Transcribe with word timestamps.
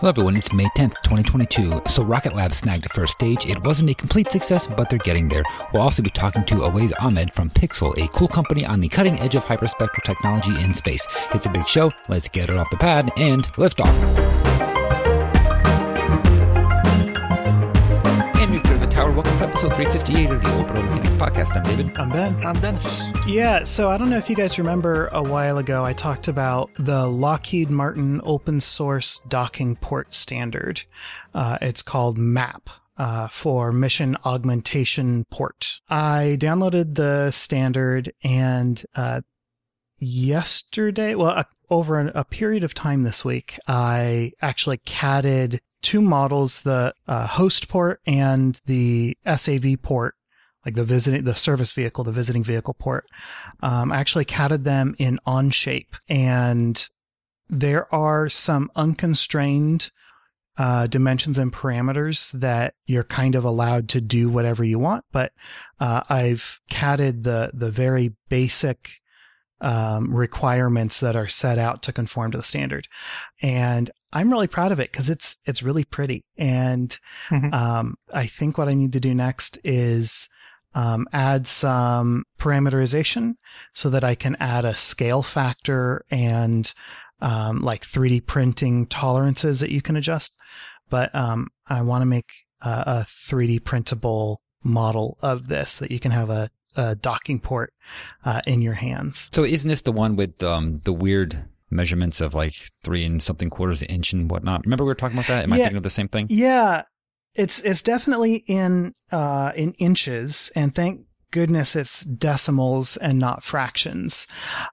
Hello 0.00 0.10
everyone, 0.10 0.36
it's 0.36 0.52
May 0.52 0.66
10th, 0.76 1.00
2022. 1.04 1.80
So 1.86 2.04
Rocket 2.04 2.34
Lab 2.34 2.52
snagged 2.52 2.84
a 2.84 2.90
first 2.90 3.14
stage. 3.14 3.46
It 3.46 3.62
wasn't 3.64 3.88
a 3.88 3.94
complete 3.94 4.30
success, 4.30 4.66
but 4.66 4.90
they're 4.90 4.98
getting 4.98 5.26
there. 5.26 5.42
We'll 5.72 5.80
also 5.80 6.02
be 6.02 6.10
talking 6.10 6.44
to 6.44 6.56
Awais 6.56 6.92
Ahmed 7.00 7.32
from 7.32 7.48
Pixxel, 7.48 7.96
a 7.96 8.06
cool 8.08 8.28
company 8.28 8.66
on 8.66 8.80
the 8.80 8.90
cutting 8.90 9.18
edge 9.18 9.36
of 9.36 9.46
hyperspectral 9.46 10.02
technology 10.04 10.62
in 10.62 10.74
space. 10.74 11.06
It's 11.32 11.46
a 11.46 11.50
big 11.50 11.66
show. 11.66 11.92
Let's 12.10 12.28
get 12.28 12.50
it 12.50 12.58
off 12.58 12.68
the 12.68 12.76
pad 12.76 13.10
and 13.16 13.48
lift 13.56 13.80
off. 13.80 14.75
Tower. 18.96 19.12
Welcome 19.12 19.36
to 19.36 19.44
episode 19.44 19.74
358 19.74 20.30
of 20.30 20.42
the 20.42 20.56
Orbital 20.56 20.82
Mechanics 20.84 21.12
Podcast. 21.12 21.54
I'm 21.54 21.64
David. 21.64 21.94
I'm 21.98 22.08
Ben. 22.08 22.34
I'm 22.46 22.58
Dennis. 22.58 23.08
Yeah, 23.26 23.62
so 23.62 23.90
I 23.90 23.98
don't 23.98 24.08
know 24.08 24.16
if 24.16 24.30
you 24.30 24.34
guys 24.34 24.56
remember 24.56 25.08
a 25.08 25.22
while 25.22 25.58
ago, 25.58 25.84
I 25.84 25.92
talked 25.92 26.28
about 26.28 26.70
the 26.78 27.06
Lockheed 27.06 27.68
Martin 27.68 28.22
open 28.24 28.58
source 28.58 29.18
docking 29.28 29.76
port 29.76 30.14
standard. 30.14 30.84
Uh, 31.34 31.58
it's 31.60 31.82
called 31.82 32.16
MAP. 32.16 32.70
Uh, 32.96 33.28
for 33.28 33.70
mission 33.72 34.16
augmentation 34.24 35.26
port. 35.30 35.80
I 35.90 36.38
downloaded 36.40 36.94
the 36.94 37.30
standard 37.30 38.10
and 38.24 38.82
uh, 38.94 39.20
yesterday, 39.98 41.14
well, 41.14 41.32
uh, 41.36 41.44
over 41.68 41.98
a 42.00 42.24
period 42.24 42.64
of 42.64 42.72
time 42.72 43.02
this 43.02 43.22
week, 43.22 43.58
I 43.68 44.32
actually 44.40 44.78
catted 44.78 45.60
two 45.86 46.00
models, 46.00 46.62
the 46.62 46.92
uh, 47.06 47.28
host 47.28 47.68
port 47.68 48.00
and 48.08 48.60
the 48.66 49.16
SAV 49.24 49.80
port, 49.82 50.16
like 50.64 50.74
the 50.74 50.84
visiting, 50.84 51.22
the 51.22 51.36
service 51.36 51.70
vehicle, 51.70 52.02
the 52.02 52.10
visiting 52.10 52.42
vehicle 52.42 52.74
port. 52.74 53.06
Um, 53.62 53.92
I 53.92 53.98
actually 53.98 54.24
catted 54.24 54.64
them 54.64 54.96
in 54.98 55.20
Onshape 55.24 55.94
and 56.08 56.88
there 57.48 57.94
are 57.94 58.28
some 58.28 58.68
unconstrained 58.74 59.92
uh, 60.58 60.88
dimensions 60.88 61.38
and 61.38 61.52
parameters 61.52 62.32
that 62.32 62.74
you're 62.86 63.04
kind 63.04 63.36
of 63.36 63.44
allowed 63.44 63.88
to 63.90 64.00
do 64.00 64.28
whatever 64.28 64.64
you 64.64 64.80
want. 64.80 65.04
But 65.12 65.30
uh, 65.78 66.00
I've 66.08 66.58
catted 66.68 67.22
the 67.22 67.52
the 67.54 67.70
very 67.70 68.16
basic 68.28 68.90
um, 69.60 70.12
requirements 70.12 70.98
that 70.98 71.14
are 71.14 71.28
set 71.28 71.58
out 71.58 71.82
to 71.82 71.92
conform 71.92 72.32
to 72.32 72.38
the 72.38 72.44
standard. 72.44 72.88
And 73.40 73.90
I'm 74.12 74.30
really 74.30 74.46
proud 74.46 74.72
of 74.72 74.80
it 74.80 74.90
because 74.90 75.10
it's 75.10 75.38
it's 75.44 75.62
really 75.62 75.84
pretty. 75.84 76.24
And 76.36 76.96
mm-hmm. 77.28 77.52
um, 77.52 77.96
I 78.12 78.26
think 78.26 78.58
what 78.58 78.68
I 78.68 78.74
need 78.74 78.92
to 78.92 79.00
do 79.00 79.14
next 79.14 79.58
is 79.64 80.28
um, 80.74 81.06
add 81.12 81.46
some 81.46 82.24
parameterization 82.38 83.34
so 83.72 83.90
that 83.90 84.04
I 84.04 84.14
can 84.14 84.36
add 84.38 84.64
a 84.64 84.76
scale 84.76 85.22
factor 85.22 86.04
and 86.10 86.72
um, 87.20 87.62
like 87.62 87.82
3D 87.82 88.26
printing 88.26 88.86
tolerances 88.86 89.60
that 89.60 89.70
you 89.70 89.80
can 89.80 89.96
adjust. 89.96 90.36
But 90.90 91.14
um, 91.14 91.48
I 91.66 91.82
want 91.82 92.02
to 92.02 92.06
make 92.06 92.30
a, 92.60 92.68
a 92.68 93.06
3D 93.08 93.64
printable 93.64 94.42
model 94.62 95.18
of 95.22 95.48
this 95.48 95.78
that 95.78 95.90
you 95.90 95.98
can 95.98 96.10
have 96.10 96.30
a 96.30 96.50
uh, 96.76 96.94
docking 97.00 97.40
port 97.40 97.72
uh, 98.24 98.42
in 98.46 98.60
your 98.60 98.74
hands. 98.74 99.30
So 99.32 99.44
isn't 99.44 99.68
this 99.68 99.82
the 99.82 99.92
one 99.92 100.16
with 100.16 100.42
um, 100.42 100.82
the 100.84 100.92
weird 100.92 101.42
measurements 101.70 102.20
of 102.20 102.34
like 102.34 102.54
three 102.82 103.04
and 103.04 103.22
something 103.22 103.50
quarters 103.50 103.82
an 103.82 103.88
inch 103.88 104.12
and 104.12 104.30
whatnot? 104.30 104.64
Remember 104.64 104.84
we 104.84 104.88
were 104.88 104.94
talking 104.94 105.16
about 105.16 105.28
that? 105.28 105.44
Am 105.44 105.50
yeah, 105.50 105.54
I 105.54 105.58
thinking 105.58 105.76
of 105.76 105.82
the 105.82 105.90
same 105.90 106.08
thing? 106.08 106.26
Yeah, 106.30 106.82
it's 107.34 107.60
it's 107.60 107.82
definitely 107.82 108.36
in 108.46 108.94
uh, 109.10 109.52
in 109.54 109.72
inches, 109.74 110.50
and 110.54 110.74
thank 110.74 111.02
goodness 111.30 111.76
it's 111.76 112.02
decimals 112.02 112.96
and 112.96 113.18
not 113.18 113.44
fractions. 113.44 114.26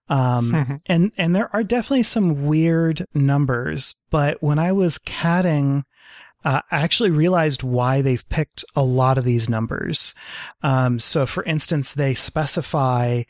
Um, 0.08 0.52
mm-hmm. 0.52 0.76
and 0.86 1.12
and 1.18 1.36
there 1.36 1.50
are 1.54 1.64
definitely 1.64 2.04
some 2.04 2.46
weird 2.46 3.06
numbers, 3.14 3.96
but 4.10 4.42
when 4.42 4.60
I 4.60 4.72
was 4.72 4.98
catting 4.98 5.84
uh, 6.46 6.62
I 6.72 6.82
actually 6.82 7.12
realized 7.12 7.64
why 7.64 8.02
they've 8.02 8.28
picked 8.30 8.66
a 8.76 8.84
lot 8.84 9.18
of 9.18 9.24
these 9.24 9.50
numbers. 9.50 10.14
Um, 10.62 11.00
so, 11.00 11.26
for 11.26 11.44
instance, 11.44 11.94
they 11.94 12.14
specify 12.14 13.24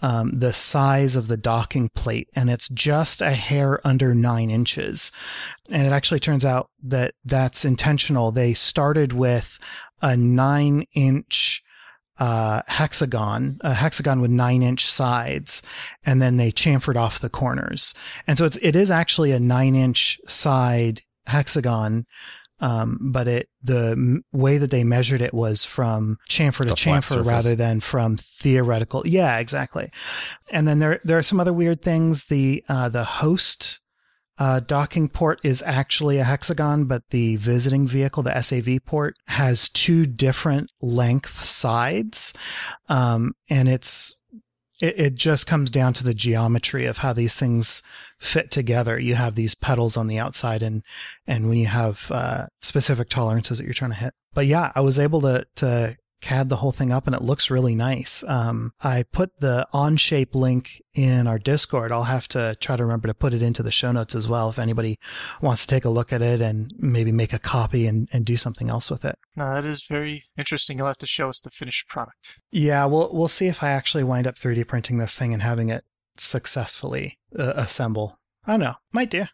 um, 0.00 0.38
the 0.38 0.52
size 0.52 1.16
of 1.16 1.28
the 1.28 1.36
docking 1.36 1.88
plate, 1.90 2.28
and 2.34 2.50
it's 2.50 2.68
just 2.68 3.20
a 3.20 3.32
hair 3.32 3.80
under 3.86 4.14
nine 4.14 4.50
inches. 4.50 5.10
And 5.70 5.86
it 5.86 5.92
actually 5.92 6.20
turns 6.20 6.44
out 6.44 6.70
that 6.84 7.14
that's 7.24 7.64
intentional. 7.64 8.30
They 8.30 8.54
started 8.54 9.12
with 9.12 9.58
a 10.00 10.16
nine 10.16 10.84
inch 10.94 11.62
uh, 12.18 12.62
hexagon, 12.66 13.58
a 13.60 13.74
hexagon 13.74 14.20
with 14.20 14.30
nine 14.30 14.62
inch 14.62 14.90
sides, 14.90 15.62
and 16.04 16.20
then 16.20 16.36
they 16.36 16.50
chamfered 16.50 16.96
off 16.96 17.20
the 17.20 17.30
corners. 17.30 17.94
And 18.26 18.36
so 18.36 18.44
it's, 18.44 18.58
it 18.60 18.74
is 18.74 18.90
actually 18.90 19.32
a 19.32 19.40
nine 19.40 19.74
inch 19.74 20.20
side 20.26 21.02
hexagon 21.26 22.06
um, 22.60 22.98
but 23.00 23.28
it 23.28 23.48
the 23.62 23.92
m- 23.92 24.24
way 24.32 24.58
that 24.58 24.70
they 24.70 24.84
measured 24.84 25.20
it 25.20 25.34
was 25.34 25.64
from 25.64 26.18
chamfer 26.28 26.66
to 26.66 26.74
chamfer 26.74 27.24
rather 27.24 27.54
than 27.54 27.80
from 27.80 28.16
theoretical. 28.16 29.06
Yeah, 29.06 29.38
exactly. 29.38 29.90
And 30.50 30.66
then 30.66 30.78
there 30.78 31.00
there 31.04 31.18
are 31.18 31.22
some 31.22 31.40
other 31.40 31.52
weird 31.52 31.82
things. 31.82 32.24
The 32.24 32.64
uh, 32.68 32.88
the 32.88 33.04
host 33.04 33.80
uh, 34.38 34.60
docking 34.60 35.08
port 35.08 35.40
is 35.42 35.62
actually 35.66 36.18
a 36.18 36.24
hexagon, 36.24 36.84
but 36.84 37.02
the 37.10 37.36
visiting 37.36 37.88
vehicle, 37.88 38.22
the 38.22 38.40
SAV 38.40 38.84
port, 38.84 39.16
has 39.26 39.68
two 39.68 40.06
different 40.06 40.70
length 40.80 41.42
sides, 41.42 42.32
um, 42.88 43.34
and 43.50 43.68
it's 43.68 44.22
it, 44.80 44.98
it 44.98 45.14
just 45.14 45.46
comes 45.46 45.70
down 45.70 45.92
to 45.94 46.04
the 46.04 46.14
geometry 46.14 46.86
of 46.86 46.98
how 46.98 47.12
these 47.12 47.36
things 47.36 47.82
fit 48.18 48.50
together. 48.50 48.98
You 48.98 49.14
have 49.14 49.34
these 49.34 49.54
pedals 49.54 49.96
on 49.96 50.06
the 50.06 50.18
outside 50.18 50.62
and, 50.62 50.82
and 51.26 51.48
when 51.48 51.58
you 51.58 51.66
have, 51.66 52.10
uh, 52.10 52.46
specific 52.60 53.08
tolerances 53.08 53.58
that 53.58 53.64
you're 53.64 53.74
trying 53.74 53.92
to 53.92 53.96
hit. 53.96 54.14
But 54.34 54.46
yeah, 54.46 54.72
I 54.74 54.80
was 54.80 54.98
able 54.98 55.20
to, 55.22 55.46
to 55.56 55.96
CAD 56.20 56.48
the 56.48 56.56
whole 56.56 56.72
thing 56.72 56.92
up 56.92 57.06
and 57.06 57.14
it 57.14 57.22
looks 57.22 57.50
really 57.50 57.74
nice. 57.74 58.24
Um, 58.26 58.72
I 58.80 59.04
put 59.04 59.38
the 59.40 59.66
Onshape 59.72 60.34
link 60.34 60.82
in 60.94 61.26
our 61.26 61.38
Discord. 61.38 61.92
I'll 61.92 62.04
have 62.04 62.28
to 62.28 62.56
try 62.60 62.76
to 62.76 62.82
remember 62.82 63.08
to 63.08 63.14
put 63.14 63.34
it 63.34 63.42
into 63.42 63.62
the 63.62 63.70
show 63.70 63.92
notes 63.92 64.14
as 64.14 64.26
well 64.26 64.50
if 64.50 64.58
anybody 64.58 64.98
wants 65.40 65.62
to 65.62 65.68
take 65.68 65.84
a 65.84 65.90
look 65.90 66.12
at 66.12 66.22
it 66.22 66.40
and 66.40 66.72
maybe 66.78 67.12
make 67.12 67.32
a 67.32 67.38
copy 67.38 67.86
and, 67.86 68.08
and 68.12 68.24
do 68.24 68.36
something 68.36 68.68
else 68.68 68.90
with 68.90 69.04
it. 69.04 69.18
No, 69.36 69.54
that 69.54 69.64
is 69.64 69.84
very 69.88 70.24
interesting. 70.36 70.78
You'll 70.78 70.88
have 70.88 70.98
to 70.98 71.06
show 71.06 71.28
us 71.28 71.40
the 71.40 71.50
finished 71.50 71.88
product. 71.88 72.38
Yeah, 72.50 72.84
we'll 72.86 73.10
we'll 73.12 73.28
see 73.28 73.46
if 73.46 73.62
I 73.62 73.70
actually 73.70 74.04
wind 74.04 74.26
up 74.26 74.34
3D 74.34 74.66
printing 74.66 74.98
this 74.98 75.16
thing 75.16 75.32
and 75.32 75.42
having 75.42 75.68
it 75.68 75.84
successfully 76.16 77.18
uh, 77.38 77.52
assemble. 77.56 78.18
I 78.46 78.52
don't 78.52 78.60
know. 78.60 78.74
Might 78.92 79.10
do. 79.10 79.26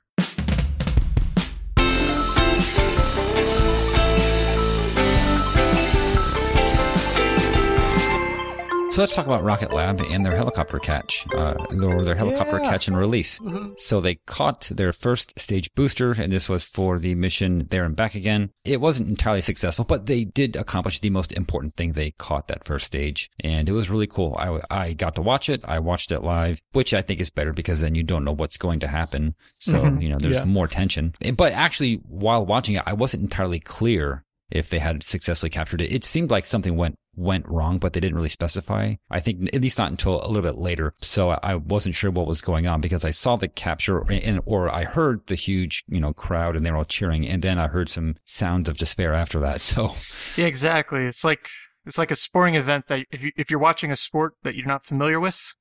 So 8.94 9.00
let's 9.03 9.12
talk 9.12 9.27
about 9.27 9.43
Rocket 9.43 9.72
Lab 9.72 10.00
and 10.00 10.25
their 10.25 10.37
helicopter 10.37 10.78
catch, 10.78 11.27
uh, 11.34 11.55
or 11.82 12.05
their 12.05 12.15
helicopter 12.15 12.60
yeah. 12.62 12.71
catch 12.71 12.87
and 12.87 12.97
release. 12.97 13.41
Mm-hmm. 13.41 13.72
So 13.77 14.00
they 14.00 14.21
caught 14.27 14.71
their 14.72 14.93
first 14.93 15.37
stage 15.37 15.75
booster, 15.75 16.12
and 16.12 16.32
this 16.32 16.49
was 16.49 16.62
for 16.62 17.00
the 17.00 17.16
mission 17.16 17.66
there 17.71 17.82
and 17.82 17.97
back 17.97 18.15
again. 18.15 18.50
It 18.65 18.81
wasn't 18.81 19.09
entirely 19.09 19.41
successful, 19.41 19.84
but 19.84 20.06
they 20.06 20.22
did 20.22 20.55
accomplish 20.55 21.00
the 21.00 21.10
most 21.10 21.32
important 21.32 21.75
thing. 21.75 21.94
They 21.94 22.12
caught 22.12 22.47
that 22.47 22.65
first 22.65 22.87
stage, 22.87 23.32
and 23.41 23.69
it 23.69 23.72
was 23.72 23.91
really 23.91 24.06
cool. 24.06 24.37
I, 24.38 24.60
I 24.71 24.93
got 24.93 25.16
to 25.16 25.22
watch 25.22 25.49
it. 25.49 25.65
I 25.65 25.81
watched 25.81 26.12
it 26.12 26.21
live, 26.21 26.62
which 26.71 26.94
I 26.94 27.03
think 27.03 27.21
is 27.21 27.31
better 27.31 27.53
because 27.53 27.81
then 27.81 27.97
you 27.97 28.05
don't 28.05 28.25
know 28.25 28.31
what's 28.31 28.59
going 28.59 28.78
to 28.78 28.87
happen. 28.87 29.34
So, 29.59 29.82
mm-hmm. 29.82 30.03
you 30.03 30.09
know, 30.09 30.19
there's 30.21 30.38
yeah. 30.38 30.44
more 30.44 30.69
tension. 30.69 31.15
But 31.37 31.53
actually, 31.53 31.97
while 32.09 32.47
watching 32.47 32.76
it, 32.76 32.84
I 32.87 32.93
wasn't 32.93 33.25
entirely 33.25 33.59
clear 33.59 34.24
if 34.50 34.71
they 34.71 34.78
had 34.78 35.03
successfully 35.03 35.50
captured 35.50 35.81
it. 35.81 35.93
It 35.93 36.05
seemed 36.05 36.31
like 36.31 36.47
something 36.47 36.77
went 36.77 36.99
went 37.16 37.47
wrong, 37.49 37.78
but 37.78 37.93
they 37.93 38.00
didn't 38.00 38.16
really 38.16 38.28
specify. 38.28 38.94
I 39.10 39.21
think 39.21 39.49
at 39.55 39.62
least 39.62 39.78
not 39.78 39.91
until 39.91 40.25
a 40.25 40.28
little 40.28 40.43
bit 40.43 40.59
later. 40.59 40.94
So 41.00 41.31
I 41.31 41.55
wasn't 41.55 41.94
sure 41.94 42.10
what 42.10 42.27
was 42.27 42.41
going 42.41 42.66
on 42.66 42.81
because 42.81 43.05
I 43.05 43.12
saw 43.12 43.37
the 43.37 43.49
capture 43.49 44.00
and 44.10 44.41
or 44.47 44.69
I 44.69 44.84
heard 44.84 45.27
the 45.27 45.34
huge 45.34 45.84
you 45.88 46.00
know 46.00 46.12
crowd 46.12 46.56
and 46.56 46.65
they 46.65 46.71
were 46.71 46.78
all 46.78 46.84
cheering, 46.84 47.27
and 47.28 47.43
then 47.43 47.58
I 47.58 47.69
heard 47.69 47.88
some 47.88 48.17
sounds 48.25 48.69
of 48.69 48.76
despair 48.76 49.14
after 49.14 49.41
that. 49.41 49.61
So 49.64 49.91
yeah, 50.37 50.46
exactly. 50.46 51.05
It's 51.05 51.25
like 51.25 51.49
it's 51.87 51.99
like 51.99 52.11
a 52.11 52.17
sporting 52.17 52.55
event 52.55 52.87
that 52.88 53.06
if 53.11 53.23
you 53.23 53.32
if 53.37 53.50
you're 53.50 53.58
watching 53.58 53.91
a 53.91 53.96
sport 53.96 54.35
that 54.43 54.55
you're 54.55 54.67
not 54.67 54.85
familiar 54.85 55.19
with, 55.19 55.55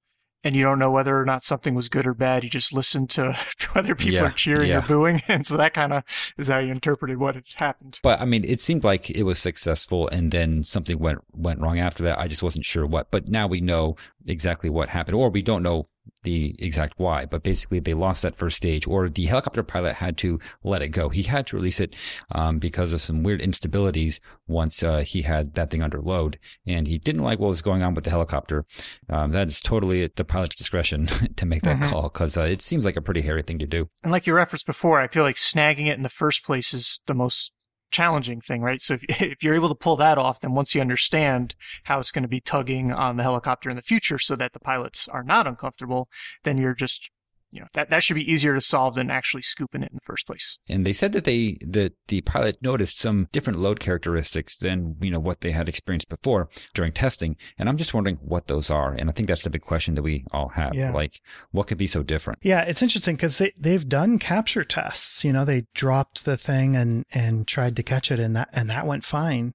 and 0.43 0.55
you 0.55 0.63
don't 0.63 0.79
know 0.79 0.91
whether 0.91 1.17
or 1.17 1.25
not 1.25 1.43
something 1.43 1.73
was 1.73 1.89
good 1.89 2.05
or 2.05 2.13
bad. 2.13 2.43
You 2.43 2.49
just 2.49 2.73
listen 2.73 3.07
to 3.07 3.37
whether 3.73 3.95
people 3.95 4.15
yeah, 4.15 4.23
are 4.23 4.31
cheering 4.31 4.69
yeah. 4.69 4.79
or 4.79 4.81
booing. 4.81 5.21
And 5.33 5.47
so 5.47 5.57
that 5.57 5.73
kind 5.73 5.93
of 5.93 6.03
is 6.37 6.49
how 6.49 6.59
you 6.59 6.71
interpreted 6.71 7.17
what 7.17 7.35
had 7.35 7.45
happened. 7.55 7.99
But 8.03 8.19
I 8.21 8.25
mean, 8.25 8.43
it 8.43 8.61
seemed 8.61 8.83
like 8.83 9.09
it 9.09 9.23
was 9.23 9.39
successful 9.39 10.07
and 10.09 10.31
then 10.31 10.63
something 10.63 10.99
went, 10.99 11.19
went 11.31 11.59
wrong 11.59 11.79
after 11.79 12.03
that. 12.03 12.19
I 12.19 12.27
just 12.27 12.43
wasn't 12.43 12.65
sure 12.65 12.85
what, 12.85 13.09
but 13.09 13.27
now 13.27 13.47
we 13.47 13.61
know 13.61 13.95
exactly 14.27 14.69
what 14.69 14.89
happened 14.89 15.15
or 15.15 15.29
we 15.29 15.41
don't 15.41 15.63
know 15.63 15.87
the 16.23 16.55
exact 16.59 16.93
why, 16.97 17.25
but 17.25 17.43
basically 17.43 17.79
they 17.79 17.93
lost 17.93 18.21
that 18.21 18.35
first 18.35 18.57
stage, 18.57 18.87
or 18.87 19.09
the 19.09 19.25
helicopter 19.25 19.63
pilot 19.63 19.95
had 19.95 20.17
to 20.17 20.39
let 20.63 20.81
it 20.81 20.89
go. 20.89 21.09
He 21.09 21.23
had 21.23 21.47
to 21.47 21.55
release 21.55 21.79
it 21.79 21.95
um, 22.31 22.57
because 22.57 22.93
of 22.93 23.01
some 23.01 23.23
weird 23.23 23.41
instabilities 23.41 24.19
once 24.47 24.83
uh, 24.83 24.99
he 24.99 25.21
had 25.21 25.53
that 25.55 25.69
thing 25.69 25.81
under 25.81 26.01
load, 26.01 26.39
and 26.65 26.87
he 26.87 26.97
didn't 26.97 27.23
like 27.23 27.39
what 27.39 27.49
was 27.49 27.61
going 27.61 27.83
on 27.83 27.93
with 27.93 28.05
the 28.05 28.09
helicopter. 28.09 28.65
Um, 29.09 29.31
that's 29.31 29.61
totally 29.61 30.03
at 30.03 30.15
the 30.15 30.23
pilot's 30.23 30.55
discretion 30.55 31.05
to 31.35 31.45
make 31.45 31.63
that 31.63 31.79
mm-hmm. 31.79 31.89
call 31.89 32.03
because 32.03 32.37
uh, 32.37 32.43
it 32.43 32.61
seems 32.61 32.85
like 32.85 32.95
a 32.95 33.01
pretty 33.01 33.21
hairy 33.21 33.43
thing 33.43 33.59
to 33.59 33.67
do. 33.67 33.89
And 34.03 34.11
like 34.11 34.27
you 34.27 34.33
referenced 34.33 34.65
before, 34.65 35.01
I 35.01 35.07
feel 35.07 35.23
like 35.23 35.35
snagging 35.35 35.87
it 35.87 35.97
in 35.97 36.03
the 36.03 36.09
first 36.09 36.43
place 36.43 36.73
is 36.73 37.01
the 37.05 37.13
most 37.13 37.51
challenging 37.93 38.41
thing, 38.41 38.61
right? 38.61 38.81
So 38.81 38.95
if, 38.95 39.03
if 39.21 39.43
you're 39.43 39.55
able 39.55 39.69
to 39.69 39.75
pull 39.75 39.95
that 39.97 40.17
off, 40.17 40.41
then 40.41 40.53
once 40.53 40.75
you 40.75 40.81
understand 40.81 41.55
how 41.83 41.99
it's 41.99 42.11
going 42.11 42.23
to 42.23 42.27
be 42.27 42.41
tugging 42.41 42.91
on 42.91 43.15
the 43.15 43.23
helicopter 43.23 43.69
in 43.69 43.77
the 43.77 43.81
future 43.81 44.19
so 44.19 44.35
that 44.35 44.51
the 44.51 44.59
pilots 44.59 45.07
are 45.07 45.23
not 45.23 45.47
uncomfortable, 45.47 46.09
then 46.43 46.57
you're 46.57 46.73
just 46.73 47.09
you 47.53 47.61
know 47.61 47.67
that 47.73 47.89
that 47.91 48.03
should 48.03 48.15
be 48.15 48.31
easier 48.31 48.53
to 48.55 48.61
solve 48.61 48.95
than 48.95 49.11
actually 49.11 49.43
scooping 49.43 49.83
it 49.83 49.91
in 49.91 49.95
the 49.95 50.01
first 50.03 50.25
place. 50.25 50.57
And 50.67 50.85
they 50.85 50.93
said 50.93 51.13
that 51.13 51.23
they 51.23 51.57
that 51.61 51.93
the 52.07 52.21
pilot 52.21 52.57
noticed 52.61 52.99
some 52.99 53.27
different 53.31 53.59
load 53.59 53.79
characteristics 53.79 54.57
than 54.57 54.95
you 54.99 55.11
know 55.11 55.19
what 55.19 55.41
they 55.41 55.51
had 55.51 55.69
experienced 55.69 56.09
before 56.09 56.49
during 56.73 56.91
testing. 56.91 57.37
And 57.59 57.69
I'm 57.69 57.77
just 57.77 57.93
wondering 57.93 58.17
what 58.21 58.47
those 58.47 58.71
are. 58.71 58.91
And 58.93 59.09
I 59.09 59.13
think 59.13 59.27
that's 59.27 59.43
the 59.43 59.51
big 59.51 59.61
question 59.61 59.93
that 59.95 60.01
we 60.01 60.25
all 60.31 60.49
have. 60.49 60.73
Yeah. 60.73 60.91
Like, 60.91 61.21
what 61.51 61.67
could 61.67 61.77
be 61.77 61.87
so 61.87 62.01
different? 62.01 62.39
Yeah, 62.41 62.61
it's 62.61 62.81
interesting 62.81 63.15
because 63.15 63.37
they 63.37 63.53
they've 63.57 63.87
done 63.87 64.17
capture 64.17 64.63
tests. 64.63 65.23
You 65.23 65.31
know, 65.31 65.45
they 65.45 65.65
dropped 65.75 66.25
the 66.25 66.37
thing 66.37 66.75
and 66.75 67.05
and 67.13 67.47
tried 67.47 67.75
to 67.75 67.83
catch 67.83 68.11
it, 68.11 68.19
and 68.19 68.35
that 68.35 68.49
and 68.51 68.69
that 68.71 68.87
went 68.87 69.05
fine. 69.05 69.53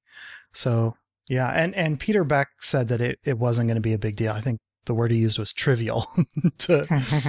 So 0.52 0.94
yeah, 1.28 1.48
and 1.48 1.74
and 1.74 1.98
Peter 1.98 2.24
Beck 2.24 2.48
said 2.60 2.88
that 2.88 3.00
it, 3.00 3.18
it 3.24 3.38
wasn't 3.38 3.68
going 3.68 3.76
to 3.76 3.80
be 3.80 3.92
a 3.92 3.98
big 3.98 4.16
deal. 4.16 4.32
I 4.32 4.40
think 4.40 4.60
the 4.88 4.94
word 4.94 5.12
he 5.12 5.18
used 5.18 5.38
was 5.38 5.52
trivial 5.52 6.08
to 6.58 6.84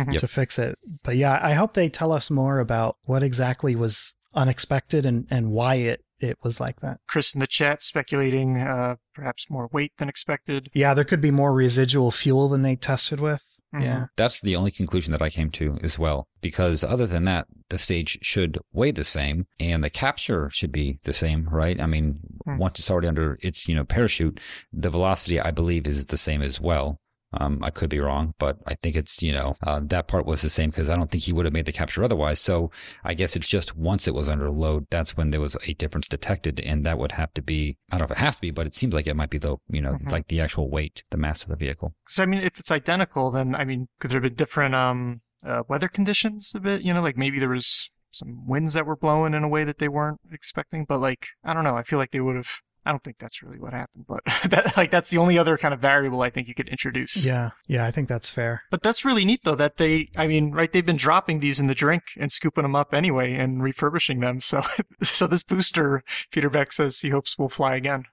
yep. 0.10 0.20
to 0.20 0.28
fix 0.28 0.58
it. 0.58 0.80
But 1.04 1.16
yeah, 1.16 1.40
I 1.42 1.54
hope 1.54 1.76
they 1.76 1.90
tell 1.90 2.12
us 2.12 2.32
more 2.32 2.60
about 2.60 2.98
what 3.06 3.22
exactly 3.22 3.76
was 3.76 4.16
unexpected 4.34 5.06
and 5.06 5.28
and 5.30 5.52
why 5.52 5.76
it 5.76 6.04
it 6.20 6.38
was 6.44 6.60
like 6.60 6.80
that. 6.82 6.98
Chris 7.08 7.34
in 7.34 7.40
the 7.40 7.48
chat 7.48 7.82
speculating 7.82 8.58
uh, 8.58 8.96
perhaps 9.14 9.50
more 9.50 9.70
weight 9.72 9.94
than 9.98 10.10
expected. 10.10 10.70
Yeah, 10.74 10.94
there 10.94 11.06
could 11.06 11.22
be 11.22 11.32
more 11.32 11.54
residual 11.54 12.12
fuel 12.12 12.50
than 12.50 12.64
they 12.64 12.76
tested 12.76 13.20
with. 13.20 13.44
Mm-hmm. 13.74 13.86
Yeah. 13.86 14.06
That's 14.16 14.42
the 14.42 14.56
only 14.56 14.72
conclusion 14.72 15.12
that 15.12 15.22
I 15.22 15.30
came 15.30 15.52
to 15.52 15.78
as 15.84 16.00
well. 16.00 16.28
Because 16.42 16.84
other 16.84 17.06
than 17.06 17.26
that, 17.26 17.48
the 17.70 17.78
stage 17.78 18.18
should 18.22 18.58
weigh 18.74 18.92
the 18.92 19.04
same 19.04 19.46
and 19.60 19.84
the 19.84 19.90
capture 19.90 20.50
should 20.50 20.72
be 20.72 21.00
the 21.04 21.14
same, 21.14 21.48
right? 21.50 21.80
I 21.80 21.86
mean, 21.86 22.20
mm-hmm. 22.48 22.58
once 22.58 22.80
it's 22.80 22.90
already 22.90 23.08
under 23.08 23.38
its, 23.42 23.68
you 23.68 23.76
know, 23.76 23.84
parachute, 23.84 24.40
the 24.74 24.90
velocity 24.90 25.40
I 25.40 25.52
believe 25.52 25.86
is 25.86 26.08
the 26.08 26.18
same 26.18 26.42
as 26.42 26.60
well. 26.60 27.00
Um, 27.34 27.60
I 27.62 27.70
could 27.70 27.90
be 27.92 28.00
wrong, 28.00 28.34
but 28.40 28.58
I 28.66 28.76
think 28.76 28.96
it's, 28.96 29.22
you 29.22 29.32
know, 29.32 29.54
uh, 29.62 29.82
that 29.84 30.08
part 30.08 30.26
was 30.26 30.42
the 30.42 30.50
same 30.50 30.72
because 30.72 30.90
I 30.90 30.96
don't 30.96 31.12
think 31.12 31.24
he 31.24 31.34
would 31.34 31.46
have 31.46 31.54
made 31.54 31.66
the 31.66 31.72
capture 31.72 32.04
otherwise. 32.04 32.40
So 32.40 32.72
I 33.04 33.14
guess 33.14 33.36
it's 33.36 33.48
just 33.48 33.78
once 33.78 34.08
it 34.08 34.16
was 34.16 34.28
under 34.28 34.50
load, 34.50 34.88
that's 34.90 35.16
when 35.16 35.30
there 35.30 35.40
was 35.40 35.56
a 35.68 35.74
difference 35.76 36.08
detected. 36.08 36.60
And 36.60 36.86
that 36.88 36.98
would 36.98 37.12
have 37.12 37.32
to 37.36 37.42
be, 37.44 37.78
I 37.92 37.98
don't 37.98 38.10
know 38.10 38.14
if 38.14 38.18
it 38.20 38.24
has 38.24 38.36
to 38.36 38.42
be, 38.42 38.50
but 38.50 38.66
it 38.66 38.74
seems 38.74 38.96
like 38.96 39.06
it 39.06 39.16
might 39.16 39.30
be 39.30 39.38
the, 39.38 39.58
you 39.70 39.82
know, 39.82 39.94
mm-hmm. 39.94 40.10
like 40.10 40.28
the 40.28 40.42
actual 40.42 40.72
weight, 40.72 41.04
the 41.12 41.18
mass 41.18 41.44
of 41.44 41.50
the 41.50 41.56
vehicle. 41.56 41.94
So, 42.08 42.24
I 42.24 42.26
mean, 42.26 42.42
if 42.42 42.60
it's 42.60 42.72
identical, 42.72 43.30
then, 43.30 43.54
I 43.54 43.64
mean, 43.64 43.90
could 44.00 44.10
there 44.10 44.22
have 44.22 44.30
been 44.30 44.36
different, 44.36 44.74
um, 44.74 45.22
uh, 45.46 45.62
weather 45.68 45.88
conditions 45.88 46.52
a 46.56 46.60
bit? 46.60 46.82
You 46.82 46.94
know, 46.94 47.02
like 47.02 47.18
maybe 47.18 47.40
there 47.40 47.50
was 47.50 47.92
some 48.12 48.48
winds 48.48 48.74
that 48.74 48.88
were 48.88 48.96
blowing 48.96 49.36
in 49.36 49.44
a 49.44 49.48
way 49.48 49.64
that 49.64 49.78
they 49.78 49.88
weren't 49.88 50.20
expecting, 50.32 50.84
but 50.84 51.00
like, 51.00 51.28
I 51.44 51.54
don't 51.54 51.64
know. 51.64 51.78
I 51.78 51.84
feel 51.84 52.00
like 52.00 52.10
they 52.10 52.20
would 52.20 52.38
have 52.38 52.50
I 52.90 52.92
don't 52.92 53.04
think 53.04 53.20
that's 53.20 53.44
really 53.44 53.60
what 53.60 53.72
happened, 53.72 54.06
but 54.08 54.22
that 54.50 54.76
like 54.76 54.90
that's 54.90 55.12
the 55.12 55.20
only 55.20 55.38
other 55.38 55.60
kind 55.60 55.76
of 55.76 55.80
variable 55.80 56.24
I 56.24 56.32
think 56.32 56.48
you 56.48 56.56
could 56.56 56.70
introduce. 56.70 57.24
Yeah, 57.24 57.52
yeah, 57.68 57.86
I 57.86 57.92
think 57.92 58.10
that's 58.10 58.32
fair. 58.32 58.64
But 58.72 58.82
that's 58.82 59.06
really 59.06 59.26
neat 59.26 59.42
though 59.44 59.54
that 59.54 59.78
they, 59.78 60.10
I 60.18 60.26
mean, 60.26 60.54
right? 60.54 60.74
They've 60.74 60.84
been 60.84 60.98
dropping 60.98 61.40
these 61.40 61.60
in 61.60 61.68
the 61.68 61.76
drink 61.76 62.02
and 62.20 62.32
scooping 62.32 62.64
them 62.64 62.76
up 62.76 62.92
anyway 62.92 63.36
and 63.36 63.62
refurbishing 63.62 64.22
them. 64.22 64.42
So, 64.42 64.64
so 65.04 65.28
this 65.28 65.44
booster, 65.44 66.04
Peter 66.32 66.50
Beck 66.50 66.74
says 66.74 67.02
he 67.02 67.10
hopes 67.10 67.38
will 67.38 67.48
fly 67.48 67.76
again. 67.76 68.06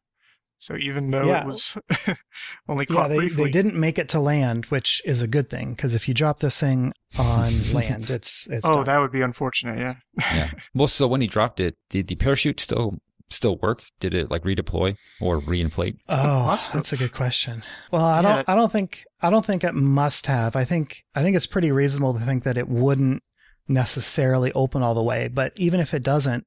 So 0.58 0.76
even 0.76 1.10
though 1.10 1.24
yeah. 1.24 1.40
it 1.40 1.46
was 1.46 1.78
only 2.68 2.84
caught 2.84 3.04
yeah, 3.04 3.08
they, 3.08 3.16
briefly, 3.16 3.44
they 3.44 3.50
didn't 3.50 3.76
make 3.76 3.98
it 3.98 4.10
to 4.10 4.20
land, 4.20 4.66
which 4.66 5.00
is 5.06 5.22
a 5.22 5.26
good 5.26 5.48
thing 5.48 5.70
because 5.70 5.94
if 5.94 6.06
you 6.06 6.12
drop 6.12 6.40
this 6.40 6.60
thing 6.60 6.92
on 7.18 7.72
land, 7.72 8.10
it's 8.10 8.46
it's 8.50 8.64
oh 8.64 8.76
done. 8.76 8.84
that 8.84 8.98
would 8.98 9.12
be 9.12 9.22
unfortunate. 9.22 9.78
Yeah. 9.78 9.94
yeah. 10.34 10.50
Well, 10.74 10.88
so 10.88 11.06
when 11.06 11.22
he 11.22 11.26
dropped 11.26 11.60
it, 11.60 11.76
did 11.88 12.08
the 12.08 12.16
parachute 12.16 12.60
still 12.60 12.98
still 13.30 13.56
work? 13.58 13.84
Did 14.00 14.14
it 14.14 14.30
like 14.30 14.44
redeploy 14.44 14.96
or 15.20 15.40
reinflate? 15.40 15.98
Oh, 16.08 16.46
that's 16.72 16.92
a 16.92 16.96
good 16.96 17.12
question. 17.12 17.62
Well, 17.90 18.04
I 18.04 18.22
don't. 18.22 18.36
Yeah. 18.36 18.44
I 18.46 18.54
don't 18.54 18.72
think. 18.72 19.04
I 19.20 19.30
don't 19.30 19.44
think 19.44 19.64
it 19.64 19.74
must 19.74 20.26
have. 20.26 20.56
I 20.56 20.64
think. 20.64 21.04
I 21.14 21.22
think 21.22 21.36
it's 21.36 21.46
pretty 21.46 21.70
reasonable 21.70 22.14
to 22.14 22.24
think 22.24 22.44
that 22.44 22.58
it 22.58 22.68
wouldn't 22.68 23.22
necessarily 23.68 24.52
open 24.52 24.82
all 24.82 24.94
the 24.94 25.02
way. 25.02 25.28
But 25.28 25.52
even 25.56 25.80
if 25.80 25.92
it 25.92 26.02
doesn't, 26.02 26.46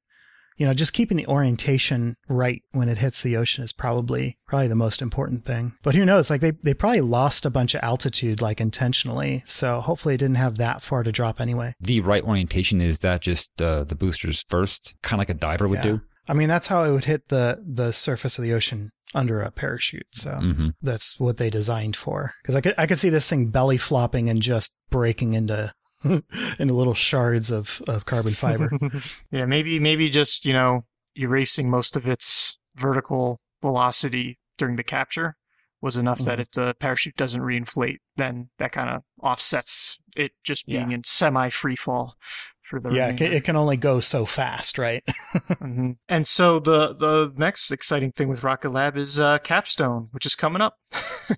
you 0.56 0.66
know, 0.66 0.74
just 0.74 0.92
keeping 0.92 1.16
the 1.16 1.26
orientation 1.26 2.16
right 2.28 2.62
when 2.72 2.90
it 2.90 2.98
hits 2.98 3.22
the 3.22 3.36
ocean 3.36 3.64
is 3.64 3.72
probably 3.72 4.36
probably 4.46 4.68
the 4.68 4.74
most 4.74 5.00
important 5.00 5.44
thing. 5.46 5.72
But 5.82 5.94
who 5.94 6.04
knows? 6.04 6.28
Like 6.28 6.42
they 6.42 6.50
they 6.50 6.74
probably 6.74 7.00
lost 7.00 7.46
a 7.46 7.50
bunch 7.50 7.74
of 7.74 7.82
altitude 7.82 8.42
like 8.42 8.60
intentionally. 8.60 9.42
So 9.46 9.80
hopefully 9.80 10.14
it 10.14 10.18
didn't 10.18 10.36
have 10.36 10.58
that 10.58 10.82
far 10.82 11.02
to 11.02 11.12
drop 11.12 11.40
anyway. 11.40 11.74
The 11.80 12.00
right 12.00 12.22
orientation 12.22 12.80
is 12.80 12.98
that 12.98 13.22
just 13.22 13.62
uh, 13.62 13.84
the 13.84 13.94
boosters 13.94 14.44
first, 14.48 14.94
kind 15.02 15.18
of 15.18 15.20
like 15.20 15.34
a 15.34 15.40
diver 15.40 15.66
would 15.66 15.78
yeah. 15.78 15.92
do. 15.92 16.00
I 16.28 16.34
mean, 16.34 16.48
that's 16.48 16.68
how 16.68 16.84
it 16.84 16.92
would 16.92 17.04
hit 17.04 17.28
the 17.28 17.62
the 17.66 17.92
surface 17.92 18.38
of 18.38 18.44
the 18.44 18.52
ocean 18.52 18.92
under 19.14 19.40
a 19.40 19.50
parachute. 19.50 20.06
So 20.12 20.32
mm-hmm. 20.32 20.68
that's 20.82 21.18
what 21.18 21.36
they 21.36 21.50
designed 21.50 21.96
for. 21.96 22.34
Because 22.42 22.54
I 22.54 22.60
could 22.60 22.74
I 22.78 22.86
could 22.86 22.98
see 22.98 23.08
this 23.08 23.28
thing 23.28 23.46
belly 23.46 23.78
flopping 23.78 24.28
and 24.28 24.40
just 24.42 24.76
breaking 24.90 25.34
into 25.34 25.72
into 26.04 26.74
little 26.74 26.94
shards 26.94 27.50
of 27.50 27.80
of 27.88 28.06
carbon 28.06 28.34
fiber. 28.34 28.70
yeah, 29.30 29.44
maybe 29.44 29.78
maybe 29.78 30.08
just 30.08 30.44
you 30.44 30.52
know 30.52 30.84
erasing 31.16 31.70
most 31.70 31.96
of 31.96 32.06
its 32.06 32.58
vertical 32.76 33.40
velocity 33.60 34.38
during 34.56 34.76
the 34.76 34.84
capture 34.84 35.36
was 35.82 35.96
enough 35.96 36.18
mm-hmm. 36.18 36.30
that 36.30 36.40
if 36.40 36.50
the 36.52 36.74
parachute 36.78 37.16
doesn't 37.16 37.40
reinflate, 37.40 37.98
then 38.16 38.50
that 38.58 38.72
kind 38.72 38.90
of 38.90 39.02
offsets 39.22 39.98
it 40.14 40.32
just 40.44 40.66
being 40.66 40.90
yeah. 40.90 40.96
in 40.96 41.04
semi 41.04 41.48
free 41.48 41.76
fall 41.76 42.16
for 42.70 42.80
the 42.80 42.90
yeah 42.90 43.08
it 43.08 43.18
can, 43.18 43.32
it 43.32 43.44
can, 43.44 43.56
only 43.56 43.76
go 43.76 44.00
so 44.00 44.24
fast 44.24 44.78
right? 44.78 45.02
Mm-hmm. 45.60 45.92
and 46.08 46.26
so 46.26 46.58
the 46.58 46.94
the 46.94 47.32
next 47.36 47.70
exciting 47.70 48.12
thing 48.12 48.28
with 48.28 48.42
rocket 48.42 48.70
lab 48.70 48.96
is 48.96 49.20
uh, 49.20 49.38
capstone 49.38 50.08
which 50.12 50.24
is 50.24 50.34
coming 50.34 50.62
up. 50.62 50.76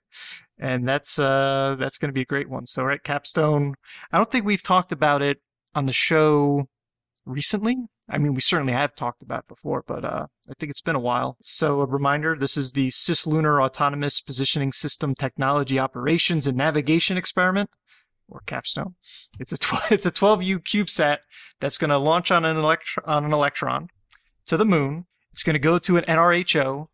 And 0.59 0.87
that's 0.87 1.19
uh 1.19 1.75
that's 1.77 1.99
going 1.99 2.11
to 2.11 2.13
be 2.13 2.21
a 2.21 2.27
great 2.27 2.49
one. 2.49 2.67
So 2.67 2.85
right 2.85 3.03
capstone 3.03 3.75
i 4.13 4.17
don't 4.17 4.31
think 4.31 4.45
we've 4.45 4.63
talked 4.63 4.93
about 4.93 5.21
it 5.21 5.39
on 5.75 5.87
the 5.87 5.93
show 5.93 6.69
recently. 7.27 7.77
I 8.09 8.19
mean, 8.19 8.35
we 8.35 8.41
certainly 8.41 8.73
have 8.73 8.95
talked 8.95 9.23
about 9.23 9.41
it 9.41 9.49
before, 9.49 9.85
but 9.87 10.05
uh, 10.05 10.27
I 10.49 10.53
think 10.59 10.71
it's 10.71 10.81
been 10.81 10.97
a 10.97 11.01
while. 11.01 11.37
So, 11.41 11.81
a 11.81 11.87
reminder 11.87 12.37
this 12.37 12.57
is 12.57 12.73
the 12.73 12.89
Cislunar 12.89 13.63
Autonomous 13.63 14.21
Positioning 14.21 14.73
System 14.73 15.15
Technology 15.15 15.79
Operations 15.79 16.47
and 16.47 16.57
Navigation 16.57 17.17
Experiment 17.17 17.71
or 18.29 18.43
Capstone. 18.47 18.95
It's 19.39 19.53
a 19.53 19.59
tw- 19.59 19.75
it's 19.91 20.07
a 20.07 20.11
12U 20.11 20.61
CubeSat 20.61 21.19
that's 21.61 21.79
going 21.79 21.91
to 21.91 21.99
launch 21.99 22.31
on 22.31 22.45
an 22.45 22.57
electron 22.57 23.05
on 23.07 23.25
an 23.25 23.33
electron 23.33 23.89
to 24.47 24.57
the 24.57 24.65
moon. 24.65 25.07
It's 25.33 25.43
going 25.43 25.55
to 25.55 25.61
go 25.61 25.79
to 25.79 25.97
an 25.97 26.05
NRHO. 26.05 26.89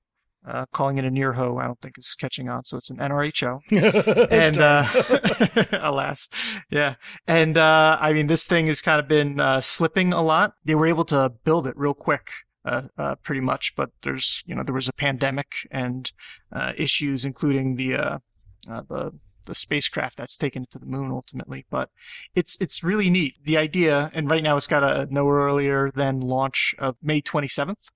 Uh, 0.46 0.64
calling 0.72 0.96
it 0.96 1.04
a 1.04 1.10
NIRHO, 1.10 1.60
I 1.60 1.66
don't 1.66 1.78
think 1.80 1.98
is 1.98 2.14
catching 2.18 2.48
on, 2.48 2.64
so 2.64 2.78
it's 2.78 2.88
an 2.88 2.96
NRHO. 2.96 3.60
and 4.30 4.56
uh, 4.56 5.78
alas, 5.84 6.30
yeah. 6.70 6.94
And 7.26 7.58
uh, 7.58 7.98
I 8.00 8.14
mean, 8.14 8.28
this 8.28 8.46
thing 8.46 8.68
has 8.68 8.80
kind 8.80 8.98
of 8.98 9.08
been 9.08 9.40
uh, 9.40 9.60
slipping 9.60 10.14
a 10.14 10.22
lot. 10.22 10.54
They 10.64 10.74
were 10.74 10.86
able 10.86 11.04
to 11.06 11.32
build 11.44 11.66
it 11.66 11.76
real 11.76 11.92
quick. 11.92 12.30
Uh, 12.64 12.82
uh, 12.96 13.14
pretty 13.16 13.40
much, 13.40 13.74
but 13.76 13.90
there's 14.02 14.42
you 14.46 14.54
know 14.54 14.62
there 14.62 14.74
was 14.74 14.88
a 14.88 14.92
pandemic 14.92 15.52
and 15.70 16.12
issues, 16.76 17.24
including 17.26 17.76
the 17.76 18.20
the 18.66 19.12
the 19.48 19.54
spacecraft 19.54 20.16
that's 20.16 20.36
taken 20.36 20.62
it 20.62 20.70
to 20.70 20.78
the 20.78 20.86
moon 20.86 21.10
ultimately. 21.10 21.66
But 21.70 21.90
it's 22.34 22.56
it's 22.60 22.84
really 22.84 23.10
neat. 23.10 23.34
The 23.44 23.56
idea, 23.56 24.10
and 24.14 24.30
right 24.30 24.42
now 24.42 24.56
it's 24.56 24.68
got 24.68 24.84
a 24.84 25.08
no 25.10 25.28
earlier 25.28 25.90
than 25.90 26.20
launch 26.20 26.74
of 26.78 26.96
May 27.02 27.20
27th. 27.20 27.88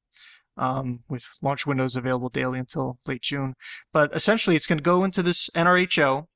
Um, 0.55 1.01
with 1.09 1.27
launch 1.41 1.67
windows 1.67 1.97
available 1.97 2.29
daily 2.29 2.59
until 2.59 2.99
late 3.07 3.23
June, 3.23 3.55
but 3.91 4.15
essentially 4.15 4.55
it's 4.55 4.67
going 4.67 4.77
to 4.77 4.83
go 4.83 5.03
into 5.03 5.23
this 5.23 5.49
NRHO, 5.57 6.27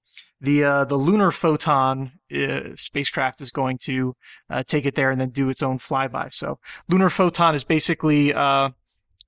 the 0.40 0.64
uh, 0.64 0.84
the 0.86 0.96
lunar 0.96 1.30
photon 1.30 2.12
uh, 2.34 2.70
spacecraft 2.76 3.42
is 3.42 3.50
going 3.50 3.76
to 3.82 4.14
uh, 4.48 4.62
take 4.62 4.86
it 4.86 4.94
there 4.94 5.10
and 5.10 5.20
then 5.20 5.28
do 5.28 5.50
its 5.50 5.62
own 5.62 5.78
flyby. 5.78 6.32
So 6.32 6.58
lunar 6.88 7.10
photon 7.10 7.54
is 7.54 7.64
basically 7.64 8.32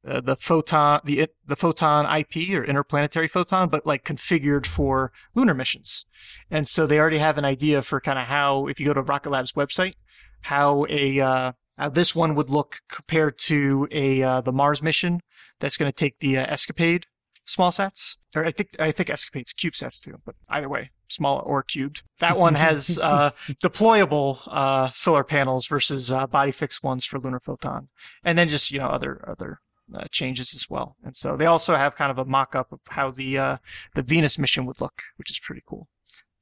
uh, 0.07 0.21
the 0.21 0.37
photon 0.37 1.00
the 1.05 1.28
the 1.47 1.57
photon 1.57 2.05
IP 2.07 2.50
or 2.55 2.64
interplanetary 2.64 3.28
photon, 3.28 3.69
but 3.69 3.87
like 3.87 4.05
configured 4.05 4.67
for 4.67 5.12
lunar 5.35 5.55
missions. 5.55 6.07
And 6.50 6.69
so 6.69 6.87
they 6.87 6.99
already 6.99 7.19
have 7.19 7.38
an 7.38 7.45
idea 7.45 7.83
for 7.83 8.00
kind 8.00 8.19
of 8.19 8.26
how, 8.26 8.67
if 8.67 8.78
you 8.78 8.87
go 8.87 8.95
to 8.95 9.02
Rocket 9.02 9.31
Lab's 9.31 9.52
website, 9.52 9.95
how 10.43 10.87
a 10.88 11.21
uh, 11.21 11.52
how 11.76 11.88
this 11.88 12.14
one 12.14 12.35
would 12.35 12.50
look 12.50 12.81
compared 12.90 13.38
to 13.38 13.88
a 13.90 14.23
uh, 14.23 14.40
the 14.40 14.52
Mars 14.52 14.83
mission 14.83 15.21
that's 15.61 15.76
going 15.76 15.90
to 15.90 15.97
take 15.97 16.19
the 16.19 16.38
uh, 16.38 16.47
Escapade 16.47 17.07
small 17.45 17.71
sats. 17.71 18.17
Or 18.37 18.45
I 18.45 18.52
think 18.52 18.71
I 18.78 18.93
think 18.93 19.09
Escapade's 19.09 19.52
CubeSats 19.52 20.00
too, 20.00 20.21
but 20.25 20.35
either 20.49 20.69
way, 20.69 20.90
small 21.09 21.43
or 21.45 21.62
cubed. 21.62 22.02
That 22.21 22.38
one 22.38 22.55
has 22.55 22.99
uh, 23.02 23.31
deployable 23.62 24.40
uh, 24.47 24.90
solar 24.90 25.25
panels 25.25 25.67
versus 25.67 26.12
uh, 26.12 26.26
body 26.26 26.52
fixed 26.52 26.83
ones 26.83 27.05
for 27.05 27.19
Lunar 27.19 27.40
Photon, 27.40 27.88
and 28.23 28.37
then 28.37 28.49
just 28.49 28.71
you 28.71 28.78
know 28.78 28.88
other 28.88 29.25
other 29.28 29.61
uh, 29.95 30.04
changes 30.11 30.54
as 30.54 30.68
well. 30.68 30.97
And 31.04 31.14
so 31.14 31.37
they 31.37 31.47
also 31.47 31.76
have 31.76 31.97
kind 31.97 32.11
of 32.11 32.18
a 32.18 32.25
mock-up 32.25 32.73
of 32.73 32.80
how 32.88 33.11
the 33.11 33.38
uh, 33.38 33.57
the 33.95 34.02
Venus 34.02 34.38
mission 34.38 34.66
would 34.66 34.80
look, 34.80 35.02
which 35.16 35.30
is 35.30 35.38
pretty 35.38 35.62
cool 35.66 35.88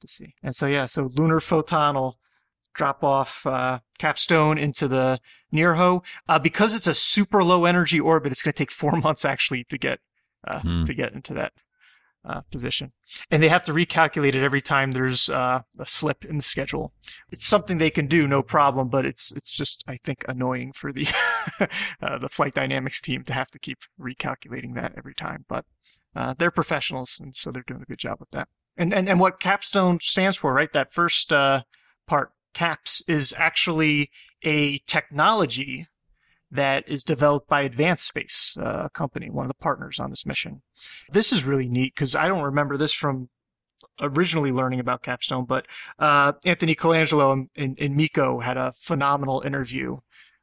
to 0.00 0.08
see. 0.08 0.34
And 0.42 0.54
so 0.54 0.66
yeah, 0.66 0.86
so 0.86 1.10
Lunar 1.14 1.40
Photon 1.40 1.94
will 1.94 2.18
drop 2.74 3.02
off 3.02 3.44
uh, 3.46 3.80
Capstone 3.98 4.58
into 4.58 4.86
the 4.86 5.20
Nearho. 5.52 6.02
Uh, 6.28 6.38
because 6.38 6.74
it's 6.74 6.86
a 6.86 6.94
super 6.94 7.42
low 7.42 7.64
energy 7.64 7.98
orbit, 7.98 8.32
it's 8.32 8.42
going 8.42 8.52
to 8.52 8.58
take 8.58 8.70
four 8.70 8.92
months 9.00 9.24
actually 9.24 9.64
to 9.64 9.78
get 9.78 10.00
uh, 10.46 10.60
hmm. 10.60 10.84
to 10.84 10.94
get 10.94 11.12
into 11.12 11.34
that 11.34 11.52
uh, 12.26 12.40
position, 12.50 12.92
and 13.30 13.42
they 13.42 13.48
have 13.48 13.64
to 13.64 13.72
recalculate 13.72 14.34
it 14.34 14.42
every 14.42 14.60
time 14.60 14.92
there's 14.92 15.28
uh, 15.28 15.60
a 15.78 15.86
slip 15.86 16.24
in 16.24 16.36
the 16.36 16.42
schedule. 16.42 16.92
It's 17.30 17.46
something 17.46 17.78
they 17.78 17.90
can 17.90 18.06
do, 18.06 18.26
no 18.26 18.42
problem, 18.42 18.88
but 18.88 19.04
it's 19.06 19.32
it's 19.32 19.56
just 19.56 19.84
I 19.86 19.98
think 20.04 20.24
annoying 20.28 20.72
for 20.72 20.92
the 20.92 21.06
uh, 22.02 22.18
the 22.18 22.28
flight 22.28 22.54
dynamics 22.54 23.00
team 23.00 23.24
to 23.24 23.32
have 23.32 23.50
to 23.52 23.58
keep 23.58 23.78
recalculating 24.00 24.74
that 24.74 24.92
every 24.96 25.14
time. 25.14 25.44
But 25.48 25.64
they're 26.38 26.50
professionals, 26.50 27.20
and 27.20 27.34
so 27.34 27.50
they're 27.50 27.64
doing 27.66 27.82
a 27.82 27.86
good 27.86 27.98
job 27.98 28.18
with 28.20 28.30
that. 28.30 28.48
And 28.76 28.92
and 28.92 29.08
and 29.08 29.20
what 29.20 29.40
Capstone 29.40 30.00
stands 30.00 30.36
for, 30.36 30.52
right? 30.52 30.72
That 30.72 30.92
first 30.92 31.30
part 31.30 32.32
CAPS 32.54 33.02
is 33.06 33.34
actually 33.36 34.10
a 34.42 34.78
technology 34.86 35.88
that 36.50 36.88
is 36.88 37.02
developed 37.02 37.48
by 37.48 37.62
Advanced 37.62 38.06
Space, 38.06 38.56
uh, 38.60 38.84
a 38.84 38.90
company, 38.90 39.30
one 39.30 39.44
of 39.44 39.48
the 39.48 39.54
partners 39.54 39.98
on 39.98 40.10
this 40.10 40.26
mission. 40.26 40.62
This 41.10 41.32
is 41.32 41.44
really 41.44 41.68
neat 41.68 41.94
because 41.94 42.14
I 42.14 42.28
don't 42.28 42.42
remember 42.42 42.76
this 42.76 42.92
from 42.92 43.28
originally 44.00 44.52
learning 44.52 44.80
about 44.80 45.02
Capstone, 45.02 45.44
but 45.44 45.66
uh, 45.98 46.32
Anthony 46.44 46.74
Colangelo 46.74 47.48
and, 47.56 47.78
and, 47.78 47.96
Miko 47.96 48.40
had 48.40 48.56
a 48.56 48.74
phenomenal 48.78 49.42
interview 49.44 49.98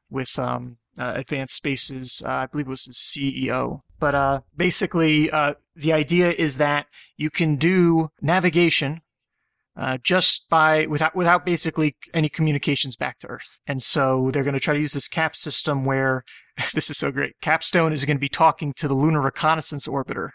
with 0.09 0.37
um, 0.39 0.77
uh, 0.99 1.13
Advanced 1.15 1.55
Space's, 1.55 2.21
uh, 2.25 2.29
I 2.29 2.45
believe 2.47 2.67
it 2.67 2.69
was 2.69 2.85
his 2.85 2.97
CEO. 2.97 3.81
But 3.99 4.15
uh, 4.15 4.41
basically, 4.55 5.31
uh, 5.31 5.53
the 5.75 5.93
idea 5.93 6.31
is 6.31 6.57
that 6.57 6.87
you 7.15 7.29
can 7.29 7.55
do 7.55 8.11
navigation 8.21 9.01
uh, 9.75 9.97
just 10.03 10.47
by 10.49 10.85
without 10.85 11.15
without 11.15 11.45
basically 11.45 11.95
any 12.13 12.29
communications 12.29 12.95
back 12.95 13.19
to 13.19 13.27
Earth. 13.27 13.59
And 13.65 13.81
so 13.81 14.29
they're 14.31 14.43
going 14.43 14.53
to 14.53 14.59
try 14.59 14.73
to 14.73 14.79
use 14.79 14.93
this 14.93 15.07
CAP 15.07 15.35
system 15.35 15.83
where 15.83 16.23
this 16.73 16.89
is 16.89 16.97
so 16.97 17.11
great. 17.11 17.33
Capstone 17.41 17.93
is 17.93 18.05
going 18.05 18.17
to 18.17 18.21
be 18.21 18.29
talking 18.29 18.73
to 18.73 18.87
the 18.87 18.93
Lunar 18.93 19.21
Reconnaissance 19.21 19.87
Orbiter. 19.87 20.29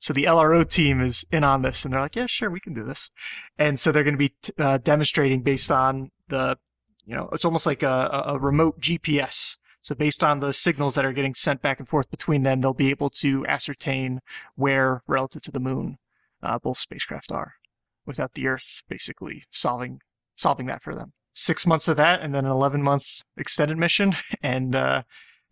So 0.00 0.12
the 0.12 0.24
LRO 0.24 0.68
team 0.68 1.00
is 1.00 1.24
in 1.30 1.44
on 1.44 1.62
this, 1.62 1.84
and 1.84 1.92
they're 1.92 2.00
like, 2.00 2.16
"Yeah, 2.16 2.26
sure, 2.26 2.50
we 2.50 2.60
can 2.60 2.74
do 2.74 2.84
this." 2.84 3.10
And 3.58 3.78
so 3.78 3.92
they're 3.92 4.04
going 4.04 4.18
to 4.18 4.28
be 4.28 4.34
uh, 4.58 4.78
demonstrating 4.78 5.42
based 5.42 5.70
on 5.70 6.10
the, 6.28 6.56
you 7.04 7.14
know, 7.14 7.28
it's 7.32 7.44
almost 7.44 7.66
like 7.66 7.82
a, 7.82 8.24
a 8.26 8.38
remote 8.38 8.80
GPS. 8.80 9.56
So 9.80 9.94
based 9.94 10.22
on 10.22 10.40
the 10.40 10.52
signals 10.52 10.94
that 10.94 11.04
are 11.04 11.12
getting 11.12 11.34
sent 11.34 11.62
back 11.62 11.78
and 11.78 11.88
forth 11.88 12.10
between 12.10 12.42
them, 12.42 12.60
they'll 12.60 12.74
be 12.74 12.90
able 12.90 13.10
to 13.10 13.46
ascertain 13.46 14.20
where 14.56 15.02
relative 15.06 15.42
to 15.42 15.50
the 15.50 15.60
moon 15.60 15.98
uh, 16.42 16.58
both 16.58 16.78
spacecraft 16.78 17.32
are 17.32 17.54
without 18.08 18.34
the 18.34 18.48
Earth 18.48 18.82
basically 18.88 19.44
solving 19.52 20.00
solving 20.34 20.66
that 20.66 20.82
for 20.82 20.94
them. 20.94 21.12
Six 21.32 21.66
months 21.66 21.86
of 21.86 21.96
that, 21.98 22.20
and 22.20 22.34
then 22.34 22.44
an 22.44 22.50
eleven 22.50 22.82
month 22.82 23.22
extended 23.36 23.78
mission, 23.78 24.16
and 24.42 24.74
uh, 24.74 25.02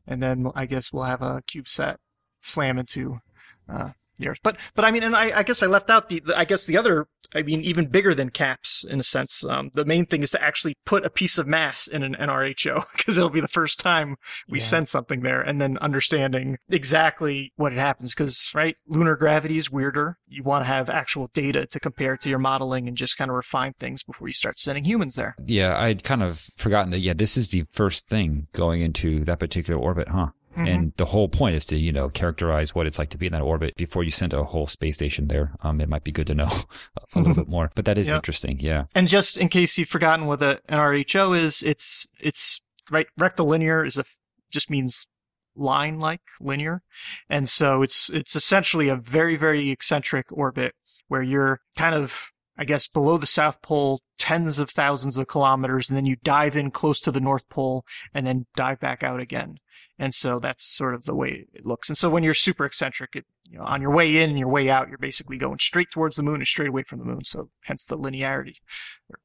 and 0.07 0.21
then 0.21 0.51
I 0.57 0.67
guess 0.67 0.93
we'll 0.93 1.05
have 1.05 1.23
a 1.23 1.43
CubeSat 1.47 1.97
slam 2.41 2.79
into 2.79 3.21
uh, 3.69 3.91
years. 4.19 4.39
But 4.43 4.57
but 4.75 4.85
I 4.85 4.91
mean, 4.91 5.03
and 5.03 5.17
I, 5.17 5.39
I 5.39 5.43
guess 5.43 5.63
I 5.63 5.67
left 5.67 5.91
out 5.91 6.09
the, 6.09 6.21
the, 6.21 6.39
I 6.39 6.45
guess 6.45 6.67
the 6.67 6.77
other 6.77 7.09
I 7.35 7.43
mean 7.43 7.63
even 7.63 7.89
bigger 7.89 8.15
than 8.15 8.31
caps 8.31 8.85
in 8.89 9.01
a 9.01 9.03
sense. 9.03 9.45
Um, 9.45 9.71
the 9.75 9.85
main 9.85 10.07
thing 10.07 10.23
is 10.23 10.31
to 10.33 10.43
actually 10.43 10.77
put 10.85 11.05
a 11.05 11.11
piece 11.11 11.39
of 11.39 11.47
mass 11.47 11.87
in 11.87 12.03
an 12.03 12.17
NRHO 12.19 12.87
because 12.97 13.19
it'll 13.19 13.31
be 13.31 13.41
the 13.41 13.49
first 13.49 13.79
time 13.79 14.17
we 14.49 14.59
yeah. 14.59 14.65
send 14.65 14.89
something 14.89 15.21
there, 15.21 15.41
and 15.41 15.61
then 15.61 15.79
understanding 15.79 16.59
exactly 16.69 17.53
what 17.57 17.73
it 17.73 17.79
happens. 17.79 18.15
Because 18.15 18.51
right, 18.55 18.77
lunar 18.87 19.17
gravity 19.17 19.59
is 19.59 19.71
weirder. 19.71 20.19
You 20.27 20.43
want 20.43 20.65
to 20.65 20.69
have 20.69 20.91
actual 20.91 21.29
data 21.33 21.67
to 21.67 21.81
compare 21.81 22.17
to 22.17 22.29
your 22.29 22.39
modeling 22.39 22.89
and 22.89 22.97
just 22.97 23.17
kind 23.17 23.31
of 23.31 23.37
refine 23.37 23.75
things 23.79 24.03
before 24.03 24.29
you 24.29 24.35
start 24.35 24.59
sending 24.59 24.85
humans 24.85 25.15
there. 25.15 25.35
Yeah, 25.45 25.79
I'd 25.79 26.05
kind 26.05 26.23
of 26.23 26.45
forgotten 26.57 26.91
that. 26.91 26.99
Yeah, 26.99 27.15
this 27.15 27.37
is 27.37 27.51
the 27.51 27.65
first 27.71 28.09
thing 28.09 28.49
going 28.53 28.83
into 28.83 29.25
that 29.25 29.39
particular 29.39 29.81
orbit, 29.81 30.09
huh? 30.09 30.29
Mm-hmm. 30.57 30.67
And 30.67 30.93
the 30.97 31.05
whole 31.05 31.29
point 31.29 31.55
is 31.55 31.67
to, 31.67 31.77
you 31.77 31.93
know, 31.93 32.09
characterize 32.09 32.75
what 32.75 32.87
it's 32.87 32.99
like 32.99 33.11
to 33.11 33.19
be 33.19 33.27
in 33.27 33.33
that 33.33 33.43
orbit 33.43 33.75
before 33.77 34.05
you 34.05 34.11
send 34.11 34.33
a 34.33 34.43
whole 34.43 34.67
space 34.67 34.95
station 34.95 35.29
there. 35.29 35.53
Um, 35.61 35.81
it 35.81 35.89
might 35.89 36.05
be 36.05 36.13
good 36.13 36.27
to 36.29 36.35
know 36.35 36.49
a 37.15 37.19
little 37.19 37.35
bit 37.35 37.49
more, 37.57 37.71
but 37.75 37.85
that 37.85 37.99
is 37.99 38.09
yep. 38.09 38.17
interesting. 38.17 38.59
Yeah. 38.59 38.85
And 38.95 39.07
just 39.07 39.37
in 39.37 39.49
case 39.49 39.77
you've 39.77 39.89
forgotten 39.89 40.27
what 40.27 40.43
an 40.43 40.59
NRHO 40.69 41.39
is, 41.39 41.63
it's, 41.63 42.07
it's 42.19 42.61
right. 42.91 43.07
Rectilinear 43.19 43.85
is 43.85 43.99
a, 43.99 44.05
just 44.51 44.71
means 44.71 45.07
line 45.55 45.99
like 45.99 46.23
linear. 46.41 46.83
And 47.29 47.49
so 47.49 47.83
it's, 47.83 48.09
it's 48.09 48.35
essentially 48.35 48.89
a 48.89 48.97
very, 48.97 49.37
very 49.37 49.71
eccentric 49.71 50.33
orbit 50.33 50.75
where 51.09 51.23
you're 51.23 51.61
kind 51.77 51.95
of 51.95 52.33
I 52.59 52.65
guess, 52.65 52.87
below 52.87 53.19
the 53.19 53.27
South 53.27 53.61
Pole 53.61 54.01
tens 54.19 54.59
of 54.59 54.71
thousands 54.71 55.19
of 55.19 55.27
kilometers, 55.27 55.91
and 55.91 55.97
then 55.97 56.07
you 56.07 56.17
dive 56.17 56.57
in 56.57 56.71
close 56.71 57.01
to 57.01 57.13
the 57.13 57.21
North 57.21 57.49
Pole 57.49 57.85
and 58.15 58.27
then 58.27 58.47
dive 58.57 58.81
back 58.81 59.03
out 59.03 59.21
again. 59.21 59.59
And 59.99 60.15
so 60.15 60.39
that's 60.39 60.65
sort 60.65 60.95
of 60.95 61.05
the 61.05 61.15
way 61.15 61.47
it 61.55 61.65
looks. 61.65 61.89
And 61.89 61.97
so 61.97 62.11
when 62.11 62.23
you're 62.23 62.35
super 62.35 62.67
eccentric, 62.67 63.17
it, 63.17 63.25
you 63.51 63.59
know, 63.59 63.65
on 63.65 63.81
your 63.81 63.91
way 63.91 64.19
in 64.19 64.31
and 64.31 64.39
your 64.39 64.49
way 64.49 64.69
out, 64.69 64.89
you're 64.89 64.99
basically 64.99 65.39
going 65.39 65.59
straight 65.59 65.91
towards 65.91 66.17
the 66.17 66.23
moon 66.23 66.37
and 66.37 66.47
straight 66.47 66.69
away 66.69 66.83
from 66.83 66.99
the 66.99 67.05
moon. 67.05 67.25
So 67.25 67.51
hence 67.63 67.87
the 67.87 67.97
linearity, 67.97 68.57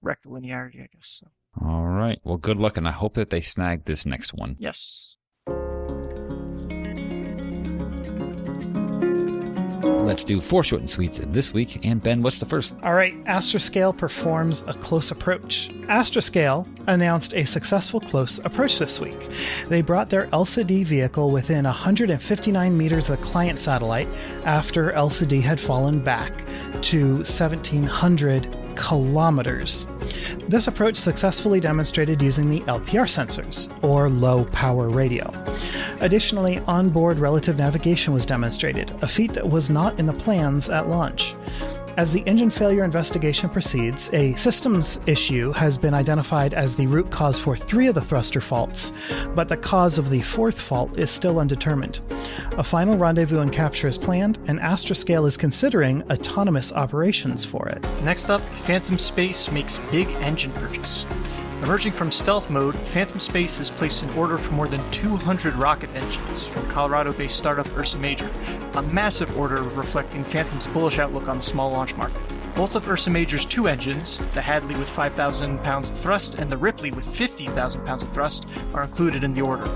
rectilinearity, 0.03 0.81
I 0.81 0.87
guess. 0.93 1.21
So. 1.21 1.27
All 1.59 1.87
right. 1.87 2.19
Well, 2.23 2.37
good 2.37 2.57
luck, 2.57 2.77
and 2.77 2.87
I 2.87 2.91
hope 2.91 3.15
that 3.15 3.29
they 3.29 3.41
snag 3.41 3.83
this 3.85 4.05
next 4.05 4.33
one. 4.33 4.55
Yes. 4.59 5.15
Let's 10.05 10.23
do 10.23 10.41
four 10.41 10.63
short 10.63 10.81
and 10.81 10.89
sweets 10.89 11.19
this 11.27 11.53
week. 11.53 11.85
And 11.85 12.01
Ben, 12.01 12.23
what's 12.23 12.39
the 12.39 12.45
first? 12.45 12.75
All 12.83 12.93
right, 12.93 13.23
Astroscale 13.25 13.95
performs 13.95 14.63
a 14.63 14.73
close 14.73 15.11
approach. 15.11 15.69
Astroscale 15.83 16.67
announced 16.87 17.33
a 17.33 17.45
successful 17.45 17.99
close 17.99 18.39
approach 18.39 18.79
this 18.79 18.99
week. 18.99 19.29
They 19.67 19.81
brought 19.81 20.09
their 20.09 20.27
ELSA 20.33 20.63
D 20.63 20.83
vehicle 20.83 21.29
within 21.29 21.65
159 21.65 22.77
meters 22.77 23.09
of 23.09 23.19
the 23.19 23.25
client 23.25 23.59
satellite 23.59 24.07
after 24.43 24.91
ELSA 24.91 25.27
D 25.27 25.39
had 25.39 25.59
fallen 25.59 26.03
back 26.03 26.45
to 26.81 27.17
1700 27.17 28.75
kilometers. 28.75 29.87
This 30.47 30.67
approach 30.67 30.97
successfully 30.97 31.59
demonstrated 31.59 32.21
using 32.21 32.49
the 32.49 32.61
LPR 32.61 33.05
sensors, 33.05 33.71
or 33.83 34.09
low 34.09 34.45
power 34.45 34.89
radio. 34.89 35.31
Additionally, 36.01 36.59
onboard 36.67 37.19
relative 37.19 37.57
navigation 37.57 38.11
was 38.13 38.25
demonstrated, 38.25 38.91
a 39.01 39.07
feat 39.07 39.31
that 39.33 39.47
was 39.47 39.69
not 39.69 39.97
in 39.99 40.07
the 40.07 40.13
plans 40.13 40.67
at 40.69 40.87
launch. 40.87 41.35
As 41.97 42.11
the 42.11 42.23
engine 42.25 42.49
failure 42.49 42.83
investigation 42.83 43.49
proceeds, 43.49 44.09
a 44.13 44.33
systems 44.35 45.01
issue 45.05 45.51
has 45.51 45.77
been 45.77 45.93
identified 45.93 46.53
as 46.53 46.75
the 46.75 46.87
root 46.87 47.11
cause 47.11 47.37
for 47.37 47.55
three 47.55 47.87
of 47.87 47.95
the 47.95 48.01
thruster 48.01 48.41
faults, 48.41 48.93
but 49.35 49.49
the 49.49 49.57
cause 49.57 49.97
of 49.97 50.09
the 50.09 50.21
fourth 50.21 50.59
fault 50.59 50.97
is 50.97 51.11
still 51.11 51.39
undetermined. 51.39 51.99
A 52.57 52.63
final 52.63 52.97
rendezvous 52.97 53.39
and 53.39 53.51
capture 53.51 53.89
is 53.89 53.97
planned, 53.97 54.39
and 54.47 54.59
Astroscale 54.59 55.27
is 55.27 55.37
considering 55.37 56.01
autonomous 56.09 56.71
operations 56.71 57.43
for 57.43 57.67
it. 57.67 57.85
Next 58.03 58.29
up, 58.29 58.41
Phantom 58.65 58.97
Space 58.97 59.51
makes 59.51 59.77
big 59.91 60.07
engine 60.21 60.51
purchase. 60.53 61.05
Emerging 61.63 61.93
from 61.93 62.09
stealth 62.09 62.49
mode, 62.49 62.75
Phantom 62.75 63.19
Space 63.19 63.59
has 63.59 63.69
placed 63.69 64.01
an 64.01 64.09
order 64.17 64.39
for 64.39 64.51
more 64.53 64.67
than 64.67 64.81
200 64.89 65.53
rocket 65.53 65.91
engines 65.93 66.47
from 66.47 66.67
Colorado 66.71 67.13
based 67.13 67.37
startup 67.37 67.67
Ursa 67.77 67.99
Major, 67.99 68.31
a 68.73 68.81
massive 68.81 69.37
order 69.37 69.61
reflecting 69.61 70.23
Phantom's 70.23 70.65
bullish 70.65 70.97
outlook 70.97 71.27
on 71.27 71.37
the 71.37 71.43
small 71.43 71.71
launch 71.71 71.95
market. 71.95 72.19
Both 72.55 72.73
of 72.73 72.87
Ursa 72.87 73.11
Major's 73.11 73.45
two 73.45 73.67
engines, 73.67 74.17
the 74.33 74.41
Hadley 74.41 74.75
with 74.75 74.89
5,000 74.89 75.59
pounds 75.59 75.89
of 75.89 75.97
thrust 75.97 76.33
and 76.33 76.51
the 76.51 76.57
Ripley 76.57 76.89
with 76.89 77.05
50,000 77.05 77.85
pounds 77.85 78.01
of 78.01 78.11
thrust, 78.11 78.47
are 78.73 78.83
included 78.83 79.23
in 79.23 79.35
the 79.35 79.41
order. 79.41 79.67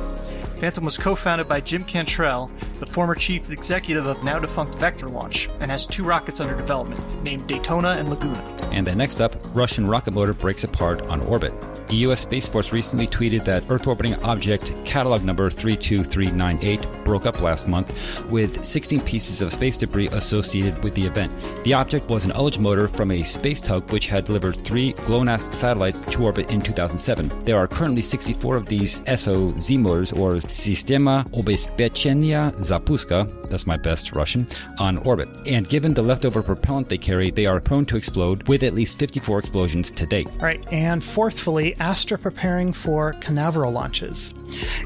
Phantom 0.59 0.85
was 0.85 0.97
co 0.97 1.13
founded 1.13 1.47
by 1.47 1.61
Jim 1.61 1.83
Cantrell, 1.83 2.49
the 2.79 2.85
former 2.87 3.13
chief 3.13 3.51
executive 3.51 4.07
of 4.07 4.23
now 4.23 4.39
defunct 4.39 4.75
Vector 4.79 5.07
Launch, 5.07 5.49
and 5.59 5.69
has 5.69 5.85
two 5.85 6.03
rockets 6.03 6.39
under 6.39 6.55
development, 6.55 7.23
named 7.23 7.45
Daytona 7.45 7.89
and 7.89 8.09
Laguna. 8.09 8.41
And 8.71 8.87
then 8.87 8.97
next 8.97 9.21
up, 9.21 9.35
Russian 9.53 9.85
rocket 9.87 10.15
motor 10.15 10.33
breaks 10.33 10.63
apart 10.63 11.03
on 11.03 11.21
orbit. 11.21 11.53
The 11.87 11.97
U.S. 11.97 12.21
Space 12.21 12.47
Force 12.47 12.73
recently 12.73 13.07
tweeted 13.07 13.45
that 13.45 13.63
Earth 13.69 13.85
orbiting 13.85 14.15
object 14.23 14.73
catalog 14.85 15.23
number 15.23 15.49
32398 15.51 17.05
broke 17.05 17.27
up 17.27 17.41
last 17.41 17.67
month 17.67 18.23
with 18.31 18.65
16 18.65 19.01
pieces 19.01 19.43
of 19.43 19.53
space 19.53 19.77
debris 19.77 20.07
associated 20.07 20.83
with 20.83 20.95
the 20.95 21.05
event. 21.05 21.31
The 21.63 21.75
object 21.75 22.09
was 22.09 22.25
an 22.25 22.31
ullage 22.31 22.57
motor 22.57 22.87
from 22.87 23.11
a 23.11 23.23
space 23.23 23.61
tug 23.61 23.91
which 23.91 24.07
had 24.07 24.25
delivered 24.25 24.57
three 24.65 24.93
GLONASS 24.93 25.53
satellites 25.53 26.05
to 26.05 26.23
orbit 26.23 26.49
in 26.49 26.59
2007. 26.59 27.31
There 27.43 27.57
are 27.57 27.67
currently 27.67 28.01
64 28.01 28.55
of 28.55 28.65
these 28.65 29.03
SOZ 29.05 29.71
motors, 29.77 30.11
or 30.11 30.35
Sistema 30.35 31.29
Obespecheniya 31.33 32.55
Zapuska, 32.55 33.49
that's 33.49 33.67
my 33.67 33.77
best 33.77 34.13
Russian, 34.13 34.47
on 34.79 34.97
orbit. 34.99 35.29
And 35.45 35.69
given 35.69 35.93
the 35.93 36.01
leftover 36.01 36.41
propellant 36.41 36.89
they 36.89 36.97
carry, 36.97 37.29
they 37.29 37.45
are 37.45 37.59
prone 37.59 37.85
to 37.85 37.97
explode, 37.97 38.47
with 38.47 38.63
at 38.63 38.73
least 38.73 38.97
54 38.97 39.39
explosions 39.39 39.91
to 39.91 40.05
date. 40.05 40.27
All 40.27 40.45
right, 40.45 40.65
and 40.71 41.03
fourthly, 41.03 41.74
Astra 41.79 42.17
preparing 42.17 42.73
for 42.73 43.13
Canaveral 43.13 43.71
launches. 43.71 44.33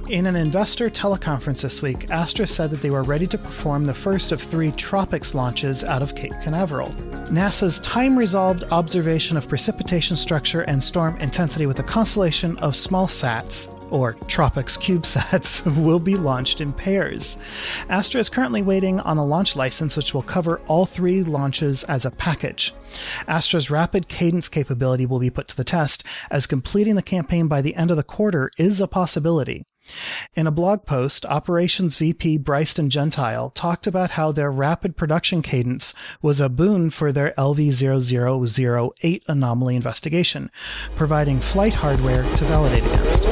In 0.10 0.26
an 0.26 0.36
investor 0.36 0.90
teleconference 0.90 1.62
this 1.62 1.82
week, 1.82 2.10
Astra 2.10 2.48
said 2.48 2.72
that 2.72 2.82
they 2.82 2.90
were 2.90 3.04
ready 3.04 3.28
to 3.28 3.38
perform 3.38 3.86
the 3.86 3.94
first 3.94 4.32
of 4.32 4.42
three 4.42 4.72
TROPICS 4.72 5.34
launches 5.34 5.84
out 5.84 6.02
of 6.02 6.16
Cape 6.16 6.34
Canaveral. 6.42 6.90
NASA's 7.30 7.80
time 7.80 8.18
resolved 8.18 8.64
observation 8.72 9.38
of 9.38 9.48
precipitation 9.48 10.16
structure 10.16 10.62
and 10.62 10.84
storm 10.84 11.16
intensity 11.18 11.66
with 11.66 11.80
a 11.80 11.84
constellation 11.84 12.58
of 12.58 12.76
small 12.76 13.08
sats 13.08 13.70
or 13.92 14.14
TROPICS 14.28 14.78
CubeSats, 14.78 15.76
will 15.84 16.00
be 16.00 16.16
launched 16.16 16.62
in 16.62 16.74
pairs. 16.74 17.40
Astra 17.90 18.20
is 18.20 18.30
currently 18.30 18.62
waiting 18.62 19.00
on 19.00 19.18
a 19.18 19.26
launch 19.26 19.56
license 19.56 19.98
which 19.98 20.14
will 20.14 20.24
cover 20.24 20.62
all 20.68 20.86
three 20.86 21.24
launches 21.24 21.84
as 21.86 22.06
a 22.06 22.12
package. 22.12 22.74
Astra's 23.28 23.70
rapid 23.70 24.08
cadence 24.08 24.50
capability 24.50 25.06
will 25.06 25.20
be 25.20 25.30
put 25.30 25.48
to 25.50 25.58
the 25.58 25.64
test, 25.64 26.04
as 26.32 26.46
completing 26.46 26.96
the 26.96 27.02
campaign 27.02 27.48
by 27.48 27.62
the 27.62 27.76
end 27.76 27.92
of 27.92 27.98
the 27.98 28.04
quarter 28.04 28.52
is 28.58 28.82
a 28.82 28.88
possibility. 28.88 29.66
In 30.36 30.46
a 30.46 30.52
blog 30.52 30.86
post, 30.86 31.26
Operations 31.26 31.96
VP 31.96 32.38
Bryson 32.38 32.90
Gentile 32.90 33.50
talked 33.52 33.88
about 33.88 34.12
how 34.12 34.32
their 34.32 34.52
rapid 34.52 34.96
production 34.96 35.42
cadence 35.42 35.94
was 36.22 36.40
a 36.40 36.50
boon 36.50 36.90
for 36.90 37.12
their 37.12 37.34
LV0008 37.38 39.22
anomaly 39.28 39.76
investigation, 39.76 40.52
providing 40.96 41.40
flight 41.40 41.76
hardware 41.76 42.24
to 42.24 42.46
validate 42.46 42.86
against. 42.86 43.29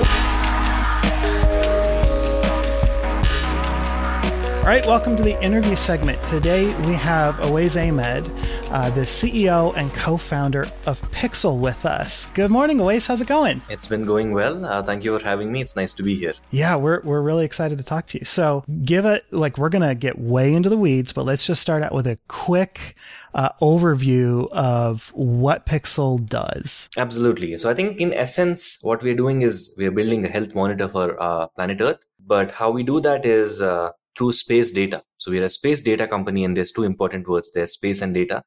All 4.68 4.74
right, 4.74 4.86
welcome 4.86 5.16
to 5.16 5.24
the 5.24 5.42
interview 5.42 5.78
segment. 5.78 6.22
Today 6.28 6.76
we 6.86 6.92
have 6.96 7.36
Awais 7.36 7.82
Ahmed, 7.82 8.30
uh, 8.70 8.90
the 8.90 9.04
CEO 9.04 9.74
and 9.78 9.94
co-founder 9.94 10.68
of 10.86 11.02
Pixxel, 11.12 11.58
with 11.58 11.86
us. 11.86 12.28
Good 12.34 12.52
morning, 12.52 12.80
Awais. 12.80 13.08
How's 13.08 13.22
it 13.22 13.30
going? 13.30 13.62
It's 13.70 13.88
been 13.88 14.06
going 14.06 14.34
well. 14.34 14.66
Uh, 14.66 14.84
thank 14.84 15.06
you 15.06 15.18
for 15.18 15.24
having 15.24 15.54
me. 15.54 15.62
It's 15.62 15.78
nice 15.78 15.94
to 15.94 16.04
be 16.04 16.16
here. 16.16 16.34
Yeah, 16.52 16.76
we're 16.76 17.00
we're 17.06 17.22
really 17.22 17.46
excited 17.46 17.78
to 17.78 17.84
talk 17.86 18.08
to 18.08 18.20
you. 18.20 18.26
So, 18.26 18.66
give 18.84 19.06
it 19.06 19.24
like 19.32 19.58
we're 19.58 19.70
gonna 19.70 19.96
get 19.96 20.20
way 20.20 20.54
into 20.54 20.68
the 20.68 20.76
weeds, 20.76 21.14
but 21.14 21.24
let's 21.24 21.46
just 21.46 21.62
start 21.62 21.82
out 21.82 21.94
with 21.94 22.06
a 22.06 22.18
quick 22.28 22.98
uh, 23.34 23.52
overview 23.62 24.52
of 24.52 25.14
what 25.14 25.66
Pixxel 25.66 26.28
does. 26.28 26.90
Absolutely. 26.98 27.58
So, 27.58 27.70
I 27.70 27.74
think 27.74 28.02
in 28.02 28.14
essence, 28.14 28.80
what 28.82 29.02
we're 29.02 29.16
doing 29.16 29.44
is 29.44 29.74
we're 29.78 29.92
building 29.92 30.26
a 30.26 30.30
health 30.30 30.54
monitor 30.54 30.90
for 30.90 31.16
uh, 31.24 31.48
planet 31.48 31.80
Earth. 31.80 32.04
But 32.20 32.52
how 32.52 32.70
we 32.72 32.84
do 32.84 33.00
that 33.00 33.26
is 33.26 33.62
uh, 33.62 33.92
through 34.18 34.32
space 34.32 34.72
data. 34.72 35.04
So 35.18 35.32
we're 35.32 35.44
a 35.44 35.50
space 35.50 35.82
data 35.82 36.08
company 36.08 36.44
and 36.44 36.58
there's 36.58 36.72
two 36.72 36.84
important 36.84 37.28
words. 37.28 37.52
There's 37.52 37.74
space 37.74 38.02
and 38.02 38.14
data. 38.14 38.44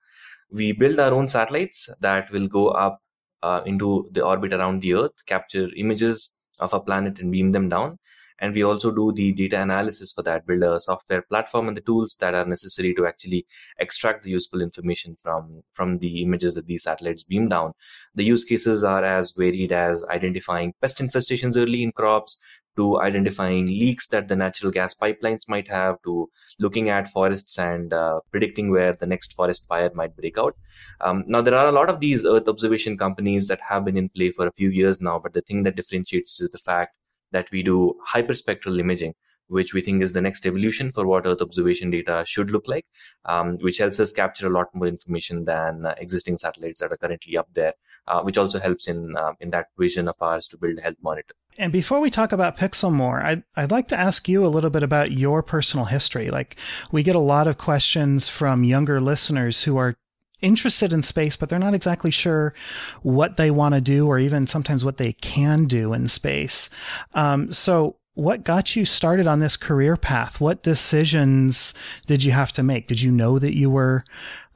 We 0.51 0.73
build 0.73 0.99
our 0.99 1.13
own 1.13 1.29
satellites 1.29 1.89
that 2.01 2.31
will 2.33 2.49
go 2.49 2.69
up 2.69 3.01
uh, 3.43 3.63
into 3.65 4.09
the 4.11 4.23
orbit 4.23 4.53
around 4.53 4.83
the 4.83 4.95
earth, 4.95 5.25
capture 5.27 5.69
images 5.77 6.41
of 6.59 6.75
a 6.75 6.81
planet 6.81 7.21
and 7.21 7.31
beam 7.31 7.53
them 7.53 7.69
down. 7.69 7.99
And 8.41 8.55
we 8.55 8.65
also 8.65 8.91
do 8.91 9.13
the 9.13 9.33
data 9.33 9.61
analysis 9.61 10.13
for 10.13 10.23
that, 10.23 10.47
build 10.47 10.63
a 10.63 10.81
software 10.81 11.21
platform 11.21 11.69
and 11.69 11.77
the 11.77 11.83
tools 11.83 12.17
that 12.21 12.35
are 12.35 12.47
necessary 12.47 12.95
to 12.95 13.07
actually 13.07 13.47
extract 13.79 14.23
the 14.23 14.31
useful 14.31 14.63
information 14.63 15.15
from, 15.23 15.63
from 15.73 15.99
the 15.99 16.23
images 16.23 16.55
that 16.55 16.67
these 16.67 16.85
satellites 16.85 17.23
beam 17.23 17.49
down. 17.49 17.73
The 18.15 18.25
use 18.25 18.45
cases 18.45 18.83
are 18.83 19.05
as 19.05 19.33
varied 19.33 19.73
as 19.73 20.05
identifying 20.07 20.73
pest 20.81 20.99
infestations 20.99 21.59
early 21.59 21.83
in 21.83 21.93
crops, 21.93 22.43
to 22.81 23.01
identifying 23.01 23.67
leaks 23.67 24.09
that 24.09 24.29
the 24.29 24.37
natural 24.43 24.73
gas 24.79 24.95
pipelines 24.95 25.49
might 25.55 25.69
have 25.69 25.97
to 26.03 26.29
looking 26.59 26.89
at 26.97 27.09
forests 27.17 27.59
and 27.59 27.93
uh, 27.93 28.21
predicting 28.31 28.71
where 28.71 28.93
the 28.93 29.11
next 29.15 29.35
forest 29.35 29.67
fire 29.69 29.91
might 29.95 30.17
break 30.17 30.39
out. 30.39 30.57
Um, 31.01 31.25
now, 31.27 31.41
there 31.41 31.59
are 31.63 31.69
a 31.69 31.79
lot 31.81 31.91
of 31.91 32.01
these 32.01 32.25
Earth 32.25 32.49
observation 32.49 32.97
companies 33.07 33.49
that 33.49 33.61
have 33.69 33.85
been 33.85 33.97
in 33.97 34.09
play 34.09 34.31
for 34.31 34.47
a 34.47 34.53
few 34.53 34.71
years 34.71 35.01
now, 35.01 35.19
but 35.19 35.33
the 35.33 35.43
thing 35.43 35.65
that 35.65 35.77
differentiates 35.77 36.41
is 36.41 36.51
the 36.51 36.65
fact 36.71 36.97
that 37.33 37.51
we 37.51 37.63
do 37.63 37.95
hyperspectral 38.15 38.81
imaging 38.81 39.15
which 39.51 39.75
we 39.75 39.83
think 39.83 40.01
is 40.01 40.13
the 40.13 40.21
next 40.21 40.47
evolution 40.47 40.93
for 40.93 41.07
what 41.07 41.27
Earth 41.27 41.43
observation 41.43 41.91
data 41.91 42.23
should 42.27 42.51
look 42.51 42.69
like, 42.69 42.87
um, 43.25 43.59
which 43.59 43.79
helps 43.79 43.99
us 43.99 44.13
capture 44.13 44.47
a 44.47 44.51
lot 44.59 44.69
more 44.75 44.87
information 44.87 45.45
than 45.45 45.87
uh, 45.87 45.95
existing 45.99 46.39
satellites 46.39 46.81
that 46.81 46.93
are 46.93 46.97
currently 46.97 47.37
up 47.37 47.49
there, 47.53 47.75
uh, 48.07 48.23
which 48.23 48.39
also 48.39 48.61
helps 48.61 48.87
in 48.87 49.17
uh, 49.17 49.33
in 49.41 49.51
that 49.51 49.67
vision 49.77 50.07
of 50.09 50.15
ours 50.21 50.47
to 50.49 50.57
build 50.57 50.79
a 50.79 50.83
health 50.83 51.03
monitor. 51.03 51.35
And 51.61 51.75
before 51.75 52.01
we 52.01 52.09
talk 52.09 52.33
about 52.33 52.57
Pixxel 52.57 52.91
more, 52.91 53.23
I'd, 53.23 53.43
I'd 53.55 53.71
like 53.71 53.87
to 53.89 54.01
ask 54.01 54.31
you 54.31 54.47
a 54.47 54.49
little 54.49 54.71
bit 54.71 54.83
about 54.83 55.13
your 55.13 55.43
personal 55.43 55.85
history. 55.85 56.31
Like, 56.31 56.57
we 56.91 57.03
get 57.03 57.15
a 57.15 57.19
lot 57.19 57.47
of 57.47 57.59
questions 57.59 58.31
from 58.31 58.65
younger 58.65 58.99
listeners 58.99 59.65
who 59.65 59.77
are 59.77 59.95
interested 60.41 60.91
in 60.91 61.03
space, 61.03 61.37
but 61.37 61.51
they're 61.51 61.59
not 61.59 61.75
exactly 61.75 62.11
sure 62.11 62.55
what 63.03 63.37
they 63.37 63.51
want 63.51 63.75
to 63.75 63.83
do 63.83 64.07
or 64.07 64.19
even 64.19 64.47
sometimes 64.47 64.87
what 64.87 64.97
they 64.97 65.13
can 65.13 65.67
do 65.67 65.93
in 65.93 66.09
space. 66.09 66.71
Um, 67.13 67.53
so 67.53 67.97
what 68.15 68.43
got 68.43 68.75
you 68.75 68.87
started 68.87 69.27
on 69.27 69.41
this 69.41 69.59
career 69.59 69.99
path? 69.99 70.41
What 70.41 70.63
decisions 70.63 71.75
did 72.07 72.25
you 72.25 72.33
have 72.33 72.55
to 72.55 72.63
make? 72.63 72.89
Did 72.89 73.03
you 73.03 73.11
know 73.11 73.39
that 73.39 73.55
you 73.55 73.69
were 73.69 74.03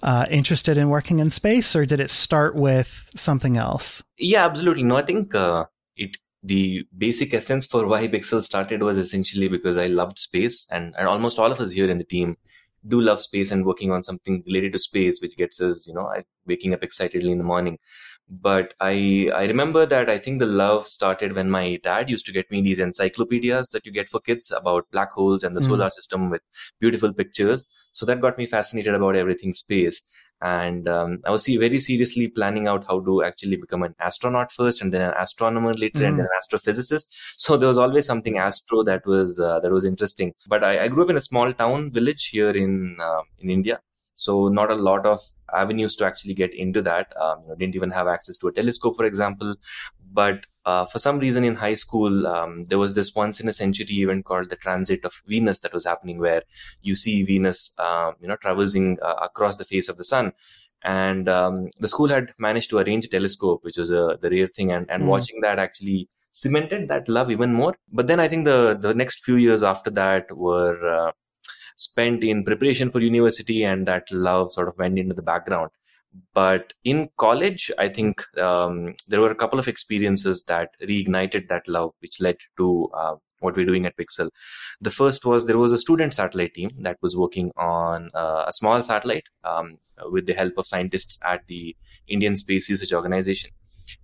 uh, 0.02 0.24
interested 0.30 0.78
in 0.78 0.88
working 0.88 1.18
in 1.18 1.28
space, 1.28 1.76
or 1.76 1.84
did 1.84 2.00
it 2.00 2.10
start 2.10 2.54
with 2.54 3.10
something 3.14 3.58
else? 3.58 4.02
Yeah, 4.16 4.46
absolutely. 4.46 4.84
No, 4.84 4.96
I 4.96 5.02
think 5.02 5.34
uh, 5.34 5.66
it 5.96 6.16
the 6.44 6.84
basic 6.96 7.32
essence 7.32 7.66
for 7.66 7.86
why 7.86 8.06
Pixxel 8.06 8.42
started 8.42 8.82
was 8.82 8.98
essentially 8.98 9.48
because 9.48 9.78
I 9.78 9.86
loved 9.86 10.18
space, 10.18 10.66
and, 10.70 10.94
and 10.98 11.08
almost 11.08 11.38
all 11.38 11.50
of 11.50 11.60
us 11.60 11.72
here 11.72 11.90
in 11.90 11.98
the 11.98 12.04
team 12.04 12.36
do 12.86 13.00
love 13.00 13.22
space 13.22 13.50
and 13.50 13.64
working 13.64 13.90
on 13.90 14.02
something 14.02 14.42
related 14.46 14.72
to 14.72 14.78
space, 14.78 15.20
which 15.22 15.38
gets 15.38 15.60
us, 15.60 15.86
you 15.88 15.94
know, 15.94 16.12
waking 16.46 16.74
up 16.74 16.84
excitedly 16.84 17.32
in 17.32 17.38
the 17.38 17.44
morning 17.44 17.78
but 18.28 18.72
i 18.80 19.28
i 19.34 19.44
remember 19.44 19.84
that 19.84 20.08
i 20.08 20.18
think 20.18 20.38
the 20.38 20.46
love 20.46 20.88
started 20.88 21.34
when 21.36 21.50
my 21.50 21.78
dad 21.82 22.08
used 22.08 22.24
to 22.24 22.32
get 22.32 22.50
me 22.50 22.62
these 22.62 22.78
encyclopedias 22.78 23.68
that 23.68 23.84
you 23.84 23.92
get 23.92 24.08
for 24.08 24.20
kids 24.20 24.50
about 24.50 24.90
black 24.90 25.12
holes 25.12 25.44
and 25.44 25.54
the 25.54 25.60
mm. 25.60 25.66
solar 25.66 25.90
system 25.90 26.30
with 26.30 26.40
beautiful 26.80 27.12
pictures 27.12 27.66
so 27.94 28.04
that 28.04 28.20
got 28.20 28.36
me 28.36 28.46
fascinated 28.46 28.94
about 28.94 29.16
everything 29.16 29.54
space 29.54 30.02
and 30.42 30.88
um, 30.88 31.18
i 31.24 31.30
was 31.30 31.46
very 31.46 31.80
seriously 31.80 32.26
planning 32.28 32.66
out 32.68 32.84
how 32.86 32.98
to 33.00 33.22
actually 33.28 33.56
become 33.56 33.82
an 33.82 33.94
astronaut 34.00 34.52
first 34.52 34.82
and 34.82 34.92
then 34.92 35.00
an 35.00 35.14
astronomer 35.18 35.72
later 35.84 36.00
mm. 36.00 36.08
and 36.08 36.18
then 36.18 36.26
an 36.26 36.36
astrophysicist 36.40 37.06
so 37.36 37.56
there 37.56 37.68
was 37.68 37.78
always 37.78 38.04
something 38.04 38.36
astro 38.36 38.82
that 38.82 39.06
was 39.06 39.40
uh, 39.40 39.58
that 39.60 39.72
was 39.72 39.84
interesting 39.84 40.34
but 40.48 40.62
I, 40.62 40.84
I, 40.84 40.88
grew 40.88 41.04
up 41.04 41.10
in 41.10 41.16
a 41.16 41.26
small 41.30 41.52
town 41.52 41.90
village 41.92 42.28
here 42.28 42.50
in 42.50 42.96
uh, 43.00 43.22
in 43.38 43.48
india 43.48 43.80
so 44.14 44.48
not 44.48 44.70
a 44.70 44.76
lot 44.76 45.06
of 45.06 45.20
avenues 45.54 45.96
to 45.96 46.04
actually 46.04 46.34
get 46.34 46.54
into 46.54 46.82
that. 46.82 47.12
Um, 47.20 47.42
you 47.42 47.48
know, 47.48 47.54
didn't 47.56 47.74
even 47.74 47.90
have 47.90 48.06
access 48.06 48.36
to 48.38 48.48
a 48.48 48.52
telescope, 48.52 48.96
for 48.96 49.04
example. 49.04 49.54
But 50.14 50.46
uh, 50.64 50.86
for 50.86 51.00
some 51.00 51.18
reason 51.18 51.44
in 51.44 51.56
high 51.56 51.74
school, 51.74 52.26
um, 52.26 52.62
there 52.64 52.78
was 52.78 52.94
this 52.94 53.14
once 53.14 53.40
in 53.40 53.48
a 53.48 53.52
century 53.52 53.96
event 53.96 54.24
called 54.24 54.48
the 54.48 54.56
Transit 54.56 55.04
of 55.04 55.12
Venus 55.26 55.58
that 55.60 55.74
was 55.74 55.84
happening, 55.84 56.18
where 56.18 56.42
you 56.82 56.94
see 56.94 57.24
Venus, 57.24 57.74
uh, 57.78 58.12
you 58.20 58.28
know, 58.28 58.36
traversing 58.36 58.98
uh, 59.02 59.16
across 59.20 59.56
the 59.56 59.64
face 59.64 59.88
of 59.88 59.96
the 59.96 60.04
sun. 60.04 60.32
And 60.84 61.28
um, 61.28 61.70
the 61.80 61.88
school 61.88 62.08
had 62.08 62.32
managed 62.38 62.70
to 62.70 62.78
arrange 62.78 63.06
a 63.06 63.08
telescope, 63.08 63.64
which 63.64 63.76
was 63.76 63.90
a, 63.90 64.18
the 64.20 64.30
rare 64.30 64.48
thing, 64.48 64.70
and, 64.70 64.88
and 64.88 65.02
mm. 65.02 65.06
watching 65.06 65.40
that 65.40 65.58
actually 65.58 66.08
cemented 66.30 66.88
that 66.88 67.08
love 67.08 67.30
even 67.30 67.52
more. 67.52 67.74
But 67.92 68.06
then 68.06 68.20
I 68.20 68.28
think 68.28 68.44
the 68.44 68.78
the 68.80 68.94
next 68.94 69.24
few 69.24 69.36
years 69.36 69.62
after 69.62 69.90
that 69.90 70.36
were 70.36 70.78
uh, 70.86 71.12
spent 71.76 72.22
in 72.22 72.44
preparation 72.44 72.90
for 72.90 73.00
university 73.00 73.64
and 73.64 73.86
that 73.88 74.04
love 74.12 74.52
sort 74.52 74.68
of 74.68 74.78
went 74.78 74.98
into 74.98 75.14
the 75.14 75.22
background 75.22 75.70
but 76.32 76.72
in 76.84 77.08
college 77.16 77.70
i 77.78 77.88
think 77.88 78.22
um, 78.38 78.94
there 79.08 79.20
were 79.20 79.30
a 79.30 79.40
couple 79.42 79.58
of 79.58 79.68
experiences 79.68 80.44
that 80.44 80.70
reignited 80.82 81.48
that 81.48 81.66
love 81.68 81.92
which 82.00 82.20
led 82.20 82.36
to 82.56 82.88
uh, 82.94 83.14
what 83.44 83.56
we're 83.56 83.66
doing 83.66 83.86
at 83.86 83.96
Pixxel. 83.96 84.30
The 84.80 84.90
first 84.90 85.24
was 85.24 85.46
there 85.46 85.58
was 85.58 85.72
a 85.72 85.78
student 85.78 86.14
satellite 86.14 86.54
team 86.54 86.70
that 86.80 86.96
was 87.02 87.16
working 87.16 87.52
on 87.56 88.10
uh, 88.14 88.44
a 88.46 88.52
small 88.52 88.82
satellite 88.82 89.28
um, 89.44 89.78
with 90.10 90.26
the 90.26 90.34
help 90.34 90.54
of 90.56 90.66
scientists 90.66 91.20
at 91.24 91.46
the 91.46 91.76
indian 92.08 92.36
space 92.36 92.68
research 92.68 92.92
organization. 92.92 93.50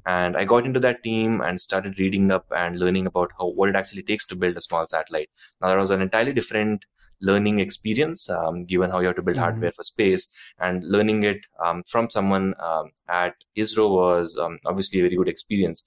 And 0.06 0.36
i 0.36 0.44
got 0.44 0.66
into 0.66 0.80
that 0.80 1.02
team 1.02 1.40
and 1.40 1.60
started 1.60 1.98
reading 1.98 2.30
up 2.30 2.46
and 2.54 2.78
learning 2.78 3.06
about 3.06 3.32
how 3.38 3.48
what 3.48 3.68
it 3.70 3.76
actually 3.76 4.02
takes 4.02 4.26
to 4.26 4.36
build 4.36 4.56
a 4.56 4.60
small 4.60 4.86
satellite. 4.86 5.30
Now 5.60 5.68
that 5.68 5.78
was 5.78 5.90
an 5.90 6.02
entirely 6.02 6.32
different 6.32 6.86
learning 7.20 7.58
experience, 7.58 8.28
um, 8.30 8.62
given 8.62 8.90
how 8.90 9.00
you 9.00 9.06
have 9.06 9.16
to 9.16 9.22
build 9.22 9.36
mm-hmm. 9.36 9.44
hardware 9.44 9.72
for 9.72 9.84
space. 9.84 10.28
And 10.58 10.84
learning 10.84 11.24
it 11.24 11.46
um, 11.64 11.82
from 11.86 12.10
someone 12.10 12.54
um, 12.60 12.90
at 13.08 13.34
ISRO 13.56 13.90
was 13.90 14.36
um, 14.40 14.58
obviously 14.66 15.00
a 15.00 15.02
very 15.02 15.16
good 15.16 15.28
experience. 15.28 15.84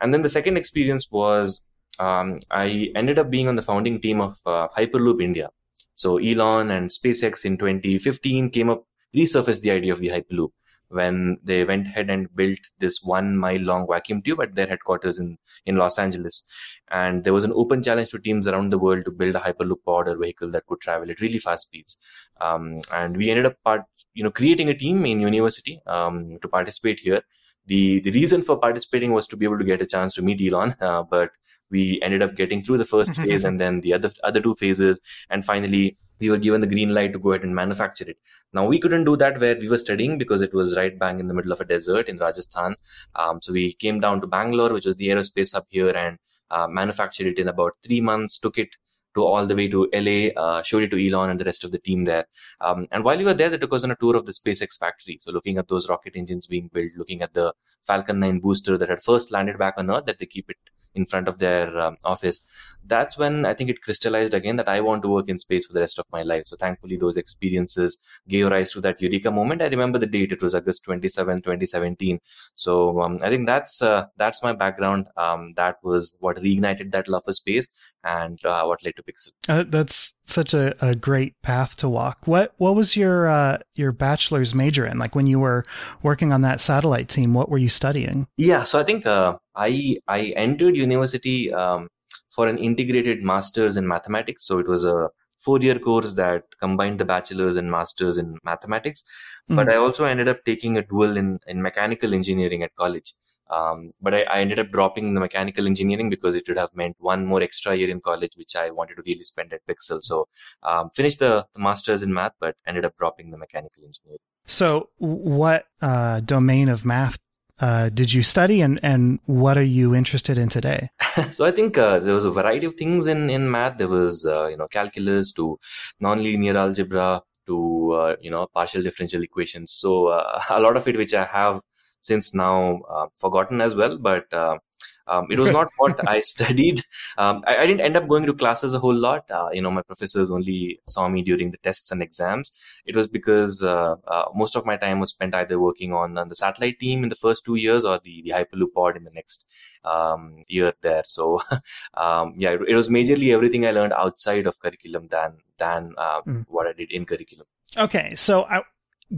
And 0.00 0.12
then 0.12 0.22
the 0.22 0.28
second 0.28 0.56
experience 0.56 1.10
was 1.10 1.66
um, 1.98 2.38
I 2.50 2.90
ended 2.94 3.18
up 3.18 3.30
being 3.30 3.48
on 3.48 3.56
the 3.56 3.62
founding 3.62 4.00
team 4.00 4.20
of 4.20 4.36
uh, 4.46 4.68
Hyperloop 4.76 5.22
India. 5.22 5.50
So 5.94 6.18
Elon 6.18 6.70
and 6.70 6.90
SpaceX 6.90 7.44
in 7.44 7.56
2015 7.56 8.50
came 8.50 8.70
up, 8.70 8.84
resurfaced 9.14 9.62
the 9.62 9.70
idea 9.70 9.92
of 9.92 10.00
the 10.00 10.10
Hyperloop 10.10 10.50
when 10.88 11.38
they 11.42 11.64
went 11.64 11.86
ahead 11.86 12.10
and 12.10 12.34
built 12.34 12.58
this 12.78 13.02
one 13.02 13.36
mile 13.36 13.60
long 13.60 13.86
vacuum 13.90 14.22
tube 14.22 14.40
at 14.40 14.54
their 14.54 14.66
headquarters 14.66 15.18
in, 15.18 15.38
in 15.66 15.76
Los 15.76 15.98
Angeles. 15.98 16.48
And 16.90 17.24
there 17.24 17.32
was 17.32 17.44
an 17.44 17.52
open 17.54 17.82
challenge 17.82 18.10
to 18.10 18.18
teams 18.18 18.46
around 18.46 18.70
the 18.70 18.78
world 18.78 19.04
to 19.04 19.10
build 19.10 19.34
a 19.34 19.40
Hyperloop 19.40 19.82
pod 19.84 20.08
or 20.08 20.16
vehicle 20.16 20.50
that 20.50 20.66
could 20.66 20.80
travel 20.80 21.10
at 21.10 21.20
really 21.20 21.38
fast 21.38 21.66
speeds. 21.66 21.96
Um, 22.40 22.80
and 22.92 23.16
we 23.16 23.30
ended 23.30 23.46
up 23.46 23.56
part, 23.64 23.82
you 24.12 24.22
know, 24.22 24.30
creating 24.30 24.68
a 24.68 24.74
team 24.74 25.04
in 25.06 25.20
university 25.20 25.80
um, 25.86 26.26
to 26.40 26.48
participate 26.48 27.00
here. 27.00 27.22
The, 27.66 28.00
the 28.00 28.10
reason 28.10 28.42
for 28.42 28.58
participating 28.58 29.12
was 29.12 29.26
to 29.28 29.36
be 29.36 29.46
able 29.46 29.58
to 29.58 29.64
get 29.64 29.80
a 29.80 29.86
chance 29.86 30.12
to 30.14 30.22
meet 30.22 30.40
Elon, 30.46 30.76
uh, 30.80 31.02
but 31.02 31.30
we 31.70 32.00
ended 32.02 32.22
up 32.22 32.36
getting 32.36 32.62
through 32.62 32.78
the 32.78 32.84
first 32.84 33.14
phase 33.20 33.44
and 33.44 33.58
then 33.58 33.80
the 33.80 33.92
other 33.92 34.10
other 34.22 34.40
two 34.40 34.54
phases 34.54 35.00
and 35.30 35.44
finally 35.44 35.96
we 36.20 36.30
were 36.30 36.38
given 36.38 36.60
the 36.60 36.66
green 36.66 36.94
light 36.94 37.12
to 37.12 37.18
go 37.18 37.32
ahead 37.32 37.42
and 37.42 37.54
manufacture 37.54 38.08
it. 38.08 38.18
Now 38.52 38.66
we 38.66 38.78
couldn't 38.78 39.04
do 39.04 39.16
that 39.16 39.40
where 39.40 39.56
we 39.58 39.68
were 39.68 39.78
studying 39.78 40.16
because 40.16 40.42
it 40.42 40.54
was 40.54 40.76
right 40.76 40.96
bang 40.98 41.20
in 41.20 41.28
the 41.28 41.34
middle 41.34 41.52
of 41.52 41.60
a 41.60 41.64
desert 41.64 42.08
in 42.08 42.18
Rajasthan. 42.18 42.76
Um, 43.16 43.40
so 43.42 43.52
we 43.52 43.74
came 43.74 44.00
down 44.00 44.20
to 44.20 44.26
Bangalore, 44.26 44.72
which 44.72 44.86
was 44.86 44.96
the 44.96 45.08
aerospace 45.08 45.52
hub 45.52 45.66
here, 45.68 45.90
and 45.90 46.18
uh, 46.50 46.68
manufactured 46.68 47.26
it 47.26 47.38
in 47.38 47.48
about 47.48 47.72
three 47.84 48.00
months. 48.00 48.38
Took 48.38 48.58
it 48.58 48.76
to 49.14 49.24
all 49.24 49.46
the 49.46 49.54
way 49.54 49.68
to 49.68 49.88
LA, 49.92 50.30
uh, 50.40 50.62
showed 50.62 50.82
it 50.82 50.90
to 50.90 51.08
Elon 51.08 51.30
and 51.30 51.40
the 51.40 51.44
rest 51.44 51.64
of 51.64 51.70
the 51.70 51.78
team 51.78 52.04
there. 52.04 52.26
Um, 52.60 52.86
and 52.90 53.04
while 53.04 53.16
we 53.16 53.24
were 53.24 53.34
there, 53.34 53.48
they 53.48 53.58
took 53.58 53.72
us 53.72 53.84
on 53.84 53.90
a 53.92 53.96
tour 53.96 54.16
of 54.16 54.26
the 54.26 54.32
SpaceX 54.32 54.78
factory. 54.78 55.18
So 55.20 55.30
looking 55.30 55.56
at 55.58 55.68
those 55.68 55.88
rocket 55.88 56.16
engines 56.16 56.46
being 56.46 56.68
built, 56.72 56.90
looking 56.96 57.22
at 57.22 57.34
the 57.34 57.54
Falcon 57.82 58.18
9 58.18 58.40
booster 58.40 58.76
that 58.76 58.88
had 58.88 59.02
first 59.02 59.30
landed 59.30 59.58
back 59.58 59.74
on 59.76 59.90
Earth, 59.90 60.06
that 60.06 60.18
they 60.18 60.26
keep 60.26 60.50
it 60.50 60.56
in 60.94 61.06
front 61.06 61.28
of 61.28 61.38
their 61.38 61.78
um, 61.78 61.96
office. 62.04 62.40
That's 62.86 63.16
when 63.16 63.46
i 63.46 63.54
think 63.54 63.70
it 63.70 63.80
crystallized 63.80 64.34
again 64.34 64.56
that 64.56 64.68
i 64.68 64.80
want 64.80 65.02
to 65.02 65.08
work 65.08 65.28
in 65.28 65.38
space 65.38 65.66
for 65.66 65.72
the 65.72 65.80
rest 65.80 65.98
of 65.98 66.06
my 66.12 66.22
life. 66.22 66.44
So 66.46 66.56
thankfully 66.56 66.96
those 66.96 67.16
experiences 67.16 67.98
gave 68.28 68.46
rise 68.48 68.72
to 68.72 68.80
that 68.82 69.00
eureka 69.00 69.30
moment. 69.30 69.62
I 69.62 69.68
remember 69.68 69.98
the 69.98 70.06
date. 70.06 70.32
It 70.32 70.42
was 70.42 70.54
august 70.54 70.84
27 70.84 71.42
2017 71.42 72.20
so 72.54 73.00
um, 73.00 73.18
i 73.22 73.28
think 73.30 73.46
that's 73.46 73.80
uh, 73.82 74.06
that's 74.16 74.42
my 74.42 74.52
background. 74.52 75.08
Um, 75.16 75.54
that 75.56 75.76
was 75.82 76.16
what 76.20 76.36
reignited 76.36 76.90
that 76.92 77.08
love 77.08 77.24
for 77.24 77.32
space 77.32 77.68
and 78.02 78.44
uh, 78.44 78.64
what 78.64 78.84
led 78.84 78.96
to 78.96 79.02
Pixxel. 79.02 79.32
Uh, 79.48 79.64
that's 79.66 80.13
such 80.26 80.54
a, 80.54 80.74
a 80.84 80.94
great 80.94 81.40
path 81.42 81.76
to 81.76 81.88
walk. 81.88 82.18
What 82.24 82.54
what 82.56 82.74
was 82.74 82.96
your 82.96 83.26
uh, 83.26 83.58
your 83.74 83.92
bachelor's 83.92 84.54
major 84.54 84.86
in? 84.86 84.98
Like 84.98 85.14
when 85.14 85.26
you 85.26 85.38
were 85.38 85.64
working 86.02 86.32
on 86.32 86.42
that 86.42 86.60
satellite 86.60 87.08
team, 87.08 87.34
what 87.34 87.48
were 87.48 87.58
you 87.58 87.68
studying? 87.68 88.26
Yeah, 88.36 88.64
so 88.64 88.80
I 88.80 88.84
think 88.84 89.06
uh, 89.06 89.36
I 89.54 89.98
I 90.08 90.32
entered 90.36 90.76
university 90.76 91.52
um, 91.52 91.88
for 92.30 92.48
an 92.48 92.58
integrated 92.58 93.22
master's 93.22 93.76
in 93.76 93.86
mathematics. 93.86 94.46
So 94.46 94.58
it 94.58 94.68
was 94.68 94.84
a 94.84 95.10
four 95.38 95.60
year 95.60 95.78
course 95.78 96.14
that 96.14 96.44
combined 96.58 96.98
the 96.98 97.04
bachelor's 97.04 97.56
and 97.56 97.70
master's 97.70 98.16
in 98.18 98.38
mathematics. 98.44 99.02
Mm-hmm. 99.02 99.56
But 99.56 99.68
I 99.68 99.76
also 99.76 100.04
ended 100.06 100.28
up 100.28 100.44
taking 100.44 100.76
a 100.76 100.82
dual 100.82 101.16
in 101.16 101.38
in 101.46 101.62
mechanical 101.62 102.14
engineering 102.14 102.62
at 102.62 102.74
college. 102.76 103.14
Um, 103.50 103.90
but 104.00 104.14
I, 104.14 104.22
I, 104.22 104.40
ended 104.40 104.58
up 104.58 104.70
dropping 104.70 105.12
the 105.12 105.20
mechanical 105.20 105.66
engineering 105.66 106.08
because 106.08 106.34
it 106.34 106.48
would 106.48 106.56
have 106.56 106.74
meant 106.74 106.96
one 106.98 107.26
more 107.26 107.42
extra 107.42 107.74
year 107.74 107.90
in 107.90 108.00
college, 108.00 108.32
which 108.36 108.56
I 108.56 108.70
wanted 108.70 108.96
to 108.96 109.02
really 109.04 109.22
spend 109.22 109.52
at 109.52 109.66
Pixxel. 109.66 110.02
So 110.02 110.28
um, 110.62 110.88
finished 110.96 111.18
the, 111.18 111.46
the 111.52 111.60
master's 111.60 112.02
in 112.02 112.14
math, 112.14 112.32
but 112.40 112.56
ended 112.66 112.86
up 112.86 112.96
dropping 112.96 113.30
the 113.30 113.36
mechanical 113.36 113.84
engineering. 113.84 114.18
So 114.46 114.88
what 114.96 115.66
uh, 115.82 116.20
domain 116.20 116.68
of 116.68 116.84
math 116.84 117.18
uh, 117.60 117.88
did 117.88 118.12
you 118.12 118.22
study 118.22 118.60
and, 118.60 118.80
and 118.82 119.20
what 119.26 119.56
are 119.56 119.62
you 119.62 119.94
interested 119.94 120.36
in 120.38 120.48
today? 120.48 120.90
so 121.30 121.44
I 121.44 121.50
think 121.50 121.78
uh, 121.78 121.98
there 121.98 122.14
was 122.14 122.24
a 122.24 122.30
variety 122.30 122.66
of 122.66 122.74
things 122.74 123.06
in, 123.06 123.30
in 123.30 123.50
math. 123.50 123.78
There 123.78 123.88
was, 123.88 124.26
uh, 124.26 124.48
you 124.48 124.56
know, 124.56 124.66
calculus 124.66 125.32
to 125.32 125.58
nonlinear 126.02 126.56
algebra 126.56 127.22
to, 127.46 127.92
uh, 127.92 128.16
you 128.20 128.30
know, 128.30 128.46
partial 128.52 128.82
differential 128.82 129.22
equations. 129.22 129.72
So 129.72 130.08
uh, 130.08 130.40
a 130.50 130.60
lot 130.60 130.76
of 130.76 130.88
it, 130.88 130.96
which 130.96 131.14
I 131.14 131.24
have 131.24 131.60
since 132.04 132.34
now 132.34 132.82
uh, 132.88 133.06
forgotten 133.14 133.60
as 133.60 133.74
well. 133.74 133.96
But 133.98 134.32
uh, 134.32 134.58
um, 135.06 135.26
it 135.30 135.38
was 135.38 135.50
not 135.50 135.68
what 135.78 136.08
I 136.08 136.20
studied. 136.22 136.82
Um, 137.18 137.42
I, 137.46 137.56
I, 137.58 137.66
didn't 137.66 137.82
end 137.82 137.96
up 137.96 138.08
going 138.08 138.26
to 138.26 138.34
classes 138.34 138.74
a 138.74 138.78
whole 138.78 138.94
lot. 138.94 139.30
Uh, 139.30 139.48
you 139.52 139.60
know, 139.60 139.70
my 139.70 139.82
professors 139.82 140.30
only 140.30 140.80
saw 140.86 141.08
me 141.08 141.22
during 141.22 141.50
the 141.50 141.58
tests 141.58 141.90
and 141.90 142.02
exams. 142.02 142.52
It 142.86 142.96
was 142.96 143.06
because 143.06 143.62
uh, 143.62 143.96
uh, 144.06 144.26
most 144.34 144.56
of 144.56 144.66
my 144.66 144.76
time 144.76 145.00
was 145.00 145.10
spent 145.10 145.34
either 145.34 145.58
working 145.58 145.92
on, 145.92 146.16
on, 146.18 146.28
the 146.28 146.36
satellite 146.36 146.78
team 146.78 147.02
in 147.02 147.10
the 147.10 147.14
first 147.16 147.44
two 147.44 147.56
years 147.56 147.84
or 147.84 148.00
the, 148.02 148.22
the 148.22 148.30
Hyperloop 148.30 148.72
pod 148.74 148.96
in 148.96 149.04
the 149.04 149.10
next 149.10 149.46
um, 149.84 150.42
year 150.48 150.72
there. 150.80 151.04
So, 151.06 151.42
um, 151.94 152.34
yeah, 152.36 152.50
it, 152.50 152.60
it, 152.68 152.74
was 152.74 152.88
majorly 152.88 153.34
everything 153.34 153.66
I 153.66 153.72
learned 153.72 153.92
outside 153.92 154.46
of 154.46 154.58
curriculum 154.58 155.08
than 155.08 155.38
than 155.58 155.94
mm. 155.98 156.44
what 156.48 156.66
I 156.66 156.72
did 156.72 156.90
in 156.90 157.04
curriculum. 157.04 157.46
Okay, 157.76 158.14
so 158.14 158.44
I, 158.44 158.62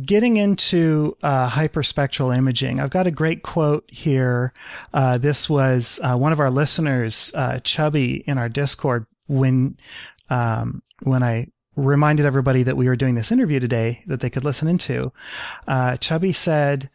getting 0.04 0.36
into 0.36 1.16
uh, 1.22 1.48
hyperspectral 1.48 2.36
imaging, 2.36 2.80
I've 2.80 2.90
got 2.90 3.06
a 3.06 3.10
great 3.10 3.42
quote 3.42 3.84
here. 3.88 4.52
Uh, 4.92 5.18
this 5.18 5.48
was 5.48 6.00
uh, 6.02 6.16
one 6.16 6.32
of 6.32 6.40
our 6.40 6.50
listeners, 6.50 7.32
uh, 7.34 7.60
Chubby, 7.60 8.24
in 8.26 8.38
our 8.38 8.48
Discord 8.48 9.06
when 9.26 9.76
um, 10.30 10.82
when 11.02 11.22
I 11.22 11.48
reminded 11.76 12.26
everybody 12.26 12.62
that 12.62 12.76
we 12.76 12.88
were 12.88 12.96
doing 12.96 13.14
this 13.14 13.30
interview 13.30 13.60
today 13.60 14.02
that 14.06 14.20
they 14.20 14.30
could 14.30 14.44
listen 14.44 14.68
into. 14.68 15.12
Uh, 15.66 15.96
Chubby 15.96 16.32
said. 16.32 16.90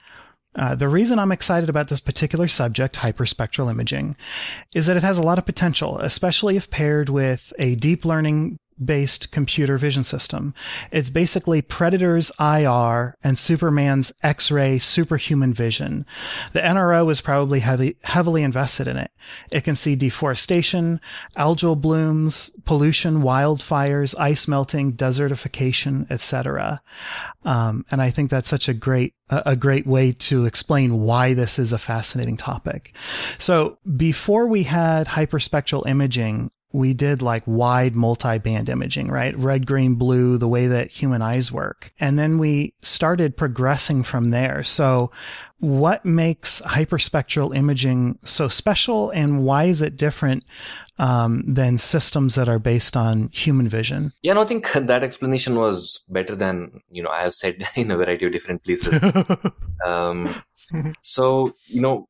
Uh, 0.54 0.76
the 0.76 0.90
reason 0.90 1.18
I'm 1.18 1.32
excited 1.32 1.70
about 1.70 1.88
this 1.88 2.02
particular 2.02 2.50
subject, 2.50 2.98
hyperspectral 2.98 3.72
imaging, 3.72 4.18
is 4.76 4.86
that 4.88 4.98
it 4.98 5.02
has 5.02 5.18
a 5.18 5.22
lot 5.22 5.38
of 5.38 5.46
potential, 5.46 5.98
especially 6.00 6.58
if 6.58 6.70
paired 6.70 7.08
with 7.08 7.54
a 7.58 7.76
deep 7.76 8.04
learning 8.04 8.60
based 8.84 9.32
computer 9.32 9.78
vision 9.78 10.04
system. 10.04 10.54
It's 10.92 11.10
basically 11.10 11.62
Predator's 11.62 12.32
IR 12.40 13.18
and 13.24 13.38
Superman's 13.38 14.14
X-ray 14.24 14.80
superhuman 14.80 15.54
vision. 15.54 16.06
The 16.54 16.62
NRO 16.62 17.12
is 17.12 17.22
probably 17.22 17.60
heavy, 17.60 17.98
heavily 18.04 18.44
invested 18.44 18.88
in 18.88 18.98
it. 18.98 19.12
It 19.52 19.64
can 19.64 19.76
see 19.76 19.96
deforestation, 19.96 21.00
algal 21.38 21.80
blooms, 21.80 22.52
pollution, 22.66 23.22
wildfires, 23.22 24.16
ice 24.20 24.48
melting, 24.48 24.94
desertification, 24.94 26.10
etc. 26.10 26.82
Um, 27.44 27.86
and 27.92 28.02
I 28.02 28.10
think 28.10 28.30
that's 28.30 28.50
such 28.50 28.68
a 28.68 28.74
great 28.74 29.14
a 29.32 29.56
great 29.56 29.88
way 29.88 30.12
to 30.12 30.46
explain 30.46 31.00
why 31.00 31.34
this 31.34 31.58
is 31.58 31.72
a 31.72 31.78
fascinating 31.78 32.36
topic. 32.36 32.94
So 33.38 33.78
before 33.96 34.48
we 34.48 34.64
had 34.64 35.08
hyperspectral 35.08 35.88
imaging, 35.88 36.52
we 36.74 36.94
did 36.94 37.22
like 37.22 37.44
wide 37.46 37.96
multi-band 37.96 38.70
imaging, 38.70 39.10
right? 39.10 39.38
Red, 39.38 39.66
green, 39.66 39.96
blue, 39.96 40.38
the 40.38 40.48
way 40.48 40.68
that 40.68 40.92
human 40.92 41.22
eyes 41.22 41.52
work. 41.52 41.94
And 42.00 42.18
then 42.18 42.38
we 42.38 42.74
started 42.82 43.36
progressing 43.36 44.04
from 44.04 44.30
there. 44.30 44.64
So 44.64 45.12
what 45.60 46.04
makes 46.04 46.60
hyperspectral 46.62 47.56
imaging 47.56 48.18
so 48.24 48.48
special 48.48 49.12
and 49.12 49.44
why 49.44 49.66
is 49.66 49.82
it 49.82 49.96
different 49.96 50.44
um, 50.98 51.44
than 51.46 51.78
systems 51.78 52.34
that 52.36 52.50
are 52.50 52.58
based 52.58 52.98
on 52.98 53.30
human 53.32 53.70
vision? 53.70 54.12
Yeah, 54.24 54.34
no, 54.34 54.42
I 54.42 54.46
think 54.46 54.72
that 54.74 55.04
explanation 55.04 55.56
was 55.56 56.04
better 56.10 56.36
than, 56.36 56.82
you 56.90 57.04
know, 57.04 57.10
I 57.10 57.22
have 57.22 57.36
said 57.36 57.68
in 57.76 57.92
a 57.92 57.98
variety 57.98 58.26
of 58.26 58.32
different 58.32 58.64
places. 58.64 59.00
um, 59.86 60.28
so, 61.04 61.54
you 61.68 61.82
know, 61.82 62.08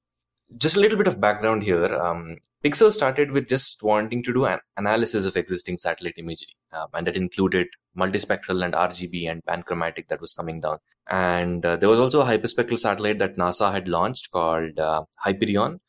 just 0.58 0.76
a 0.76 0.80
little 0.80 0.98
bit 0.98 1.08
of 1.08 1.22
background 1.22 1.64
here. 1.64 1.94
Um, 1.96 2.38
Pixxel 2.64 2.92
started 2.92 3.32
with 3.32 3.48
just 3.48 3.82
wanting 3.82 4.22
to 4.24 4.34
do 4.34 4.46
an 4.46 4.60
analysis 4.78 5.26
of 5.26 5.36
existing 5.36 5.78
satellite 5.78 6.16
imagery, 6.18 6.56
um, 6.74 6.88
and 6.94 7.08
that 7.08 7.18
included 7.18 7.68
multispectral 7.98 8.64
and 8.64 8.74
RGB 8.74 9.30
and 9.30 9.44
panchromatic 9.44 10.08
that 10.10 10.22
was 10.22 10.34
coming 10.34 10.60
down. 10.60 10.78
And 11.10 11.66
uh, 11.66 11.76
there 11.78 11.90
was 11.90 12.00
also 12.00 12.22
a 12.22 12.26
hyperspectral 12.26 12.78
satellite 12.78 13.20
that 13.20 13.38
NASA 13.38 13.72
had 13.72 13.88
launched 13.88 14.32
called 14.32 14.80
uh, 14.80 15.04
Hyperion, 15.18 15.80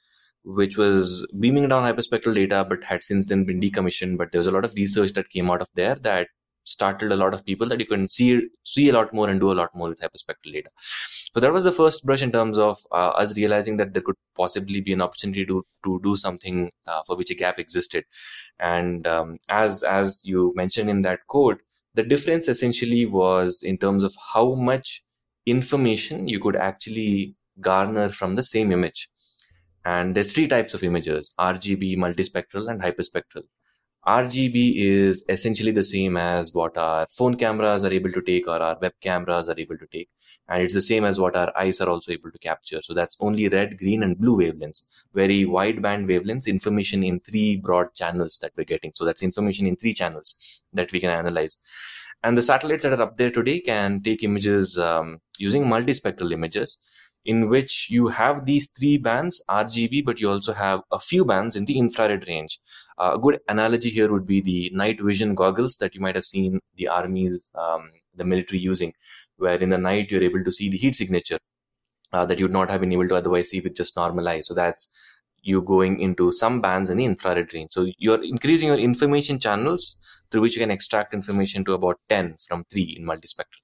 which 0.44 0.77
was 0.79 1.27
beaming 1.38 1.68
down 1.68 1.83
hyperspectral 1.83 2.35
data, 2.35 2.64
but 2.66 2.85
had 2.85 3.05
since 3.05 3.27
then 3.27 3.44
been 3.44 3.61
decommissioned. 3.61 4.16
But 4.16 4.33
there 4.33 4.40
was 4.40 4.48
a 4.48 4.53
lot 4.53 4.64
of 4.64 4.75
research 4.75 5.12
that 5.12 5.29
came 5.29 5.51
out 5.51 5.61
of 5.61 5.68
there 5.75 5.96
that 5.96 6.29
startled 6.64 7.12
a 7.12 7.16
lot 7.16 7.35
of 7.35 7.44
people 7.44 7.68
that 7.68 7.81
you 7.81 7.87
can 7.87 8.09
see 8.09 8.40
see 8.62 8.88
a 8.88 8.92
lot 8.92 9.12
more 9.12 9.29
and 9.29 9.40
do 9.40 9.53
a 9.53 9.55
lot 9.55 9.75
more 9.75 9.88
with 9.88 10.01
hyperspectral 10.01 10.53
data. 10.53 10.70
So 11.35 11.40
that 11.40 11.53
was 11.53 11.64
the 11.64 11.73
first 11.73 12.05
brush 12.05 12.21
in 12.21 12.31
terms 12.31 12.59
of 12.59 12.87
uh, 12.92 13.12
us 13.23 13.35
realizing 13.37 13.79
that 13.79 13.95
there 13.95 14.03
could 14.03 14.16
possibly 14.37 14.83
be 14.83 14.92
an 14.92 15.01
opportunity 15.01 15.47
to 15.47 15.64
to 15.85 16.01
do 16.05 16.14
something 16.14 16.71
uh, 16.87 17.03
for 17.07 17.16
which 17.16 17.31
a 17.31 17.35
gap 17.35 17.59
existed. 17.59 18.05
And 18.59 19.07
um, 19.07 19.38
as 19.49 19.83
as 19.83 20.21
you 20.25 20.53
mentioned 20.55 20.90
in 20.90 21.03
that 21.03 21.21
code, 21.29 21.61
the 21.95 22.03
difference 22.03 22.49
essentially 22.49 23.07
was 23.07 23.62
in 23.62 23.79
terms 23.79 24.05
of 24.05 24.14
how 24.35 24.55
much 24.55 25.03
information 25.47 26.29
you 26.29 26.38
could 26.38 26.57
actually 26.57 27.35
garner 27.61 28.09
from 28.11 28.37
the 28.37 28.42
same 28.42 28.71
image. 28.71 29.09
And 29.85 30.14
there's 30.14 30.33
three 30.33 30.49
types 30.49 30.75
of 30.75 30.83
images: 30.85 31.35
RGB, 31.40 31.97
multispectral, 31.97 32.71
and 32.71 32.83
hyperspectral. 32.83 33.45
RGB 34.07 34.75
is 34.77 35.25
essentially 35.29 35.71
the 35.71 35.85
same 35.85 36.16
as 36.16 36.53
what 36.53 36.77
our 36.77 37.07
phone 37.11 37.37
cameras 37.37 37.85
are 37.85 37.92
able 37.92 38.11
to 38.11 38.21
take 38.21 38.49
or 38.49 38.59
our 38.61 38.77
web 38.83 38.92
cameras 39.01 39.49
are 39.49 39.59
able 39.59 39.79
to 39.79 39.87
take 39.92 40.09
and 40.53 40.62
it's 40.62 40.75
the 40.75 40.83
same 40.83 41.05
as 41.07 41.19
what 41.19 41.35
our 41.35 41.51
eyes 41.59 41.81
are 41.81 41.88
also 41.88 42.12
able 42.12 42.31
to 42.31 42.38
capture. 42.38 42.83
So 42.83 42.93
that's 42.93 43.17
only 43.21 43.49
red, 43.49 43.79
green, 43.79 44.03
and 44.03 44.19
blue 44.19 44.37
wavelengths, 44.37 44.83
very 45.15 45.47
wideband 45.47 46.05
wavelengths, 46.07 46.47
information 46.47 47.03
in 47.03 47.21
three 47.21 47.57
broad 47.57 47.95
channels 47.95 48.38
that 48.43 48.53
we're 48.55 48.65
getting. 48.65 48.93
So 48.95 49.07
that's 49.07 49.23
information 49.23 49.67
in 49.67 49.77
three 49.77 49.95
channels 49.95 50.62
that 50.75 50.93
we 50.93 51.01
can 51.01 51.09
analyze. 51.09 51.57
And 52.23 52.37
the 52.37 52.43
satellites 52.43 52.83
that 52.83 52.93
are 52.93 53.03
up 53.03 53.17
there 53.17 53.31
today 53.31 53.61
can 53.61 54.03
take 54.03 54.23
images 54.23 54.77
um, 54.77 55.21
using 55.38 55.65
multispectral 55.65 56.33
images 56.33 56.77
in 57.25 57.49
which 57.49 57.88
you 57.88 58.09
have 58.09 58.45
these 58.45 58.69
three 58.69 58.99
bands 58.99 59.43
RGB, 59.49 60.05
but 60.05 60.21
you 60.21 60.29
also 60.29 60.53
have 60.53 60.83
a 60.91 60.99
few 60.99 61.25
bands 61.25 61.57
in 61.57 61.65
the 61.65 61.79
infrared 61.79 62.29
range. 62.29 62.59
Uh, 62.99 63.12
a 63.15 63.19
good 63.19 63.41
analogy 63.49 63.88
here 63.88 64.12
would 64.12 64.27
be 64.27 64.43
the 64.43 64.71
night 64.75 65.01
vision 65.01 65.35
goggles 65.35 65.79
that 65.79 65.95
you 65.95 66.01
might 66.01 66.15
have 66.15 66.25
seen 66.25 66.61
the 66.77 66.88
armies, 66.88 67.49
um, 67.55 67.88
the 68.15 68.25
military 68.25 68.61
using, 68.61 68.93
where 69.37 69.57
in 69.57 69.71
the 69.71 69.79
night 69.79 70.11
you're 70.11 70.23
able 70.23 70.45
to 70.45 70.53
see 70.53 70.68
the 70.68 70.79
heat 70.79 70.95
signature 70.95 71.38
uh, 72.12 72.25
that 72.27 72.38
you 72.38 72.45
would 72.45 72.53
not 72.53 72.71
have 72.71 72.81
been 72.81 72.92
able 72.92 73.09
to 73.09 73.16
otherwise 73.16 73.51
see 73.51 73.61
with 73.61 73.75
just 73.75 73.97
normal 73.97 74.29
eyes. 74.29 74.47
So 74.47 74.55
that's 74.55 74.92
you 75.42 75.61
going 75.62 76.01
into 76.01 76.31
some 76.33 76.61
bands 76.61 76.88
in 76.90 76.99
the 76.99 77.05
infrared 77.05 77.53
range. 77.53 77.71
So 77.73 77.88
you're 77.99 78.23
increasing 78.23 78.68
your 78.68 78.79
information 78.79 79.38
channels 79.38 79.99
through 80.31 80.42
which 80.42 80.55
you 80.55 80.61
can 80.61 80.71
extract 80.71 81.14
information 81.14 81.64
to 81.64 81.73
about 81.73 81.99
10 82.09 82.37
from 82.49 82.64
3 82.64 82.97
in 82.99 83.05
multispectral. 83.05 83.62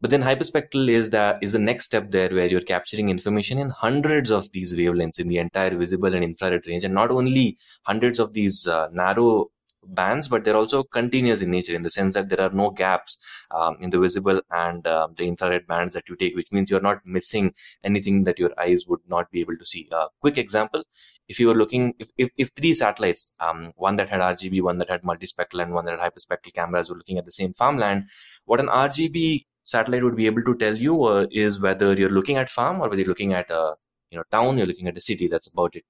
But 0.00 0.10
then 0.10 0.22
hyperspectral 0.22 0.88
is 0.88 1.10
the 1.10 1.38
is 1.40 1.52
the 1.52 1.60
next 1.60 1.84
step 1.84 2.10
there 2.10 2.28
where 2.28 2.46
you're 2.46 2.60
capturing 2.60 3.08
information 3.08 3.56
in 3.58 3.68
hundreds 3.70 4.32
of 4.32 4.50
these 4.50 4.74
wavelengths 4.74 5.20
in 5.20 5.28
the 5.28 5.38
entire 5.38 5.76
visible 5.76 6.12
and 6.12 6.24
infrared 6.24 6.66
range, 6.66 6.82
and 6.82 6.92
not 6.92 7.12
only 7.12 7.56
hundreds 7.82 8.18
of 8.18 8.32
these 8.32 8.66
uh, 8.66 8.88
narrow 8.92 9.52
bands, 9.84 10.28
but 10.28 10.44
they're 10.44 10.56
also 10.56 10.82
continuous 10.82 11.40
in 11.40 11.50
nature 11.50 11.74
in 11.74 11.82
the 11.82 11.90
sense 11.90 12.14
that 12.14 12.28
there 12.28 12.40
are 12.40 12.50
no 12.50 12.70
gaps 12.70 13.18
um, 13.50 13.76
in 13.80 13.90
the 13.90 13.98
visible 13.98 14.40
and 14.50 14.86
uh, 14.86 15.08
the 15.16 15.26
infrared 15.26 15.66
bands 15.66 15.94
that 15.94 16.08
you 16.08 16.16
take, 16.16 16.34
which 16.36 16.52
means 16.52 16.70
you're 16.70 16.80
not 16.80 17.04
missing 17.04 17.52
anything 17.84 18.24
that 18.24 18.38
your 18.38 18.50
eyes 18.58 18.86
would 18.86 19.00
not 19.08 19.30
be 19.30 19.40
able 19.40 19.56
to 19.56 19.66
see. 19.66 19.88
A 19.92 19.96
uh, 19.96 20.08
quick 20.20 20.38
example: 20.38 20.84
if 21.28 21.38
you 21.38 21.48
were 21.48 21.54
looking, 21.54 21.94
if 21.98 22.10
if, 22.16 22.30
if 22.36 22.48
three 22.48 22.74
satellites, 22.74 23.32
um, 23.40 23.72
one 23.76 23.96
that 23.96 24.08
had 24.08 24.20
RGB, 24.20 24.62
one 24.62 24.78
that 24.78 24.90
had 24.90 25.02
multispectral, 25.02 25.62
and 25.62 25.72
one 25.72 25.84
that 25.86 25.98
had 25.98 26.12
hyperspectral 26.12 26.54
cameras, 26.54 26.88
were 26.88 26.96
looking 26.96 27.18
at 27.18 27.24
the 27.24 27.32
same 27.32 27.52
farmland, 27.52 28.04
what 28.46 28.60
an 28.60 28.68
RGB 28.68 29.44
satellite 29.64 30.02
would 30.02 30.16
be 30.16 30.26
able 30.26 30.42
to 30.42 30.56
tell 30.56 30.76
you 30.76 31.04
uh, 31.04 31.26
is 31.30 31.60
whether 31.60 31.94
you're 31.94 32.10
looking 32.10 32.36
at 32.36 32.50
farm 32.50 32.80
or 32.80 32.88
whether 32.88 32.96
you're 32.96 33.08
looking 33.08 33.32
at 33.32 33.50
a 33.50 33.74
you 34.10 34.18
know 34.18 34.24
town 34.30 34.58
you're 34.58 34.66
looking 34.66 34.88
at 34.88 34.96
a 34.96 35.00
city 35.00 35.28
that's 35.28 35.46
about 35.52 35.74
it 35.76 35.84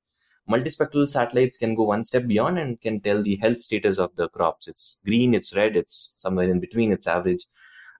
multispectral 0.50 1.08
satellites 1.08 1.56
can 1.56 1.74
go 1.74 1.84
one 1.84 2.04
step 2.04 2.26
beyond 2.26 2.58
and 2.58 2.80
can 2.80 3.00
tell 3.00 3.22
the 3.22 3.36
health 3.36 3.60
status 3.60 3.98
of 3.98 4.14
the 4.16 4.28
crops 4.28 4.68
it's 4.68 5.00
green 5.04 5.34
it's 5.34 5.56
red 5.56 5.76
it's 5.76 6.14
somewhere 6.16 6.50
in 6.50 6.60
between 6.60 6.92
it's 6.92 7.06
average 7.06 7.44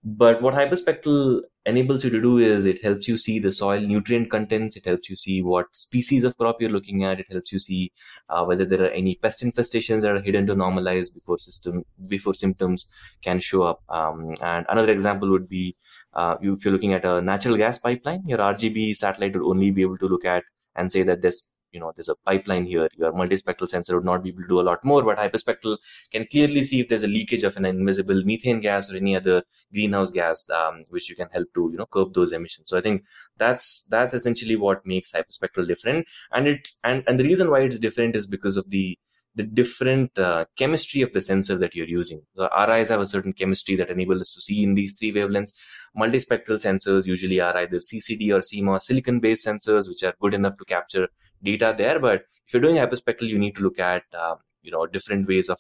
but 0.05 0.43
what 0.43 0.55
hyperspectral 0.55 1.43
enables 1.65 2.03
you 2.03 2.11
to 2.11 2.21
do 2.21 2.39
is 2.39 2.67
it 2.67 2.83
helps 2.83 3.07
you 3.07 3.17
see 3.17 3.39
the 3.39 3.53
soil 3.53 3.81
nutrient 3.81 4.31
contents. 4.33 4.77
It 4.77 4.85
helps 4.85 5.09
you 5.09 5.15
see 5.15 5.43
what 5.43 5.67
species 5.71 6.25
of 6.25 6.37
crop 6.37 6.61
you're 6.61 6.71
looking 6.71 7.05
at. 7.05 7.21
It 7.21 7.27
helps 7.31 7.53
you 7.53 7.61
see 7.61 7.93
uh, 8.29 8.45
whether 8.45 8.65
there 8.65 8.83
are 8.83 8.91
any 8.91 9.15
pest 9.15 9.45
infestations 9.45 10.03
that 10.03 10.17
are 10.17 10.21
hidden 10.21 10.45
to 10.49 10.57
normalize 10.57 11.15
before 11.15 11.39
system 11.39 11.85
before 12.09 12.35
symptoms 12.35 12.93
can 13.23 13.39
show 13.39 13.63
up. 13.63 13.83
Um, 13.89 14.35
and 14.43 14.67
another 14.69 14.93
example 14.93 15.31
would 15.31 15.49
be 15.49 15.77
uh, 16.15 16.35
if 16.41 16.65
you're 16.65 16.73
looking 16.73 16.95
at 16.95 17.05
a 17.05 17.23
natural 17.23 17.57
gas 17.57 17.79
pipeline, 17.79 18.25
your 18.27 18.39
RGB 18.39 18.97
satellite 18.97 19.35
would 19.35 19.49
only 19.49 19.71
be 19.71 19.83
able 19.83 19.99
to 19.99 20.09
look 20.09 20.25
at 20.25 20.43
and 20.75 20.91
say 20.91 21.05
that 21.05 21.23
this 21.23 21.47
you 21.73 21.81
know 21.81 21.93
there's 21.97 22.09
a 22.09 22.15
pipeline 22.27 22.65
here 22.67 22.89
your 22.97 23.13
multispectral 23.13 23.69
sensor 23.69 23.95
would 23.97 24.05
not 24.05 24.23
be 24.23 24.31
able 24.31 24.43
to 24.43 24.49
do 24.49 24.61
a 24.61 24.69
lot 24.71 24.85
more 24.85 25.03
but 25.03 25.19
hyperspectral 25.19 25.77
can 26.11 26.27
clearly 26.27 26.63
see 26.63 26.81
if 26.81 26.89
there's 26.89 27.03
a 27.03 27.09
leakage 27.09 27.43
of 27.43 27.57
an 27.57 27.65
invisible 27.65 28.23
methane 28.25 28.61
gas 28.61 28.91
or 28.93 28.97
any 28.97 29.17
other 29.17 29.43
greenhouse 29.73 30.11
gas 30.11 30.49
um, 30.51 30.85
which 30.91 31.09
you 31.09 31.17
can 31.17 31.29
help 31.33 31.49
to 31.55 31.69
you 31.73 31.79
know 31.79 31.87
curb 31.87 32.15
those 32.15 32.33
emissions. 32.33 32.69
So 32.69 32.79
i 32.79 32.81
think 32.81 33.05
that's 33.37 33.85
that's 33.91 34.15
essentially 34.15 34.57
what 34.57 34.87
makes 34.87 35.13
hyperspectral 35.13 35.67
different. 35.67 36.07
And 36.33 36.47
it's 36.49 36.79
and 36.85 37.05
and 37.07 37.19
the 37.19 37.25
reason 37.25 37.51
why 37.51 37.61
it's 37.61 37.79
different 37.79 38.17
is 38.17 38.27
because 38.27 38.57
of 38.57 38.71
the 38.71 38.99
the 39.35 39.43
different 39.43 40.19
uh, 40.19 40.45
chemistry 40.57 41.01
of 41.01 41.13
the 41.13 41.21
sensor 41.21 41.57
that 41.57 41.75
you're 41.75 41.87
using. 41.87 42.23
Our 42.39 42.71
eyes 42.71 42.91
have 42.91 43.01
a 43.01 43.07
certain 43.07 43.33
chemistry 43.33 43.77
that 43.77 43.91
enable 43.91 44.21
us 44.21 44.33
to 44.33 44.41
see 44.41 44.63
in 44.63 44.75
these 44.75 44.99
three 44.99 45.13
wavelengths. 45.13 45.55
Multispectral 45.97 46.61
sensors 46.61 47.07
usually 47.07 47.41
are 47.41 47.57
either 47.57 47.79
CCD 47.79 48.31
or 48.31 48.41
CMOS 48.41 48.83
silicon 48.83 49.21
based 49.21 49.47
sensors, 49.47 49.89
which 49.89 50.03
are 50.03 50.15
good 50.21 50.35
enough 50.35 50.57
to 50.59 50.65
capture 50.65 51.09
data 51.43 51.75
there. 51.77 51.99
But 51.99 52.25
if 52.47 52.53
you're 52.53 52.63
doing 52.63 52.77
hyperspectral, 52.77 53.29
you 53.29 53.39
need 53.39 53.57
to 53.57 53.63
look 53.63 53.79
at 53.79 54.05
um, 54.19 54.37
you 54.63 54.71
know 54.71 54.87
different 54.87 55.29
ways 55.29 55.49
of 55.49 55.59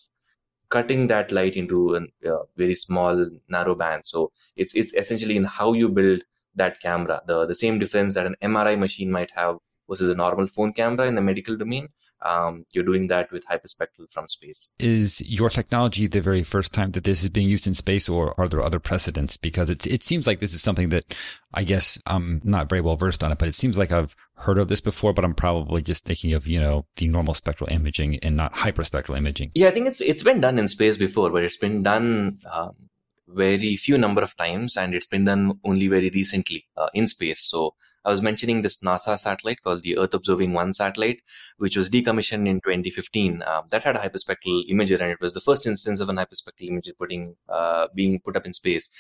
cutting 0.68 1.06
that 1.06 1.32
light 1.32 1.56
into 1.56 1.94
a 1.96 2.32
uh, 2.32 2.42
very 2.56 2.74
small 2.74 3.26
narrow 3.48 3.74
band. 3.74 4.02
So 4.04 4.32
it's 4.56 4.74
it's 4.74 4.94
essentially 4.94 5.36
in 5.36 5.44
how 5.44 5.72
you 5.72 5.88
build 5.88 6.22
that 6.54 6.80
camera. 6.80 7.22
The 7.26 7.46
the 7.46 7.54
same 7.54 7.78
difference 7.78 8.14
that 8.14 8.26
an 8.26 8.36
MRI 8.42 8.78
machine 8.78 9.10
might 9.10 9.30
have 9.32 9.56
versus 9.88 10.10
a 10.10 10.14
normal 10.14 10.46
phone 10.46 10.72
camera 10.72 11.06
in 11.06 11.14
the 11.14 11.20
medical 11.20 11.56
domain 11.56 11.88
um, 12.24 12.64
you're 12.72 12.84
doing 12.84 13.08
that 13.08 13.32
with 13.32 13.44
hyperspectral 13.46 14.10
from 14.10 14.28
space. 14.28 14.74
Is 14.78 15.20
your 15.22 15.50
technology 15.50 16.06
the 16.06 16.20
very 16.20 16.42
first 16.42 16.72
time 16.72 16.92
that 16.92 17.04
this 17.04 17.22
is 17.22 17.28
being 17.28 17.48
used 17.48 17.66
in 17.66 17.74
space, 17.74 18.08
or 18.08 18.38
are 18.38 18.48
there 18.48 18.62
other 18.62 18.78
precedents? 18.78 19.36
Because 19.36 19.70
it 19.70 19.86
it 19.86 20.02
seems 20.02 20.26
like 20.26 20.40
this 20.40 20.54
is 20.54 20.62
something 20.62 20.90
that 20.90 21.14
I 21.54 21.64
guess 21.64 21.98
I'm 22.06 22.40
not 22.44 22.68
very 22.68 22.80
well 22.80 22.96
versed 22.96 23.24
on 23.24 23.32
it, 23.32 23.38
but 23.38 23.48
it 23.48 23.54
seems 23.54 23.78
like 23.78 23.92
I've 23.92 24.14
heard 24.36 24.58
of 24.58 24.68
this 24.68 24.80
before, 24.80 25.12
but 25.12 25.24
I'm 25.24 25.34
probably 25.34 25.82
just 25.82 26.04
thinking 26.04 26.32
of 26.32 26.46
you 26.46 26.60
know 26.60 26.86
the 26.96 27.08
normal 27.08 27.34
spectral 27.34 27.70
imaging 27.70 28.18
and 28.22 28.36
not 28.36 28.54
hyperspectral 28.54 29.16
imaging. 29.16 29.50
Yeah, 29.54 29.68
I 29.68 29.72
think 29.72 29.88
it's 29.88 30.00
it's 30.00 30.22
been 30.22 30.40
done 30.40 30.58
in 30.58 30.68
space 30.68 30.96
before, 30.96 31.30
but 31.30 31.44
it's 31.44 31.58
been 31.58 31.82
done. 31.82 32.38
Um, 32.50 32.88
very 33.28 33.76
few 33.76 33.96
number 33.96 34.20
of 34.20 34.36
times 34.36 34.76
and 34.76 34.94
it's 34.94 35.06
been 35.06 35.24
done 35.24 35.58
only 35.64 35.88
very 35.88 36.10
recently 36.10 36.66
uh, 36.76 36.88
in 36.92 37.06
space 37.06 37.40
so 37.40 37.74
I 38.04 38.10
was 38.10 38.20
mentioning 38.20 38.62
this 38.62 38.78
NASA 38.78 39.18
satellite 39.18 39.62
called 39.62 39.82
the 39.82 39.96
Earth 39.96 40.14
Observing 40.14 40.52
One 40.52 40.72
satellite, 40.72 41.22
which 41.58 41.76
was 41.76 41.88
decommissioned 41.88 42.48
in 42.48 42.60
2015. 42.60 43.42
Um, 43.46 43.64
that 43.70 43.84
had 43.84 43.96
a 43.96 44.00
hyperspectral 44.00 44.68
imager, 44.70 45.00
and 45.00 45.10
it 45.10 45.20
was 45.20 45.34
the 45.34 45.40
first 45.40 45.66
instance 45.66 46.00
of 46.00 46.08
an 46.08 46.16
hyperspectral 46.16 46.70
imager 46.70 46.96
putting 46.98 47.36
uh, 47.48 47.86
being 47.94 48.20
put 48.20 48.36
up 48.36 48.46
in 48.46 48.52
space. 48.52 48.90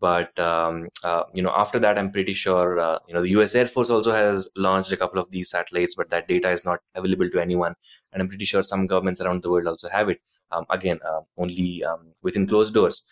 But 0.00 0.38
um, 0.38 0.88
uh, 1.04 1.24
you 1.34 1.42
know, 1.42 1.52
after 1.54 1.78
that, 1.78 1.98
I'm 1.98 2.10
pretty 2.10 2.32
sure 2.32 2.80
uh, 2.80 2.98
you 3.06 3.14
know 3.14 3.22
the 3.22 3.30
U.S. 3.30 3.54
Air 3.54 3.66
Force 3.66 3.90
also 3.90 4.12
has 4.12 4.48
launched 4.56 4.92
a 4.92 4.96
couple 4.96 5.20
of 5.20 5.30
these 5.30 5.50
satellites, 5.50 5.94
but 5.94 6.10
that 6.10 6.28
data 6.28 6.50
is 6.50 6.64
not 6.64 6.80
available 6.94 7.28
to 7.28 7.40
anyone. 7.40 7.74
And 8.12 8.22
I'm 8.22 8.28
pretty 8.28 8.46
sure 8.46 8.62
some 8.62 8.86
governments 8.86 9.20
around 9.20 9.42
the 9.42 9.50
world 9.50 9.66
also 9.66 9.88
have 9.88 10.08
it. 10.08 10.20
Um, 10.52 10.64
again, 10.70 11.00
uh, 11.04 11.22
only 11.36 11.84
um, 11.84 12.12
within 12.22 12.46
closed 12.46 12.72
doors. 12.72 13.06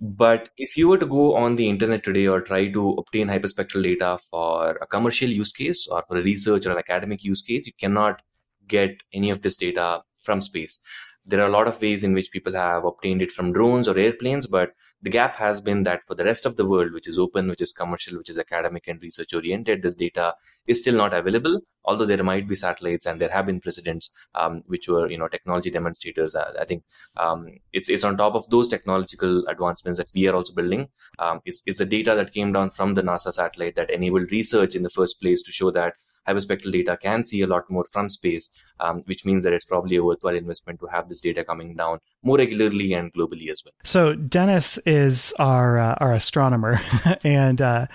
But 0.00 0.48
if 0.56 0.76
you 0.76 0.88
were 0.88 0.98
to 0.98 1.06
go 1.06 1.34
on 1.36 1.56
the 1.56 1.68
internet 1.68 2.02
today 2.02 2.26
or 2.26 2.40
try 2.40 2.68
to 2.72 2.90
obtain 2.92 3.28
hyperspectral 3.28 3.82
data 3.82 4.18
for 4.30 4.78
a 4.80 4.86
commercial 4.86 5.28
use 5.28 5.52
case 5.52 5.86
or 5.86 6.02
for 6.08 6.16
a 6.16 6.22
research 6.22 6.66
or 6.66 6.72
an 6.72 6.78
academic 6.78 7.22
use 7.22 7.42
case, 7.42 7.66
you 7.66 7.72
cannot 7.78 8.22
get 8.66 9.02
any 9.12 9.30
of 9.30 9.42
this 9.42 9.56
data 9.56 10.02
from 10.22 10.40
space 10.40 10.80
there 11.26 11.40
are 11.40 11.48
a 11.48 11.52
lot 11.52 11.66
of 11.66 11.80
ways 11.82 12.04
in 12.04 12.14
which 12.14 12.30
people 12.30 12.52
have 12.52 12.84
obtained 12.84 13.20
it 13.20 13.32
from 13.32 13.52
drones 13.52 13.88
or 13.88 13.98
airplanes, 13.98 14.46
but 14.46 14.70
the 15.02 15.10
gap 15.10 15.34
has 15.34 15.60
been 15.60 15.82
that 15.82 16.06
for 16.06 16.14
the 16.14 16.24
rest 16.24 16.46
of 16.46 16.56
the 16.56 16.64
world, 16.64 16.92
which 16.92 17.08
is 17.08 17.18
open, 17.18 17.48
which 17.48 17.60
is 17.60 17.72
commercial, 17.72 18.16
which 18.16 18.30
is 18.30 18.38
academic 18.38 18.86
and 18.86 19.02
research 19.02 19.34
oriented, 19.34 19.82
this 19.82 19.96
data 19.96 20.34
is 20.68 20.78
still 20.78 20.94
not 20.94 21.12
available. 21.12 21.60
Although 21.84 22.06
there 22.06 22.22
might 22.22 22.48
be 22.48 22.54
satellites 22.54 23.06
and 23.06 23.20
there 23.20 23.28
have 23.30 23.46
been 23.46 23.60
precedents, 23.60 24.10
um, 24.34 24.62
which 24.66 24.88
were 24.88 25.08
you 25.10 25.18
know 25.18 25.28
technology 25.28 25.70
demonstrators. 25.70 26.34
Uh, 26.34 26.52
I 26.60 26.64
think 26.64 26.84
um, 27.16 27.46
it's 27.72 27.88
it's 27.88 28.04
on 28.04 28.16
top 28.16 28.34
of 28.34 28.48
those 28.50 28.68
technological 28.68 29.46
advancements 29.46 29.98
that 29.98 30.08
we 30.14 30.26
are 30.28 30.34
also 30.34 30.52
building. 30.52 30.88
Um, 31.18 31.40
it's 31.44 31.62
it's 31.66 31.78
the 31.78 31.86
data 31.86 32.14
that 32.14 32.32
came 32.32 32.52
down 32.52 32.70
from 32.70 32.94
the 32.94 33.02
NASA 33.02 33.32
satellite 33.32 33.76
that 33.76 33.90
enabled 33.90 34.30
research 34.30 34.74
in 34.74 34.82
the 34.82 34.90
first 34.90 35.20
place 35.20 35.42
to 35.42 35.52
show 35.52 35.70
that 35.72 35.94
hyperspectral 36.26 36.72
data 36.72 36.96
can 36.96 37.24
see 37.24 37.42
a 37.42 37.46
lot 37.46 37.70
more 37.70 37.84
from 37.84 38.08
space, 38.08 38.50
um, 38.80 39.02
which 39.06 39.24
means 39.24 39.44
that 39.44 39.52
it's 39.52 39.64
probably 39.64 39.96
a 39.96 40.04
worthwhile 40.04 40.34
investment 40.34 40.80
to 40.80 40.86
have 40.86 41.08
this 41.08 41.20
data 41.20 41.44
coming 41.44 41.74
down 41.74 41.98
more 42.22 42.36
regularly 42.38 42.92
and 42.92 43.12
globally 43.12 43.50
as 43.50 43.62
well. 43.64 43.72
So 43.84 44.14
Dennis 44.14 44.78
is 44.78 45.32
our 45.38 45.78
uh, 45.78 45.94
our 45.98 46.12
astronomer, 46.12 46.80
and 47.24 47.60
uh, 47.60 47.86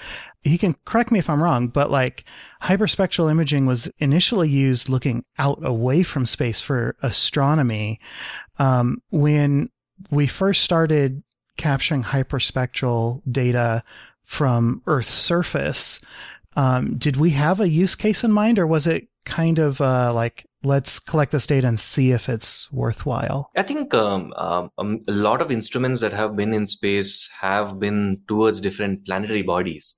he 0.43 0.57
can 0.57 0.75
correct 0.85 1.11
me 1.11 1.19
if 1.19 1.29
I'm 1.29 1.43
wrong, 1.43 1.67
but 1.67 1.91
like 1.91 2.25
hyperspectral 2.63 3.29
imaging 3.29 3.65
was 3.65 3.87
initially 3.99 4.49
used 4.49 4.89
looking 4.89 5.23
out 5.37 5.59
away 5.63 6.03
from 6.03 6.25
space 6.25 6.59
for 6.59 6.95
astronomy. 7.03 7.99
Um, 8.57 9.01
when 9.09 9.69
we 10.09 10.27
first 10.27 10.63
started 10.63 11.23
capturing 11.57 12.03
hyperspectral 12.03 13.21
data 13.31 13.83
from 14.23 14.81
Earth's 14.87 15.13
surface, 15.13 15.99
um, 16.55 16.97
did 16.97 17.17
we 17.17 17.31
have 17.31 17.59
a 17.59 17.67
use 17.67 17.95
case 17.95 18.23
in 18.23 18.31
mind, 18.31 18.59
or 18.59 18.67
was 18.67 18.87
it 18.87 19.07
kind 19.25 19.59
of 19.59 19.79
uh, 19.81 20.13
like 20.13 20.45
let's 20.63 20.99
collect 20.99 21.31
this 21.31 21.47
data 21.47 21.67
and 21.67 21.79
see 21.79 22.11
if 22.11 22.27
it's 22.29 22.71
worthwhile? 22.71 23.49
I 23.55 23.63
think 23.63 23.93
um, 23.93 24.33
um, 24.35 24.69
um, 24.77 24.99
a 25.07 25.11
lot 25.11 25.41
of 25.41 25.51
instruments 25.51 26.01
that 26.01 26.13
have 26.13 26.35
been 26.35 26.53
in 26.53 26.67
space 26.67 27.29
have 27.39 27.79
been 27.79 28.21
towards 28.27 28.61
different 28.61 29.05
planetary 29.05 29.43
bodies. 29.43 29.95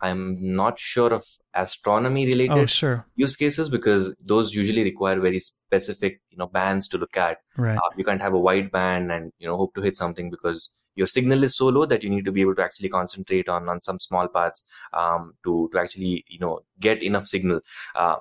I'm 0.00 0.36
not 0.40 0.78
sure 0.78 1.12
of 1.12 1.24
astronomy 1.54 2.26
related 2.26 2.56
oh, 2.56 2.66
sure. 2.66 3.06
use 3.16 3.34
cases 3.34 3.68
because 3.68 4.14
those 4.20 4.54
usually 4.54 4.84
require 4.84 5.18
very 5.18 5.40
specific, 5.40 6.20
you 6.30 6.38
know, 6.38 6.46
bands 6.46 6.86
to 6.88 6.98
look 6.98 7.16
at. 7.16 7.38
Right. 7.56 7.76
Uh, 7.76 7.80
you 7.96 8.04
can't 8.04 8.22
have 8.22 8.32
a 8.32 8.38
wide 8.38 8.70
band 8.70 9.10
and 9.10 9.32
you 9.38 9.48
know 9.48 9.56
hope 9.56 9.74
to 9.74 9.82
hit 9.82 9.96
something 9.96 10.30
because 10.30 10.70
your 10.98 11.06
signal 11.06 11.44
is 11.48 11.56
so 11.56 11.68
low 11.68 11.84
that 11.86 12.02
you 12.02 12.10
need 12.10 12.24
to 12.24 12.32
be 12.32 12.40
able 12.40 12.54
to 12.56 12.64
actually 12.68 12.88
concentrate 12.88 13.48
on 13.48 13.68
on 13.68 13.82
some 13.88 13.98
small 14.06 14.28
parts 14.28 14.64
um, 14.92 15.34
to 15.44 15.68
to 15.72 15.80
actually 15.84 16.24
you 16.28 16.40
know 16.44 16.60
get 16.80 17.02
enough 17.02 17.28
signal. 17.34 17.60
Uh, 17.94 18.16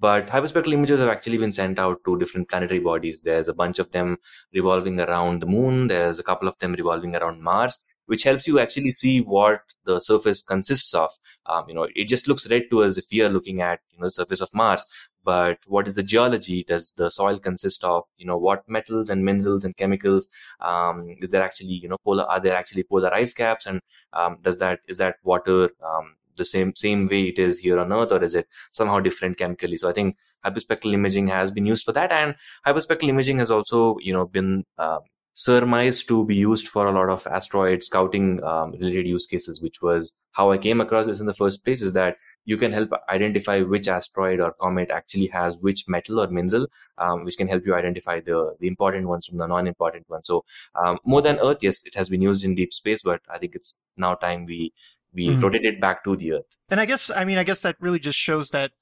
but 0.00 0.26
hyperspectral 0.26 0.72
images 0.72 1.00
have 1.00 1.08
actually 1.08 1.38
been 1.38 1.52
sent 1.52 1.78
out 1.78 2.00
to 2.04 2.18
different 2.18 2.48
planetary 2.48 2.80
bodies. 2.80 3.20
There's 3.20 3.48
a 3.48 3.54
bunch 3.54 3.78
of 3.78 3.92
them 3.92 4.16
revolving 4.52 4.98
around 5.00 5.40
the 5.42 5.46
moon. 5.46 5.86
There's 5.86 6.18
a 6.18 6.24
couple 6.24 6.48
of 6.48 6.58
them 6.58 6.72
revolving 6.72 7.14
around 7.14 7.42
mars 7.42 7.84
which 8.08 8.24
helps 8.24 8.46
you 8.46 8.58
actually 8.58 8.90
see 8.90 9.20
what 9.20 9.60
the 9.84 10.00
surface 10.00 10.42
consists 10.42 10.94
of. 10.94 11.10
Um, 11.46 11.64
you 11.68 11.74
know, 11.74 11.86
it 11.94 12.08
just 12.08 12.26
looks 12.26 12.50
red 12.50 12.64
to 12.70 12.82
us 12.82 12.98
if 12.98 13.06
we 13.12 13.20
are 13.22 13.28
looking 13.28 13.60
at 13.60 13.80
you 13.90 13.98
know 13.98 14.06
the 14.06 14.10
surface 14.10 14.40
of 14.40 14.52
Mars. 14.54 14.84
But 15.24 15.58
what 15.66 15.86
is 15.86 15.94
the 15.94 16.02
geology? 16.02 16.64
Does 16.64 16.92
the 16.92 17.10
soil 17.10 17.38
consist 17.38 17.84
of 17.84 18.04
you 18.16 18.26
know 18.26 18.38
what 18.38 18.68
metals 18.68 19.10
and 19.10 19.24
minerals 19.24 19.64
and 19.64 19.76
chemicals? 19.76 20.28
Um, 20.60 21.16
is 21.20 21.30
there 21.30 21.42
actually 21.42 21.80
you 21.82 21.88
know 21.88 21.98
polar? 22.04 22.24
Are 22.24 22.40
there 22.40 22.56
actually 22.56 22.84
polar 22.84 23.12
ice 23.12 23.34
caps? 23.34 23.66
And 23.66 23.80
um, 24.12 24.38
does 24.42 24.58
that 24.58 24.80
is 24.88 24.96
that 24.98 25.16
water 25.22 25.70
um, 25.84 26.14
the 26.38 26.44
same 26.44 26.72
same 26.74 27.06
way 27.08 27.22
it 27.24 27.38
is 27.38 27.58
here 27.58 27.78
on 27.78 27.92
earth 27.92 28.12
or 28.12 28.22
is 28.22 28.34
it 28.34 28.46
somehow 28.72 29.00
different 29.00 29.36
chemically 29.36 29.76
so 29.76 29.88
i 29.88 29.92
think 29.92 30.16
hyperspectral 30.46 30.94
imaging 30.94 31.26
has 31.26 31.50
been 31.50 31.66
used 31.66 31.84
for 31.84 31.92
that 31.92 32.12
and 32.12 32.36
hyperspectral 32.66 33.08
imaging 33.08 33.38
has 33.38 33.50
also 33.50 33.98
you 34.00 34.12
know 34.12 34.24
been 34.24 34.64
uh, 34.78 35.00
surmised 35.38 36.08
to 36.08 36.24
be 36.24 36.34
used 36.34 36.66
for 36.66 36.88
a 36.88 36.92
lot 36.92 37.08
of 37.08 37.24
asteroid 37.28 37.80
scouting 37.80 38.42
um, 38.42 38.72
related 38.72 39.06
use 39.06 39.24
cases, 39.24 39.62
which 39.62 39.80
was 39.80 40.12
how 40.32 40.50
I 40.50 40.58
came 40.58 40.80
across 40.80 41.06
this 41.06 41.20
in 41.20 41.26
the 41.26 41.34
first 41.34 41.64
place. 41.64 41.80
Is 41.80 41.92
that 41.92 42.16
you 42.44 42.56
can 42.56 42.72
help 42.72 42.90
identify 43.08 43.60
which 43.60 43.86
asteroid 43.86 44.40
or 44.40 44.52
comet 44.60 44.90
actually 44.90 45.28
has 45.28 45.56
which 45.58 45.84
metal 45.86 46.18
or 46.18 46.26
mineral, 46.26 46.66
um, 46.98 47.24
which 47.24 47.36
can 47.36 47.46
help 47.46 47.64
you 47.64 47.76
identify 47.76 48.18
the 48.18 48.56
the 48.58 48.66
important 48.66 49.06
ones 49.06 49.26
from 49.26 49.38
the 49.38 49.46
non-important 49.46 50.10
ones. 50.10 50.26
So 50.26 50.44
um, 50.74 50.98
more 51.04 51.22
than 51.22 51.38
Earth, 51.38 51.58
yes, 51.60 51.84
it 51.86 51.94
has 51.94 52.08
been 52.08 52.22
used 52.22 52.44
in 52.44 52.56
deep 52.56 52.72
space, 52.72 53.04
but 53.04 53.20
I 53.30 53.38
think 53.38 53.54
it's 53.54 53.80
now 53.96 54.14
time 54.16 54.44
we 54.44 54.72
we 55.14 55.28
mm-hmm. 55.28 55.40
rotate 55.40 55.64
it 55.64 55.80
back 55.80 56.02
to 56.02 56.16
the 56.16 56.32
Earth. 56.32 56.58
And 56.68 56.80
I 56.80 56.84
guess 56.84 57.12
I 57.14 57.24
mean 57.24 57.38
I 57.38 57.44
guess 57.44 57.60
that 57.60 57.76
really 57.78 58.00
just 58.00 58.18
shows 58.18 58.50
that 58.50 58.72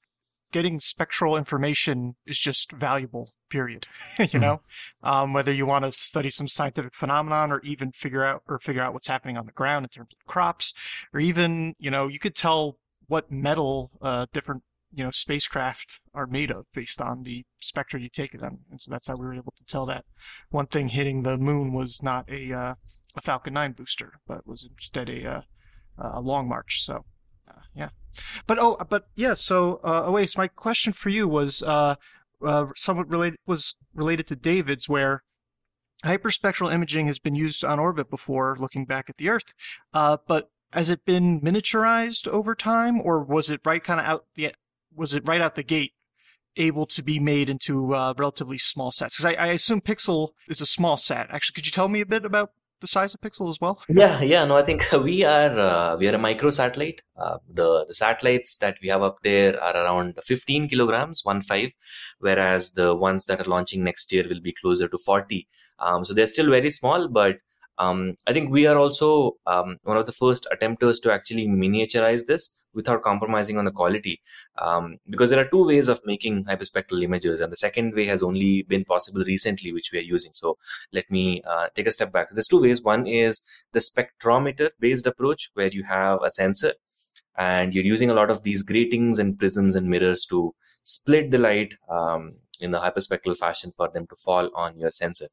getting 0.51 0.79
spectral 0.79 1.37
information 1.37 2.15
is 2.25 2.39
just 2.39 2.71
valuable 2.71 3.33
period 3.49 3.87
you 4.19 4.25
mm-hmm. 4.25 4.39
know 4.39 4.61
um, 5.03 5.33
whether 5.33 5.53
you 5.53 5.65
want 5.65 5.85
to 5.85 5.91
study 5.91 6.29
some 6.29 6.47
scientific 6.47 6.93
phenomenon 6.93 7.51
or 7.51 7.59
even 7.61 7.91
figure 7.91 8.23
out 8.23 8.43
or 8.47 8.59
figure 8.59 8.81
out 8.81 8.93
what's 8.93 9.07
happening 9.07 9.37
on 9.37 9.45
the 9.45 9.51
ground 9.51 9.85
in 9.85 9.89
terms 9.89 10.09
of 10.13 10.25
crops 10.25 10.73
or 11.13 11.19
even 11.19 11.73
you 11.79 11.91
know 11.91 12.07
you 12.07 12.19
could 12.19 12.35
tell 12.35 12.77
what 13.07 13.31
metal 13.31 13.91
uh, 14.01 14.25
different 14.33 14.63
you 14.93 15.03
know 15.03 15.11
spacecraft 15.11 15.99
are 16.13 16.27
made 16.27 16.51
of 16.51 16.65
based 16.73 17.01
on 17.01 17.23
the 17.23 17.45
spectra 17.59 17.99
you 17.99 18.09
take 18.09 18.33
of 18.33 18.41
them 18.41 18.59
and 18.69 18.81
so 18.81 18.91
that's 18.91 19.07
how 19.07 19.15
we 19.15 19.25
were 19.25 19.33
able 19.33 19.53
to 19.57 19.65
tell 19.65 19.85
that 19.85 20.05
one 20.49 20.67
thing 20.67 20.89
hitting 20.89 21.23
the 21.23 21.37
moon 21.37 21.73
was 21.73 22.01
not 22.01 22.29
a 22.29 22.53
uh, 22.53 22.73
a 23.15 23.21
falcon 23.21 23.53
9 23.53 23.73
booster 23.73 24.13
but 24.27 24.45
was 24.47 24.67
instead 24.69 25.09
a 25.09 25.27
uh, 25.27 25.41
a 25.97 26.21
long 26.21 26.47
march 26.47 26.83
so 26.83 27.05
uh, 27.49 27.61
yeah 27.75 27.89
but 28.45 28.59
oh, 28.59 28.77
but 28.89 29.07
yeah. 29.15 29.33
So, 29.33 29.79
uh, 29.83 30.03
Awais, 30.03 30.37
my 30.37 30.47
question 30.47 30.93
for 30.93 31.09
you 31.09 31.27
was 31.27 31.63
uh, 31.63 31.95
uh, 32.45 32.67
somewhat 32.75 33.09
related 33.09 33.39
was 33.45 33.75
related 33.93 34.27
to 34.27 34.35
David's, 34.35 34.87
where 34.87 35.23
hyperspectral 36.05 36.73
imaging 36.73 37.07
has 37.07 37.19
been 37.19 37.35
used 37.35 37.63
on 37.63 37.79
orbit 37.79 38.09
before, 38.09 38.55
looking 38.59 38.85
back 38.85 39.09
at 39.09 39.17
the 39.17 39.29
Earth. 39.29 39.53
Uh, 39.93 40.17
but 40.27 40.49
has 40.71 40.89
it 40.89 41.05
been 41.05 41.41
miniaturized 41.41 42.27
over 42.27 42.53
time, 42.53 43.01
or 43.01 43.23
was 43.23 43.49
it 43.49 43.61
right 43.65 43.83
kind 43.83 43.99
of 43.99 44.05
out 44.05 44.25
the 44.35 44.53
was 44.95 45.13
it 45.13 45.27
right 45.27 45.41
out 45.41 45.55
the 45.55 45.63
gate 45.63 45.93
able 46.55 46.87
to 46.87 47.03
be 47.03 47.19
made 47.19 47.49
into 47.49 47.93
uh, 47.93 48.13
relatively 48.17 48.57
small 48.57 48.91
sets? 48.91 49.15
Because 49.17 49.37
I, 49.37 49.43
I, 49.43 49.47
assume 49.49 49.79
Pixxel 49.79 50.29
is 50.49 50.59
a 50.59 50.65
small 50.65 50.97
set. 50.97 51.27
Actually, 51.29 51.53
could 51.53 51.65
you 51.67 51.71
tell 51.71 51.87
me 51.87 52.01
a 52.01 52.05
bit 52.05 52.25
about 52.25 52.51
the 52.79 52.87
size 52.87 53.13
of 53.13 53.21
Pixxel 53.21 53.49
as 53.49 53.59
well? 53.59 53.81
Yeah, 53.89 54.21
yeah. 54.21 54.45
No, 54.45 54.57
I 54.57 54.63
think 54.63 54.85
we 55.03 55.23
are 55.23 55.59
uh, 55.59 55.97
we 55.97 56.07
are 56.07 56.15
a 56.15 56.17
micro 56.17 56.49
satellite. 56.49 57.01
Uh, 57.15 57.37
the 57.49 57.85
the 57.85 57.93
satellites 57.93 58.57
that 58.57 58.77
we 58.81 58.89
have 58.89 59.01
up 59.01 59.17
there 59.23 59.61
are 59.61 59.75
around 59.75 60.19
15 60.23 60.67
kilograms, 60.69 61.21
one 61.23 61.41
five, 61.41 61.71
whereas 62.19 62.71
the 62.71 62.95
ones 62.95 63.25
that 63.25 63.41
are 63.41 63.49
launching 63.49 63.83
next 63.83 64.11
year 64.11 64.25
will 64.27 64.41
be 64.41 64.53
closer 64.53 64.87
to 64.87 64.97
40. 64.97 65.47
Um, 65.79 66.05
so 66.05 66.13
they're 66.13 66.25
still 66.27 66.49
very 66.49 66.71
small, 66.71 67.07
but 67.07 67.37
um, 67.77 68.15
I 68.27 68.33
think 68.33 68.49
we 68.49 68.65
are 68.65 68.77
also 68.77 69.37
um, 69.45 69.77
one 69.83 69.97
of 69.97 70.05
the 70.05 70.11
first 70.11 70.47
attempters 70.51 71.01
to 71.03 71.11
actually 71.11 71.47
miniaturize 71.47 72.25
this 72.25 72.65
without 72.73 73.03
compromising 73.03 73.57
on 73.57 73.65
the 73.65 73.71
quality. 73.71 74.21
Um, 74.57 74.97
because 75.09 75.29
there 75.29 75.39
are 75.39 75.49
two 75.49 75.65
ways 75.65 75.87
of 75.87 76.01
making 76.05 76.45
hyperspectral 76.45 77.03
images, 77.03 77.39
and 77.39 77.51
the 77.51 77.57
second 77.57 77.93
way 77.93 78.05
has 78.05 78.23
only 78.23 78.63
been 78.63 78.85
possible 78.85 79.23
recently, 79.25 79.71
which 79.73 79.91
we 79.91 79.99
are 79.99 80.03
using. 80.03 80.31
So 80.33 80.57
let 80.91 81.09
me 81.09 81.41
uh, 81.47 81.67
take 81.75 81.87
a 81.87 81.91
step 81.91 82.11
back. 82.11 82.29
So 82.29 82.35
there's 82.35 82.47
two 82.47 82.61
ways. 82.61 82.81
One 82.81 83.05
is 83.07 83.41
the 83.73 83.79
spectrometer 83.79 84.69
based 84.79 85.07
approach, 85.07 85.51
where 85.53 85.69
you 85.71 85.83
have 85.83 86.19
a 86.23 86.29
sensor 86.29 86.73
and 87.37 87.73
you're 87.73 87.83
using 87.83 88.09
a 88.09 88.15
lot 88.15 88.31
of 88.31 88.41
these 88.43 88.63
gratings 88.63 89.19
and 89.19 89.37
prisms 89.37 89.75
and 89.75 89.87
mirrors 89.87 90.25
to 90.25 90.55
split 90.83 91.29
the 91.29 91.37
light 91.37 91.75
um, 91.89 92.33
in 92.59 92.71
the 92.71 92.79
hyperspectral 92.79 93.37
fashion 93.37 93.73
for 93.75 93.89
them 93.89 94.07
to 94.07 94.15
fall 94.15 94.49
on 94.55 94.77
your 94.79 94.91
sensor. 94.91 95.27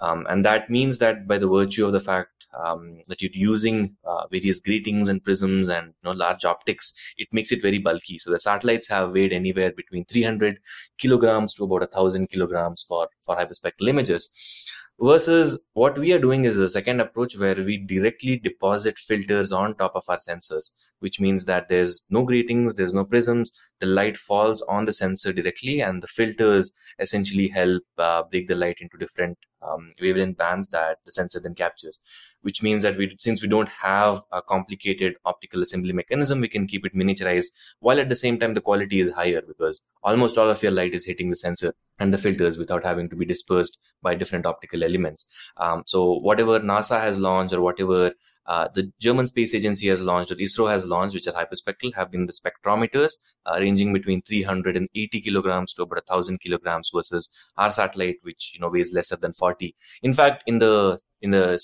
Um, 0.00 0.26
and 0.28 0.44
that 0.44 0.70
means 0.70 0.98
that 0.98 1.26
by 1.26 1.38
the 1.38 1.48
virtue 1.48 1.86
of 1.86 1.92
the 1.92 2.00
fact 2.00 2.46
um, 2.58 3.00
that 3.08 3.22
you're 3.22 3.30
using 3.32 3.96
uh, 4.04 4.26
various 4.30 4.60
gratings 4.60 5.08
and 5.08 5.22
prisms 5.22 5.68
and 5.68 5.88
you 5.88 5.92
know, 6.04 6.12
large 6.12 6.44
optics, 6.44 6.92
it 7.16 7.28
makes 7.32 7.52
it 7.52 7.62
very 7.62 7.78
bulky. 7.78 8.18
So 8.18 8.30
the 8.30 8.40
satellites 8.40 8.88
have 8.88 9.12
weighed 9.12 9.32
anywhere 9.32 9.72
between 9.72 10.04
300 10.04 10.58
kilograms 10.98 11.54
to 11.54 11.64
about 11.64 11.80
1000 11.80 12.28
kilograms 12.28 12.84
for, 12.86 13.08
for 13.24 13.36
hyperspectral 13.36 13.88
images 13.88 14.70
versus 15.02 15.68
what 15.74 15.98
we 15.98 16.12
are 16.12 16.18
doing 16.18 16.44
is 16.44 16.56
the 16.56 16.68
second 16.68 17.00
approach 17.00 17.36
where 17.36 17.56
we 17.56 17.76
directly 17.76 18.38
deposit 18.38 18.96
filters 18.98 19.50
on 19.50 19.74
top 19.74 19.92
of 19.96 20.04
our 20.08 20.18
sensors 20.18 20.70
which 21.00 21.18
means 21.18 21.44
that 21.46 21.68
there's 21.68 22.06
no 22.08 22.24
gratings 22.24 22.76
there's 22.76 22.94
no 22.94 23.04
prisms. 23.04 23.50
The 23.80 23.86
light 23.86 24.16
falls 24.16 24.62
on 24.62 24.84
the 24.84 24.92
sensor 24.92 25.32
directly 25.32 25.80
and 25.80 26.02
the 26.02 26.06
filters 26.06 26.72
essentially 27.00 27.48
help 27.48 27.82
uh, 27.98 28.22
break 28.30 28.46
the 28.46 28.54
light 28.54 28.78
into 28.80 28.96
different 28.96 29.38
um, 29.60 29.92
wavelength 30.00 30.36
bands 30.36 30.68
that 30.68 30.98
the 31.04 31.12
sensor 31.12 31.40
then 31.40 31.54
captures 31.54 31.98
which 32.42 32.62
means 32.62 32.82
that 32.82 32.96
we 32.96 33.14
since 33.18 33.42
we 33.42 33.48
don't 33.48 33.68
have 33.68 34.22
a 34.32 34.42
complicated 34.42 35.14
optical 35.24 35.62
assembly 35.62 35.92
mechanism 35.92 36.40
we 36.40 36.48
can 36.48 36.66
keep 36.66 36.84
it 36.86 36.94
miniaturized 36.94 37.46
while 37.80 38.00
at 38.00 38.08
the 38.08 38.16
same 38.16 38.38
time 38.38 38.54
the 38.54 38.60
quality 38.60 39.00
is 39.00 39.12
higher 39.12 39.42
because 39.42 39.82
almost 40.02 40.38
all 40.38 40.50
of 40.50 40.62
your 40.62 40.72
light 40.72 40.94
is 40.94 41.06
hitting 41.06 41.30
the 41.30 41.36
sensor 41.36 41.72
and 41.98 42.12
the 42.12 42.18
filters 42.18 42.58
without 42.58 42.84
having 42.84 43.08
to 43.08 43.16
be 43.16 43.24
dispersed 43.24 43.78
by 44.02 44.14
different 44.14 44.46
optical 44.46 44.84
elements 44.84 45.26
um, 45.56 45.82
so 45.86 46.18
whatever 46.18 46.60
nasa 46.60 47.00
has 47.00 47.18
launched 47.18 47.54
or 47.54 47.60
whatever 47.60 48.12
uh, 48.46 48.68
the 48.74 48.92
German 48.98 49.26
Space 49.26 49.54
Agency 49.54 49.88
has 49.88 50.02
launched, 50.02 50.32
or 50.32 50.34
ISRO 50.34 50.68
has 50.68 50.84
launched, 50.84 51.14
which 51.14 51.28
are 51.28 51.32
hyperspectral, 51.32 51.94
have 51.94 52.10
been 52.10 52.26
the 52.26 52.32
spectrometers 52.32 53.12
uh, 53.46 53.58
ranging 53.60 53.92
between 53.92 54.22
380 54.22 55.20
kilograms 55.20 55.72
to 55.74 55.82
about 55.82 56.02
1,000 56.08 56.40
kilograms 56.40 56.90
versus 56.94 57.30
our 57.56 57.70
satellite, 57.70 58.16
which 58.22 58.52
you 58.54 58.60
know 58.60 58.68
weighs 58.68 58.92
lesser 58.92 59.16
than 59.16 59.32
40. 59.32 59.74
In 60.02 60.12
fact, 60.12 60.42
in 60.46 60.58
the 60.58 60.98
in 61.20 61.30
the 61.30 61.56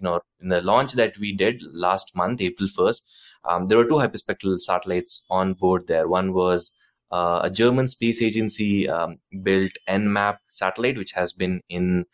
you 0.00 0.04
know 0.04 0.20
in 0.40 0.48
the 0.48 0.62
launch 0.62 0.92
that 0.92 1.18
we 1.18 1.32
did 1.32 1.62
last 1.72 2.16
month, 2.16 2.40
April 2.40 2.68
1st, 2.68 3.02
um, 3.44 3.66
there 3.68 3.78
were 3.78 3.84
two 3.84 3.94
hyperspectral 3.94 4.60
satellites 4.60 5.24
on 5.30 5.54
board 5.54 5.86
there. 5.86 6.08
One 6.08 6.32
was 6.32 6.72
uh, 7.10 7.40
a 7.42 7.50
German 7.50 7.88
space 7.88 8.22
agency 8.22 8.88
um, 8.88 9.18
built 9.42 9.72
EnMAP 9.88 10.38
satellite, 10.48 10.96
which 10.96 11.12
has 11.12 11.32
been 11.32 11.60
in 11.68 12.06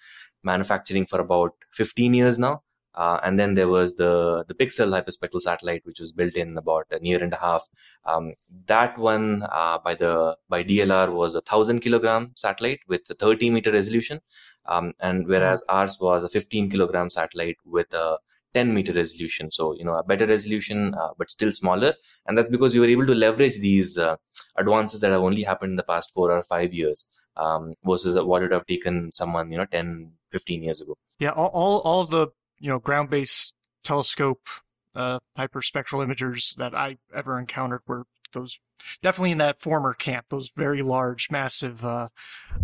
manufacturing 0.43 1.07
for 1.07 1.21
about 1.21 1.53
15 1.73 2.15
years 2.15 2.39
now. 2.39 2.63
Uh, 2.95 3.21
and 3.23 3.39
then 3.39 3.53
there 3.53 3.69
was 3.69 3.97
the 3.97 4.43
the 4.49 4.55
Pixxel 4.55 4.89
hyperspectral 4.89 5.43
satellite, 5.43 5.85
which 5.85 6.01
was 6.01 6.13
built 6.13 6.35
in 6.35 6.57
about 6.57 6.87
a 6.91 6.99
year 7.03 7.23
and 7.23 7.35
a 7.35 7.37
half. 7.37 7.69
Um, 8.07 8.33
that 8.67 8.97
one 8.97 9.43
uh, 9.51 9.79
by 9.85 9.95
the 9.95 10.35
by 10.49 10.65
DLR 10.65 11.13
was 11.13 11.35
a 11.35 11.43
thousand 11.43 11.81
kilogram 11.81 12.33
satellite 12.37 12.81
with 12.89 13.03
a 13.11 13.15
30 13.15 13.51
meter 13.51 13.71
resolution, 13.71 14.21
um, 14.69 14.93
and 15.01 15.27
whereas 15.27 15.63
mm-hmm. 15.63 15.77
ours 15.77 15.99
was 16.01 16.25
a 16.25 16.29
15 16.29 16.71
kilogram 16.71 17.11
satellite 17.11 17.57
with 17.65 17.93
a 17.95 18.19
10 18.55 18.73
meter 18.73 18.93
resolution. 18.93 19.51
So 19.51 19.75
you 19.75 19.85
know 19.85 19.95
a 19.95 20.05
better 20.05 20.27
resolution, 20.27 20.95
uh, 20.95 21.11
but 21.19 21.31
still 21.31 21.53
smaller, 21.53 21.95
and 22.27 22.37
that's 22.37 22.49
because 22.49 22.75
we 22.75 22.81
were 22.81 22.87
able 22.87 23.07
to 23.07 23.15
leverage 23.15 23.59
these 23.59 23.99
uh, 23.99 24.17
advances 24.57 25.01
that 25.01 25.13
have 25.13 25.23
only 25.23 25.43
happened 25.43 25.71
in 25.71 25.77
the 25.77 25.83
past 25.83 26.13
four 26.13 26.31
or 26.31 26.43
five 26.43 26.73
years. 26.73 27.13
Um, 27.39 27.75
versus 27.85 28.15
what 28.15 28.41
would 28.41 28.51
have 28.51 28.65
taken 28.65 29.13
someone, 29.13 29.53
you 29.53 29.59
know, 29.59 29.67
10, 29.67 30.11
15 30.31 30.63
years 30.63 30.81
ago. 30.81 30.97
Yeah, 31.19 31.33
all, 31.33 31.49
all, 31.49 31.81
all 31.81 32.01
of 32.01 32.09
the 32.09 32.29
you 32.59 32.71
know 32.71 32.79
ground 32.79 33.11
based 33.11 33.55
telescope 33.85 34.49
uh, 34.95 35.19
hyperspectral 35.39 36.05
imagers 36.05 36.57
that 36.57 36.75
I 36.75 36.97
ever 37.15 37.39
encountered 37.39 37.83
were 37.87 38.07
those 38.33 38.59
definitely 39.03 39.33
in 39.33 39.39
that 39.39 39.61
former 39.61 39.95
camp, 39.95 40.27
those 40.31 40.51
very 40.55 40.83
large, 40.83 41.29
massive 41.31 41.85
uh, 41.85 42.09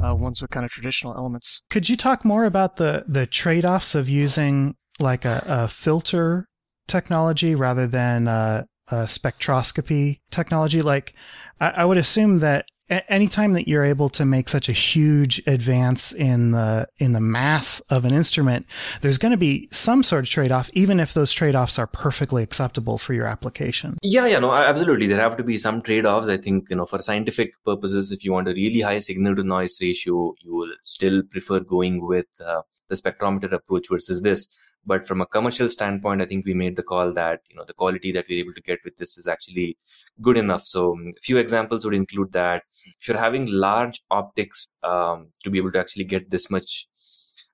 uh, 0.04 0.14
ones 0.14 0.40
with 0.42 0.50
kind 0.50 0.64
of 0.64 0.70
traditional 0.70 1.14
elements. 1.16 1.62
Could 1.70 1.88
you 1.88 1.96
talk 1.96 2.24
more 2.24 2.44
about 2.44 2.76
the 2.76 3.04
the 3.06 3.26
trade 3.26 3.64
offs 3.64 3.94
of 3.94 4.08
using 4.08 4.76
like 4.98 5.24
a, 5.24 5.44
a 5.46 5.68
filter 5.68 6.46
technology 6.86 7.54
rather 7.54 7.86
than 7.86 8.28
a, 8.28 8.66
a 8.88 8.94
spectroscopy 9.04 10.20
technology? 10.30 10.82
Like, 10.82 11.14
I, 11.60 11.70
I 11.70 11.84
would 11.84 11.98
assume 11.98 12.38
that 12.38 12.66
anytime 13.08 13.52
that 13.54 13.68
you're 13.68 13.84
able 13.84 14.08
to 14.10 14.24
make 14.24 14.48
such 14.48 14.68
a 14.68 14.72
huge 14.72 15.42
advance 15.46 16.12
in 16.12 16.52
the 16.52 16.88
in 16.98 17.12
the 17.12 17.20
mass 17.20 17.80
of 17.90 18.04
an 18.04 18.12
instrument, 18.12 18.66
there's 19.00 19.18
going 19.18 19.32
to 19.32 19.38
be 19.38 19.68
some 19.70 20.02
sort 20.02 20.24
of 20.24 20.30
trade 20.30 20.52
off, 20.52 20.70
even 20.74 21.00
if 21.00 21.14
those 21.14 21.32
trade 21.32 21.56
offs 21.56 21.78
are 21.78 21.86
perfectly 21.86 22.42
acceptable 22.42 22.98
for 22.98 23.14
your 23.14 23.26
application. 23.26 23.96
Yeah, 24.02 24.26
yeah, 24.26 24.38
no, 24.38 24.52
absolutely. 24.52 25.06
There 25.06 25.20
have 25.20 25.36
to 25.36 25.44
be 25.44 25.58
some 25.58 25.82
trade 25.82 26.06
offs. 26.06 26.28
I 26.28 26.36
think 26.36 26.68
you 26.70 26.76
know, 26.76 26.86
for 26.86 27.00
scientific 27.02 27.54
purposes, 27.64 28.12
if 28.12 28.24
you 28.24 28.32
want 28.32 28.48
a 28.48 28.52
really 28.52 28.80
high 28.80 28.98
signal 28.98 29.36
to 29.36 29.42
noise 29.42 29.78
ratio, 29.80 30.34
you 30.40 30.54
will 30.54 30.72
still 30.82 31.22
prefer 31.22 31.60
going 31.60 32.06
with 32.06 32.26
uh, 32.44 32.62
the 32.92 33.00
spectrometer 33.02 33.52
approach 33.52 33.86
versus 33.90 34.22
this. 34.22 34.56
But 34.84 35.06
from 35.06 35.20
a 35.20 35.26
commercial 35.26 35.68
standpoint, 35.68 36.22
I 36.22 36.26
think 36.26 36.44
we 36.44 36.54
made 36.54 36.74
the 36.76 36.82
call 36.82 37.12
that 37.12 37.40
you 37.48 37.56
know 37.56 37.64
the 37.64 37.74
quality 37.74 38.12
that 38.12 38.26
we're 38.28 38.40
able 38.40 38.54
to 38.54 38.62
get 38.62 38.80
with 38.84 38.96
this 38.96 39.16
is 39.16 39.28
actually 39.28 39.78
good 40.20 40.36
enough. 40.36 40.64
So 40.64 40.92
um, 40.92 41.12
a 41.16 41.20
few 41.20 41.38
examples 41.38 41.84
would 41.84 41.94
include 41.94 42.32
that 42.32 42.64
if 43.00 43.06
you're 43.06 43.18
having 43.18 43.46
large 43.46 44.00
optics 44.10 44.72
um, 44.82 45.28
to 45.44 45.50
be 45.50 45.58
able 45.58 45.70
to 45.72 45.78
actually 45.78 46.04
get 46.04 46.30
this 46.30 46.50
much 46.50 46.88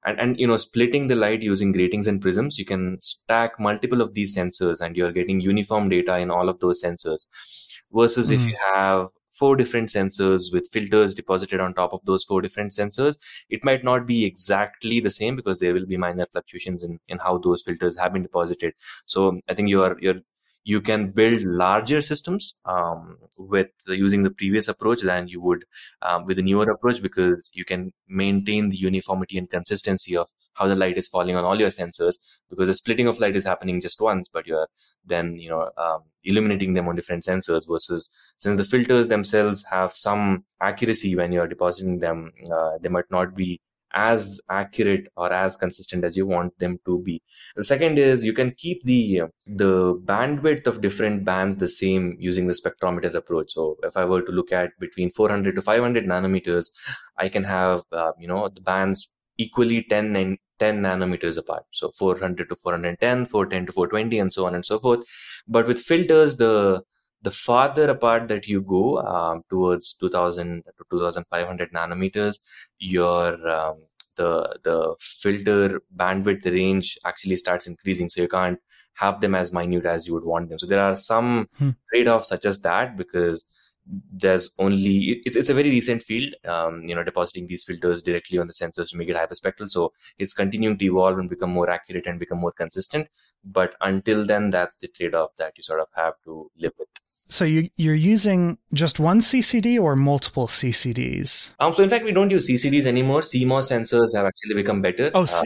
and, 0.04 0.18
and 0.18 0.40
you 0.40 0.46
know 0.46 0.56
splitting 0.56 1.08
the 1.08 1.14
light 1.14 1.42
using 1.42 1.72
gratings 1.72 2.06
and 2.06 2.22
prisms 2.22 2.58
you 2.58 2.64
can 2.64 2.98
stack 3.02 3.58
multiple 3.58 4.00
of 4.00 4.14
these 4.14 4.36
sensors 4.36 4.80
and 4.80 4.96
you're 4.96 5.12
getting 5.12 5.40
uniform 5.40 5.88
data 5.88 6.18
in 6.18 6.30
all 6.30 6.48
of 6.48 6.60
those 6.60 6.82
sensors 6.82 7.26
versus 7.92 8.30
mm. 8.30 8.34
if 8.34 8.42
hmm. 8.42 8.48
you 8.48 8.56
have 8.74 9.08
four 9.38 9.56
different 9.56 9.88
sensors 9.88 10.52
with 10.52 10.68
filters 10.72 11.14
deposited 11.14 11.60
on 11.60 11.74
top 11.74 11.92
of 11.92 12.00
those 12.04 12.24
four 12.24 12.40
different 12.42 12.72
sensors, 12.72 13.18
it 13.48 13.64
might 13.64 13.84
not 13.84 14.06
be 14.06 14.24
exactly 14.24 15.00
the 15.00 15.10
same 15.10 15.36
because 15.36 15.60
there 15.60 15.74
will 15.74 15.86
be 15.86 15.96
minor 15.96 16.26
fluctuations 16.26 16.82
in, 16.84 16.98
in 17.08 17.18
how 17.18 17.38
those 17.38 17.62
filters 17.62 17.96
have 17.96 18.12
been 18.12 18.22
deposited. 18.22 18.74
So 19.06 19.40
I 19.48 19.54
think 19.54 19.68
you're, 19.68 19.96
you're, 20.00 20.20
you 20.64 20.80
can 20.80 21.10
build 21.12 21.40
larger 21.42 22.00
systems 22.00 22.60
um, 22.66 23.16
with 23.38 23.68
using 23.86 24.22
the 24.22 24.30
previous 24.30 24.68
approach 24.68 25.00
than 25.02 25.28
you 25.28 25.40
would 25.40 25.64
um, 26.02 26.26
with 26.26 26.36
the 26.36 26.42
newer 26.42 26.68
approach 26.70 27.00
because 27.00 27.48
you 27.54 27.64
can 27.64 27.92
maintain 28.08 28.68
the 28.68 28.76
uniformity 28.76 29.38
and 29.38 29.48
consistency 29.48 30.16
of 30.16 30.28
how 30.54 30.66
the 30.66 30.74
light 30.74 30.98
is 30.98 31.08
falling 31.08 31.36
on 31.36 31.44
all 31.44 31.58
your 31.58 31.70
sensors 31.70 32.16
because 32.48 32.68
the 32.68 32.74
splitting 32.74 33.06
of 33.06 33.20
light 33.20 33.36
is 33.36 33.44
happening 33.44 33.80
just 33.80 34.00
once, 34.00 34.28
but 34.28 34.46
you're 34.46 34.68
then, 35.04 35.36
you 35.36 35.48
know, 35.48 35.70
um, 35.76 36.02
illuminating 36.24 36.74
them 36.74 36.88
on 36.88 36.96
different 36.96 37.24
sensors 37.24 37.68
versus 37.68 38.10
since 38.38 38.56
the 38.56 38.64
filters 38.64 39.08
themselves 39.08 39.64
have 39.70 39.96
some 39.96 40.44
accuracy 40.60 41.14
when 41.14 41.32
you're 41.32 41.46
depositing 41.46 41.98
them, 42.00 42.32
uh, 42.52 42.78
they 42.80 42.88
might 42.88 43.10
not 43.10 43.34
be 43.34 43.60
as 43.92 44.40
accurate 44.50 45.06
or 45.16 45.32
as 45.32 45.56
consistent 45.56 46.04
as 46.04 46.16
you 46.16 46.26
want 46.26 46.58
them 46.58 46.78
to 46.84 47.00
be. 47.00 47.22
The 47.56 47.64
second 47.64 47.98
is 47.98 48.24
you 48.24 48.32
can 48.32 48.52
keep 48.52 48.82
the 48.84 49.22
the 49.46 49.94
bandwidth 50.04 50.66
of 50.66 50.80
different 50.80 51.24
bands 51.24 51.56
the 51.56 51.68
same 51.68 52.16
using 52.18 52.46
the 52.46 52.54
spectrometer 52.54 53.14
approach. 53.14 53.52
So 53.52 53.78
if 53.82 53.96
I 53.96 54.04
were 54.04 54.22
to 54.22 54.32
look 54.32 54.52
at 54.52 54.78
between 54.78 55.10
400 55.10 55.56
to 55.56 55.62
500 55.62 56.04
nanometers, 56.06 56.66
I 57.16 57.28
can 57.28 57.44
have 57.44 57.82
uh, 57.92 58.12
you 58.18 58.28
know 58.28 58.48
the 58.48 58.60
bands 58.60 59.10
equally 59.38 59.84
10 59.84 60.16
and 60.16 60.38
10 60.58 60.82
nanometers 60.82 61.38
apart. 61.38 61.64
So 61.72 61.90
400 61.92 62.48
to 62.48 62.56
410, 62.56 63.26
410 63.26 63.66
to 63.66 63.72
420, 63.72 64.18
and 64.18 64.32
so 64.32 64.46
on 64.46 64.54
and 64.54 64.64
so 64.64 64.78
forth. 64.78 65.04
But 65.46 65.66
with 65.66 65.78
filters, 65.78 66.36
the 66.36 66.82
the 67.22 67.30
farther 67.32 67.88
apart 67.90 68.28
that 68.28 68.46
you 68.46 68.60
go 68.60 69.00
um, 69.00 69.42
towards 69.50 69.94
2000 69.94 70.62
to 70.64 70.84
2500 70.90 71.72
nanometers, 71.72 72.38
your 72.78 73.48
um, 73.48 73.76
the 74.16 74.58
the 74.62 74.94
filter 75.00 75.80
bandwidth 75.96 76.44
range 76.44 76.98
actually 77.04 77.36
starts 77.36 77.66
increasing. 77.66 78.08
So 78.08 78.22
you 78.22 78.28
can't 78.28 78.58
have 78.94 79.20
them 79.20 79.34
as 79.34 79.52
minute 79.52 79.86
as 79.86 80.06
you 80.06 80.14
would 80.14 80.24
want 80.24 80.48
them. 80.48 80.58
So 80.58 80.66
there 80.66 80.80
are 80.80 80.96
some 80.96 81.48
hmm. 81.56 81.70
trade-offs 81.90 82.28
such 82.28 82.44
as 82.44 82.60
that 82.62 82.96
because 82.96 83.44
there's 84.12 84.50
only 84.58 85.22
it's, 85.24 85.36
it's 85.36 85.48
a 85.48 85.54
very 85.54 85.70
recent 85.70 86.02
field 86.02 86.34
um, 86.46 86.82
you 86.84 86.94
know 86.94 87.02
depositing 87.02 87.46
these 87.46 87.64
filters 87.64 88.02
directly 88.02 88.38
on 88.38 88.46
the 88.46 88.52
sensors 88.52 88.90
to 88.90 88.96
make 88.96 89.08
it 89.08 89.16
hyperspectral 89.16 89.70
so 89.70 89.92
it's 90.18 90.34
continuing 90.34 90.76
to 90.76 90.84
evolve 90.84 91.18
and 91.18 91.30
become 91.30 91.50
more 91.50 91.70
accurate 91.70 92.06
and 92.06 92.18
become 92.18 92.38
more 92.38 92.52
consistent 92.52 93.08
but 93.44 93.74
until 93.80 94.24
then 94.26 94.50
that's 94.50 94.76
the 94.76 94.88
trade-off 94.88 95.34
that 95.36 95.56
you 95.56 95.62
sort 95.62 95.80
of 95.80 95.88
have 95.94 96.14
to 96.24 96.50
live 96.58 96.72
with 96.78 96.88
so 97.28 97.44
you 97.44 97.68
you're 97.76 97.94
using 97.94 98.56
just 98.72 98.98
one 98.98 99.20
CCD 99.20 99.78
or 99.78 99.94
multiple 99.96 100.46
CCDs? 100.46 101.52
Um, 101.60 101.74
so 101.74 101.82
in 101.82 101.90
fact, 101.90 102.04
we 102.04 102.12
don't 102.12 102.30
use 102.30 102.48
CCDs 102.48 102.86
anymore. 102.86 103.20
CMOS 103.20 103.70
sensors 103.70 104.16
have 104.16 104.24
actually 104.24 104.54
become 104.54 104.80
better. 104.80 105.10
Oh, 105.14 105.24
uh, 105.24 105.42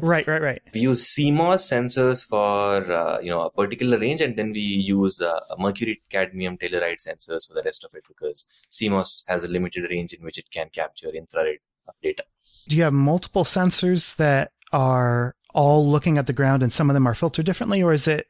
right, 0.00 0.26
right, 0.26 0.42
right. 0.42 0.62
We 0.72 0.80
use 0.80 1.14
CMOS 1.14 1.62
sensors 1.70 2.26
for 2.26 2.90
uh, 2.90 3.20
you 3.20 3.30
know 3.30 3.42
a 3.42 3.50
particular 3.50 3.98
range, 3.98 4.20
and 4.20 4.36
then 4.36 4.52
we 4.52 4.60
use 4.60 5.20
uh, 5.20 5.38
mercury 5.58 6.02
cadmium 6.10 6.58
telluride 6.58 7.06
sensors 7.06 7.46
for 7.46 7.54
the 7.54 7.62
rest 7.64 7.84
of 7.84 7.94
it 7.94 8.02
because 8.08 8.52
CMOS 8.72 9.24
has 9.28 9.44
a 9.44 9.48
limited 9.48 9.84
range 9.88 10.12
in 10.12 10.24
which 10.24 10.38
it 10.38 10.50
can 10.50 10.70
capture 10.70 11.08
infrared 11.10 11.58
data. 12.02 12.24
Do 12.68 12.76
you 12.76 12.82
have 12.82 12.92
multiple 12.92 13.44
sensors 13.44 14.16
that 14.16 14.52
are 14.72 15.36
all 15.54 15.88
looking 15.88 16.18
at 16.18 16.26
the 16.26 16.32
ground, 16.32 16.62
and 16.62 16.72
some 16.72 16.90
of 16.90 16.94
them 16.94 17.06
are 17.06 17.14
filtered 17.14 17.46
differently, 17.46 17.82
or 17.82 17.92
is 17.92 18.08
it 18.08 18.28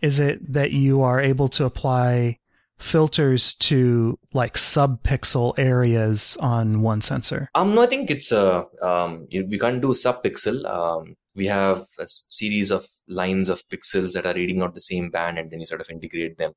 is 0.00 0.20
it 0.20 0.52
that 0.52 0.70
you 0.70 1.02
are 1.02 1.20
able 1.20 1.48
to 1.48 1.64
apply 1.64 2.38
filters 2.78 3.54
to 3.54 4.18
like 4.32 4.56
sub-pixel 4.56 5.58
areas 5.58 6.36
on 6.40 6.82
one 6.82 7.00
sensor? 7.00 7.50
Um, 7.54 7.74
no, 7.74 7.82
I 7.82 7.86
think 7.86 8.10
it's 8.10 8.32
a 8.32 8.66
um, 8.82 9.26
we 9.30 9.58
can't 9.58 9.82
do 9.82 9.94
sub-pixel. 9.94 10.64
Um, 10.66 11.16
we 11.36 11.46
have 11.46 11.86
a 11.98 12.06
series 12.08 12.70
of 12.70 12.86
lines 13.06 13.48
of 13.48 13.62
pixels 13.68 14.12
that 14.12 14.26
are 14.26 14.34
reading 14.34 14.62
out 14.62 14.74
the 14.74 14.80
same 14.80 15.10
band, 15.10 15.38
and 15.38 15.50
then 15.50 15.60
you 15.60 15.66
sort 15.66 15.80
of 15.80 15.90
integrate 15.90 16.38
them. 16.38 16.52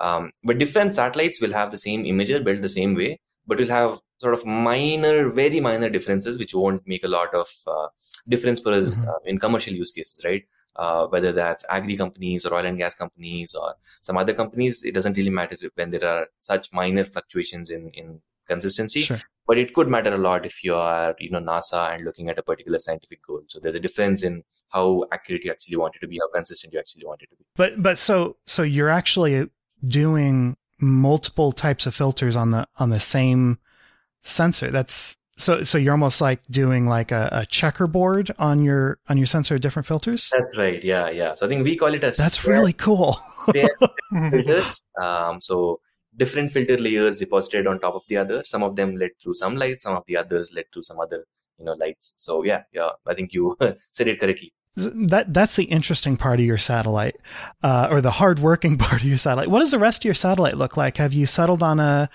Um, 0.00 0.32
but 0.42 0.58
different 0.58 0.94
satellites 0.94 1.40
will 1.40 1.52
have 1.52 1.70
the 1.70 1.78
same 1.78 2.04
imager 2.04 2.42
built 2.42 2.60
the 2.62 2.68
same 2.68 2.94
way, 2.94 3.20
but 3.46 3.58
will 3.58 3.68
have 3.68 3.98
sort 4.18 4.34
of 4.34 4.44
minor, 4.46 5.28
very 5.28 5.60
minor 5.60 5.88
differences, 5.88 6.38
which 6.38 6.54
won't 6.54 6.82
make 6.86 7.04
a 7.04 7.08
lot 7.08 7.34
of 7.34 7.48
uh, 7.66 7.88
difference 8.28 8.60
for 8.60 8.72
us 8.72 8.96
mm-hmm. 8.96 9.08
uh, 9.08 9.18
in 9.24 9.38
commercial 9.38 9.72
use 9.72 9.92
cases, 9.92 10.20
right? 10.24 10.42
Uh, 10.76 11.06
whether 11.06 11.32
that's 11.32 11.64
agri 11.70 11.96
companies 11.96 12.44
or 12.44 12.54
oil 12.54 12.66
and 12.66 12.78
gas 12.78 12.96
companies 12.96 13.54
or 13.54 13.74
some 14.02 14.16
other 14.16 14.34
companies, 14.34 14.84
it 14.84 14.94
doesn't 14.94 15.16
really 15.16 15.30
matter 15.30 15.56
when 15.74 15.90
there 15.90 16.04
are 16.04 16.26
such 16.40 16.72
minor 16.72 17.04
fluctuations 17.04 17.70
in, 17.70 17.90
in 17.90 18.20
consistency. 18.46 19.00
Sure. 19.00 19.20
But 19.46 19.58
it 19.58 19.74
could 19.74 19.88
matter 19.88 20.12
a 20.12 20.16
lot 20.16 20.46
if 20.46 20.64
you 20.64 20.74
are, 20.74 21.14
you 21.18 21.30
know, 21.30 21.40
NASA 21.40 21.94
and 21.94 22.04
looking 22.04 22.30
at 22.30 22.38
a 22.38 22.42
particular 22.42 22.80
scientific 22.80 23.22
goal. 23.26 23.42
So 23.48 23.60
there's 23.60 23.74
a 23.74 23.80
difference 23.80 24.22
in 24.22 24.42
how 24.70 25.04
accurate 25.12 25.44
you 25.44 25.50
actually 25.50 25.76
want 25.76 25.96
it 25.96 26.00
to 26.00 26.08
be, 26.08 26.18
how 26.18 26.30
consistent 26.34 26.72
you 26.72 26.78
actually 26.78 27.04
want 27.04 27.22
it 27.22 27.30
to 27.30 27.36
be. 27.36 27.44
But 27.54 27.82
but 27.82 27.98
so 27.98 28.36
so 28.46 28.62
you're 28.62 28.88
actually 28.88 29.50
doing 29.86 30.56
multiple 30.80 31.52
types 31.52 31.84
of 31.86 31.94
filters 31.94 32.36
on 32.36 32.52
the 32.52 32.66
on 32.78 32.88
the 32.88 33.00
same 33.00 33.58
sensor. 34.22 34.70
That's 34.70 35.16
so, 35.36 35.64
so 35.64 35.78
you're 35.78 35.92
almost 35.92 36.20
like 36.20 36.40
doing 36.50 36.86
like 36.86 37.12
a, 37.12 37.28
a, 37.32 37.46
checkerboard 37.46 38.30
on 38.38 38.64
your 38.64 38.98
on 39.08 39.16
your 39.16 39.26
sensor 39.26 39.56
of 39.56 39.60
different 39.60 39.86
filters. 39.86 40.30
That's 40.36 40.56
right. 40.56 40.82
Yeah, 40.82 41.10
yeah. 41.10 41.34
So 41.34 41.46
I 41.46 41.48
think 41.48 41.64
we 41.64 41.76
call 41.76 41.92
it 41.94 42.04
as 42.04 42.16
that's 42.16 42.44
really 42.44 42.72
cool. 42.72 43.18
filters. 43.52 44.82
Um, 45.00 45.40
so 45.40 45.80
different 46.16 46.52
filter 46.52 46.78
layers 46.78 47.16
deposited 47.16 47.66
on 47.66 47.80
top 47.80 47.94
of 47.94 48.02
the 48.08 48.16
other. 48.16 48.42
Some 48.44 48.62
of 48.62 48.76
them 48.76 48.96
led 48.96 49.10
through 49.22 49.34
some 49.34 49.56
lights. 49.56 49.82
Some 49.84 49.96
of 49.96 50.04
the 50.06 50.16
others 50.16 50.52
led 50.54 50.66
through 50.72 50.84
some 50.84 51.00
other 51.00 51.24
you 51.58 51.64
know 51.64 51.72
lights. 51.72 52.14
So 52.18 52.44
yeah, 52.44 52.62
yeah. 52.72 52.90
I 53.06 53.14
think 53.14 53.32
you 53.32 53.56
said 53.92 54.08
it 54.08 54.20
correctly 54.20 54.52
that 54.76 55.32
that's 55.32 55.56
the 55.56 55.64
interesting 55.64 56.16
part 56.16 56.40
of 56.40 56.46
your 56.46 56.58
satellite, 56.58 57.16
uh, 57.62 57.88
or 57.90 58.00
the 58.00 58.10
hardworking 58.10 58.76
part 58.78 59.02
of 59.02 59.08
your 59.08 59.18
satellite. 59.18 59.48
What 59.48 59.60
does 59.60 59.70
the 59.70 59.78
rest 59.78 60.02
of 60.02 60.04
your 60.06 60.14
satellite 60.14 60.56
look 60.56 60.76
like? 60.76 60.96
Have 60.96 61.12
you 61.12 61.26
settled 61.26 61.62
on 61.62 61.80
a 61.80 62.10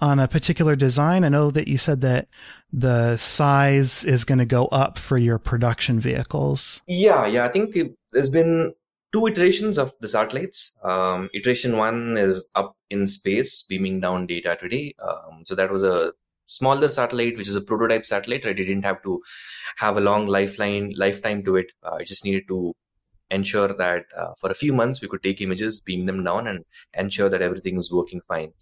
on 0.00 0.18
a 0.18 0.28
particular 0.28 0.74
design? 0.76 1.24
I 1.24 1.28
know 1.28 1.50
that 1.50 1.68
you 1.68 1.78
said 1.78 2.00
that 2.00 2.28
the 2.72 3.16
size 3.16 4.04
is 4.04 4.24
going 4.24 4.38
to 4.38 4.46
go 4.46 4.66
up 4.66 4.98
for 4.98 5.18
your 5.18 5.38
production 5.38 6.00
vehicles. 6.00 6.82
Yeah, 6.86 7.26
yeah. 7.26 7.44
I 7.44 7.48
think 7.48 7.76
it, 7.76 7.94
there's 8.12 8.30
been 8.30 8.74
two 9.12 9.26
iterations 9.26 9.78
of 9.78 9.92
the 10.00 10.08
satellites. 10.08 10.78
Um, 10.82 11.30
iteration 11.34 11.76
one 11.76 12.16
is 12.16 12.50
up 12.54 12.76
in 12.90 13.06
space, 13.06 13.62
beaming 13.62 14.00
down 14.00 14.26
data 14.26 14.56
today. 14.60 14.94
Um, 14.98 15.42
so 15.44 15.54
that 15.54 15.70
was 15.70 15.82
a 15.82 16.12
smaller 16.48 16.88
satellite, 16.88 17.36
which 17.36 17.48
is 17.48 17.56
a 17.56 17.60
prototype 17.60 18.04
satellite, 18.04 18.44
right? 18.44 18.58
It 18.58 18.64
didn't 18.64 18.84
have 18.84 19.02
to 19.04 19.22
have 19.76 19.96
a 19.96 20.00
long 20.00 20.26
lifeline 20.26 20.92
lifetime 20.96 21.44
to 21.44 21.56
it. 21.56 21.72
Uh, 21.84 21.96
it 21.96 22.08
just 22.08 22.24
needed 22.24 22.48
to 22.48 22.74
ensure 23.30 23.68
that 23.68 24.04
uh, 24.16 24.32
for 24.40 24.50
a 24.50 24.54
few 24.54 24.72
months 24.72 25.02
we 25.02 25.08
could 25.08 25.22
take 25.22 25.40
images, 25.40 25.80
beam 25.80 26.06
them 26.06 26.24
down, 26.24 26.46
and 26.46 26.64
ensure 26.94 27.28
that 27.28 27.42
everything 27.42 27.76
is 27.76 27.92
working 27.92 28.20
fine. 28.26 28.52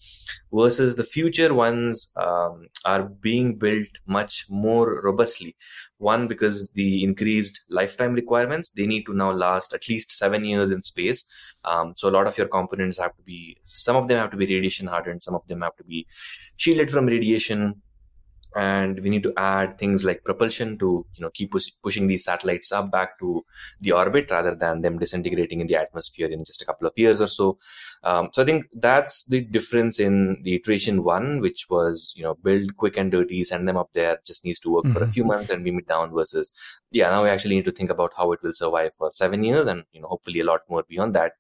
Versus 0.53 0.97
the 0.97 1.05
future 1.05 1.55
ones 1.55 2.13
um, 2.17 2.67
are 2.85 3.05
being 3.05 3.57
built 3.57 3.89
much 4.07 4.47
more 4.51 5.01
robustly. 5.03 5.57
One, 5.99 6.29
because 6.29 6.73
the 6.73 7.05
increased 7.05 7.63
lifetime 7.71 8.15
requirements, 8.15 8.71
they 8.71 8.87
need 8.87 9.05
to 9.05 9.15
now 9.15 9.33
last 9.33 9.73
at 9.73 9.89
least 9.89 10.11
seven 10.11 10.45
years 10.45 10.71
in 10.71 10.83
space. 10.83 11.25
Um, 11.67 11.95
so 11.97 12.09
a 12.09 12.13
lot 12.13 12.27
of 12.27 12.39
your 12.39 12.49
components 12.49 12.99
have 12.99 13.17
to 13.17 13.23
be, 13.23 13.59
some 13.65 13.97
of 13.97 14.09
them 14.09 14.19
have 14.19 14.31
to 14.31 14.37
be 14.37 14.47
radiation 14.47 14.87
hardened, 14.87 15.23
some 15.23 15.35
of 15.35 15.47
them 15.49 15.63
have 15.63 15.77
to 15.77 15.85
be 15.85 16.07
shielded 16.57 16.91
from 16.91 17.07
radiation 17.07 17.83
and 18.57 19.01
we 19.01 19.11
need 19.11 19.23
to 19.23 19.33
add 19.37 19.79
things 19.79 20.05
like 20.05 20.25
propulsion 20.25 20.79
to 20.79 21.05
you 21.15 21.23
know 21.23 21.31
keep 21.31 21.53
push- 21.53 21.73
pushing 21.83 22.07
these 22.07 22.25
satellites 22.25 22.73
up 22.73 22.91
back 22.91 23.19
to 23.19 23.45
the 23.81 23.93
orbit 23.93 24.31
rather 24.31 24.55
than 24.55 24.81
them 24.81 24.99
disintegrating 24.99 25.61
in 25.61 25.67
the 25.67 25.77
atmosphere 25.77 26.29
in 26.29 26.39
just 26.39 26.63
a 26.63 26.65
couple 26.65 26.87
of 26.87 26.95
years 26.97 27.21
or 27.21 27.27
so 27.27 27.59
um, 28.05 28.31
so 28.33 28.43
i 28.43 28.45
think 28.47 28.65
that's 28.73 29.25
the 29.25 29.43
difference 29.43 30.01
in 30.01 30.41
the 30.43 30.55
iteration 30.55 31.05
one 31.05 31.41
which 31.41 31.67
was 31.69 32.15
you 32.17 32.23
know 32.23 32.35
build 32.43 32.75
quick 32.79 32.97
and 32.97 33.13
dirty 33.13 33.45
send 33.45 33.69
them 33.69 33.77
up 33.77 33.91
there 33.93 34.19
just 34.27 34.45
needs 34.45 34.59
to 34.59 34.71
work 34.71 34.85
mm-hmm. 34.85 34.95
for 34.95 35.01
a 35.01 35.03
mm-hmm. 35.03 35.13
few 35.13 35.25
months 35.25 35.51
and 35.51 35.63
beam 35.63 35.79
it 35.79 35.87
down 35.87 36.11
versus 36.11 36.51
yeah 36.91 37.11
now 37.11 37.23
we 37.23 37.29
actually 37.29 37.57
need 37.57 37.65
to 37.65 37.73
think 37.73 37.91
about 37.91 38.13
how 38.17 38.33
it 38.33 38.43
will 38.43 38.55
survive 38.55 38.95
for 38.95 39.11
seven 39.13 39.45
years 39.45 39.67
and 39.67 39.85
you 39.93 40.01
know 40.01 40.09
hopefully 40.09 40.41
a 40.41 40.45
lot 40.45 40.61
more 40.71 40.83
beyond 40.89 41.15
that 41.15 41.33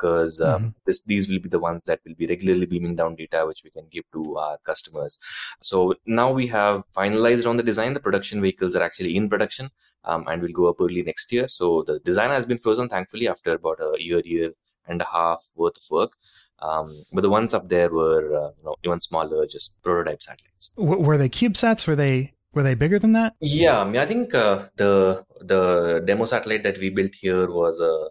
because 0.00 0.40
um, 0.40 0.62
mm-hmm. 0.62 0.68
this, 0.86 1.02
these 1.02 1.28
will 1.28 1.40
be 1.40 1.48
the 1.48 1.58
ones 1.58 1.84
that 1.84 2.00
will 2.04 2.14
be 2.14 2.26
regularly 2.26 2.66
beaming 2.66 2.96
down 2.96 3.14
data 3.14 3.44
which 3.46 3.62
we 3.64 3.70
can 3.70 3.86
give 3.90 4.04
to 4.12 4.36
our 4.36 4.58
customers. 4.64 5.18
So 5.60 5.94
now 6.06 6.32
we 6.32 6.46
have 6.48 6.84
finalized 6.96 7.46
on 7.48 7.56
the 7.56 7.62
design. 7.62 7.92
The 7.92 8.00
production 8.00 8.40
vehicles 8.40 8.76
are 8.76 8.82
actually 8.82 9.16
in 9.16 9.28
production 9.28 9.70
um, 10.04 10.26
and 10.28 10.40
will 10.42 10.52
go 10.52 10.68
up 10.68 10.80
early 10.80 11.02
next 11.02 11.32
year. 11.32 11.48
So 11.48 11.84
the 11.86 11.98
design 12.00 12.30
has 12.30 12.46
been 12.46 12.58
frozen 12.58 12.88
thankfully 12.88 13.28
after 13.28 13.52
about 13.52 13.80
a 13.80 14.02
year 14.02 14.22
year 14.24 14.52
and 14.88 15.02
a 15.02 15.06
half 15.12 15.44
worth 15.56 15.76
of 15.76 15.84
work. 15.90 16.16
Um, 16.62 17.04
but 17.12 17.22
the 17.22 17.30
ones 17.30 17.54
up 17.54 17.68
there 17.68 17.90
were 17.90 18.34
uh, 18.36 18.50
you 18.58 18.64
know 18.64 18.76
even 18.84 19.00
smaller 19.00 19.46
just 19.46 19.82
prototype 19.82 20.22
satellites. 20.22 20.70
W- 20.76 21.02
were 21.02 21.16
they 21.16 21.28
cubesats? 21.28 21.86
Were 21.86 21.96
they 21.96 22.32
were 22.52 22.62
they 22.62 22.74
bigger 22.74 22.98
than 22.98 23.12
that? 23.12 23.34
Yeah, 23.40 23.80
I, 23.80 23.84
mean, 23.84 24.00
I 24.00 24.06
think 24.06 24.34
uh, 24.34 24.66
the 24.76 25.24
the 25.40 26.02
demo 26.04 26.24
satellite 26.24 26.62
that 26.64 26.78
we 26.78 26.90
built 26.90 27.14
here 27.14 27.48
was 27.48 27.80
a 27.80 28.08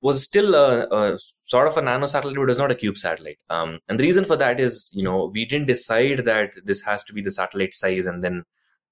was 0.00 0.22
still 0.22 0.54
a, 0.54 0.86
a, 0.90 1.18
sort 1.44 1.66
of 1.66 1.76
a 1.76 1.82
nano 1.82 2.06
satellite, 2.06 2.36
but 2.36 2.42
it 2.42 2.46
was 2.46 2.58
not 2.58 2.70
a 2.70 2.74
cube 2.74 2.98
satellite. 2.98 3.38
Um, 3.48 3.80
and 3.88 3.98
the 3.98 4.04
reason 4.04 4.24
for 4.24 4.36
that 4.36 4.60
is, 4.60 4.90
you 4.92 5.02
know, 5.02 5.30
we 5.32 5.46
didn't 5.46 5.66
decide 5.66 6.24
that 6.26 6.52
this 6.64 6.82
has 6.82 7.02
to 7.04 7.14
be 7.14 7.22
the 7.22 7.30
satellite 7.30 7.72
size 7.72 8.06
and 8.06 8.22
then 8.22 8.44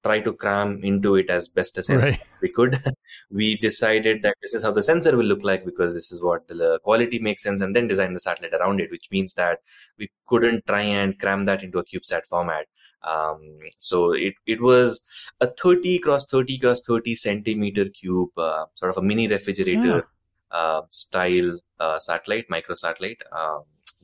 try 0.03 0.20
to 0.20 0.32
cram 0.32 0.82
into 0.82 1.14
it 1.16 1.30
as 1.30 1.48
best 1.48 1.78
as 1.78 1.88
right. 1.88 2.18
we 2.42 2.48
could. 2.48 2.82
we 3.30 3.57
decided 3.57 4.22
that 4.22 4.36
this 4.42 4.55
is 4.55 4.62
how 4.62 4.70
the 4.70 4.82
sensor 4.82 5.16
will 5.16 5.24
look 5.24 5.44
like 5.44 5.64
because 5.64 5.94
this 5.94 6.11
is 6.11 6.22
what 6.22 6.46
the 6.48 6.78
quality 6.82 7.18
makes 7.18 7.42
sense, 7.42 7.61
and 7.61 7.74
then 7.74 7.86
design 7.86 8.12
the 8.12 8.20
satellite 8.20 8.55
around 8.55 8.80
it, 8.80 8.90
which 8.90 9.11
means 9.11 9.34
that 9.34 9.61
we 9.98 10.11
couldn't 10.26 10.66
try 10.66 10.82
and 10.82 11.18
cram 11.18 11.44
that 11.44 11.62
into 11.62 11.78
a 11.78 11.84
CubeSat 11.84 12.26
format. 12.26 12.66
Um, 13.03 13.59
so 13.78 14.12
it, 14.12 14.34
it 14.46 14.61
was 14.61 15.00
a 15.40 15.46
30 15.46 15.98
cross 16.00 16.26
30 16.26 16.59
cross 16.59 16.80
30 16.82 17.14
centimeter 17.14 17.88
cube, 17.88 18.30
uh, 18.38 18.66
sort 18.74 18.90
of 18.90 18.98
a 18.98 19.03
mini 19.03 19.28
refrigerator 19.28 20.07
yeah. 20.53 20.57
uh, 20.57 20.82
style 20.90 21.59
uh, 21.80 21.98
satellite, 21.98 22.46
micro 22.48 22.74
satellite. 22.74 23.22
Um, 23.32 23.62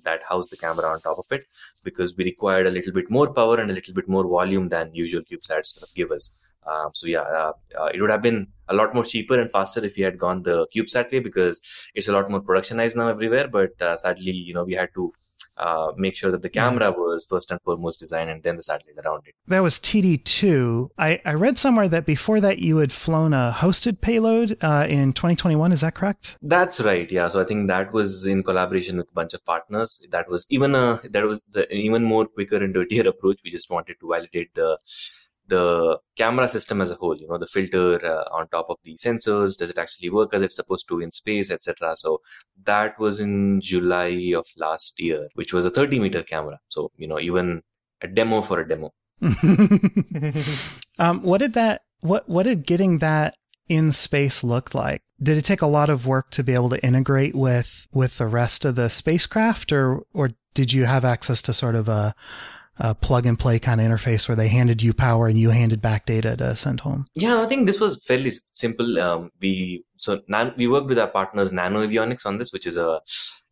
that 0.09 0.29
housed 0.29 0.51
the 0.51 0.61
camera 0.65 0.89
on 0.93 1.01
top 1.01 1.19
of 1.25 1.39
it 1.39 1.47
because 1.85 2.17
we 2.17 2.25
required 2.33 2.67
a 2.67 2.75
little 2.77 2.95
bit 2.99 3.11
more 3.11 3.33
power 3.41 3.57
and 3.61 3.71
a 3.71 3.75
little 3.79 3.95
bit 3.95 4.09
more 4.17 4.27
volume 4.37 4.69
than 4.69 4.95
usual 5.05 5.23
CubeSats 5.31 5.75
sort 5.75 5.89
of 5.89 5.95
give 5.95 6.11
us. 6.19 6.37
Um, 6.69 6.91
so 6.95 7.07
yeah, 7.07 7.21
uh, 7.21 7.53
uh, 7.81 7.91
it 7.95 8.01
would 8.01 8.11
have 8.11 8.23
been 8.23 8.49
a 8.69 8.75
lot 8.75 8.95
more 8.95 9.05
cheaper 9.05 9.41
and 9.41 9.51
faster 9.51 9.85
if 9.85 9.97
we 9.97 10.03
had 10.03 10.19
gone 10.19 10.43
the 10.43 10.67
CubeSat 10.75 11.13
way 11.13 11.21
because 11.21 11.61
it's 11.95 12.09
a 12.09 12.13
lot 12.13 12.31
more 12.31 12.43
productionized 12.43 12.97
now 12.97 13.09
everywhere. 13.09 13.49
But 13.49 13.81
uh, 13.81 13.97
sadly, 13.97 14.33
you 14.33 14.55
know, 14.55 14.65
we 14.65 14.75
had 14.75 14.91
to 14.95 15.13
uh, 15.59 15.93
make 15.97 16.17
sure 16.17 16.31
that 16.31 16.43
the 16.43 16.49
camera 16.49 16.91
was 16.93 17.27
first 17.29 17.51
and 17.51 17.61
foremost 17.63 17.99
designed 17.99 18.31
and 18.31 18.43
then 18.43 18.57
the 18.57 18.63
satellite 18.63 19.05
around 19.05 19.23
it. 19.27 19.35
That 19.47 19.61
was 19.61 19.79
TD2. 19.79 20.91
I, 20.99 21.21
I 21.25 21.35
read 21.35 21.59
somewhere 21.59 21.89
that 21.89 22.07
before 22.07 22.41
that 22.41 22.59
you 22.59 22.79
had 22.79 22.93
flown 22.93 23.33
a 23.33 23.55
hosted 23.57 24.01
payload 24.01 24.57
uh, 24.63 24.87
in 24.89 25.13
2021. 25.13 25.73
Is 25.73 25.81
that 25.81 25.95
correct? 25.95 26.37
That's 26.43 26.81
right. 26.81 27.11
Yeah. 27.11 27.29
So 27.29 27.41
I 27.41 27.45
think 27.45 27.69
that 27.69 27.93
was 27.93 28.27
in 28.27 28.43
collaboration 28.43 28.97
with 28.97 29.11
a 29.11 29.15
bunch 29.15 29.35
of 29.35 29.45
partners. 29.45 30.05
That 30.11 30.29
was 30.29 30.47
even 30.51 30.75
a, 30.75 31.01
that 31.11 31.25
was 31.25 31.43
the 31.51 31.71
even 31.73 32.05
more 32.05 32.27
quicker 32.27 32.57
and 32.57 32.73
dirtier 32.73 33.09
approach. 33.15 33.41
We 33.45 33.51
just 33.51 33.71
wanted 33.71 33.97
to 34.01 34.09
validate 34.09 34.55
the 34.55 34.79
the 35.49 35.99
camera 36.17 36.49
system 36.49 36.81
as 36.81 36.91
a 36.91 36.95
whole 36.95 37.17
you 37.17 37.27
know 37.29 37.39
the 37.39 37.47
filter 37.47 38.05
uh, 38.05 38.25
on 38.37 38.49
top 38.49 38.67
of 38.69 38.77
the 38.85 38.95
sensors 38.97 39.57
does 39.57 39.71
it 39.71 39.79
actually 39.79 40.11
work 40.11 40.35
as 40.35 40.43
it's 40.43 40.57
supposed 40.57 40.87
to 40.89 41.01
in 41.01 41.11
space 41.11 41.51
etc 41.51 41.97
so 41.97 42.21
that 42.65 42.99
was 42.99 43.19
in 43.19 43.61
july 43.61 44.33
of 44.37 44.47
last 44.57 45.01
year 45.01 45.29
which 45.35 45.53
was 45.53 45.65
a 45.65 45.71
30 45.71 46.01
meter 46.01 46.23
camera. 46.23 46.59
So 46.69 46.91
you 46.97 47.09
know 47.09 47.21
even 47.21 47.63
a 48.03 48.09
demo 48.09 48.43
for 48.43 48.61
a 48.61 48.69
demo. 48.69 48.93
Um, 51.01 51.23
what 51.23 51.39
did 51.39 51.53
that 51.53 51.83
what 52.01 52.29
what 52.29 52.43
did 52.43 52.67
getting 52.67 52.99
that 52.99 53.37
in 53.69 53.93
space 53.93 54.43
look 54.43 54.75
like? 54.75 55.01
Did 55.23 55.37
it 55.39 55.45
take 55.45 55.63
a 55.63 55.67
lot 55.69 55.91
of 55.91 56.07
work 56.07 56.33
to 56.33 56.43
be 56.43 56.55
able 56.55 56.71
to 56.71 56.85
integrate 56.85 57.37
with 57.37 57.87
with 57.93 58.19
the 58.19 58.27
rest 58.27 58.65
of 58.65 58.75
the 58.75 58.91
spacecraft 58.91 59.71
or 59.71 60.03
or 60.13 60.31
did 60.55 60.73
you 60.73 60.87
have 60.87 61.05
access 61.05 61.41
to 61.43 61.53
sort 61.53 61.77
of 61.77 61.87
a 61.87 62.17
a 62.79 62.95
plug 62.95 63.27
and 63.27 63.39
play 63.39 63.59
kind 63.59 63.81
of 63.81 63.87
interface 63.87 64.29
where 64.29 64.37
they 64.37 64.49
handed 64.49 64.83
you 64.83 64.95
power 64.95 65.27
and 65.27 65.39
you 65.39 65.51
handed 65.51 65.81
back 65.81 66.07
data 66.07 66.37
to 66.37 66.57
send 66.57 66.81
home? 66.81 67.07
Yeah, 67.15 67.43
I 67.43 67.47
think 67.47 67.67
this 67.67 67.81
was 67.81 68.03
fairly 68.05 68.33
simple. 68.53 69.01
Um, 69.01 69.31
we 69.41 69.85
so 69.97 70.21
nan- 70.29 70.55
we 70.57 70.69
worked 70.69 70.89
with 70.89 70.99
our 70.99 71.09
partners 71.09 71.53
NanoAvionics 71.53 72.27
on 72.27 72.39
this, 72.39 72.53
which 72.53 72.67
is 72.67 72.77
a 72.77 73.01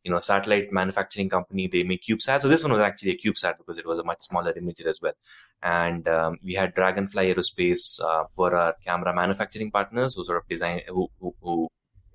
you 0.04 0.12
know 0.12 0.20
satellite 0.20 0.72
manufacturing 0.72 1.28
company. 1.28 1.66
They 1.66 1.82
make 1.82 2.02
CubeSat. 2.02 2.40
So 2.40 2.48
this 2.48 2.62
one 2.62 2.72
was 2.72 2.80
actually 2.80 3.12
a 3.12 3.18
CubeSat 3.18 3.58
because 3.58 3.78
it 3.78 3.86
was 3.86 3.98
a 3.98 4.04
much 4.04 4.22
smaller 4.22 4.52
imager 4.52 4.86
as 4.86 5.00
well. 5.02 5.14
And 5.62 6.06
um, 6.06 6.38
we 6.44 6.54
had 6.54 6.74
Dragonfly 6.74 7.34
Aerospace 7.34 8.00
uh, 8.00 8.24
for 8.36 8.54
our 8.54 8.74
camera 8.84 9.14
manufacturing 9.14 9.72
partners 9.72 10.14
who 10.14 10.24
sort 10.24 10.38
of 10.38 10.48
design 10.48 10.82
who, 10.88 11.08
who, 11.20 11.34
who 11.40 11.68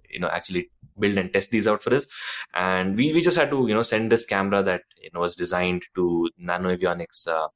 you 0.10 0.20
know 0.20 0.30
actually 0.30 0.70
build 1.02 1.18
and 1.18 1.34
test 1.34 1.52
these 1.52 1.68
out 1.68 1.84
for 1.84 1.94
us 1.94 2.08
and 2.54 2.96
we, 2.96 3.12
we 3.14 3.22
just 3.22 3.38
had 3.38 3.50
to 3.50 3.68
you 3.68 3.74
know 3.74 3.84
send 3.84 4.12
this 4.12 4.26
camera 4.26 4.62
that 4.64 4.84
you 5.02 5.10
know 5.14 5.22
was 5.22 5.36
designed 5.36 5.84
to 5.96 6.30
NanoAvionics 6.50 7.28
uh, 7.28 7.48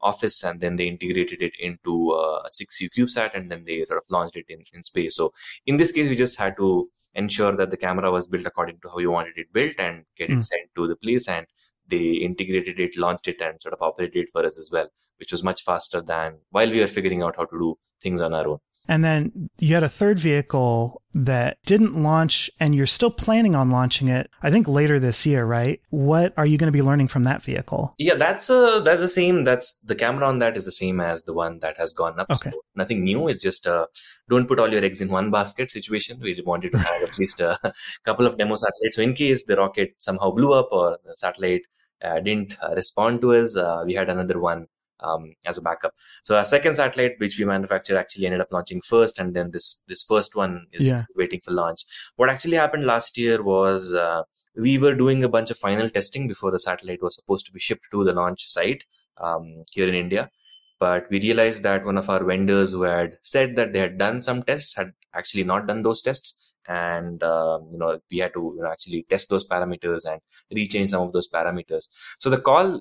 office 0.00 0.42
and 0.42 0.60
then 0.60 0.76
they 0.76 0.86
integrated 0.86 1.42
it 1.42 1.54
into 1.60 2.10
uh, 2.12 2.40
a 2.44 2.48
6u 2.48 2.88
cubesat 2.96 3.34
and 3.34 3.50
then 3.50 3.64
they 3.66 3.84
sort 3.84 4.02
of 4.02 4.10
launched 4.10 4.36
it 4.36 4.46
in, 4.48 4.64
in 4.72 4.82
space 4.82 5.16
so 5.16 5.32
in 5.66 5.76
this 5.76 5.92
case 5.92 6.08
we 6.08 6.14
just 6.14 6.38
had 6.38 6.56
to 6.56 6.88
ensure 7.14 7.54
that 7.56 7.70
the 7.70 7.76
camera 7.76 8.10
was 8.10 8.26
built 8.26 8.46
according 8.46 8.78
to 8.82 8.88
how 8.88 8.98
you 8.98 9.10
wanted 9.10 9.36
it 9.36 9.52
built 9.52 9.78
and 9.78 10.04
get 10.16 10.28
mm. 10.28 10.32
it 10.32 10.36
hmm. 10.36 10.40
sent 10.40 10.68
to 10.74 10.88
the 10.88 10.96
place 10.96 11.28
and 11.28 11.46
they 11.88 12.12
integrated 12.28 12.80
it 12.80 12.96
launched 12.96 13.28
it 13.28 13.40
and 13.40 13.60
sort 13.60 13.74
of 13.74 13.82
operated 13.82 14.24
it 14.24 14.30
for 14.30 14.44
us 14.46 14.58
as 14.58 14.70
well 14.72 14.88
which 15.18 15.32
was 15.32 15.42
much 15.42 15.62
faster 15.62 16.00
than 16.00 16.38
while 16.50 16.70
we 16.70 16.80
were 16.80 16.86
figuring 16.86 17.22
out 17.22 17.36
how 17.36 17.44
to 17.44 17.58
do 17.58 17.78
things 18.00 18.20
on 18.20 18.34
our 18.34 18.48
own 18.48 18.58
and 18.88 19.04
then 19.04 19.50
you 19.58 19.74
had 19.74 19.82
a 19.82 19.88
third 19.88 20.18
vehicle 20.18 21.02
that 21.14 21.58
didn't 21.66 21.94
launch 21.94 22.50
and 22.58 22.74
you're 22.74 22.86
still 22.86 23.10
planning 23.10 23.54
on 23.54 23.70
launching 23.70 24.08
it, 24.08 24.30
I 24.42 24.50
think 24.50 24.66
later 24.66 24.98
this 24.98 25.26
year, 25.26 25.44
right? 25.44 25.80
What 25.90 26.32
are 26.36 26.46
you 26.46 26.58
going 26.58 26.68
to 26.68 26.72
be 26.72 26.82
learning 26.82 27.08
from 27.08 27.24
that 27.24 27.42
vehicle? 27.42 27.94
Yeah, 27.98 28.14
that's 28.14 28.50
uh 28.50 28.80
that's 28.80 29.00
the 29.00 29.08
same. 29.08 29.44
That's 29.44 29.78
the 29.80 29.94
camera 29.94 30.26
on 30.26 30.38
that 30.38 30.56
is 30.56 30.64
the 30.64 30.72
same 30.72 31.00
as 31.00 31.24
the 31.24 31.34
one 31.34 31.58
that 31.60 31.76
has 31.78 31.92
gone 31.92 32.18
up. 32.18 32.30
Okay. 32.30 32.50
So 32.50 32.60
nothing 32.74 33.04
new. 33.04 33.28
It's 33.28 33.42
just 33.42 33.66
uh 33.66 33.86
don't 34.28 34.48
put 34.48 34.58
all 34.58 34.72
your 34.72 34.84
eggs 34.84 35.00
in 35.00 35.08
one 35.08 35.30
basket 35.30 35.70
situation. 35.70 36.18
We 36.20 36.40
wanted 36.44 36.72
to 36.72 36.78
have 36.78 37.02
at 37.02 37.18
least 37.18 37.40
a 37.40 37.58
couple 38.04 38.26
of 38.26 38.38
demo 38.38 38.56
satellites. 38.56 38.96
So 38.96 39.02
in 39.02 39.14
case 39.14 39.44
the 39.44 39.56
rocket 39.56 39.94
somehow 39.98 40.30
blew 40.30 40.52
up 40.54 40.68
or 40.72 40.98
the 41.04 41.16
satellite 41.16 41.62
uh, 42.02 42.20
didn't 42.20 42.56
uh, 42.62 42.74
respond 42.74 43.20
to 43.20 43.34
us, 43.34 43.56
uh, 43.56 43.82
we 43.86 43.94
had 43.94 44.08
another 44.08 44.40
one 44.40 44.66
um, 45.02 45.34
as 45.44 45.58
a 45.58 45.62
backup. 45.62 45.94
So 46.22 46.36
our 46.36 46.44
second 46.44 46.74
satellite, 46.74 47.18
which 47.18 47.38
we 47.38 47.44
manufactured, 47.44 47.96
actually 47.96 48.26
ended 48.26 48.40
up 48.40 48.52
launching 48.52 48.80
first, 48.80 49.18
and 49.18 49.34
then 49.34 49.50
this 49.50 49.84
this 49.88 50.02
first 50.02 50.36
one 50.36 50.66
is 50.72 50.88
yeah. 50.88 51.04
waiting 51.16 51.40
for 51.44 51.52
launch. 51.52 51.84
What 52.16 52.30
actually 52.30 52.56
happened 52.56 52.84
last 52.84 53.16
year 53.16 53.42
was 53.42 53.94
uh, 53.94 54.22
we 54.56 54.78
were 54.78 54.94
doing 54.94 55.24
a 55.24 55.28
bunch 55.28 55.50
of 55.50 55.58
final 55.58 55.88
testing 55.90 56.28
before 56.28 56.50
the 56.50 56.60
satellite 56.60 57.02
was 57.02 57.16
supposed 57.16 57.46
to 57.46 57.52
be 57.52 57.60
shipped 57.60 57.86
to 57.90 58.04
the 58.04 58.12
launch 58.12 58.46
site 58.46 58.84
um, 59.18 59.64
here 59.72 59.88
in 59.88 59.94
India. 59.94 60.30
But 60.78 61.08
we 61.10 61.20
realized 61.20 61.62
that 61.62 61.84
one 61.84 61.96
of 61.96 62.10
our 62.10 62.24
vendors 62.24 62.72
who 62.72 62.82
had 62.82 63.18
said 63.22 63.54
that 63.56 63.72
they 63.72 63.78
had 63.78 63.98
done 63.98 64.20
some 64.20 64.42
tests 64.42 64.74
had 64.76 64.92
actually 65.14 65.44
not 65.44 65.66
done 65.66 65.82
those 65.82 66.02
tests 66.02 66.54
and 66.68 67.22
um, 67.22 67.68
you 67.70 67.78
know 67.78 67.98
we 68.10 68.18
had 68.18 68.32
to 68.34 68.54
you 68.56 68.62
know, 68.62 68.70
actually 68.70 69.04
test 69.08 69.28
those 69.28 69.46
parameters 69.46 70.04
and 70.04 70.20
rechange 70.56 70.90
some 70.90 71.02
of 71.02 71.12
those 71.12 71.28
parameters 71.28 71.88
so 72.18 72.30
the 72.30 72.38
call 72.38 72.80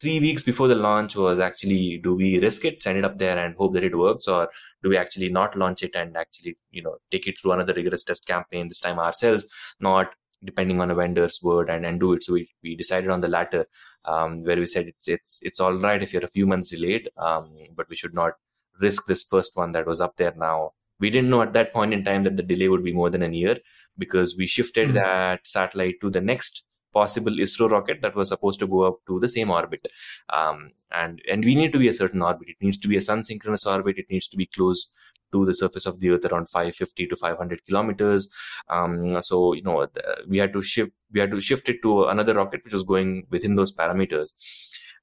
three 0.00 0.20
weeks 0.20 0.42
before 0.42 0.68
the 0.68 0.74
launch 0.74 1.16
was 1.16 1.40
actually 1.40 1.98
do 2.02 2.14
we 2.14 2.38
risk 2.38 2.64
it 2.64 2.82
send 2.82 2.98
it 2.98 3.04
up 3.04 3.18
there 3.18 3.38
and 3.38 3.54
hope 3.56 3.74
that 3.74 3.84
it 3.84 3.96
works? 3.96 4.28
Or 4.28 4.48
do 4.82 4.90
we 4.90 4.96
actually 4.96 5.28
not 5.28 5.56
launch 5.56 5.82
it 5.82 5.96
and 5.96 6.16
actually 6.16 6.56
you 6.70 6.82
know 6.82 6.96
take 7.10 7.26
it 7.26 7.38
through 7.38 7.52
another 7.52 7.74
rigorous 7.74 8.04
test 8.04 8.26
campaign 8.26 8.68
this 8.68 8.80
time 8.80 8.98
ourselves 8.98 9.46
not 9.80 10.10
depending 10.44 10.80
on 10.80 10.90
a 10.90 10.94
vendor's 10.94 11.40
word 11.42 11.70
and, 11.70 11.86
and 11.86 12.00
do 12.00 12.12
it? 12.12 12.22
So 12.22 12.34
we, 12.34 12.50
we 12.62 12.76
decided 12.76 13.10
on 13.10 13.20
the 13.20 13.28
latter 13.28 13.66
um, 14.04 14.44
where 14.44 14.56
we 14.56 14.66
said 14.66 14.86
it's 14.86 15.08
it's 15.08 15.40
it's 15.42 15.60
all 15.60 15.74
right 15.74 16.02
if 16.02 16.12
you're 16.12 16.24
a 16.24 16.28
few 16.28 16.46
months 16.46 16.70
delayed 16.70 17.08
um, 17.16 17.50
but 17.74 17.88
we 17.88 17.96
should 17.96 18.14
not 18.14 18.34
risk 18.80 19.06
this 19.06 19.22
first 19.22 19.56
one 19.56 19.72
that 19.72 19.86
was 19.86 20.00
up 20.00 20.16
there 20.16 20.34
now. 20.36 20.72
We 20.98 21.10
didn't 21.10 21.30
know 21.30 21.42
at 21.42 21.52
that 21.52 21.74
point 21.74 21.92
in 21.92 22.04
time 22.04 22.22
that 22.22 22.36
the 22.36 22.42
delay 22.42 22.68
would 22.68 22.84
be 22.84 22.92
more 22.92 23.10
than 23.10 23.22
a 23.22 23.28
year 23.28 23.58
because 23.98 24.36
we 24.36 24.46
shifted 24.46 24.88
mm-hmm. 24.88 24.96
that 24.96 25.46
satellite 25.46 25.96
to 26.00 26.10
the 26.10 26.20
next 26.20 26.64
possible 26.92 27.32
ISRO 27.32 27.70
rocket 27.70 28.02
that 28.02 28.14
was 28.14 28.28
supposed 28.28 28.58
to 28.60 28.66
go 28.66 28.82
up 28.82 28.98
to 29.06 29.20
the 29.20 29.28
same 29.28 29.50
orbit. 29.50 29.86
Um, 30.32 30.70
and, 30.90 31.20
and 31.30 31.44
we 31.44 31.54
need 31.54 31.72
to 31.72 31.78
be 31.78 31.88
a 31.88 31.92
certain 31.92 32.22
orbit. 32.22 32.48
It 32.48 32.56
needs 32.60 32.78
to 32.78 32.88
be 32.88 32.96
a 32.96 33.02
sun 33.02 33.24
synchronous 33.24 33.66
orbit. 33.66 33.98
It 33.98 34.06
needs 34.10 34.28
to 34.28 34.36
be 34.36 34.46
close 34.46 34.94
to 35.32 35.44
the 35.44 35.54
surface 35.54 35.86
of 35.86 36.00
the 36.00 36.10
earth 36.10 36.24
around 36.24 36.48
550 36.48 37.06
to 37.08 37.16
500 37.16 37.64
kilometers. 37.66 38.32
Um, 38.68 39.20
so, 39.22 39.52
you 39.54 39.62
know, 39.62 39.86
we 40.28 40.38
had 40.38 40.52
to 40.52 40.62
shift, 40.62 40.92
we 41.12 41.20
had 41.20 41.30
to 41.30 41.40
shift 41.40 41.68
it 41.68 41.82
to 41.82 42.04
another 42.04 42.34
rocket, 42.34 42.64
which 42.64 42.72
was 42.72 42.82
going 42.82 43.26
within 43.30 43.54
those 43.54 43.74
parameters. 43.74 44.32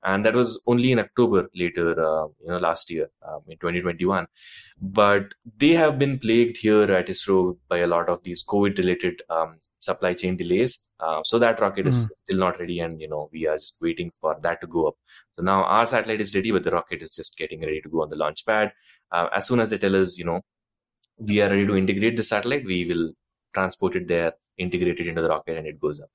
And 0.03 0.25
that 0.25 0.35
was 0.35 0.61
only 0.67 0.91
in 0.91 0.99
October 0.99 1.49
later, 1.55 1.91
uh, 1.91 2.27
you 2.41 2.47
know, 2.47 2.57
last 2.57 2.89
year 2.89 3.09
um, 3.27 3.41
in 3.47 3.57
2021. 3.57 4.27
But 4.81 5.33
they 5.57 5.71
have 5.71 5.97
been 5.97 6.19
plagued 6.19 6.57
here 6.57 6.83
at 6.83 7.07
ISRO 7.07 7.57
by 7.69 7.77
a 7.79 7.87
lot 7.87 8.09
of 8.09 8.23
these 8.23 8.43
COVID-related 8.45 9.21
um, 9.29 9.57
supply 9.79 10.13
chain 10.13 10.35
delays. 10.35 10.89
Uh, 10.99 11.21
so 11.23 11.39
that 11.39 11.59
rocket 11.59 11.85
mm. 11.85 11.89
is 11.89 12.03
hmm. 12.03 12.09
still 12.17 12.37
not 12.37 12.59
ready, 12.59 12.79
and 12.79 12.99
you 12.99 13.07
know 13.07 13.29
we 13.31 13.47
are 13.47 13.55
just 13.55 13.77
waiting 13.81 14.11
for 14.19 14.35
that 14.41 14.61
to 14.61 14.67
go 14.67 14.87
up. 14.87 14.95
So 15.31 15.41
now 15.41 15.63
our 15.63 15.85
satellite 15.85 16.21
is 16.21 16.35
ready, 16.35 16.51
but 16.51 16.63
the 16.63 16.71
rocket 16.71 17.01
is 17.01 17.15
just 17.15 17.37
getting 17.37 17.61
ready 17.61 17.81
to 17.81 17.89
go 17.89 18.01
on 18.01 18.09
the 18.09 18.15
launch 18.15 18.45
pad. 18.45 18.73
Uh, 19.11 19.27
as 19.33 19.47
soon 19.47 19.59
as 19.59 19.69
they 19.69 19.77
tell 19.77 19.95
us, 19.95 20.17
you 20.17 20.25
know, 20.25 20.41
we 21.17 21.41
are 21.41 21.49
ready 21.49 21.65
to 21.65 21.77
integrate 21.77 22.15
the 22.15 22.23
satellite, 22.23 22.65
we 22.65 22.85
will 22.85 23.11
transport 23.53 23.95
it 23.95 24.07
there, 24.07 24.33
integrate 24.57 24.99
it 24.99 25.07
into 25.07 25.21
the 25.21 25.29
rocket, 25.29 25.57
and 25.57 25.67
it 25.67 25.79
goes 25.79 26.01
up. 26.01 26.09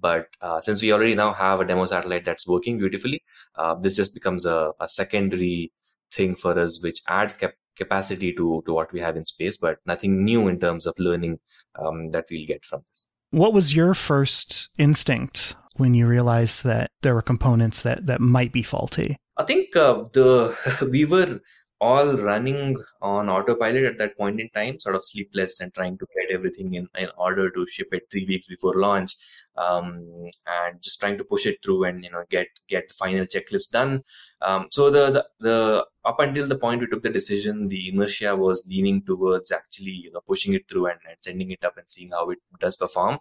But 0.00 0.28
uh, 0.40 0.60
since 0.60 0.82
we 0.82 0.92
already 0.92 1.14
now 1.14 1.32
have 1.32 1.60
a 1.60 1.64
demo 1.64 1.86
satellite 1.86 2.24
that's 2.24 2.48
working 2.48 2.78
beautifully, 2.78 3.22
uh, 3.56 3.74
this 3.74 3.96
just 3.96 4.12
becomes 4.12 4.44
a, 4.44 4.72
a, 4.80 4.88
secondary 4.88 5.72
thing 6.10 6.34
for 6.34 6.58
us, 6.58 6.82
which 6.82 7.00
adds 7.08 7.36
cap- 7.36 7.54
capacity 7.76 8.32
to 8.32 8.62
to 8.66 8.72
what 8.72 8.92
we 8.92 9.00
have 9.00 9.16
in 9.16 9.24
space, 9.24 9.56
but 9.56 9.78
nothing 9.86 10.24
new 10.24 10.48
in 10.48 10.58
terms 10.58 10.86
of 10.86 10.94
learning 10.98 11.38
um, 11.78 12.10
that 12.10 12.26
we'll 12.30 12.46
get 12.46 12.64
from 12.64 12.82
this. 12.88 13.06
What 13.30 13.52
was 13.52 13.74
your 13.74 13.94
first 13.94 14.68
instinct 14.78 15.56
when 15.76 15.94
you 15.94 16.06
realized 16.06 16.64
that 16.64 16.90
there 17.02 17.14
were 17.14 17.22
components 17.22 17.82
that 17.82 18.06
that 18.06 18.20
might 18.20 18.52
be 18.52 18.62
faulty? 18.62 19.16
I 19.36 19.44
think 19.44 19.76
uh, 19.76 20.04
the 20.12 20.56
we 20.90 21.04
were 21.04 21.40
all 21.80 22.16
running 22.16 22.76
on 23.02 23.28
autopilot 23.28 23.84
at 23.84 23.98
that 23.98 24.16
point 24.16 24.40
in 24.40 24.48
time, 24.50 24.78
sort 24.80 24.96
of 24.96 25.04
sleepless 25.04 25.60
and 25.60 25.74
trying 25.74 25.98
to 25.98 26.06
get 26.14 26.34
everything 26.34 26.74
in, 26.74 26.88
in 26.96 27.08
order 27.16 27.50
to 27.50 27.66
ship 27.66 27.88
it 27.92 28.06
three 28.10 28.24
weeks 28.26 28.46
before 28.46 28.74
launch, 28.74 29.16
um, 29.56 30.30
and 30.46 30.80
just 30.82 31.00
trying 31.00 31.18
to 31.18 31.24
push 31.24 31.46
it 31.46 31.58
through 31.62 31.84
and 31.84 32.04
you 32.04 32.10
know 32.10 32.24
get 32.30 32.46
get 32.68 32.88
the 32.88 32.94
final 32.94 33.26
checklist 33.26 33.70
done. 33.72 34.02
Um, 34.40 34.68
so 34.70 34.90
the, 34.90 35.10
the 35.10 35.26
the 35.40 35.86
up 36.04 36.20
until 36.20 36.46
the 36.46 36.58
point 36.58 36.80
we 36.80 36.86
took 36.86 37.02
the 37.02 37.10
decision, 37.10 37.68
the 37.68 37.88
inertia 37.88 38.36
was 38.36 38.66
leaning 38.68 39.02
towards 39.02 39.52
actually 39.52 39.92
you 39.92 40.12
know 40.12 40.20
pushing 40.26 40.54
it 40.54 40.68
through 40.68 40.86
and, 40.86 41.00
and 41.08 41.16
sending 41.20 41.50
it 41.50 41.64
up 41.64 41.76
and 41.76 41.88
seeing 41.88 42.10
how 42.10 42.30
it 42.30 42.38
does 42.60 42.76
perform 42.76 43.18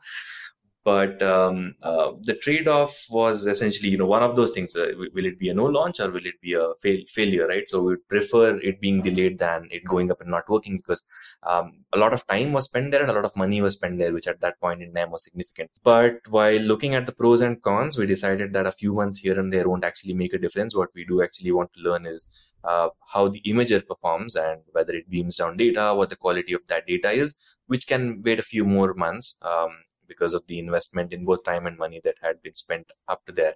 but 0.84 1.22
um, 1.22 1.76
uh, 1.82 2.12
the 2.22 2.36
trade-off 2.36 3.06
was 3.10 3.48
essentially 3.48 3.90
you 3.90 3.98
know 3.98 4.06
one 4.06 4.24
of 4.24 4.36
those 4.36 4.52
things 4.52 4.76
uh, 4.76 4.92
will 5.14 5.26
it 5.26 5.40
be 5.40 5.50
a 5.50 5.54
no 5.54 5.66
launch 5.66 6.00
or 6.00 6.10
will 6.12 6.26
it 6.26 6.40
be 6.42 6.54
a 6.54 6.74
fail- 6.82 7.06
failure 7.08 7.48
right? 7.48 7.68
So 7.70 7.82
we 7.82 7.96
prefer 8.10 8.58
it 8.60 8.82
being 8.82 9.02
delayed 9.02 9.40
than 9.40 9.68
it 9.72 9.86
going 9.86 10.12
up 10.12 10.22
and 10.22 10.30
not 10.30 10.50
working 10.50 10.78
because 10.78 11.06
um, 11.44 11.84
a 11.94 11.98
lot 11.98 12.14
of 12.14 12.26
time 12.28 12.54
was 12.54 12.66
spent 12.66 12.92
there 12.92 13.02
and 13.02 13.10
a 13.10 13.14
lot 13.14 13.26
of 13.26 13.36
money 13.36 13.62
was 13.62 13.74
spent 13.74 13.98
there 13.98 14.14
which 14.14 14.28
at 14.28 14.42
that 14.42 14.60
point 14.60 14.82
in 14.82 14.94
time 14.94 15.12
was 15.12 15.24
significant. 15.24 15.70
But 15.84 16.20
while 16.30 16.60
looking 16.60 16.96
at 16.96 17.06
the 17.06 17.12
pros 17.12 17.42
and 17.42 17.62
cons 17.62 17.98
we 17.98 18.06
decided 18.06 18.54
that 18.54 18.66
a 18.66 18.72
few 18.72 18.94
months 18.94 19.20
here 19.20 19.40
and 19.40 19.52
there 19.52 19.70
won't 19.70 19.86
actually 19.86 20.14
make 20.14 20.34
a 20.34 20.38
difference. 20.40 20.76
What 20.76 20.90
we 20.96 21.06
do 21.06 21.22
actually 21.22 21.52
want 21.52 21.74
to 21.74 21.82
learn 21.82 22.06
is 22.06 22.54
uh, 22.64 22.90
how 23.14 23.28
the 23.28 23.42
imager 23.48 23.86
performs 23.86 24.36
and 24.36 24.62
whether 24.72 24.94
it 24.94 25.10
beams 25.10 25.38
down 25.38 25.58
data 25.58 25.94
what 25.96 26.10
the 26.10 26.16
quality 26.16 26.54
of 26.54 26.62
that 26.68 26.86
data 26.88 27.12
is 27.12 27.36
which 27.68 27.88
can 27.88 28.22
wait 28.24 28.40
a 28.40 28.44
few 28.44 28.66
more 28.66 28.94
months 28.94 29.36
um, 29.42 29.70
because 30.08 30.34
of 30.34 30.46
the 30.48 30.60
investment 30.60 31.14
in 31.14 31.26
both 31.26 31.44
time 31.44 31.66
and 31.66 31.78
money 31.78 32.02
that 32.04 32.16
had 32.22 32.42
been 32.42 32.56
spent 32.56 32.92
up 33.08 33.26
to 33.26 33.32
there. 33.32 33.54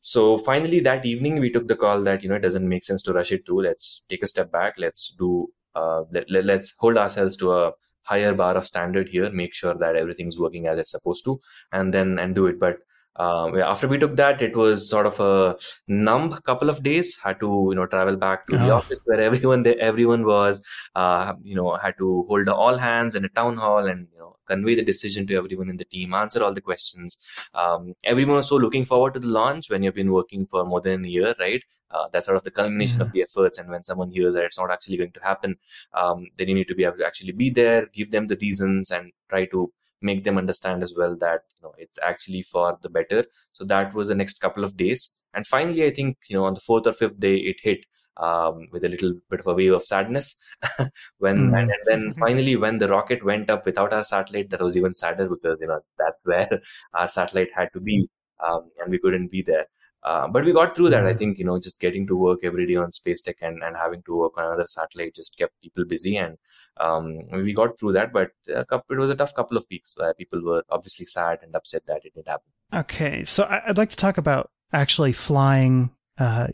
So 0.00 0.38
finally, 0.38 0.80
that 0.80 1.04
evening, 1.04 1.40
we 1.40 1.50
took 1.50 1.68
the 1.68 1.76
call 1.76 2.02
that 2.02 2.22
you 2.22 2.28
know 2.28 2.36
it 2.36 2.42
doesn't 2.42 2.68
make 2.68 2.84
sense 2.84 3.02
to 3.02 3.12
rush 3.12 3.32
it 3.32 3.46
through. 3.46 3.62
Let's 3.62 4.04
take 4.08 4.22
a 4.22 4.26
step 4.26 4.52
back. 4.52 4.74
Let's 4.78 5.14
do. 5.18 5.48
Uh, 5.74 6.04
let, 6.12 6.30
let's 6.30 6.74
hold 6.78 6.96
ourselves 6.96 7.36
to 7.38 7.52
a 7.52 7.72
higher 8.02 8.32
bar 8.34 8.56
of 8.56 8.66
standard 8.66 9.08
here. 9.08 9.30
Make 9.30 9.54
sure 9.54 9.74
that 9.74 9.96
everything's 9.96 10.38
working 10.38 10.66
as 10.66 10.78
it's 10.78 10.92
supposed 10.92 11.24
to, 11.24 11.40
and 11.72 11.92
then 11.92 12.18
and 12.18 12.34
do 12.34 12.46
it. 12.46 12.58
But 12.58 12.78
um, 13.16 13.58
after 13.58 13.86
we 13.86 13.98
took 13.98 14.16
that, 14.16 14.42
it 14.42 14.56
was 14.56 14.88
sort 14.88 15.06
of 15.06 15.20
a 15.20 15.56
numb 15.86 16.32
couple 16.42 16.68
of 16.68 16.82
days. 16.82 17.16
Had 17.22 17.40
to 17.40 17.68
you 17.70 17.74
know 17.74 17.86
travel 17.86 18.16
back 18.16 18.46
to 18.46 18.56
oh. 18.56 18.58
the 18.58 18.70
office 18.72 19.02
where 19.06 19.20
everyone 19.20 19.62
there, 19.62 19.78
everyone 19.78 20.24
was. 20.24 20.64
Uh, 20.94 21.34
you 21.42 21.54
know, 21.54 21.74
had 21.76 21.96
to 21.98 22.24
hold 22.28 22.48
all 22.48 22.76
hands 22.76 23.14
in 23.14 23.24
a 23.24 23.28
town 23.28 23.56
hall 23.56 23.86
and 23.86 24.08
you 24.12 24.18
know 24.18 24.36
convey 24.46 24.74
the 24.74 24.82
decision 24.82 25.26
to 25.26 25.36
everyone 25.36 25.70
in 25.70 25.76
the 25.76 25.84
team, 25.84 26.14
answer 26.14 26.42
all 26.42 26.52
the 26.52 26.60
questions. 26.60 27.24
Um, 27.54 27.94
everyone 28.04 28.36
was 28.36 28.48
so 28.48 28.56
looking 28.56 28.84
forward 28.84 29.14
to 29.14 29.20
the 29.20 29.28
launch 29.28 29.70
when 29.70 29.82
you've 29.82 29.94
been 29.94 30.12
working 30.12 30.46
for 30.46 30.64
more 30.64 30.80
than 30.80 31.04
a 31.04 31.08
year, 31.08 31.34
right? 31.38 31.62
Uh, 31.90 32.08
that's 32.10 32.26
sort 32.26 32.36
of 32.36 32.42
the 32.42 32.50
culmination 32.50 32.98
mm-hmm. 32.98 33.02
of 33.02 33.12
the 33.12 33.22
efforts. 33.22 33.58
And 33.58 33.70
when 33.70 33.84
someone 33.84 34.10
hears 34.10 34.34
that 34.34 34.44
it's 34.44 34.58
not 34.58 34.70
actually 34.70 34.96
going 34.96 35.12
to 35.12 35.22
happen, 35.22 35.56
um, 35.94 36.26
then 36.36 36.48
you 36.48 36.54
need 36.54 36.68
to 36.68 36.74
be 36.74 36.84
able 36.84 36.98
to 36.98 37.06
actually 37.06 37.32
be 37.32 37.50
there, 37.50 37.86
give 37.86 38.10
them 38.10 38.26
the 38.26 38.36
reasons, 38.36 38.90
and 38.90 39.12
try 39.28 39.46
to 39.46 39.72
make 40.04 40.22
them 40.24 40.38
understand 40.38 40.82
as 40.82 40.94
well 40.96 41.16
that 41.16 41.40
you 41.56 41.62
know 41.62 41.74
it's 41.78 41.98
actually 42.02 42.42
for 42.42 42.78
the 42.82 42.88
better. 42.88 43.24
So 43.52 43.64
that 43.64 43.94
was 43.94 44.08
the 44.08 44.14
next 44.14 44.40
couple 44.40 44.64
of 44.64 44.76
days. 44.76 45.20
And 45.34 45.46
finally 45.46 45.84
i 45.84 45.90
think 45.90 46.16
you 46.28 46.36
know 46.36 46.44
on 46.44 46.54
the 46.54 46.60
fourth 46.60 46.86
or 46.86 46.92
fifth 46.92 47.18
day 47.18 47.36
it 47.36 47.60
hit 47.60 47.86
um, 48.16 48.68
with 48.70 48.84
a 48.84 48.88
little 48.88 49.14
bit 49.30 49.40
of 49.40 49.46
a 49.48 49.54
wave 49.54 49.72
of 49.72 49.84
sadness. 49.84 50.36
When 51.18 51.50
mm. 51.50 51.58
and, 51.58 51.70
and, 51.70 51.84
then 51.86 52.12
finally 52.24 52.56
when 52.56 52.78
the 52.78 52.88
rocket 52.88 53.24
went 53.24 53.50
up 53.50 53.66
without 53.66 53.92
our 53.92 54.04
satellite 54.04 54.50
that 54.50 54.60
was 54.60 54.76
even 54.76 54.94
sadder 54.94 55.28
because 55.28 55.60
you 55.60 55.68
know 55.68 55.80
that's 55.98 56.26
where 56.32 56.60
our 56.94 57.08
satellite 57.08 57.50
had 57.54 57.70
to 57.72 57.80
be 57.80 58.08
um, 58.46 58.70
and 58.80 58.90
we 58.90 58.98
couldn't 58.98 59.30
be 59.30 59.42
there 59.42 59.66
uh, 60.04 60.28
but 60.28 60.44
we 60.44 60.52
got 60.52 60.76
through 60.76 60.90
that. 60.90 61.06
I 61.06 61.14
think 61.14 61.38
you 61.38 61.44
know 61.44 61.58
just 61.58 61.80
getting 61.80 62.06
to 62.08 62.16
work 62.16 62.40
every 62.42 62.66
day 62.66 62.76
on 62.76 62.92
space 62.92 63.22
tech 63.22 63.36
and, 63.40 63.62
and 63.62 63.76
having 63.76 64.02
to 64.02 64.16
work 64.16 64.32
on 64.36 64.44
another 64.44 64.66
satellite 64.66 65.14
just 65.14 65.38
kept 65.38 65.60
people 65.62 65.84
busy, 65.84 66.16
and 66.16 66.36
um, 66.78 67.20
we 67.32 67.52
got 67.54 67.78
through 67.78 67.92
that. 67.92 68.12
But 68.12 68.30
couple, 68.68 68.96
it 68.96 69.00
was 69.00 69.10
a 69.10 69.16
tough 69.16 69.34
couple 69.34 69.56
of 69.56 69.66
weeks 69.70 69.94
where 69.96 70.12
people 70.14 70.42
were 70.42 70.62
obviously 70.68 71.06
sad 71.06 71.38
and 71.42 71.54
upset 71.54 71.86
that 71.86 72.04
it 72.04 72.14
didn't 72.14 72.28
happen. 72.28 72.52
Okay, 72.74 73.24
so 73.24 73.46
I'd 73.48 73.78
like 73.78 73.90
to 73.90 73.96
talk 73.96 74.18
about 74.18 74.50
actually 74.72 75.12
flying 75.12 75.90
uh, 76.18 76.48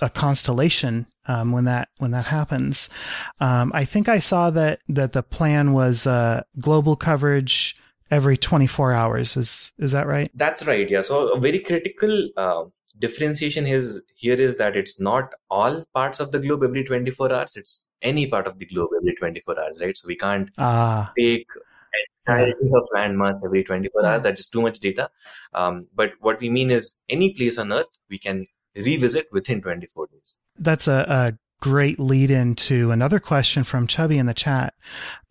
a 0.00 0.10
constellation 0.10 1.06
um, 1.26 1.52
when 1.52 1.64
that 1.64 1.88
when 1.98 2.10
that 2.10 2.26
happens. 2.26 2.88
Um, 3.40 3.70
I 3.74 3.84
think 3.84 4.08
I 4.08 4.18
saw 4.18 4.50
that 4.50 4.80
that 4.88 5.12
the 5.12 5.22
plan 5.22 5.72
was 5.72 6.06
uh, 6.06 6.42
global 6.58 6.96
coverage 6.96 7.76
every 8.10 8.36
24 8.36 8.92
hours. 8.92 9.36
Is 9.36 9.72
is 9.78 9.92
that 9.92 10.06
right? 10.06 10.30
That's 10.34 10.66
right. 10.66 10.88
Yeah. 10.88 11.02
So 11.02 11.28
a 11.28 11.40
very 11.40 11.60
critical 11.60 12.28
uh, 12.36 12.64
differentiation 12.98 13.66
is 13.66 14.02
here 14.14 14.40
is 14.40 14.56
that 14.56 14.76
it's 14.76 14.98
not 14.98 15.34
all 15.50 15.84
parts 15.94 16.20
of 16.20 16.32
the 16.32 16.38
globe 16.38 16.62
every 16.62 16.82
24 16.82 17.32
hours 17.32 17.56
it's 17.56 17.90
any 18.02 18.26
part 18.26 18.46
of 18.46 18.58
the 18.58 18.66
globe 18.66 18.90
every 18.98 19.14
24 19.14 19.60
hours 19.60 19.80
right? 19.82 19.96
So 19.96 20.06
we 20.08 20.16
can't 20.16 20.50
ah. 20.58 21.12
take 21.18 21.46
entirety 22.26 22.70
of 22.74 22.88
landmass 22.94 23.44
every 23.44 23.62
24 23.64 24.06
hours 24.06 24.22
that's 24.22 24.40
just 24.40 24.52
too 24.52 24.62
much 24.62 24.78
data. 24.80 25.10
Um, 25.54 25.86
but 25.94 26.12
what 26.20 26.40
we 26.40 26.50
mean 26.50 26.70
is 26.70 27.02
any 27.08 27.32
place 27.34 27.58
on 27.58 27.72
earth 27.72 27.86
we 28.10 28.18
can 28.18 28.46
revisit 28.74 29.26
within 29.32 29.62
24 29.62 30.08
days. 30.08 30.38
That's 30.58 30.88
a, 30.88 31.06
a 31.08 31.38
great 31.60 31.98
lead 31.98 32.30
into 32.30 32.90
another 32.90 33.18
question 33.18 33.64
from 33.64 33.86
Chubby 33.86 34.18
in 34.18 34.26
the 34.26 34.34
chat. 34.34 34.74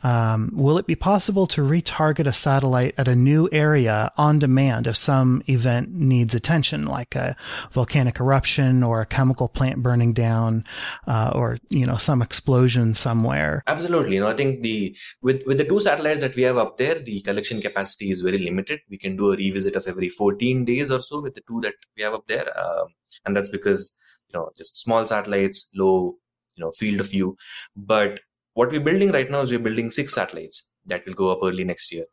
Um, 0.04 0.52
will 0.54 0.78
it 0.78 0.86
be 0.86 0.96
possible 0.96 1.48
to 1.48 1.62
retarget 1.62 2.28
a 2.28 2.34
satellite 2.34 2.94
at 2.98 3.08
a 3.08 3.16
new 3.16 3.50
area 3.52 4.12
on 4.18 4.38
demand 4.38 4.86
if 4.86 4.98
some 4.98 5.42
event 5.48 5.94
needs 5.94 6.36
attention, 6.36 6.86
like 6.86 7.16
a 7.16 7.36
volcanic 7.72 8.20
eruption 8.20 8.84
or 8.84 9.02
a 9.02 9.06
chemical 9.06 9.48
plant 9.48 9.82
burning 9.82 10.14
down, 10.14 10.64
uh, 11.08 11.32
or 11.34 11.58
you 11.70 11.88
know 11.88 11.96
some 11.96 12.22
explosion 12.22 12.94
somewhere? 12.94 13.64
Absolutely. 13.66 14.16
You 14.16 14.22
know, 14.22 14.28
I 14.28 14.36
think 14.36 14.62
the 14.62 14.96
with 15.24 15.42
with 15.48 15.58
the 15.58 15.66
two 15.66 15.80
satellites 15.80 16.22
that 16.22 16.36
we 16.36 16.44
have 16.44 16.58
up 16.58 16.78
there, 16.78 17.00
the 17.00 17.22
collection 17.22 17.60
capacity 17.60 18.12
is 18.12 18.22
very 18.22 18.38
limited. 18.38 18.82
We 18.90 19.00
can 19.00 19.16
do 19.16 19.32
a 19.32 19.36
revisit 19.36 19.76
of 19.76 19.88
every 19.88 20.10
14 20.10 20.66
days 20.66 20.92
or 20.92 21.02
so 21.02 21.22
with 21.22 21.34
the 21.34 21.42
two 21.48 21.62
that 21.62 21.74
we 21.98 22.04
have 22.04 22.14
up 22.14 22.28
there, 22.28 22.48
um, 22.60 22.90
and 23.26 23.36
that's 23.36 23.50
because 23.50 23.98
you 24.30 24.40
know 24.40 24.50
just 24.58 24.78
small 24.78 25.06
satellites 25.06 25.70
low 25.76 26.16
you 26.56 26.64
know 26.64 26.72
field 26.72 27.00
of 27.00 27.10
view. 27.10 27.36
But 27.76 28.20
what 28.54 28.72
we're 28.72 28.80
building 28.80 29.12
right 29.12 29.30
now 29.30 29.42
is 29.42 29.52
we're 29.52 29.60
building 29.60 29.92
six 29.92 30.14
satellites 30.14 30.70
that 30.86 31.06
will 31.06 31.14
go 31.14 31.30
up 31.30 31.40
early 31.44 31.64
next 31.64 31.92
year. 31.92 32.06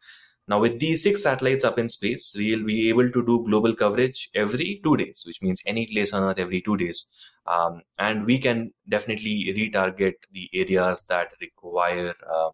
Now 0.48 0.60
with 0.60 0.80
these 0.80 1.02
six 1.04 1.22
satellites 1.22 1.64
up 1.64 1.78
in 1.78 1.88
space 1.88 2.34
we'll 2.36 2.64
be 2.64 2.88
able 2.88 3.10
to 3.10 3.24
do 3.24 3.44
global 3.44 3.74
coverage 3.74 4.28
every 4.34 4.80
two 4.82 4.96
days 4.96 5.22
which 5.26 5.40
means 5.40 5.62
any 5.66 5.86
place 5.86 6.12
on 6.12 6.24
earth 6.24 6.38
every 6.38 6.60
two 6.62 6.76
days. 6.76 7.06
Um, 7.46 7.82
and 7.98 8.26
we 8.26 8.38
can 8.38 8.72
definitely 8.88 9.52
retarget 9.56 10.14
the 10.32 10.48
areas 10.54 11.04
that 11.08 11.28
require 11.40 12.14
uh, 12.32 12.50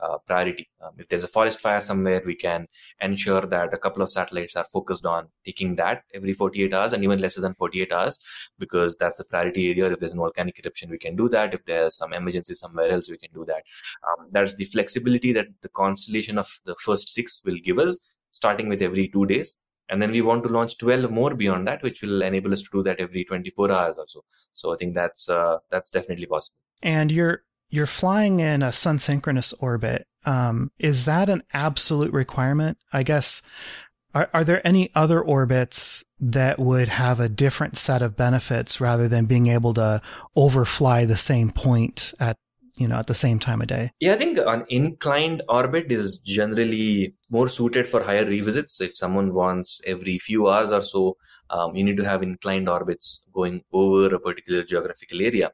uh, 0.00 0.18
priority. 0.26 0.68
Um, 0.80 0.92
if 0.98 1.08
there's 1.08 1.24
a 1.24 1.28
forest 1.28 1.60
fire 1.60 1.80
somewhere, 1.80 2.22
we 2.24 2.34
can 2.34 2.66
ensure 3.00 3.42
that 3.42 3.74
a 3.74 3.78
couple 3.78 4.02
of 4.02 4.10
satellites 4.10 4.56
are 4.56 4.64
focused 4.64 5.06
on 5.06 5.28
taking 5.44 5.76
that 5.76 6.02
every 6.14 6.34
48 6.34 6.72
hours 6.72 6.92
and 6.92 7.04
even 7.04 7.20
lesser 7.20 7.40
than 7.40 7.54
48 7.54 7.92
hours 7.92 8.18
because 8.58 8.96
that's 8.96 9.20
a 9.20 9.24
priority 9.24 9.70
area. 9.70 9.92
If 9.92 10.00
there's 10.00 10.12
an 10.12 10.18
volcanic 10.18 10.60
eruption, 10.64 10.90
we 10.90 10.98
can 10.98 11.16
do 11.16 11.28
that. 11.30 11.54
If 11.54 11.64
there's 11.64 11.96
some 11.96 12.12
emergency 12.12 12.54
somewhere 12.54 12.90
else, 12.90 13.10
we 13.10 13.18
can 13.18 13.30
do 13.32 13.44
that. 13.46 13.62
Um, 14.08 14.28
that's 14.30 14.54
the 14.54 14.64
flexibility 14.64 15.32
that 15.32 15.46
the 15.62 15.68
constellation 15.68 16.38
of 16.38 16.48
the 16.64 16.76
first 16.76 17.08
six 17.08 17.42
will 17.44 17.58
give 17.62 17.78
us, 17.78 18.16
starting 18.30 18.68
with 18.68 18.82
every 18.82 19.08
two 19.08 19.26
days. 19.26 19.58
And 19.90 20.02
then 20.02 20.10
we 20.10 20.20
want 20.20 20.42
to 20.42 20.50
launch 20.50 20.76
12 20.78 21.10
more 21.10 21.34
beyond 21.34 21.66
that, 21.66 21.82
which 21.82 22.02
will 22.02 22.22
enable 22.22 22.52
us 22.52 22.60
to 22.62 22.68
do 22.70 22.82
that 22.82 23.00
every 23.00 23.24
24 23.24 23.72
hours 23.72 23.98
or 23.98 24.04
so. 24.06 24.22
So 24.52 24.74
I 24.74 24.76
think 24.76 24.94
that's 24.94 25.28
uh, 25.30 25.58
that's 25.70 25.90
definitely 25.90 26.26
possible. 26.26 26.58
And 26.82 27.10
you're 27.10 27.42
you're 27.70 27.86
flying 27.86 28.40
in 28.40 28.62
a 28.62 28.72
sun 28.72 28.98
synchronous 28.98 29.52
orbit. 29.54 30.06
Um, 30.24 30.70
is 30.78 31.04
that 31.04 31.28
an 31.28 31.42
absolute 31.52 32.12
requirement? 32.12 32.78
I 32.92 33.02
guess 33.02 33.42
Are, 34.14 34.28
are 34.32 34.44
there 34.44 34.66
any 34.66 34.90
other 34.94 35.20
orbits 35.20 36.04
that 36.20 36.58
would 36.58 36.88
have 36.88 37.20
a 37.20 37.28
different 37.28 37.76
set 37.76 38.02
of 38.02 38.16
benefits 38.16 38.80
rather 38.80 39.08
than 39.08 39.26
being 39.26 39.46
able 39.46 39.74
to 39.74 40.00
overfly 40.36 41.04
the 41.04 41.16
same 41.16 41.50
point 41.50 42.14
at 42.18 42.36
you 42.78 42.86
know 42.88 42.96
at 42.96 43.08
the 43.08 43.14
same 43.14 43.38
time 43.38 43.60
of 43.60 43.66
day 43.66 43.90
yeah 44.00 44.14
i 44.14 44.16
think 44.16 44.38
an 44.38 44.64
inclined 44.68 45.42
orbit 45.48 45.90
is 45.90 46.18
generally 46.18 47.14
more 47.30 47.48
suited 47.48 47.88
for 47.88 48.02
higher 48.02 48.24
revisits 48.24 48.76
so 48.76 48.84
if 48.84 48.96
someone 48.96 49.34
wants 49.34 49.80
every 49.86 50.18
few 50.18 50.48
hours 50.48 50.70
or 50.70 50.82
so 50.82 51.16
um, 51.50 51.74
you 51.74 51.82
need 51.82 51.96
to 51.96 52.04
have 52.04 52.22
inclined 52.22 52.68
orbits 52.68 53.24
going 53.32 53.62
over 53.72 54.14
a 54.14 54.20
particular 54.20 54.62
geographical 54.62 55.20
area 55.20 55.50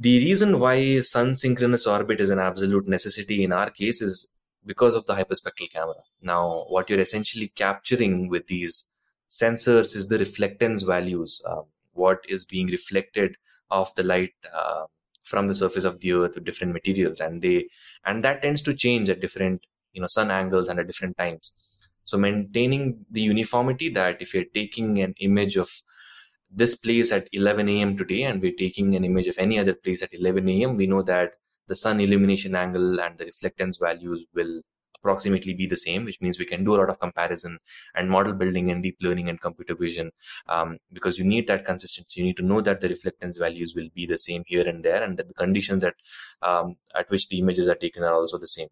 the 0.00 0.18
reason 0.20 0.60
why 0.60 1.00
sun 1.00 1.34
synchronous 1.34 1.86
orbit 1.86 2.20
is 2.20 2.30
an 2.30 2.38
absolute 2.38 2.86
necessity 2.86 3.42
in 3.42 3.52
our 3.52 3.70
case 3.70 4.00
is 4.00 4.36
because 4.64 4.94
of 4.94 5.06
the 5.06 5.14
hyperspectral 5.14 5.70
camera. 5.72 6.02
Now, 6.22 6.66
what 6.68 6.88
you're 6.88 7.00
essentially 7.00 7.48
capturing 7.48 8.28
with 8.28 8.46
these 8.46 8.92
sensors 9.30 9.96
is 9.96 10.08
the 10.08 10.18
reflectance 10.18 10.86
values, 10.86 11.42
um, 11.48 11.64
what 11.92 12.24
is 12.28 12.44
being 12.44 12.68
reflected 12.68 13.36
of 13.70 13.92
the 13.96 14.02
light 14.02 14.34
uh, 14.54 14.84
from 15.24 15.48
the 15.48 15.54
surface 15.54 15.84
of 15.84 16.00
the 16.00 16.12
earth 16.12 16.34
with 16.34 16.44
different 16.44 16.72
materials, 16.72 17.20
and 17.20 17.42
they 17.42 17.68
and 18.04 18.22
that 18.24 18.42
tends 18.42 18.62
to 18.62 18.74
change 18.74 19.10
at 19.10 19.20
different 19.20 19.66
you 19.92 20.00
know 20.00 20.06
sun 20.06 20.30
angles 20.30 20.68
and 20.68 20.78
at 20.78 20.86
different 20.86 21.18
times. 21.18 21.52
So 22.04 22.16
maintaining 22.16 23.04
the 23.10 23.20
uniformity 23.20 23.90
that 23.90 24.22
if 24.22 24.32
you're 24.32 24.44
taking 24.54 25.02
an 25.02 25.14
image 25.20 25.56
of 25.56 25.70
this 26.50 26.74
place 26.74 27.12
at 27.12 27.28
11 27.32 27.68
a.m. 27.68 27.96
today 27.96 28.22
and 28.22 28.40
we're 28.40 28.52
taking 28.52 28.94
an 28.94 29.04
image 29.04 29.28
of 29.28 29.38
any 29.38 29.58
other 29.58 29.74
place 29.74 30.02
at 30.02 30.14
11 30.14 30.48
a.m., 30.48 30.74
we 30.74 30.86
know 30.86 31.02
that 31.02 31.32
the 31.66 31.76
sun 31.76 32.00
illumination 32.00 32.54
angle 32.54 33.00
and 33.00 33.18
the 33.18 33.26
reflectance 33.26 33.78
values 33.78 34.24
will 34.34 34.62
approximately 35.00 35.54
be 35.54 35.66
the 35.66 35.76
same, 35.76 36.04
which 36.04 36.20
means 36.20 36.38
we 36.38 36.44
can 36.44 36.64
do 36.64 36.74
a 36.74 36.78
lot 36.78 36.90
of 36.90 36.98
comparison 36.98 37.58
and 37.94 38.10
model 38.10 38.32
building 38.32 38.70
and 38.70 38.82
deep 38.82 38.96
learning 39.00 39.28
and 39.28 39.40
computer 39.40 39.74
vision 39.74 40.10
um, 40.48 40.78
because 40.92 41.18
you 41.18 41.24
need 41.24 41.46
that 41.46 41.64
consistency. 41.64 42.20
You 42.20 42.26
need 42.26 42.36
to 42.38 42.44
know 42.44 42.60
that 42.60 42.80
the 42.80 42.88
reflectance 42.88 43.38
values 43.38 43.74
will 43.74 43.88
be 43.94 44.06
the 44.06 44.18
same 44.18 44.44
here 44.46 44.68
and 44.68 44.84
there, 44.84 45.02
and 45.02 45.16
that 45.16 45.28
the 45.28 45.34
conditions 45.34 45.84
at 45.84 45.94
um, 46.42 46.76
at 46.94 47.10
which 47.10 47.28
the 47.28 47.38
images 47.38 47.68
are 47.68 47.74
taken 47.74 48.02
are 48.02 48.14
also 48.14 48.38
the 48.38 48.48
same. 48.48 48.68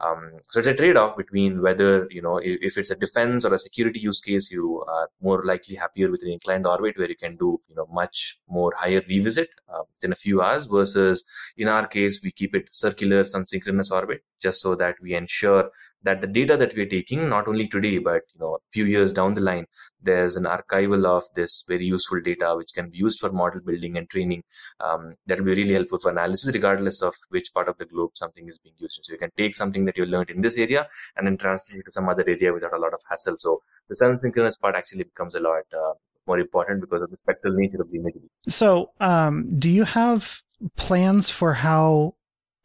Um, 0.00 0.32
so 0.50 0.60
it's 0.60 0.68
a 0.68 0.74
trade-off 0.74 1.16
between 1.16 1.62
whether 1.62 2.06
you 2.10 2.22
know 2.22 2.38
if, 2.38 2.58
if, 2.62 2.78
it's 2.78 2.90
a 2.90 2.96
defense 2.96 3.44
or 3.44 3.54
a 3.54 3.58
security 3.58 4.00
use 4.00 4.20
case, 4.20 4.50
you 4.50 4.84
are 4.88 5.08
more 5.20 5.44
likely 5.44 5.76
happier 5.76 6.10
with 6.10 6.22
an 6.22 6.30
inclined 6.30 6.66
orbit 6.66 6.98
where 6.98 7.08
you 7.08 7.16
can 7.16 7.36
do 7.36 7.60
you 7.68 7.74
know 7.74 7.86
much 7.92 8.38
more 8.48 8.72
higher 8.76 9.02
revisit 9.08 9.48
uh, 9.68 9.82
within 9.94 10.12
a 10.12 10.16
few 10.16 10.40
hours 10.40 10.66
versus 10.66 11.24
in 11.56 11.68
our 11.68 11.86
case 11.86 12.20
we 12.22 12.30
keep 12.30 12.54
it 12.54 12.68
circular 12.72 13.24
sun 13.24 13.46
synchronous 13.46 13.90
orbit 13.90 14.22
just 14.40 14.60
so 14.60 14.74
that 14.74 14.96
we 15.00 15.14
ensure 15.14 15.67
that 16.02 16.20
the 16.20 16.26
data 16.26 16.56
that 16.56 16.74
we're 16.74 16.86
taking 16.86 17.28
not 17.28 17.48
only 17.48 17.66
today 17.66 17.98
but 17.98 18.22
you 18.34 18.40
know 18.40 18.54
a 18.54 18.70
few 18.70 18.84
years 18.84 19.12
down 19.12 19.34
the 19.34 19.40
line 19.40 19.66
there's 20.02 20.36
an 20.36 20.44
archival 20.44 21.04
of 21.04 21.24
this 21.34 21.64
very 21.68 21.84
useful 21.84 22.20
data 22.20 22.54
which 22.56 22.72
can 22.74 22.88
be 22.90 22.98
used 22.98 23.18
for 23.18 23.30
model 23.30 23.60
building 23.60 23.96
and 23.96 24.08
training 24.08 24.42
um, 24.80 25.14
that 25.26 25.38
will 25.38 25.46
be 25.46 25.54
really 25.54 25.74
helpful 25.74 25.98
for 25.98 26.10
analysis 26.10 26.52
regardless 26.54 27.02
of 27.02 27.14
which 27.30 27.52
part 27.52 27.68
of 27.68 27.76
the 27.78 27.84
globe 27.84 28.10
something 28.14 28.48
is 28.48 28.58
being 28.58 28.74
used 28.78 28.98
so 29.02 29.12
you 29.12 29.18
can 29.18 29.30
take 29.36 29.54
something 29.54 29.84
that 29.84 29.96
you 29.96 30.06
learned 30.06 30.30
in 30.30 30.40
this 30.40 30.56
area 30.56 30.86
and 31.16 31.26
then 31.26 31.36
translate 31.36 31.80
it 31.80 31.84
to 31.84 31.92
some 31.92 32.08
other 32.08 32.24
area 32.26 32.52
without 32.52 32.72
a 32.72 32.78
lot 32.78 32.92
of 32.92 33.00
hassle. 33.08 33.36
So 33.38 33.62
the 33.88 33.94
synchronous 33.94 34.56
part 34.56 34.74
actually 34.74 35.04
becomes 35.04 35.34
a 35.34 35.40
lot 35.40 35.64
uh, 35.72 35.92
more 36.26 36.38
important 36.38 36.80
because 36.82 37.02
of 37.02 37.10
the 37.10 37.16
spectral 37.16 37.54
nature 37.54 37.80
of 37.80 37.90
the 37.90 37.98
imagery 37.98 38.28
so 38.46 38.90
um, 39.00 39.58
do 39.58 39.70
you 39.70 39.84
have 39.84 40.42
plans 40.76 41.30
for 41.30 41.54
how 41.54 42.14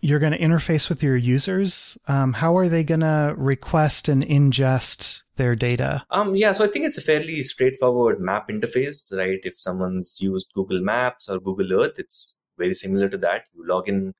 you're 0.04 0.20
going 0.20 0.34
to 0.34 0.39
interface 0.39 0.89
with 0.89 1.01
your 1.01 1.16
users. 1.16 1.97
Um, 2.10 2.34
how 2.34 2.58
are 2.58 2.68
they 2.68 2.84
going 2.84 2.99
to 2.99 3.34
request 3.38 4.10
and 4.10 4.22
ingest 4.22 5.24
their 5.38 5.56
data? 5.56 6.04
Um, 6.12 6.36
yeah, 6.36 6.51
so 6.51 6.66
I 6.66 6.68
think 6.68 6.86
it's 6.86 6.97
a 6.97 7.01
fairly 7.01 7.41
straightforward 7.43 8.20
map 8.20 8.49
interface, 8.49 9.18
right? 9.18 9.39
If 9.43 9.58
someone's 9.58 10.18
used 10.20 10.51
Google 10.54 10.82
Maps 10.82 11.30
or 11.30 11.39
Google 11.39 11.82
Earth, 11.82 11.99
it's 11.99 12.41
very 12.58 12.74
similar 12.74 13.08
to 13.08 13.18
that. 13.20 13.45
You 13.54 13.66
log 13.66 13.88
in 13.88 14.14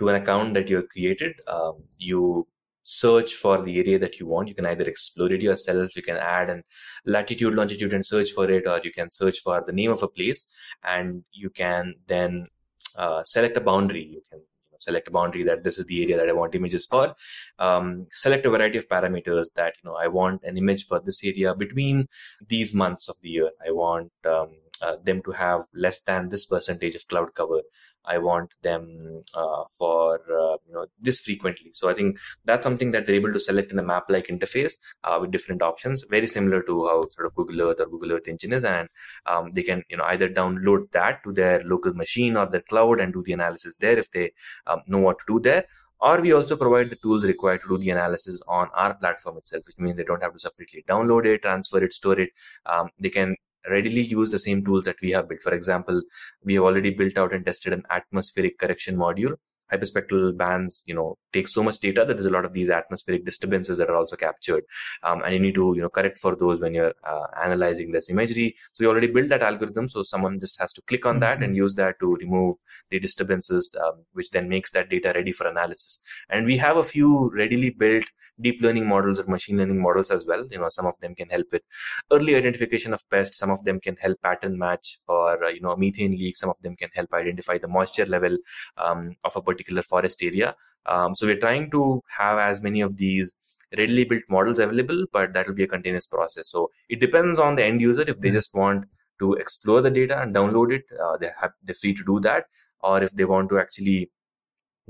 to 0.00 0.08
an 0.08 0.16
account 0.16 0.54
that 0.54 0.68
you 0.68 0.82
created. 0.82 1.40
Um, 1.46 1.84
you 1.98 2.48
search 2.82 3.34
for 3.34 3.62
the 3.62 3.78
area 3.78 3.98
that 4.00 4.18
you 4.18 4.26
want. 4.26 4.48
You 4.48 4.56
can 4.56 4.66
either 4.66 4.84
explore 4.84 5.30
it 5.30 5.42
yourself, 5.42 5.94
you 5.94 6.02
can 6.02 6.16
add 6.16 6.50
an 6.50 6.64
latitude, 7.06 7.54
longitude, 7.54 7.94
and 7.94 8.04
search 8.04 8.32
for 8.32 8.50
it, 8.50 8.66
or 8.66 8.80
you 8.82 8.92
can 8.92 9.10
search 9.12 9.38
for 9.38 9.62
the 9.64 9.72
name 9.72 9.92
of 9.92 10.02
a 10.02 10.08
place, 10.08 10.50
and 10.82 11.22
you 11.30 11.48
can 11.48 11.94
then 12.08 12.48
uh, 12.96 13.22
select 13.22 13.56
a 13.56 13.60
boundary. 13.60 14.04
You 14.04 14.22
can 14.28 14.40
select 14.78 15.08
a 15.08 15.10
boundary 15.10 15.42
that 15.44 15.64
this 15.64 15.78
is 15.78 15.86
the 15.86 16.02
area 16.02 16.16
that 16.16 16.28
I 16.28 16.32
want 16.32 16.54
images 16.54 16.86
for. 16.86 17.14
Um, 17.58 18.06
select 18.12 18.46
a 18.46 18.50
variety 18.50 18.78
of 18.78 18.88
parameters 18.88 19.52
that 19.54 19.74
you 19.82 19.90
know 19.90 19.96
I 19.96 20.08
want 20.08 20.42
an 20.44 20.56
image 20.56 20.86
for 20.86 21.00
this 21.00 21.24
area 21.24 21.54
between 21.54 22.08
these 22.46 22.72
months 22.72 23.08
of 23.08 23.16
the 23.22 23.30
year. 23.30 23.50
I 23.66 23.72
want 23.72 24.12
um, 24.24 24.50
uh, 24.82 24.96
them 25.02 25.22
to 25.22 25.32
have 25.32 25.62
less 25.74 26.02
than 26.02 26.28
this 26.28 26.46
percentage 26.46 26.94
of 26.94 27.06
cloud 27.08 27.34
cover. 27.34 27.62
I 28.04 28.18
want 28.18 28.54
them 28.62 29.22
uh, 29.34 29.64
for 29.76 30.14
uh, 30.16 30.56
you 30.66 30.72
know 30.72 30.86
this 30.98 31.20
frequently. 31.20 31.70
So 31.74 31.88
I 31.88 31.94
think 31.94 32.18
that's 32.44 32.64
something 32.64 32.90
that 32.92 33.06
they're 33.06 33.16
able 33.16 33.32
to 33.32 33.40
select 33.40 33.70
in 33.70 33.76
the 33.76 33.82
map-like 33.82 34.28
interface 34.28 34.74
uh, 35.04 35.18
with 35.20 35.30
different 35.30 35.62
options, 35.62 36.04
very 36.08 36.26
similar 36.26 36.62
to 36.62 36.86
how 36.86 37.08
sort 37.10 37.26
of 37.26 37.34
Google 37.34 37.62
Earth 37.62 37.80
or 37.80 37.86
Google 37.86 38.12
Earth 38.12 38.28
Engine 38.28 38.54
is, 38.54 38.64
and 38.64 38.88
um, 39.26 39.50
they 39.50 39.62
can 39.62 39.82
you 39.90 39.96
know 39.96 40.04
either 40.04 40.28
download 40.28 40.90
that 40.92 41.22
to 41.24 41.32
their 41.32 41.62
local 41.64 41.92
machine 41.92 42.36
or 42.36 42.46
their 42.46 42.62
cloud 42.68 43.00
and 43.00 43.12
do 43.12 43.22
the 43.22 43.32
analysis 43.32 43.76
there 43.76 43.98
if 43.98 44.10
they 44.12 44.32
um, 44.66 44.80
know 44.86 44.98
what 44.98 45.18
to 45.18 45.24
do 45.28 45.40
there 45.40 45.66
or 46.00 46.20
we 46.20 46.32
also 46.32 46.56
provide 46.56 46.90
the 46.90 46.96
tools 46.96 47.24
required 47.24 47.60
to 47.62 47.68
do 47.68 47.78
the 47.78 47.90
analysis 47.90 48.40
on 48.46 48.68
our 48.74 48.94
platform 48.94 49.36
itself, 49.38 49.64
which 49.66 49.78
means 49.78 49.96
they 49.96 50.04
don't 50.04 50.22
have 50.22 50.32
to 50.32 50.38
separately 50.38 50.84
download 50.88 51.26
it, 51.26 51.42
transfer 51.42 51.82
it, 51.82 51.92
store 51.92 52.20
it. 52.20 52.30
Um, 52.66 52.90
they 53.00 53.10
can 53.10 53.36
readily 53.68 54.02
use 54.02 54.30
the 54.30 54.38
same 54.38 54.64
tools 54.64 54.84
that 54.84 55.00
we 55.02 55.10
have 55.12 55.28
built. 55.28 55.40
For 55.42 55.54
example, 55.54 56.02
we 56.44 56.54
have 56.54 56.64
already 56.64 56.90
built 56.90 57.18
out 57.18 57.32
and 57.32 57.44
tested 57.44 57.72
an 57.72 57.84
atmospheric 57.90 58.58
correction 58.58 58.96
module 58.96 59.36
hyperspectral 59.72 60.36
bands 60.36 60.82
you 60.86 60.94
know 60.94 61.16
take 61.32 61.48
so 61.48 61.62
much 61.62 61.78
data 61.78 62.04
that 62.04 62.14
there's 62.14 62.26
a 62.26 62.30
lot 62.30 62.44
of 62.44 62.52
these 62.52 62.70
atmospheric 62.70 63.24
disturbances 63.24 63.78
that 63.78 63.90
are 63.90 63.96
also 63.96 64.16
captured. 64.16 64.64
Um, 65.02 65.22
and 65.24 65.34
you 65.34 65.40
need 65.40 65.54
to 65.56 65.72
you 65.76 65.82
know 65.82 65.88
correct 65.88 66.18
for 66.18 66.34
those 66.34 66.60
when 66.60 66.74
you're 66.74 66.94
uh, 67.04 67.26
analyzing 67.42 67.92
this 67.92 68.10
imagery. 68.10 68.54
So 68.72 68.84
you 68.84 68.90
already 68.90 69.08
built 69.08 69.28
that 69.28 69.42
algorithm 69.42 69.88
so 69.88 70.02
someone 70.02 70.38
just 70.38 70.60
has 70.60 70.72
to 70.74 70.82
click 70.82 71.06
on 71.06 71.20
that 71.20 71.38
and 71.38 71.48
mm-hmm. 71.48 71.64
use 71.64 71.74
that 71.74 71.98
to 72.00 72.14
remove 72.16 72.56
the 72.90 72.98
disturbances 72.98 73.74
um, 73.84 74.04
which 74.12 74.30
then 74.30 74.48
makes 74.48 74.70
that 74.72 74.88
data 74.88 75.12
ready 75.14 75.32
for 75.32 75.46
analysis. 75.46 76.00
And 76.28 76.46
we 76.46 76.56
have 76.58 76.76
a 76.76 76.84
few 76.84 77.30
readily 77.34 77.70
built 77.70 78.04
deep 78.40 78.62
learning 78.62 78.86
models 78.86 79.18
or 79.20 79.24
machine 79.24 79.56
learning 79.56 79.80
models 79.80 80.10
as 80.10 80.26
well. 80.26 80.46
You 80.50 80.58
know 80.58 80.68
some 80.68 80.86
of 80.86 80.98
them 81.00 81.14
can 81.14 81.28
help 81.28 81.46
with 81.52 81.62
early 82.10 82.34
identification 82.36 82.94
of 82.94 83.08
pests. 83.10 83.38
Some 83.38 83.50
of 83.50 83.64
them 83.64 83.80
can 83.80 83.96
help 83.96 84.20
pattern 84.22 84.58
match 84.58 84.98
for 85.06 85.44
uh, 85.44 85.48
you 85.48 85.60
know 85.60 85.76
methane 85.76 86.12
leak. 86.12 86.36
Some 86.36 86.50
of 86.50 86.58
them 86.60 86.76
can 86.76 86.90
help 86.94 87.12
identify 87.12 87.58
the 87.58 87.68
moisture 87.68 88.06
level 88.06 88.36
um, 88.76 89.16
of 89.24 89.36
a 89.36 89.42
particular 89.42 89.57
forest 89.82 90.22
area. 90.22 90.54
Um, 90.86 91.14
so 91.14 91.26
we're 91.26 91.38
trying 91.38 91.70
to 91.72 92.02
have 92.16 92.38
as 92.38 92.62
many 92.62 92.80
of 92.80 92.96
these 92.96 93.36
readily 93.76 94.04
built 94.04 94.22
models 94.28 94.58
available, 94.58 95.04
but 95.12 95.32
that 95.34 95.46
will 95.46 95.54
be 95.54 95.64
a 95.64 95.68
continuous 95.68 96.06
process. 96.06 96.48
So 96.50 96.70
it 96.88 97.00
depends 97.00 97.38
on 97.38 97.56
the 97.56 97.64
end 97.64 97.80
user 97.80 98.02
if 98.02 98.20
they 98.20 98.28
hmm. 98.28 98.34
just 98.34 98.54
want 98.54 98.86
to 99.18 99.34
explore 99.34 99.82
the 99.82 99.90
data 99.90 100.20
and 100.20 100.34
download 100.34 100.72
it, 100.72 100.84
uh, 101.02 101.16
they 101.16 101.30
have 101.40 101.52
they're 101.62 101.74
free 101.74 101.94
to 101.94 102.04
do 102.04 102.20
that, 102.20 102.46
or 102.80 103.02
if 103.02 103.10
they 103.12 103.24
want 103.24 103.48
to 103.50 103.58
actually 103.58 104.10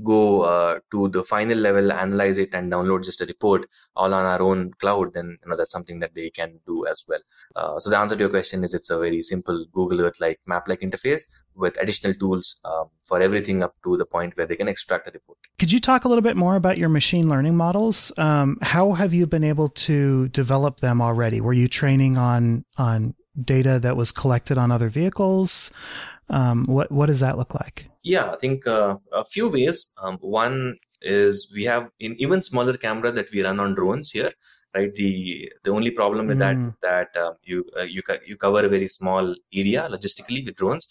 go 0.03 0.43
uh, 0.43 0.79
to 0.91 1.09
the 1.09 1.25
final 1.25 1.59
level, 1.59 1.93
analyze 1.93 2.39
it, 2.39 2.55
and 2.55 2.73
download 2.73 3.05
just 3.05 3.21
a 3.21 3.27
report 3.27 3.67
all 3.97 4.15
on 4.15 4.25
our 4.25 4.41
own 4.41 4.73
cloud, 4.79 5.13
then 5.15 5.39
you 5.43 5.51
know 5.51 5.57
that's 5.57 5.73
something 5.73 5.99
that 5.99 6.15
they 6.15 6.31
can 6.31 6.59
do 6.67 6.87
as 6.87 7.05
well. 7.09 7.21
Uh, 7.57 7.79
so 7.81 7.91
the 7.91 7.99
answer 7.99 8.15
to 8.15 8.21
your 8.21 8.31
question 8.31 8.65
is 8.65 8.75
it's 8.75 8.91
a 8.91 8.99
very 8.99 9.23
simple 9.23 9.67
Google 9.73 10.03
Earth 10.03 10.21
like 10.21 10.41
map 10.47 10.69
like 10.69 10.81
interface 10.81 11.23
with 11.55 11.77
additional 11.81 12.15
tools 12.15 12.61
um, 12.65 12.89
for 13.03 13.21
everything 13.21 13.63
up 13.63 13.75
to 13.85 13.97
the 13.97 14.07
point 14.07 14.37
where 14.37 14.47
they 14.47 14.57
can 14.57 14.69
extract 14.69 15.09
a 15.09 15.11
report. 15.11 15.39
Could 15.59 15.73
you 15.73 15.81
talk 15.81 16.05
a 16.05 16.09
little 16.09 16.23
bit 16.23 16.37
more 16.37 16.57
about 16.57 16.79
your 16.79 16.89
machine 16.89 17.29
learning 17.29 17.57
models? 17.57 18.13
Um, 18.19 18.59
how 18.63 18.93
have 18.93 19.13
you 19.13 19.27
been 19.27 19.45
able 19.45 19.69
to 19.71 20.29
develop 20.29 20.81
them 20.81 21.01
already? 21.01 21.41
Were 21.41 21.53
you 21.53 21.69
training 21.69 22.17
on 22.17 22.65
on 22.77 23.15
data 23.45 23.79
that 23.81 23.97
was 23.97 24.13
collected 24.13 24.59
on 24.59 24.71
other 24.71 24.89
vehicles? 24.89 25.71
Um, 26.31 26.65
what 26.67 26.91
what 26.91 27.07
does 27.07 27.21
that 27.21 27.39
look 27.39 27.55
like? 27.55 27.89
Yeah, 28.03 28.31
I 28.31 28.37
think 28.37 28.67
uh, 28.67 28.97
a 29.13 29.25
few 29.25 29.49
ways. 29.49 29.95
Um, 30.03 30.19
one 30.21 30.77
is 31.01 31.51
we 31.55 31.65
have 31.65 31.89
in 32.01 32.17
even 32.19 32.43
smaller 32.43 32.77
camera 32.77 33.13
that 33.13 33.31
we 33.33 33.43
run 33.43 33.61
on 33.61 33.75
drones 33.75 34.11
here. 34.11 34.33
Right. 34.75 34.95
The 34.95 35.51
the 35.65 35.71
only 35.71 35.91
problem 35.91 36.27
with 36.27 36.37
mm. 36.37 36.41
that 36.41 36.57
is 36.57 36.75
that 36.83 37.09
uh, 37.17 37.33
you 37.43 37.65
uh, 37.79 37.85
you 37.85 38.03
you 38.27 38.37
cover 38.37 38.65
a 38.65 38.69
very 38.69 38.87
small 38.87 39.35
area 39.53 39.89
logistically 39.91 40.45
with 40.45 40.57
drones, 40.57 40.87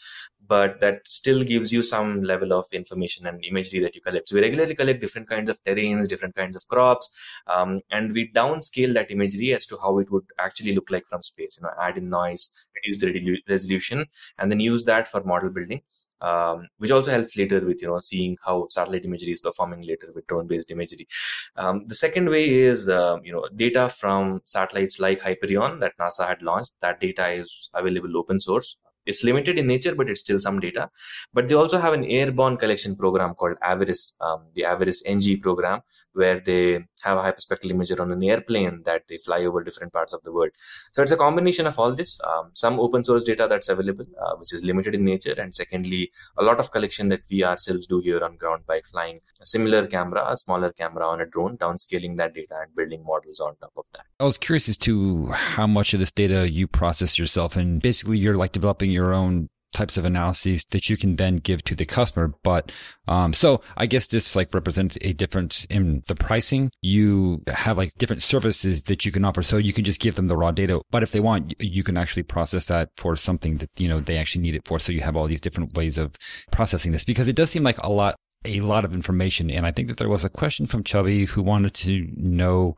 but 0.47 0.79
that 0.79 1.01
still 1.07 1.43
gives 1.43 1.71
you 1.71 1.83
some 1.83 2.23
level 2.23 2.53
of 2.53 2.65
information 2.71 3.27
and 3.27 3.43
imagery 3.45 3.79
that 3.79 3.95
you 3.95 4.01
collect. 4.01 4.29
So 4.29 4.35
we 4.35 4.41
regularly 4.41 4.75
collect 4.75 5.01
different 5.01 5.27
kinds 5.29 5.49
of 5.49 5.63
terrains, 5.63 6.07
different 6.07 6.35
kinds 6.35 6.55
of 6.55 6.67
crops, 6.67 7.09
um, 7.47 7.81
and 7.91 8.11
we 8.13 8.31
downscale 8.31 8.93
that 8.93 9.11
imagery 9.11 9.53
as 9.53 9.65
to 9.67 9.77
how 9.81 9.99
it 9.99 10.11
would 10.11 10.25
actually 10.39 10.73
look 10.73 10.89
like 10.91 11.05
from 11.07 11.23
space. 11.23 11.57
You 11.59 11.63
know, 11.63 11.73
add 11.81 11.97
in 11.97 12.09
noise, 12.09 12.53
reduce 12.75 13.01
the 13.01 13.41
resolution, 13.49 14.05
and 14.37 14.51
then 14.51 14.59
use 14.59 14.83
that 14.85 15.07
for 15.07 15.23
model 15.23 15.49
building. 15.49 15.81
um, 16.21 16.67
which 16.77 16.89
also 16.89 17.11
helps 17.11 17.35
later 17.37 17.59
with 17.65 17.81
you 17.81 17.87
know 17.87 17.99
seeing 17.99 18.37
how 18.43 18.67
satellite 18.69 19.05
imagery 19.05 19.31
is 19.33 19.41
performing 19.41 19.81
later 19.81 20.11
with 20.15 20.25
drone-based 20.27 20.71
imagery. 20.71 21.07
Um, 21.55 21.83
the 21.83 21.95
second 21.95 22.29
way 22.29 22.45
is 22.49 22.89
uh, 22.89 23.17
you 23.23 23.31
know 23.31 23.47
data 23.55 23.89
from 23.89 24.41
satellites 24.45 24.99
like 24.99 25.21
Hyperion 25.21 25.79
that 25.79 25.97
NASA 25.99 26.27
had 26.27 26.41
launched. 26.41 26.71
That 26.81 26.99
data 26.99 27.29
is 27.29 27.69
available 27.73 28.17
open 28.17 28.39
source 28.39 28.77
it's 29.07 29.23
limited 29.23 29.57
in 29.57 29.67
nature, 29.67 29.95
but 29.95 30.09
it's 30.09 30.21
still 30.21 30.39
some 30.39 30.59
data. 30.59 30.89
But 31.33 31.47
they 31.47 31.55
also 31.55 31.79
have 31.79 31.93
an 31.93 32.05
airborne 32.05 32.57
collection 32.57 32.95
program 32.95 33.33
called 33.33 33.57
AVIRIS, 33.63 34.15
um, 34.21 34.43
the 34.53 34.63
AVIRIS 34.63 35.03
NG 35.05 35.39
program, 35.41 35.81
where 36.13 36.39
they 36.39 36.79
have 37.03 37.17
a 37.17 37.21
hyperspectral 37.21 37.71
imager 37.71 37.99
on 37.99 38.11
an 38.11 38.23
airplane 38.23 38.81
that 38.83 39.03
they 39.07 39.17
fly 39.17 39.45
over 39.45 39.63
different 39.63 39.93
parts 39.93 40.13
of 40.13 40.21
the 40.23 40.31
world. 40.31 40.51
So 40.93 41.01
it's 41.01 41.11
a 41.11 41.17
combination 41.17 41.67
of 41.67 41.77
all 41.79 41.93
this, 41.93 42.19
um, 42.23 42.51
some 42.53 42.79
open 42.79 43.03
source 43.03 43.23
data 43.23 43.47
that's 43.49 43.69
available, 43.69 44.05
uh, 44.23 44.35
which 44.35 44.53
is 44.53 44.63
limited 44.63 44.95
in 44.95 45.05
nature, 45.05 45.35
and 45.37 45.53
secondly, 45.53 46.11
a 46.37 46.43
lot 46.43 46.59
of 46.59 46.71
collection 46.71 47.07
that 47.09 47.21
we 47.29 47.43
ourselves 47.43 47.87
do 47.87 47.99
here 47.99 48.23
on 48.23 48.35
ground 48.37 48.63
by 48.67 48.81
flying 48.91 49.19
a 49.41 49.45
similar 49.45 49.85
camera, 49.87 50.25
a 50.27 50.35
smaller 50.37 50.71
camera 50.71 51.07
on 51.07 51.21
a 51.21 51.25
drone, 51.25 51.57
downscaling 51.57 52.17
that 52.17 52.33
data 52.33 52.55
and 52.61 52.75
building 52.75 53.03
models 53.05 53.39
on 53.39 53.55
top 53.57 53.73
of 53.77 53.85
that. 53.93 54.05
I 54.19 54.23
was 54.23 54.37
curious 54.37 54.67
as 54.67 54.77
to 54.77 55.27
how 55.27 55.67
much 55.67 55.93
of 55.93 55.99
this 55.99 56.11
data 56.11 56.49
you 56.49 56.67
process 56.67 57.19
yourself, 57.19 57.55
and 57.55 57.81
basically 57.81 58.17
you're 58.17 58.37
like 58.37 58.51
developing 58.51 58.91
your 58.97 59.13
own 59.13 59.49
types 59.73 59.97
of 59.97 60.05
analyses 60.05 60.65
that 60.71 60.89
you 60.89 60.97
can 60.97 61.17
then 61.17 61.37
give 61.37 61.63
to 61.63 61.75
the 61.75 61.85
customer. 61.85 62.33
But 62.43 62.71
um, 63.07 63.33
so 63.33 63.61
I 63.75 63.85
guess 63.85 64.07
this 64.07 64.35
like 64.35 64.53
represents 64.53 64.97
a 65.01 65.13
difference 65.13 65.65
in 65.65 66.03
the 66.07 66.15
pricing. 66.15 66.71
You 66.81 67.43
have 67.47 67.77
like 67.77 67.93
different 67.97 68.23
services 68.23 68.83
that 68.83 69.05
you 69.05 69.11
can 69.11 69.25
offer, 69.25 69.43
so 69.43 69.57
you 69.57 69.73
can 69.73 69.83
just 69.83 70.01
give 70.01 70.15
them 70.15 70.27
the 70.27 70.37
raw 70.37 70.51
data. 70.51 70.81
But 70.89 71.03
if 71.03 71.11
they 71.11 71.19
want, 71.19 71.53
you 71.59 71.83
can 71.83 71.97
actually 71.97 72.23
process 72.23 72.65
that 72.67 72.89
for 72.97 73.15
something 73.15 73.57
that 73.57 73.69
you 73.77 73.87
know 73.87 73.99
they 73.99 74.17
actually 74.17 74.41
need 74.41 74.55
it 74.55 74.67
for. 74.67 74.79
So 74.79 74.91
you 74.91 75.01
have 75.01 75.15
all 75.15 75.27
these 75.27 75.41
different 75.41 75.75
ways 75.75 75.97
of 75.97 76.15
processing 76.51 76.91
this 76.91 77.03
because 77.03 77.27
it 77.27 77.35
does 77.35 77.51
seem 77.51 77.63
like 77.63 77.77
a 77.79 77.89
lot 77.89 78.15
a 78.45 78.61
lot 78.61 78.85
of 78.85 78.93
information. 78.93 79.49
And 79.49 79.65
I 79.65 79.71
think 79.71 79.87
that 79.89 79.97
there 79.97 80.09
was 80.09 80.23
a 80.23 80.29
question 80.29 80.65
from 80.65 80.83
Chubby 80.83 81.25
who 81.25 81.41
wanted 81.41 81.73
to 81.75 82.07
know 82.15 82.75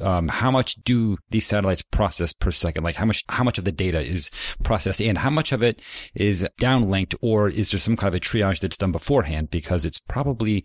um, 0.00 0.28
how 0.28 0.50
much 0.50 0.74
do 0.84 1.16
these 1.30 1.46
satellites 1.46 1.82
process 1.82 2.32
per 2.32 2.50
second? 2.50 2.84
Like 2.84 2.94
how 2.94 3.06
much, 3.06 3.24
how 3.28 3.44
much 3.44 3.58
of 3.58 3.64
the 3.64 3.72
data 3.72 4.00
is 4.00 4.30
processed 4.62 5.00
and 5.00 5.18
how 5.18 5.30
much 5.30 5.52
of 5.52 5.62
it 5.62 5.82
is 6.14 6.46
downlinked 6.60 7.14
or 7.20 7.48
is 7.48 7.70
there 7.70 7.80
some 7.80 7.96
kind 7.96 8.14
of 8.14 8.16
a 8.16 8.20
triage 8.20 8.60
that's 8.60 8.76
done 8.76 8.92
beforehand? 8.92 9.50
Because 9.50 9.84
it's 9.84 9.98
probably 9.98 10.64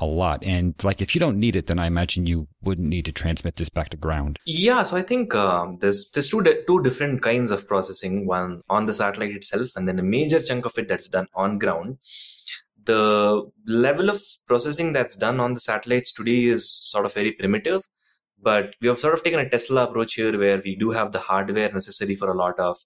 a 0.00 0.06
lot. 0.06 0.42
And 0.44 0.74
like, 0.82 1.00
if 1.00 1.14
you 1.14 1.20
don't 1.20 1.38
need 1.38 1.56
it, 1.56 1.66
then 1.66 1.78
I 1.78 1.86
imagine 1.86 2.26
you 2.26 2.48
wouldn't 2.62 2.88
need 2.88 3.04
to 3.04 3.12
transmit 3.12 3.56
this 3.56 3.70
back 3.70 3.90
to 3.90 3.96
ground. 3.96 4.38
Yeah. 4.44 4.82
So 4.82 4.96
I 4.96 5.02
think, 5.02 5.34
um, 5.34 5.78
there's, 5.80 6.10
there's 6.10 6.30
two, 6.30 6.42
two 6.66 6.82
different 6.82 7.22
kinds 7.22 7.50
of 7.50 7.66
processing, 7.68 8.26
one 8.26 8.62
on 8.68 8.86
the 8.86 8.94
satellite 8.94 9.34
itself 9.34 9.70
and 9.76 9.86
then 9.86 9.98
a 9.98 10.02
major 10.02 10.40
chunk 10.40 10.66
of 10.66 10.76
it 10.78 10.88
that's 10.88 11.08
done 11.08 11.26
on 11.34 11.58
ground 11.58 11.98
the 12.86 13.42
level 13.66 14.10
of 14.10 14.20
processing 14.46 14.92
that's 14.92 15.16
done 15.16 15.40
on 15.40 15.54
the 15.54 15.60
satellites 15.60 16.12
today 16.12 16.44
is 16.44 16.70
sort 16.70 17.06
of 17.06 17.14
very 17.14 17.32
primitive 17.32 17.82
but 18.44 18.76
we 18.80 18.88
have 18.88 18.98
sort 18.98 19.14
of 19.14 19.22
taken 19.22 19.40
a 19.40 19.48
Tesla 19.48 19.84
approach 19.84 20.14
here 20.14 20.38
where 20.38 20.60
we 20.64 20.76
do 20.76 20.90
have 20.90 21.12
the 21.12 21.18
hardware 21.18 21.72
necessary 21.72 22.14
for 22.14 22.30
a 22.30 22.36
lot 22.36 22.60
of 22.60 22.76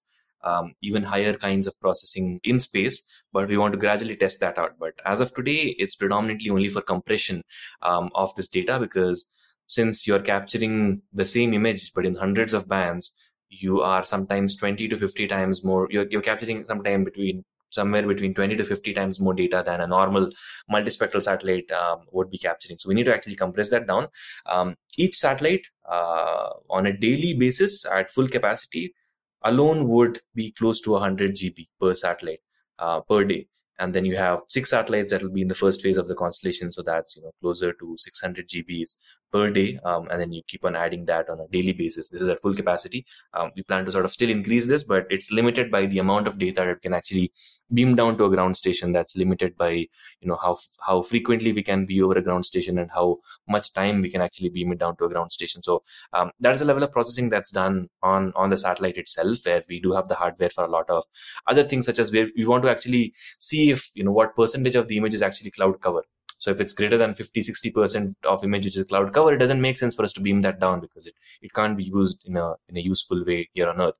um, 0.45 0.75
even 0.83 1.03
higher 1.03 1.35
kinds 1.35 1.67
of 1.67 1.79
processing 1.81 2.41
in 2.45 2.61
space, 2.61 3.03
but 3.33 3.49
we 3.49 3.57
want 3.57 3.73
to 3.73 3.79
gradually 3.79 4.17
test 4.17 4.41
that 4.41 4.57
out. 4.57 4.77
But 4.79 4.95
as 5.05 5.21
of 5.21 5.35
today, 5.35 5.75
it's 5.79 5.97
predominantly 5.97 6.51
only 6.51 6.69
for 6.69 6.81
compression 6.81 7.43
um, 7.83 8.11
of 8.15 8.35
this 8.37 8.49
data 8.49 8.79
because 8.79 9.27
since 9.67 10.07
you're 10.07 10.21
capturing 10.21 11.03
the 11.13 11.27
same 11.27 11.53
image 11.53 11.93
but 11.93 12.07
in 12.07 12.15
hundreds 12.15 12.55
of 12.55 12.69
bands, 12.69 13.17
you 13.51 13.81
are 13.81 14.05
sometimes 14.05 14.57
20 14.57 14.89
to 14.89 14.97
50 14.97 15.27
times 15.27 15.65
more, 15.65 15.89
you're, 15.91 16.07
you're 16.11 16.23
capturing 16.23 16.65
sometime 16.65 17.05
between 17.05 17.45
somewhere 17.71 18.07
between 18.07 18.35
20 18.35 18.57
to 18.57 18.65
50 18.65 18.93
times 18.95 19.21
more 19.21 19.35
data 19.35 19.63
than 19.65 19.81
a 19.81 19.87
normal 19.87 20.31
multispectral 20.71 21.23
satellite 21.23 21.71
um, 21.73 22.01
would 22.13 22.31
be 22.31 22.39
capturing. 22.39 22.79
So 22.79 22.89
we 22.89 22.95
need 22.95 23.07
to 23.07 23.15
actually 23.15 23.37
compress 23.37 23.71
that 23.71 23.87
down. 23.87 24.09
Um, 24.47 24.77
each 24.97 25.15
satellite 25.15 25.67
uh, 25.89 26.51
on 26.71 26.87
a 26.87 26.97
daily 26.97 27.35
basis 27.35 27.85
at 27.87 28.11
full 28.11 28.29
capacity 28.29 28.95
alone 29.43 29.89
would 29.89 30.21
be 30.35 30.51
close 30.53 30.81
to 30.83 30.93
100 30.93 31.35
GB 31.35 31.69
per 31.81 31.95
satellite 31.95 32.41
uh, 32.79 33.01
per 33.01 33.25
day 33.25 33.47
and 33.79 33.95
then 33.95 34.05
you 34.05 34.17
have 34.17 34.41
six 34.49 34.71
satellites 34.71 35.11
that 35.11 35.23
will 35.23 35.31
be 35.31 35.43
in 35.43 35.49
the 35.49 35.55
first 35.55 35.81
phase 35.81 35.99
of 35.99 36.09
the 36.09 36.15
constellation 36.15 36.73
so 36.73 36.83
that's 36.83 37.17
you 37.17 37.23
know 37.23 37.31
closer 37.41 37.73
to 37.73 37.95
600 37.97 38.49
gbs 38.49 38.95
per 39.33 39.51
day 39.51 39.79
um, 39.85 40.09
and 40.11 40.21
then 40.21 40.33
you 40.33 40.43
keep 40.47 40.65
on 40.65 40.77
adding 40.77 41.05
that 41.07 41.29
on 41.29 41.41
a 41.41 41.49
daily 41.49 41.73
basis. 41.73 42.09
This 42.09 42.23
is 42.23 42.29
at 42.29 42.41
full 42.41 42.55
capacity. 42.55 43.07
Um, 43.35 43.51
we 43.57 43.63
plan 43.63 43.85
to 43.85 43.93
sort 43.93 44.05
of 44.05 44.13
still 44.13 44.31
increase 44.31 44.67
this 44.67 44.83
but 44.83 45.07
it's 45.11 45.31
limited 45.31 45.71
by 45.71 45.87
the 45.87 45.99
amount 45.99 46.27
of 46.27 46.39
data 46.39 46.65
that 46.67 46.83
can 46.83 46.95
actually 46.95 47.33
beam 47.73 47.95
down 47.95 48.17
to 48.19 48.25
a 48.25 48.31
ground 48.31 48.57
station 48.57 48.93
that's 48.93 49.17
limited 49.17 49.57
by 49.57 49.71
you 49.71 50.29
know 50.29 50.37
how 50.37 50.57
how 50.87 51.03
frequently 51.03 51.53
we 51.53 51.63
can 51.63 51.87
be 51.87 52.01
over 52.03 52.19
a 52.19 52.23
ground 52.23 52.47
station 52.47 52.79
and 52.79 52.91
how 52.91 53.19
much 53.49 53.73
time 53.73 54.01
we 54.01 54.11
can 54.11 54.21
actually 54.21 54.49
beam 54.49 54.73
it 54.73 54.79
down 54.79 54.97
to 54.97 55.05
a 55.05 55.09
ground 55.09 55.33
station. 55.33 55.63
So 55.63 55.83
um, 56.13 56.31
that 56.41 56.55
is 56.55 56.61
a 56.61 56.65
level 56.65 56.83
of 56.83 56.93
processing 56.93 57.29
that's 57.29 57.51
done 57.51 57.89
on 58.03 58.33
on 58.35 58.49
the 58.49 58.57
satellite 58.57 58.97
itself 58.97 59.39
where 59.45 59.63
we 59.69 59.81
do 59.81 59.93
have 59.93 60.09
the 60.09 60.15
hardware 60.15 60.51
for 60.51 60.65
a 60.65 60.69
lot 60.69 60.89
of 60.89 61.05
other 61.47 61.65
things 61.65 61.87
such 61.87 61.99
as 61.99 62.13
where 62.13 62.29
we 62.37 62.47
want 62.47 62.63
to 62.63 62.71
actually 62.71 63.15
see 63.39 63.71
if 63.71 63.91
you 63.95 64.05
know 64.05 64.13
what 64.13 64.35
percentage 64.37 64.75
of 64.75 64.89
the 64.89 64.97
image 64.97 65.15
is 65.15 65.23
actually 65.23 65.51
cloud 65.51 65.81
cover 65.81 66.03
so 66.39 66.53
if 66.53 66.61
it's 66.61 66.73
greater 66.73 66.97
than 66.97 67.15
50, 67.15 67.43
60% 67.43 68.15
of 68.25 68.45
image 68.45 68.65
which 68.65 68.77
is 68.77 68.87
cloud 68.87 69.13
cover, 69.13 69.35
it 69.35 69.39
doesn't 69.39 69.61
make 69.61 69.77
sense 69.77 69.95
for 69.95 70.05
us 70.05 70.13
to 70.13 70.21
beam 70.21 70.41
that 70.43 70.61
down 70.61 70.81
because 70.81 71.07
it, 71.07 71.15
it 71.43 71.53
can't 71.53 71.77
be 71.77 71.85
used 71.85 72.25
in 72.27 72.37
a, 72.37 72.55
in 72.69 72.77
a 72.77 72.81
useful 72.81 73.25
way 73.25 73.49
here 73.53 73.69
on 73.69 73.81
Earth. 73.81 73.97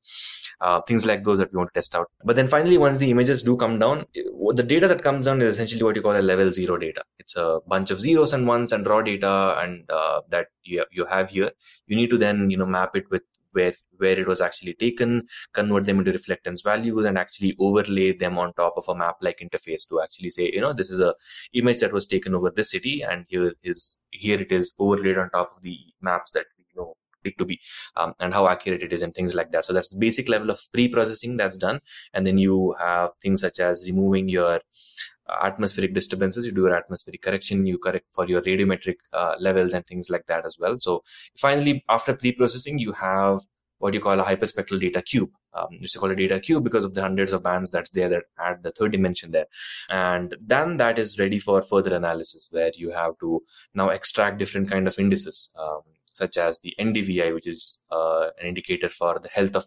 Uh, 0.61 0.81
things 0.83 1.05
like 1.05 1.25
those 1.25 1.39
that 1.39 1.53
we 1.53 1.57
want 1.57 1.69
to 1.73 1.79
test 1.79 1.95
out. 1.95 2.11
But 2.25 2.37
then 2.37 2.49
finally, 2.49 2.79
once 2.79 2.99
the 2.99 3.11
images 3.11 3.43
do 3.43 3.57
come 3.57 3.79
down, 3.79 4.07
the 4.15 4.63
data 4.63 4.89
that 4.89 5.03
comes 5.03 5.27
down 5.27 5.43
is 5.43 5.55
essentially 5.55 5.83
what 5.83 5.97
you 5.97 6.03
call 6.03 6.17
a 6.17 6.23
level 6.23 6.53
zero 6.53 6.77
data. 6.77 7.03
It's 7.19 7.37
a 7.37 7.61
bunch 7.67 7.91
of 7.91 8.01
zeros 8.01 8.33
and 8.33 8.47
ones 8.47 8.73
and 8.73 8.87
raw 8.87 9.03
data 9.03 9.57
and 9.59 9.89
uh, 9.91 10.23
that 10.31 10.47
you, 10.63 10.85
you 10.91 11.07
have 11.07 11.31
here. 11.31 11.51
You 11.87 11.97
need 11.97 12.11
to 12.11 12.19
then, 12.19 12.51
you 12.51 12.57
know, 12.57 12.67
map 12.67 12.95
it 12.95 13.11
with 13.11 13.23
where 13.59 13.75
where 14.03 14.19
it 14.23 14.29
was 14.33 14.41
actually 14.47 14.75
taken, 14.83 15.15
convert 15.59 15.87
them 15.87 15.99
into 16.01 16.13
reflectance 16.17 16.63
values, 16.71 17.05
and 17.11 17.19
actually 17.23 17.53
overlay 17.69 18.13
them 18.23 18.39
on 18.43 18.53
top 18.61 18.75
of 18.81 18.89
a 18.93 18.95
map-like 19.01 19.41
interface 19.47 19.89
to 19.89 20.01
actually 20.05 20.31
say, 20.37 20.45
you 20.57 20.61
know, 20.65 20.73
this 20.81 20.91
is 20.97 21.01
a 21.01 21.15
image 21.63 21.81
that 21.85 21.97
was 21.99 22.07
taken 22.15 22.37
over 22.41 22.51
this 22.51 22.71
city, 22.77 23.03
and 23.03 23.27
here 23.29 23.53
is 23.73 23.99
here 24.25 24.41
it 24.47 24.53
is 24.61 24.73
overlaid 24.87 25.19
on 25.19 25.31
top 25.31 25.51
of 25.57 25.63
the 25.69 25.77
maps 26.11 26.31
that 26.39 26.47
we 26.57 26.65
know 26.77 26.95
it 27.25 27.37
to 27.39 27.45
be, 27.45 27.59
um, 27.97 28.15
and 28.21 28.33
how 28.39 28.47
accurate 28.53 28.85
it 28.89 28.93
is, 28.99 29.03
and 29.03 29.15
things 29.15 29.35
like 29.41 29.51
that. 29.57 29.65
So 29.65 29.73
that's 29.73 29.93
the 29.95 29.99
basic 30.07 30.29
level 30.29 30.51
of 30.55 30.61
pre-processing 30.73 31.37
that's 31.37 31.59
done, 31.67 31.81
and 32.15 32.25
then 32.27 32.39
you 32.39 32.77
have 32.79 33.11
things 33.21 33.41
such 33.41 33.59
as 33.59 33.85
removing 33.91 34.29
your 34.39 34.61
atmospheric 35.43 35.95
disturbances 35.95 36.47
you 36.47 36.53
do 36.53 36.63
your 36.63 36.75
atmospheric 36.75 37.23
correction 37.23 37.67
you 37.67 37.79
correct 37.79 38.07
for 38.13 38.27
your 38.27 38.43
radiometric 38.43 38.97
uh, 39.13 39.35
levels 39.39 39.75
and 39.75 39.87
things 39.87 40.11
like 40.11 40.27
that 40.27 40.47
as 40.47 40.57
well 40.59 40.77
so 40.79 41.03
finally 41.37 41.85
after 41.89 42.15
pre-processing 42.15 42.79
you 42.79 42.93
have 42.93 43.41
what 43.79 43.95
you 43.95 44.01
call 44.01 44.19
a 44.21 44.25
hyperspectral 44.25 44.81
data 44.81 45.03
cube. 45.03 45.31
Um, 45.55 45.69
it's 45.81 45.97
called 45.97 46.13
a 46.13 46.17
data 46.17 46.39
cube 46.41 46.65
because 46.65 46.85
of 46.85 46.95
the 46.95 47.01
hundreds 47.01 47.33
of 47.33 47.43
bands 47.43 47.71
that's 47.71 47.91
there 47.91 48.09
that 48.09 48.25
add 48.39 48.63
the 48.63 48.71
third 48.71 48.93
dimension 48.93 49.31
there. 49.31 49.47
And 49.89 50.37
then 50.41 50.77
that 50.77 50.99
is 50.99 51.19
ready 51.19 51.39
for 51.39 51.63
further 51.63 51.95
analysis 51.95 52.49
where 52.51 52.71
you 52.75 52.91
have 52.91 53.19
to 53.21 53.43
now 53.75 53.89
extract 53.89 54.39
different 54.39 54.71
kind 54.71 54.87
of 54.87 54.99
indices, 54.99 55.51
um, 55.59 55.81
such 56.07 56.37
as 56.37 56.61
the 56.61 56.75
NDVI, 56.79 57.33
which 57.35 57.47
is 57.47 57.81
uh, 57.91 58.31
an 58.41 58.49
indicator 58.49 58.89
for 58.89 59.19
the 59.19 59.29
health 59.29 59.57
of 59.57 59.65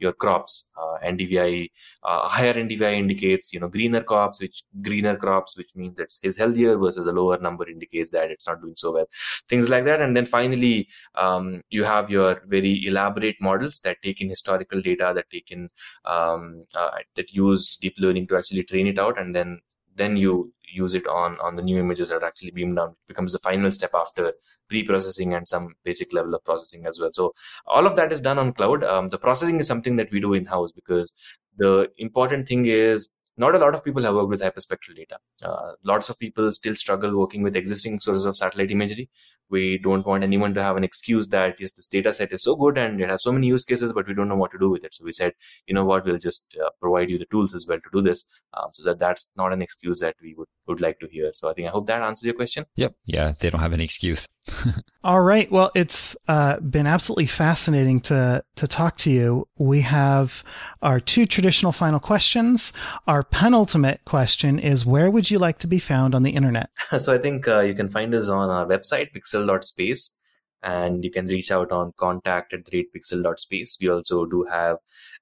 your 0.00 0.12
crops. 0.12 0.70
Uh, 0.76 0.98
NDVI, 1.04 1.70
uh, 2.02 2.28
higher 2.28 2.54
NDVI 2.54 2.94
indicates, 2.94 3.52
you 3.52 3.60
know, 3.60 3.68
greener 3.68 4.02
crops, 4.02 4.40
which 4.40 4.64
greener 4.82 5.16
crops, 5.16 5.56
which 5.56 5.70
means 5.76 5.96
that 5.96 6.12
it's 6.22 6.38
healthier 6.38 6.76
versus 6.76 7.06
a 7.06 7.12
lower 7.12 7.38
number 7.38 7.68
indicates 7.68 8.10
that 8.12 8.30
it's 8.30 8.46
not 8.48 8.60
doing 8.60 8.74
so 8.76 8.92
well. 8.92 9.06
Things 9.48 9.68
like 9.68 9.84
that. 9.84 10.00
And 10.00 10.16
then 10.16 10.26
finally, 10.26 10.88
um, 11.14 11.62
you 11.70 11.84
have 11.84 12.10
your 12.10 12.42
very 12.46 12.84
elaborate 12.86 13.36
models 13.40 13.80
that 13.84 13.98
take 14.02 14.20
in 14.20 14.28
historical 14.28 14.80
data, 14.80 15.12
that 15.14 15.30
take 15.30 15.50
in, 15.50 15.68
um, 16.04 16.64
uh, 16.74 16.90
that 17.14 17.32
use 17.32 17.76
deep 17.80 17.94
learning 17.98 18.26
to 18.28 18.36
actually 18.36 18.64
train 18.64 18.86
it 18.86 18.98
out. 18.98 19.18
And 19.18 19.34
then, 19.34 19.60
then 19.96 20.16
you 20.16 20.52
use 20.72 20.94
it 20.94 21.06
on 21.06 21.38
on 21.40 21.56
the 21.56 21.62
new 21.62 21.78
images 21.78 22.08
that 22.08 22.22
are 22.22 22.26
actually 22.26 22.50
beamed 22.50 22.76
down. 22.76 22.90
It 22.90 23.08
becomes 23.08 23.32
the 23.32 23.38
final 23.38 23.70
step 23.70 23.90
after 23.94 24.32
pre-processing 24.68 25.34
and 25.34 25.48
some 25.48 25.74
basic 25.84 26.12
level 26.12 26.34
of 26.34 26.44
processing 26.44 26.86
as 26.86 26.98
well. 27.00 27.10
So 27.12 27.32
all 27.66 27.86
of 27.86 27.96
that 27.96 28.12
is 28.12 28.20
done 28.20 28.38
on 28.38 28.52
cloud. 28.52 28.84
Um, 28.84 29.08
the 29.08 29.18
processing 29.18 29.60
is 29.60 29.66
something 29.66 29.96
that 29.96 30.10
we 30.10 30.20
do 30.20 30.34
in 30.34 30.46
house 30.46 30.72
because 30.72 31.12
the 31.56 31.90
important 31.98 32.48
thing 32.48 32.66
is 32.66 33.10
not 33.36 33.54
a 33.54 33.58
lot 33.58 33.74
of 33.74 33.82
people 33.82 34.02
have 34.02 34.14
worked 34.14 34.28
with 34.28 34.42
hyperspectral 34.42 34.96
data. 34.96 35.18
Uh, 35.42 35.72
lots 35.82 36.10
of 36.10 36.18
people 36.18 36.52
still 36.52 36.74
struggle 36.74 37.18
working 37.18 37.42
with 37.42 37.56
existing 37.56 37.98
sources 38.00 38.26
of 38.26 38.36
satellite 38.36 38.70
imagery 38.70 39.08
we 39.50 39.78
don't 39.78 40.06
want 40.06 40.24
anyone 40.24 40.54
to 40.54 40.62
have 40.62 40.76
an 40.76 40.84
excuse 40.84 41.28
that 41.28 41.60
yes 41.60 41.72
this 41.72 41.88
data 41.88 42.12
set 42.12 42.32
is 42.32 42.42
so 42.42 42.54
good 42.56 42.78
and 42.78 43.00
it 43.00 43.10
has 43.10 43.22
so 43.22 43.32
many 43.32 43.46
use 43.46 43.64
cases 43.64 43.92
but 43.92 44.06
we 44.06 44.14
don't 44.14 44.28
know 44.28 44.36
what 44.36 44.50
to 44.52 44.58
do 44.58 44.70
with 44.70 44.84
it. 44.84 44.94
So 44.94 45.04
we 45.04 45.12
said 45.12 45.34
you 45.66 45.74
know 45.74 45.84
what? 45.84 46.04
We'll 46.04 46.18
just 46.18 46.56
uh, 46.64 46.70
provide 46.80 47.10
you 47.10 47.18
the 47.18 47.26
tools 47.26 47.54
as 47.54 47.66
well 47.66 47.78
to 47.78 47.90
do 47.92 48.02
this. 48.02 48.24
Um, 48.54 48.70
so 48.72 48.84
that 48.84 48.98
that's 48.98 49.32
not 49.36 49.52
an 49.52 49.62
excuse 49.62 50.00
that 50.00 50.16
we 50.22 50.34
would 50.34 50.48
would 50.66 50.80
like 50.80 51.00
to 51.00 51.08
hear. 51.08 51.30
So 51.32 51.50
i 51.50 51.52
think 51.52 51.68
i 51.68 51.70
hope 51.70 51.86
that 51.86 52.02
answers 52.02 52.24
your 52.24 52.34
question. 52.34 52.66
Yep. 52.76 52.94
Yeah 53.04 53.32
they 53.38 53.50
don't 53.50 53.60
have 53.60 53.72
any 53.72 53.84
excuse. 53.84 54.26
All 55.04 55.20
right. 55.20 55.50
Well 55.50 55.70
it's 55.74 56.16
uh, 56.28 56.60
been 56.60 56.86
absolutely 56.86 57.26
fascinating 57.26 58.00
to 58.02 58.44
to 58.56 58.68
talk 58.68 58.96
to 58.98 59.10
you. 59.10 59.48
We 59.58 59.80
have 59.82 60.42
our 60.82 61.00
two 61.00 61.26
traditional 61.26 61.72
final 61.72 62.00
questions. 62.00 62.72
Our 63.06 63.22
penultimate 63.22 64.04
question 64.04 64.58
is 64.58 64.86
where 64.86 65.10
would 65.10 65.30
you 65.30 65.38
like 65.38 65.58
to 65.58 65.66
be 65.66 65.78
found 65.78 66.14
on 66.14 66.22
the 66.22 66.30
internet? 66.30 66.70
So 67.00 67.14
i 67.14 67.18
think 67.18 67.48
uh, 67.48 67.60
you 67.60 67.74
can 67.74 67.88
find 67.88 68.14
us 68.14 68.28
on 68.28 68.50
our 68.50 68.66
website 68.66 69.12
pixxel 69.14 69.39
pixxel.space 69.40 70.16
and 70.62 71.04
you 71.04 71.10
can 71.10 71.26
reach 71.26 71.50
out 71.50 71.72
on 71.72 71.92
contact 71.96 72.52
at 72.52 72.64
the 72.66 72.86
pixxel.space. 72.94 73.78
We 73.80 73.88
also 73.88 74.26
do 74.26 74.44
have 74.50 74.78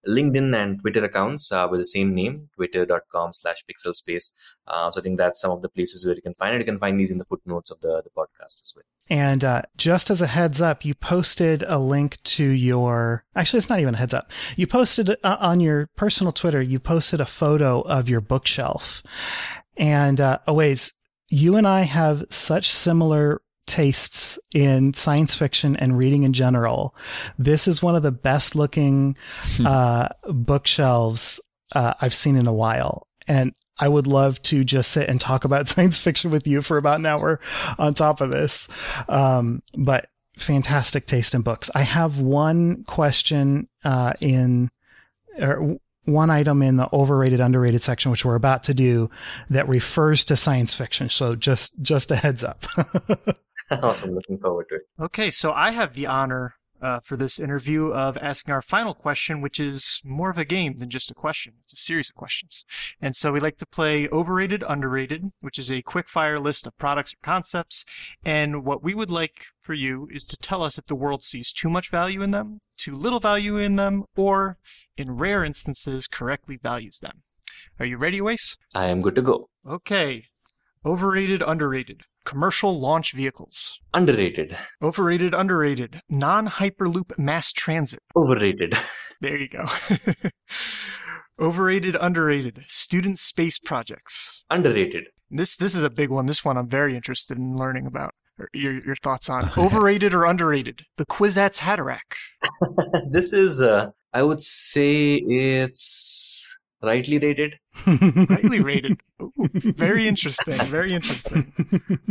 LinkedIn 0.07 0.55
and 0.57 0.81
Twitter 0.81 1.05
accounts 1.05 1.53
uh, 1.53 1.66
with 1.71 1.81
the 1.81 1.85
same 1.85 2.14
name, 2.14 2.49
twitter.com 2.57 3.33
slash 3.33 3.62
pixxelspace. 3.64 4.33
Uh, 4.66 4.91
so 4.91 5.01
I 5.01 5.03
think 5.03 5.19
that's 5.19 5.41
some 5.41 5.53
of 5.53 5.62
the 5.62 5.69
places 5.69 6.05
where 6.05 6.14
you 6.14 6.23
can 6.23 6.35
find 6.35 6.55
it. 6.55 6.59
You 6.59 6.64
can 6.64 6.79
find 6.79 6.99
these 6.99 7.11
in 7.11 7.19
the 7.19 7.25
footnotes 7.25 7.71
of 7.71 7.81
the, 7.81 8.03
the 8.03 8.11
podcast 8.11 8.61
as 8.61 8.73
well. 8.75 8.85
And 9.11 9.43
uh, 9.43 9.62
just 9.77 10.11
as 10.11 10.21
a 10.21 10.27
heads 10.27 10.61
up, 10.61 10.85
you 10.85 10.95
posted 10.95 11.62
a 11.66 11.79
link 11.79 12.23
to 12.25 12.45
your. 12.45 13.25
Actually, 13.35 13.59
it's 13.59 13.71
not 13.71 13.81
even 13.81 13.95
a 13.95 13.99
heads 13.99 14.12
up. 14.12 14.31
You 14.57 14.66
posted 14.66 15.11
uh, 15.11 15.37
on 15.41 15.61
your 15.61 15.89
personal 15.97 16.33
Twitter. 16.33 16.61
You 16.61 16.79
posted 16.79 17.21
a 17.21 17.27
photo 17.27 17.81
of 17.83 18.09
your 18.09 18.21
bookshelf, 18.21 19.03
and 19.79 20.21
uh, 20.21 20.41
oh 20.47 20.53
wait, 20.53 20.93
you 21.31 21.57
and 21.57 21.66
I 21.66 21.83
have 21.83 22.25
such 22.29 22.71
similar 22.71 23.41
tastes 23.69 24.39
in 24.53 24.95
science 24.95 25.35
fiction 25.35 25.77
and 25.77 25.97
reading 25.97 26.25
in 26.25 26.33
general, 26.33 26.95
this 27.39 27.69
is 27.69 27.83
one 27.83 27.95
of 27.95 28.03
the 28.03 28.12
best 28.12 28.55
looking 28.55 29.16
hmm. 29.57 29.66
uh, 29.66 30.09
bookshelves 30.25 31.41
uh, 31.75 31.95
I've 32.01 32.14
seen 32.14 32.37
in 32.37 32.47
a 32.47 32.53
while. 32.53 33.07
And 33.27 33.55
I 33.79 33.89
would 33.89 34.07
love 34.07 34.43
to 34.43 34.64
just 34.64 34.91
sit 34.91 35.09
and 35.09 35.21
talk 35.21 35.45
about 35.45 35.69
science 35.69 35.99
fiction 35.99 36.31
with 36.31 36.47
you 36.47 36.62
for 36.62 36.79
about 36.79 36.99
an 36.99 37.07
hour 37.07 37.41
on 37.79 37.95
top 37.95 38.21
of 38.21 38.31
this. 38.31 38.69
Um, 39.09 39.62
but 39.77 40.09
fantastic 40.37 41.07
taste 41.07 41.35
in 41.35 41.43
books. 41.43 41.71
I 41.75 41.83
have 41.83 42.19
one 42.19 42.85
question 42.85 43.69
uh, 43.85 44.14
in, 44.21 44.71
or 45.41 45.79
one 46.09 46.31
item 46.31 46.62
in 46.62 46.77
the 46.77 46.89
overrated 46.93 47.39
underrated 47.39 47.83
section 47.83 48.11
which 48.11 48.25
we're 48.25 48.35
about 48.35 48.64
to 48.64 48.73
do 48.73 49.11
that 49.51 49.69
refers 49.69 50.25
to 50.25 50.37
science 50.37 50.73
fiction 50.73 51.11
so 51.11 51.37
just 51.37 51.81
just 51.83 52.11
a 52.11 52.16
heads 52.16 52.43
up 52.43 52.64
awesome. 53.83 54.14
Looking 54.14 54.39
forward 54.39 54.66
to 54.71 54.77
it. 54.77 54.83
Okay, 55.01 55.31
so 55.31 55.53
I 55.53 55.73
have 55.73 55.95
the 55.95 56.07
honor 56.07 56.55
uh, 56.81 57.01
for 57.01 57.16
this 57.16 57.39
interview 57.39 57.93
of 57.93 58.16
asking 58.19 58.55
our 58.55 58.62
final 58.62 58.95
question, 58.95 59.41
which 59.41 59.59
is 59.59 60.01
more 60.05 60.31
of 60.31 60.39
a 60.39 60.45
game 60.45 60.79
than 60.79 60.91
just 60.91 61.11
a 61.11 61.14
question. 61.14 61.55
It's 61.62 61.73
a 61.73 61.77
series 61.77 62.11
of 62.11 62.16
questions. 62.16 62.64
And 63.01 63.16
so 63.16 63.33
we 63.33 63.41
like 63.41 63.57
to 63.59 63.66
play 63.66 64.09
overrated, 64.09 64.64
underrated, 64.66 65.33
which 65.41 65.59
is 65.59 65.71
a 65.71 65.83
quick 65.83 66.09
fire 66.09 66.39
list 66.39 66.66
of 66.66 66.79
products 66.79 67.12
or 67.12 67.19
concepts. 67.23 67.85
And 68.25 68.64
what 68.64 68.83
we 68.83 68.95
would 68.95 69.11
like 69.11 69.47
for 69.61 69.75
you 69.75 70.09
is 70.12 70.25
to 70.27 70.37
tell 70.37 70.62
us 70.62 70.79
if 70.79 70.87
the 70.87 70.95
world 70.95 71.23
sees 71.23 71.53
too 71.53 71.69
much 71.69 71.91
value 71.91 72.23
in 72.23 72.31
them, 72.31 72.61
too 72.77 72.95
little 72.95 73.21
value 73.21 73.59
in 73.59 73.77
them, 73.77 74.05
or 74.16 74.57
in 74.97 75.12
rare 75.12 75.45
instances 75.45 76.07
correctly 76.07 76.57
values 76.57 77.01
them. 77.01 77.23
Are 77.81 77.87
you 77.87 77.97
ready, 77.97 78.21
Wace? 78.21 78.57
I 78.75 78.87
am 78.87 79.01
good 79.01 79.14
to 79.16 79.23
go. 79.23 79.49
Okay. 79.69 80.27
Overrated, 80.85 81.43
underrated. 81.45 82.03
Commercial 82.29 82.79
launch 82.79 83.12
vehicles. 83.12 83.79
Underrated. 83.95 84.55
Overrated, 84.83 85.33
underrated. 85.33 86.03
Non 86.11 86.47
Hyperloop 86.47 87.18
mass 87.18 87.53
transit. 87.53 88.03
Overrated. 88.14 88.74
There 89.20 89.37
you 89.37 89.49
go. 89.49 89.64
Overrated, 91.41 91.97
underrated. 92.01 92.61
Student 92.68 93.18
space 93.18 93.59
projects. 93.59 94.45
Underrated. 94.49 95.07
This 95.29 95.57
this 95.57 95.74
is 95.74 95.83
a 95.83 95.91
big 95.91 96.11
one. 96.11 96.26
This 96.26 96.45
one 96.45 96.57
I'm 96.57 96.68
very 96.68 96.95
interested 96.95 97.37
in 97.37 97.57
learning 97.57 97.87
about. 97.87 98.14
Your 98.55 98.74
your 98.85 98.95
thoughts 98.95 99.29
on 99.29 99.51
overrated 99.59 100.14
or 100.14 100.24
underrated? 100.24 100.83
The 100.99 101.07
Kwisatz 101.07 101.59
Haderach. 101.59 102.14
this 103.11 103.33
is 103.33 103.61
uh, 103.61 103.91
I 104.12 104.22
would 104.22 104.41
say 104.41 105.14
it's 105.16 106.47
rightly 106.83 107.18
rated. 107.18 107.59
rightly 107.87 108.61
rated. 108.70 109.01
Ooh, 109.20 109.33
very 109.55 110.07
interesting. 110.09 110.55
Very 110.66 110.93
interesting. 110.93 111.53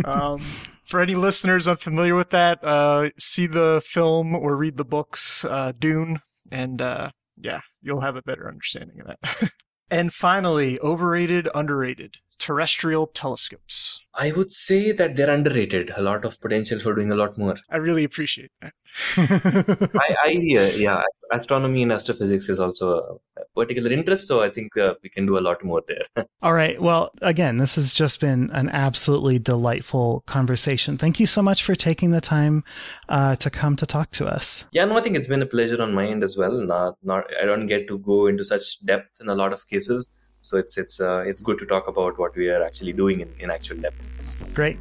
Um, 0.06 0.42
for 0.86 1.02
any 1.02 1.16
listeners 1.16 1.68
unfamiliar 1.68 2.16
with 2.16 2.30
that, 2.32 2.64
uh, 2.64 3.10
see 3.18 3.48
the 3.48 3.82
film 3.86 4.36
or 4.36 4.56
read 4.56 4.78
the 4.78 4.86
books, 4.86 5.44
uh, 5.46 5.74
Dune, 5.78 6.20
and 6.52 6.82
uh, 6.82 7.12
yeah, 7.38 7.60
you'll 7.82 8.02
have 8.02 8.16
a 8.16 8.22
better 8.22 8.48
understanding 8.48 9.02
of 9.02 9.08
that. 9.08 9.52
and 9.92 10.14
finally, 10.14 10.80
overrated, 10.82 11.48
underrated 11.54 12.16
terrestrial 12.48 13.08
telescopes. 13.08 14.00
I 14.14 14.32
would 14.32 14.54
say 14.54 14.94
that 14.94 15.18
they're 15.18 15.30
underrated. 15.30 15.92
A 15.96 16.02
lot 16.02 16.24
of 16.24 16.40
potential 16.40 16.80
for 16.80 16.96
doing 16.96 17.12
a 17.12 17.16
lot 17.16 17.38
more. 17.38 17.56
I 17.70 17.76
really 17.76 18.06
appreciate 18.06 18.52
that. 18.62 18.74
I, 19.18 20.16
I 20.26 20.30
uh, 20.30 20.72
yeah, 20.86 21.02
astronomy 21.32 21.84
and 21.84 21.92
astrophysics 21.92 22.48
is 22.48 22.62
also 22.62 23.20
a 23.38 23.44
particular 23.54 23.92
interest, 23.92 24.28
so 24.28 24.42
I 24.42 24.50
think 24.50 24.78
uh, 24.78 24.94
we 25.04 25.10
can 25.10 25.26
do 25.26 25.38
a 25.38 25.44
lot 25.48 25.62
more 25.62 25.84
there. 25.88 26.06
All 26.42 26.54
right. 26.54 26.82
Well, 26.82 27.12
again, 27.22 27.58
this 27.58 27.76
has 27.76 27.94
just 27.94 28.22
been 28.22 28.50
an 28.54 28.70
absolutely 28.70 29.40
delightful 29.40 30.24
conversation. 30.26 30.98
Thank 30.98 31.20
you 31.20 31.28
so 31.28 31.42
much 31.42 31.64
for 31.64 31.76
taking 31.76 32.12
the 32.12 32.22
time 32.22 32.64
uh, 33.10 33.36
to 33.36 33.50
come 33.50 33.76
to 33.76 33.86
talk 33.86 34.12
to 34.12 34.26
us. 34.26 34.66
Yeah, 34.72 34.86
no, 34.86 34.98
I 34.98 35.02
think 35.02 35.18
it's 35.18 35.28
been 35.28 35.42
a 35.42 35.46
pleasure 35.46 35.82
on 35.82 35.94
my 35.94 36.08
end 36.08 36.24
as 36.24 36.38
well. 36.38 36.54
Not, 36.54 36.96
not, 37.04 37.26
I 37.42 37.46
don't 37.46 37.68
get 37.68 37.90
to 37.90 37.98
go 37.98 38.28
into 38.28 38.46
such 38.46 38.84
depth 38.86 39.20
in 39.20 39.28
a 39.28 39.36
lot 39.36 39.52
of 39.52 39.68
cases 39.68 40.14
so 40.48 40.58
it's 40.58 40.78
it's 40.78 41.02
uh, 41.02 41.24
it's 41.30 41.42
good 41.42 41.60
to 41.60 41.66
talk 41.66 41.88
about 41.88 42.18
what 42.18 42.36
we 42.36 42.50
are 42.50 42.64
actually 42.64 42.94
doing 42.94 43.20
in, 43.20 43.30
in 43.40 43.52
actual 43.52 43.78
depth. 43.78 44.08
Great. 44.54 44.78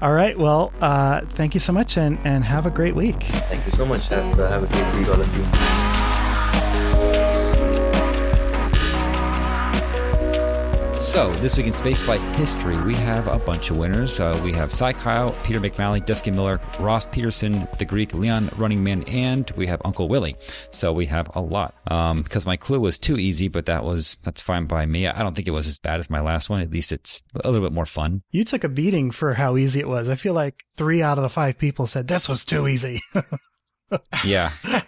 All 0.00 0.14
right 0.14 0.36
well 0.38 0.72
uh, 0.80 1.20
thank 1.38 1.54
you 1.54 1.60
so 1.60 1.72
much 1.72 1.98
and 1.98 2.18
and 2.24 2.44
have 2.44 2.64
a 2.66 2.70
great 2.70 2.94
week. 2.94 3.22
Thank 3.52 3.64
you 3.66 3.72
so 3.72 3.84
much 3.84 4.08
have, 4.08 4.40
uh, 4.40 4.48
have 4.48 4.62
a 4.62 4.70
great 4.74 4.88
week 4.96 5.08
all 5.08 5.20
of 5.20 5.36
you 5.36 5.89
So, 11.00 11.34
this 11.36 11.56
week 11.56 11.66
in 11.66 11.72
spaceflight 11.72 12.20
history, 12.34 12.78
we 12.82 12.94
have 12.94 13.26
a 13.26 13.38
bunch 13.38 13.70
of 13.70 13.78
winners. 13.78 14.20
Uh, 14.20 14.38
we 14.44 14.52
have 14.52 14.70
Cy 14.70 14.92
Kyle, 14.92 15.34
Peter 15.42 15.58
McMalley, 15.58 16.04
Dusky 16.04 16.30
Miller, 16.30 16.60
Ross 16.78 17.06
Peterson, 17.06 17.66
the 17.78 17.86
Greek 17.86 18.12
Leon 18.12 18.50
Running 18.58 18.84
Man, 18.84 19.02
and 19.04 19.50
we 19.52 19.66
have 19.66 19.80
Uncle 19.86 20.08
Willie. 20.08 20.36
So 20.68 20.92
we 20.92 21.06
have 21.06 21.30
a 21.34 21.40
lot. 21.40 21.74
Um, 21.90 22.20
because 22.22 22.44
my 22.44 22.58
clue 22.58 22.78
was 22.80 22.98
too 22.98 23.16
easy, 23.16 23.48
but 23.48 23.64
that 23.64 23.82
was 23.82 24.18
that's 24.24 24.42
fine 24.42 24.66
by 24.66 24.84
me. 24.84 25.06
I 25.06 25.22
don't 25.22 25.34
think 25.34 25.48
it 25.48 25.52
was 25.52 25.66
as 25.66 25.78
bad 25.78 26.00
as 26.00 26.10
my 26.10 26.20
last 26.20 26.50
one. 26.50 26.60
At 26.60 26.70
least 26.70 26.92
it's 26.92 27.22
a 27.34 27.48
little 27.48 27.66
bit 27.66 27.72
more 27.72 27.86
fun. 27.86 28.22
You 28.30 28.44
took 28.44 28.62
a 28.62 28.68
beating 28.68 29.10
for 29.10 29.32
how 29.32 29.56
easy 29.56 29.80
it 29.80 29.88
was. 29.88 30.10
I 30.10 30.16
feel 30.16 30.34
like 30.34 30.64
three 30.76 31.00
out 31.00 31.16
of 31.16 31.22
the 31.22 31.30
five 31.30 31.56
people 31.56 31.86
said 31.86 32.08
this 32.08 32.28
was 32.28 32.44
too 32.44 32.68
easy. 32.68 33.00
yeah. 34.24 34.52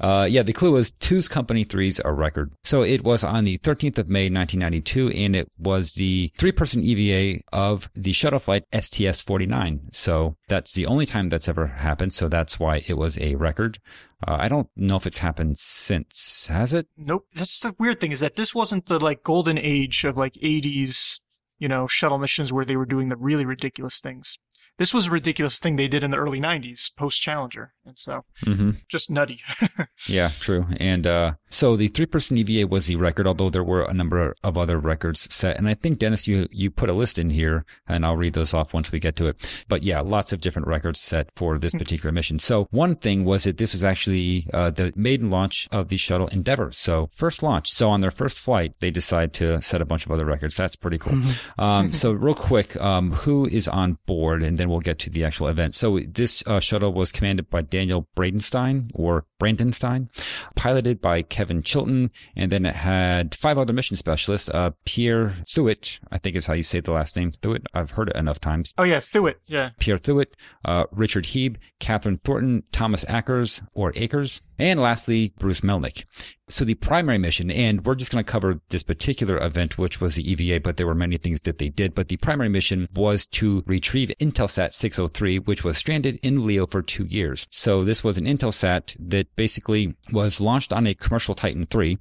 Uh, 0.00 0.26
yeah, 0.28 0.42
the 0.42 0.52
clue 0.52 0.72
was 0.72 0.90
Two's 0.92 1.28
Company 1.28 1.64
Three's 1.64 2.00
a 2.04 2.12
record. 2.12 2.52
So 2.62 2.82
it 2.82 3.04
was 3.04 3.24
on 3.24 3.44
the 3.44 3.58
13th 3.58 3.98
of 3.98 4.08
May, 4.08 4.28
1992, 4.30 5.10
and 5.10 5.34
it 5.34 5.50
was 5.58 5.94
the 5.94 6.30
three 6.36 6.52
person 6.52 6.82
EVA 6.82 7.40
of 7.52 7.90
the 7.94 8.12
shuttle 8.12 8.38
flight 8.38 8.64
STS 8.78 9.20
49. 9.20 9.88
So 9.90 10.36
that's 10.48 10.72
the 10.72 10.86
only 10.86 11.06
time 11.06 11.28
that's 11.28 11.48
ever 11.48 11.66
happened. 11.66 12.12
So 12.12 12.28
that's 12.28 12.60
why 12.60 12.82
it 12.86 12.94
was 12.94 13.18
a 13.18 13.34
record. 13.36 13.78
Uh, 14.26 14.36
I 14.38 14.48
don't 14.48 14.68
know 14.76 14.96
if 14.96 15.06
it's 15.06 15.18
happened 15.18 15.56
since, 15.58 16.48
has 16.48 16.74
it? 16.74 16.86
Nope. 16.96 17.26
That's 17.34 17.60
the 17.60 17.74
weird 17.78 18.00
thing 18.00 18.12
is 18.12 18.20
that 18.20 18.36
this 18.36 18.54
wasn't 18.54 18.86
the 18.86 18.98
like 18.98 19.22
golden 19.22 19.58
age 19.58 20.04
of 20.04 20.16
like 20.16 20.34
80s, 20.34 21.20
you 21.58 21.68
know, 21.68 21.86
shuttle 21.86 22.18
missions 22.18 22.52
where 22.52 22.64
they 22.64 22.76
were 22.76 22.86
doing 22.86 23.08
the 23.08 23.16
really 23.16 23.44
ridiculous 23.44 24.00
things 24.00 24.38
this 24.78 24.94
was 24.94 25.08
a 25.08 25.10
ridiculous 25.10 25.58
thing 25.58 25.76
they 25.76 25.88
did 25.88 26.02
in 26.02 26.10
the 26.10 26.16
early 26.16 26.40
90s 26.40 26.94
post 26.96 27.20
Challenger. 27.20 27.72
And 27.84 27.98
so 27.98 28.24
mm-hmm. 28.44 28.70
just 28.88 29.10
nutty. 29.10 29.40
yeah, 30.06 30.30
true. 30.40 30.66
And 30.78 31.06
uh, 31.06 31.32
so 31.48 31.76
the 31.76 31.88
three 31.88 32.06
person 32.06 32.36
EVA 32.38 32.66
was 32.66 32.86
the 32.86 32.96
record, 32.96 33.26
although 33.26 33.50
there 33.50 33.64
were 33.64 33.82
a 33.82 33.94
number 33.94 34.34
of 34.44 34.56
other 34.56 34.78
records 34.78 35.32
set. 35.34 35.56
And 35.56 35.68
I 35.68 35.74
think, 35.74 35.98
Dennis, 35.98 36.28
you, 36.28 36.46
you 36.50 36.70
put 36.70 36.90
a 36.90 36.92
list 36.92 37.18
in 37.18 37.30
here, 37.30 37.64
and 37.86 38.04
I'll 38.04 38.16
read 38.16 38.34
those 38.34 38.54
off 38.54 38.74
once 38.74 38.92
we 38.92 39.00
get 39.00 39.16
to 39.16 39.26
it. 39.26 39.64
But 39.68 39.82
yeah, 39.82 40.00
lots 40.00 40.32
of 40.32 40.40
different 40.40 40.68
records 40.68 41.00
set 41.00 41.30
for 41.34 41.58
this 41.58 41.72
hmm. 41.72 41.78
particular 41.78 42.12
mission. 42.12 42.38
So 42.38 42.68
one 42.70 42.94
thing 42.94 43.24
was 43.24 43.44
that 43.44 43.56
this 43.56 43.72
was 43.72 43.84
actually 43.84 44.46
uh, 44.52 44.70
the 44.70 44.92
maiden 44.94 45.30
launch 45.30 45.66
of 45.72 45.88
the 45.88 45.96
shuttle 45.96 46.28
Endeavour. 46.28 46.70
So 46.72 47.08
first 47.12 47.42
launch. 47.42 47.70
So 47.70 47.88
on 47.88 48.00
their 48.00 48.10
first 48.10 48.38
flight, 48.38 48.74
they 48.80 48.90
decide 48.90 49.32
to 49.34 49.60
set 49.60 49.80
a 49.80 49.86
bunch 49.86 50.06
of 50.06 50.12
other 50.12 50.26
records. 50.26 50.56
That's 50.56 50.76
pretty 50.76 50.98
cool. 50.98 51.14
Mm-hmm. 51.14 51.60
Um, 51.60 51.92
so 51.92 52.12
real 52.12 52.34
quick, 52.34 52.76
um, 52.80 53.12
who 53.12 53.46
is 53.46 53.66
on 53.66 53.98
board? 54.06 54.42
And 54.42 54.58
then 54.58 54.67
then 54.68 54.72
we'll 54.72 54.80
get 54.80 54.98
to 55.00 55.10
the 55.10 55.24
actual 55.24 55.48
event. 55.48 55.74
So 55.74 56.00
this 56.00 56.42
uh, 56.46 56.60
shuttle 56.60 56.92
was 56.92 57.12
commanded 57.12 57.50
by 57.50 57.62
Daniel 57.62 58.06
Bradenstein 58.16 58.90
or 58.94 59.24
Brandenstein, 59.40 60.08
piloted 60.56 61.00
by 61.00 61.22
Kevin 61.22 61.62
Chilton, 61.62 62.10
and 62.36 62.52
then 62.52 62.66
it 62.66 62.74
had 62.74 63.34
five 63.34 63.58
other 63.58 63.72
mission 63.72 63.96
specialists. 63.96 64.48
Uh, 64.48 64.70
Pierre 64.84 65.36
Thuot, 65.54 66.00
I 66.10 66.18
think 66.18 66.36
is 66.36 66.46
how 66.46 66.54
you 66.54 66.62
say 66.62 66.80
the 66.80 66.92
last 66.92 67.16
name, 67.16 67.32
Thuot. 67.32 67.64
I've 67.72 67.92
heard 67.92 68.10
it 68.10 68.16
enough 68.16 68.40
times. 68.40 68.74
Oh 68.78 68.84
yeah, 68.84 68.98
Thuot. 68.98 69.34
Yeah. 69.46 69.70
Pierre 69.78 69.98
Thuot, 69.98 70.26
uh, 70.64 70.84
Richard 70.92 71.24
Hieb, 71.24 71.56
Kathryn 71.80 72.22
Thornton, 72.22 72.62
Thomas 72.72 73.04
Ackers 73.06 73.62
or 73.74 73.92
Akers, 73.94 74.42
and 74.58 74.80
lastly 74.80 75.32
Bruce 75.38 75.60
Melnick. 75.62 76.04
So 76.50 76.64
the 76.64 76.74
primary 76.74 77.18
mission, 77.18 77.50
and 77.50 77.84
we're 77.84 77.94
just 77.94 78.10
going 78.10 78.24
to 78.24 78.30
cover 78.30 78.60
this 78.70 78.82
particular 78.82 79.36
event, 79.42 79.76
which 79.76 80.00
was 80.00 80.14
the 80.14 80.30
EVA, 80.30 80.60
but 80.60 80.78
there 80.78 80.86
were 80.86 80.94
many 80.94 81.18
things 81.18 81.42
that 81.42 81.58
they 81.58 81.68
did. 81.68 81.94
But 81.94 82.08
the 82.08 82.16
primary 82.16 82.48
mission 82.48 82.88
was 82.94 83.26
to 83.28 83.62
retrieve 83.66 84.10
Intelsat 84.18 84.72
603, 84.72 85.40
which 85.40 85.62
was 85.62 85.76
stranded 85.76 86.18
in 86.22 86.46
LEO 86.46 86.66
for 86.66 86.80
two 86.80 87.04
years. 87.04 87.46
So 87.50 87.84
this 87.84 88.02
was 88.02 88.16
an 88.16 88.24
Intelsat 88.24 88.96
that 89.10 89.34
basically 89.36 89.94
was 90.10 90.40
launched 90.40 90.72
on 90.72 90.86
a 90.86 90.94
commercial 90.94 91.34
Titan 91.34 91.66
3. 91.66 91.98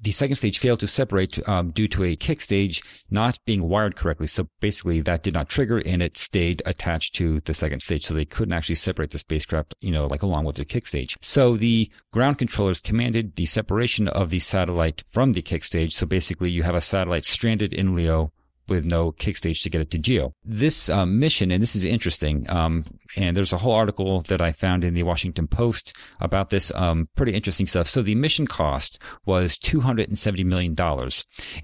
The 0.00 0.12
second 0.12 0.36
stage 0.36 0.58
failed 0.58 0.80
to 0.80 0.86
separate 0.86 1.46
um, 1.46 1.70
due 1.70 1.88
to 1.88 2.04
a 2.04 2.16
kick 2.16 2.40
stage 2.40 2.82
not 3.10 3.38
being 3.44 3.68
wired 3.68 3.96
correctly. 3.96 4.28
So 4.28 4.48
basically 4.60 5.02
that 5.02 5.22
did 5.22 5.34
not 5.34 5.50
trigger 5.50 5.78
and 5.78 6.00
it 6.00 6.16
stayed 6.16 6.62
attached 6.64 7.14
to 7.16 7.40
the 7.40 7.52
second 7.52 7.82
stage. 7.82 8.06
So 8.06 8.14
they 8.14 8.24
couldn't 8.24 8.54
actually 8.54 8.76
separate 8.76 9.10
the 9.10 9.18
spacecraft, 9.18 9.74
you 9.82 9.90
know, 9.90 10.06
like 10.06 10.22
along 10.22 10.44
with 10.44 10.56
the 10.56 10.64
kick 10.64 10.86
stage. 10.86 11.18
So 11.20 11.56
the 11.56 11.90
ground 12.12 12.38
controllers 12.38 12.80
commanded 12.80 13.36
the 13.36 13.46
separation 13.46 13.89
of 14.08 14.30
the 14.30 14.38
satellite 14.38 15.02
from 15.08 15.32
the 15.32 15.42
kick 15.42 15.64
stage. 15.64 15.94
So 15.94 16.06
basically 16.06 16.50
you 16.50 16.62
have 16.62 16.74
a 16.74 16.80
satellite 16.80 17.24
stranded 17.24 17.72
in 17.72 17.94
LEO 17.94 18.32
with 18.70 18.84
no 18.84 19.12
kick 19.12 19.36
stage 19.36 19.62
to 19.62 19.70
get 19.70 19.80
it 19.80 19.90
to 19.90 19.98
geo. 19.98 20.32
This 20.44 20.88
um, 20.88 21.18
mission, 21.18 21.50
and 21.50 21.62
this 21.62 21.76
is 21.76 21.84
interesting, 21.84 22.48
um, 22.48 22.84
and 23.16 23.36
there's 23.36 23.52
a 23.52 23.58
whole 23.58 23.74
article 23.74 24.20
that 24.22 24.40
I 24.40 24.52
found 24.52 24.84
in 24.84 24.94
the 24.94 25.02
Washington 25.02 25.46
Post 25.48 25.94
about 26.20 26.50
this, 26.50 26.72
um, 26.74 27.08
pretty 27.16 27.34
interesting 27.34 27.66
stuff. 27.66 27.88
So 27.88 28.02
the 28.02 28.14
mission 28.14 28.46
cost 28.46 29.00
was 29.26 29.58
$270 29.58 30.44
million, 30.44 30.76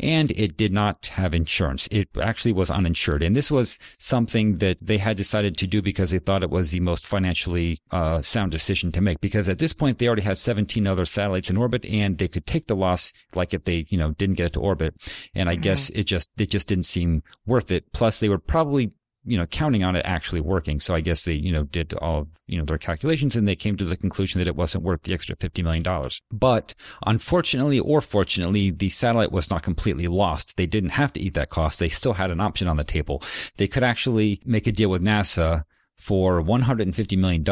and 0.00 0.30
it 0.32 0.57
did 0.57 0.72
not 0.72 1.07
have 1.07 1.34
insurance. 1.34 1.88
It 1.90 2.09
actually 2.20 2.52
was 2.52 2.70
uninsured. 2.70 3.22
And 3.22 3.34
this 3.34 3.50
was 3.50 3.78
something 3.98 4.59
that 4.59 4.78
they 4.80 4.98
had 4.98 5.16
decided 5.16 5.57
to 5.59 5.66
do 5.66 5.80
because 5.80 6.11
they 6.11 6.18
thought 6.18 6.42
it 6.42 6.50
was 6.50 6.70
the 6.72 6.80
most 6.80 7.07
financially 7.07 7.78
uh, 7.92 8.20
sound 8.22 8.50
decision 8.50 8.90
to 8.92 9.00
make. 9.00 9.20
Because 9.20 9.48
at 9.48 9.59
this 9.59 9.72
point, 9.72 9.98
they 9.98 10.09
already 10.09 10.22
had 10.22 10.38
17 10.38 10.86
other 10.86 11.04
satellites 11.04 11.50
in 11.50 11.57
orbit, 11.57 11.84
and 11.84 12.18
they 12.18 12.28
could 12.28 12.46
take 12.46 12.66
the 12.66 12.76
loss, 12.76 13.12
like 13.34 13.54
if 13.54 13.64
they, 13.64 13.86
you 13.88 13.98
know, 13.98 14.11
didn't 14.12 14.36
get 14.36 14.46
it 14.46 14.52
to 14.54 14.61
orbit. 14.61 14.94
And 15.34 15.48
I 15.48 15.54
mm-hmm. 15.54 15.62
guess 15.62 15.90
it 15.90 16.04
just, 16.04 16.30
it 16.38 16.50
just 16.50 16.68
didn't 16.68 16.84
seem 16.97 17.22
worth 17.47 17.70
it. 17.70 17.92
Plus, 17.92 18.20
they 18.20 18.28
were 18.28 18.38
probably 18.38 18.92
you 19.28 19.36
know, 19.36 19.47
counting 19.47 19.82
on 19.82 19.97
it 19.97 20.07
actually 20.07 20.40
working. 20.40 20.78
So 20.78 20.94
I 20.94 21.01
guess 21.01 21.24
they, 21.24 21.32
you 21.32 21.51
know, 21.51 21.64
did 21.64 21.92
all 21.94 22.20
of, 22.20 22.28
you 22.47 22.59
know, 22.59 22.64
their 22.64 22.78
calculations 22.78 23.34
and 23.34 23.47
they 23.47 23.57
came 23.57 23.76
to 23.76 23.84
the 23.84 23.97
conclusion 23.97 24.38
that 24.38 24.47
it 24.47 24.55
wasn't 24.55 24.84
worth 24.84 25.03
the 25.03 25.12
extra 25.12 25.34
$50 25.34 25.64
million. 25.64 26.11
But 26.30 26.74
unfortunately 27.05 27.80
or 27.80 28.01
fortunately, 28.01 28.70
the 28.70 28.88
satellite 28.88 29.32
was 29.32 29.51
not 29.51 29.64
completely 29.64 30.07
lost. 30.07 30.57
They 30.57 30.66
didn't 30.66 30.90
have 30.90 31.12
to 31.14 31.20
eat 31.20 31.34
that 31.34 31.51
cost. 31.51 31.80
They 31.80 31.88
still 31.88 32.12
had 32.12 32.30
an 32.30 32.40
option 32.40 32.68
on 32.68 32.76
the 32.76 32.84
table. 32.84 33.20
They 33.57 33.66
could 33.66 33.82
actually 33.82 34.40
make 34.44 34.68
a 34.68 34.72
deal 34.72 34.90
with 34.90 35.05
NASA 35.05 35.64
for 35.97 36.40
$150 36.40 37.18
million 37.18 37.42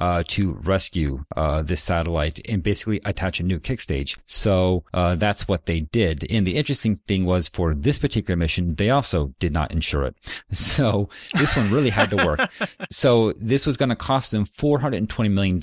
uh, 0.00 0.22
to 0.28 0.52
rescue 0.64 1.24
uh, 1.36 1.62
this 1.62 1.82
satellite 1.82 2.40
and 2.48 2.62
basically 2.62 3.00
attach 3.04 3.40
a 3.40 3.42
new 3.42 3.60
kick 3.60 3.80
stage. 3.80 4.16
So 4.26 4.84
uh, 4.92 5.14
that's 5.14 5.46
what 5.46 5.66
they 5.66 5.80
did. 5.80 6.30
And 6.30 6.46
the 6.46 6.56
interesting 6.56 6.96
thing 7.06 7.24
was 7.24 7.48
for 7.48 7.74
this 7.74 7.98
particular 7.98 8.36
mission, 8.36 8.74
they 8.74 8.90
also 8.90 9.34
did 9.38 9.52
not 9.52 9.72
insure 9.72 10.04
it. 10.04 10.16
So 10.74 11.08
this 11.34 11.56
one 11.56 11.70
really 11.70 11.90
had 11.90 12.10
to 12.10 12.16
work. 12.16 12.40
so 12.90 13.32
this 13.32 13.66
was 13.66 13.76
going 13.76 13.90
to 13.90 13.96
cost 13.96 14.30
them 14.30 14.44
$420 14.44 15.30
million. 15.30 15.60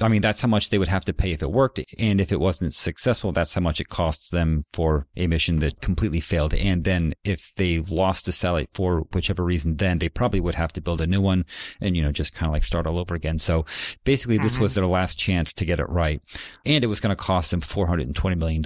I 0.00 0.08
mean, 0.08 0.20
that's 0.20 0.40
how 0.40 0.48
much 0.48 0.68
they 0.68 0.78
would 0.78 0.88
have 0.88 1.04
to 1.06 1.12
pay 1.12 1.32
if 1.32 1.42
it 1.42 1.50
worked. 1.50 1.80
And 1.98 2.20
if 2.20 2.32
it 2.32 2.40
wasn't 2.40 2.74
successful, 2.74 3.32
that's 3.32 3.54
how 3.54 3.60
much 3.60 3.80
it 3.80 3.88
costs 3.88 4.30
them 4.30 4.64
for 4.72 5.06
a 5.16 5.26
mission 5.26 5.58
that 5.60 5.80
completely 5.80 6.20
failed. 6.20 6.54
And 6.54 6.84
then 6.84 7.14
if 7.24 7.52
they 7.56 7.78
lost 7.78 8.26
the 8.26 8.32
satellite 8.32 8.70
for 8.74 9.00
whichever 9.12 9.44
reason, 9.44 9.76
then 9.76 9.98
they 9.98 10.08
probably 10.08 10.40
would 10.40 10.54
have 10.54 10.72
to 10.74 10.80
build 10.80 11.00
a 11.00 11.06
new 11.06 11.20
one 11.20 11.44
and, 11.80 11.96
you 11.96 12.02
know, 12.02 12.12
just 12.12 12.34
kind 12.34 12.48
of 12.48 12.52
like 12.52 12.64
start 12.64 12.86
all 12.86 12.98
over 12.98 13.14
again. 13.14 13.38
So 13.38 13.55
basically, 14.04 14.38
this 14.38 14.58
was 14.58 14.72
mm-hmm. 14.72 14.82
their 14.82 14.88
last 14.88 15.18
chance 15.18 15.52
to 15.54 15.64
get 15.64 15.80
it 15.80 15.88
right. 15.88 16.20
And 16.64 16.84
it 16.84 16.88
was 16.88 17.00
going 17.00 17.14
to 17.14 17.16
cost 17.16 17.50
them 17.50 17.60
$420 17.60 18.38
million. 18.38 18.64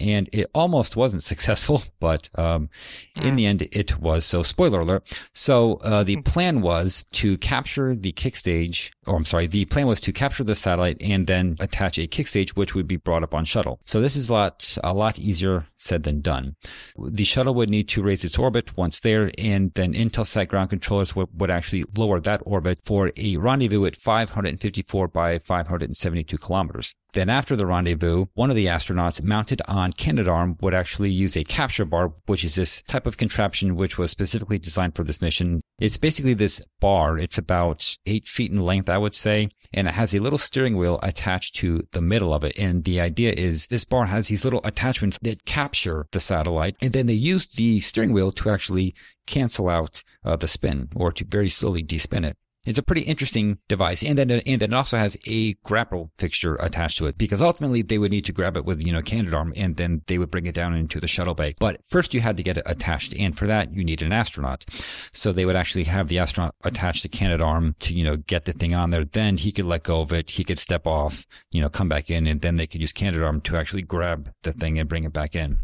And 0.00 0.28
it 0.32 0.50
almost 0.54 0.96
wasn't 0.96 1.22
successful, 1.32 1.82
but 2.00 2.28
um, 2.36 2.68
in 3.16 3.34
mm. 3.34 3.36
the 3.36 3.46
end, 3.46 3.62
it 3.72 3.98
was. 4.00 4.24
So, 4.24 4.42
spoiler 4.42 4.80
alert. 4.80 5.20
So, 5.32 5.74
uh, 5.76 6.02
the 6.02 6.16
mm. 6.16 6.24
plan 6.24 6.60
was 6.60 7.04
to 7.12 7.38
capture 7.38 7.94
the 7.94 8.12
kick 8.12 8.36
stage, 8.36 8.92
or 9.06 9.16
I'm 9.16 9.24
sorry, 9.24 9.46
the 9.46 9.64
plan 9.66 9.86
was 9.86 10.00
to 10.00 10.12
capture 10.12 10.44
the 10.44 10.54
satellite 10.54 10.98
and 11.00 11.26
then 11.26 11.56
attach 11.60 11.98
a 11.98 12.06
kick 12.06 12.28
stage, 12.28 12.56
which 12.56 12.74
would 12.74 12.86
be 12.86 12.96
brought 12.96 13.22
up 13.22 13.34
on 13.34 13.44
shuttle. 13.44 13.80
So, 13.84 14.00
this 14.00 14.16
is 14.16 14.28
a 14.28 14.32
lot, 14.32 14.78
a 14.82 14.92
lot 14.92 15.18
easier 15.18 15.66
said 15.76 16.02
than 16.02 16.20
done. 16.20 16.56
The 16.98 17.24
shuttle 17.24 17.54
would 17.54 17.70
need 17.70 17.88
to 17.90 18.02
raise 18.02 18.24
its 18.24 18.38
orbit 18.38 18.76
once 18.76 19.00
there, 19.00 19.30
and 19.38 19.72
then 19.74 19.92
Intelsat 19.92 20.48
ground 20.48 20.70
controllers 20.70 21.14
would, 21.14 21.28
would 21.38 21.50
actually 21.50 21.84
lower 21.96 22.20
that 22.20 22.42
orbit 22.44 22.80
for 22.82 23.12
a 23.16 23.36
rendezvous 23.36 23.86
at 23.86 23.96
554 23.96 25.08
by 25.08 25.38
572 25.38 26.38
kilometers. 26.38 26.94
Then 27.12 27.30
after 27.30 27.56
the 27.56 27.66
rendezvous, 27.66 28.26
one 28.34 28.50
of 28.50 28.56
the 28.56 28.66
astronauts 28.66 29.22
mounted 29.22 29.62
on 29.66 29.92
Canadarm 29.94 30.60
would 30.60 30.74
actually 30.74 31.10
use 31.10 31.34
a 31.34 31.44
capture 31.44 31.86
bar, 31.86 32.12
which 32.26 32.44
is 32.44 32.56
this 32.56 32.82
type 32.82 33.06
of 33.06 33.16
contraption 33.16 33.74
which 33.74 33.96
was 33.96 34.10
specifically 34.10 34.58
designed 34.58 34.94
for 34.94 35.02
this 35.02 35.22
mission. 35.22 35.62
It's 35.78 35.96
basically 35.96 36.34
this 36.34 36.60
bar. 36.78 37.18
It's 37.18 37.38
about 37.38 37.96
eight 38.04 38.28
feet 38.28 38.52
in 38.52 38.60
length, 38.60 38.90
I 38.90 38.98
would 38.98 39.14
say, 39.14 39.48
and 39.76 39.86
it 39.86 39.94
has 39.94 40.14
a 40.14 40.18
little 40.18 40.38
steering 40.38 40.76
wheel 40.76 40.98
attached 41.02 41.54
to 41.56 41.80
the 41.92 42.00
middle 42.00 42.32
of 42.32 42.42
it. 42.42 42.58
And 42.58 42.82
the 42.84 43.00
idea 43.00 43.32
is 43.32 43.66
this 43.66 43.84
bar 43.84 44.06
has 44.06 44.28
these 44.28 44.44
little 44.44 44.62
attachments 44.64 45.18
that 45.22 45.44
capture 45.44 46.06
the 46.10 46.20
satellite, 46.20 46.76
and 46.80 46.92
then 46.92 47.06
they 47.06 47.12
use 47.12 47.46
the 47.48 47.78
steering 47.80 48.12
wheel 48.12 48.32
to 48.32 48.50
actually 48.50 48.94
cancel 49.26 49.68
out 49.68 50.02
uh, 50.24 50.36
the 50.36 50.48
spin 50.48 50.88
or 50.96 51.12
to 51.12 51.24
very 51.24 51.50
slowly 51.50 51.84
despin 51.84 52.24
it. 52.24 52.36
It's 52.66 52.78
a 52.78 52.82
pretty 52.82 53.02
interesting 53.02 53.58
device. 53.68 54.02
And 54.02 54.18
then, 54.18 54.30
and 54.30 54.60
then 54.60 54.72
it 54.72 54.74
also 54.74 54.98
has 54.98 55.16
a 55.26 55.54
grapple 55.64 56.10
fixture 56.18 56.56
attached 56.56 56.98
to 56.98 57.06
it 57.06 57.16
because 57.16 57.40
ultimately 57.40 57.82
they 57.82 57.98
would 57.98 58.10
need 58.10 58.24
to 58.26 58.32
grab 58.32 58.56
it 58.56 58.64
with, 58.64 58.84
you 58.84 58.92
know, 58.92 59.02
Canadarm 59.02 59.52
and 59.56 59.76
then 59.76 60.02
they 60.06 60.18
would 60.18 60.30
bring 60.30 60.46
it 60.46 60.54
down 60.54 60.74
into 60.74 61.00
the 61.00 61.06
shuttle 61.06 61.34
bay. 61.34 61.54
But 61.58 61.80
first 61.86 62.12
you 62.12 62.20
had 62.20 62.36
to 62.36 62.42
get 62.42 62.58
it 62.58 62.64
attached. 62.66 63.14
And 63.14 63.36
for 63.36 63.46
that, 63.46 63.72
you 63.72 63.84
need 63.84 64.02
an 64.02 64.12
astronaut. 64.12 64.64
So 65.12 65.32
they 65.32 65.46
would 65.46 65.56
actually 65.56 65.84
have 65.84 66.08
the 66.08 66.18
astronaut 66.18 66.54
attached 66.64 67.02
to 67.02 67.08
Canadarm 67.08 67.78
to, 67.80 67.94
you 67.94 68.04
know, 68.04 68.16
get 68.16 68.44
the 68.44 68.52
thing 68.52 68.74
on 68.74 68.90
there. 68.90 69.04
Then 69.04 69.36
he 69.36 69.52
could 69.52 69.66
let 69.66 69.84
go 69.84 70.00
of 70.00 70.12
it. 70.12 70.30
He 70.30 70.44
could 70.44 70.58
step 70.58 70.86
off, 70.86 71.26
you 71.50 71.60
know, 71.60 71.68
come 71.68 71.88
back 71.88 72.10
in 72.10 72.26
and 72.26 72.40
then 72.40 72.56
they 72.56 72.66
could 72.66 72.80
use 72.80 72.92
Canadarm 72.92 73.42
to 73.44 73.56
actually 73.56 73.82
grab 73.82 74.32
the 74.42 74.52
thing 74.52 74.78
and 74.78 74.88
bring 74.88 75.04
it 75.04 75.12
back 75.12 75.34
in. 75.34 75.58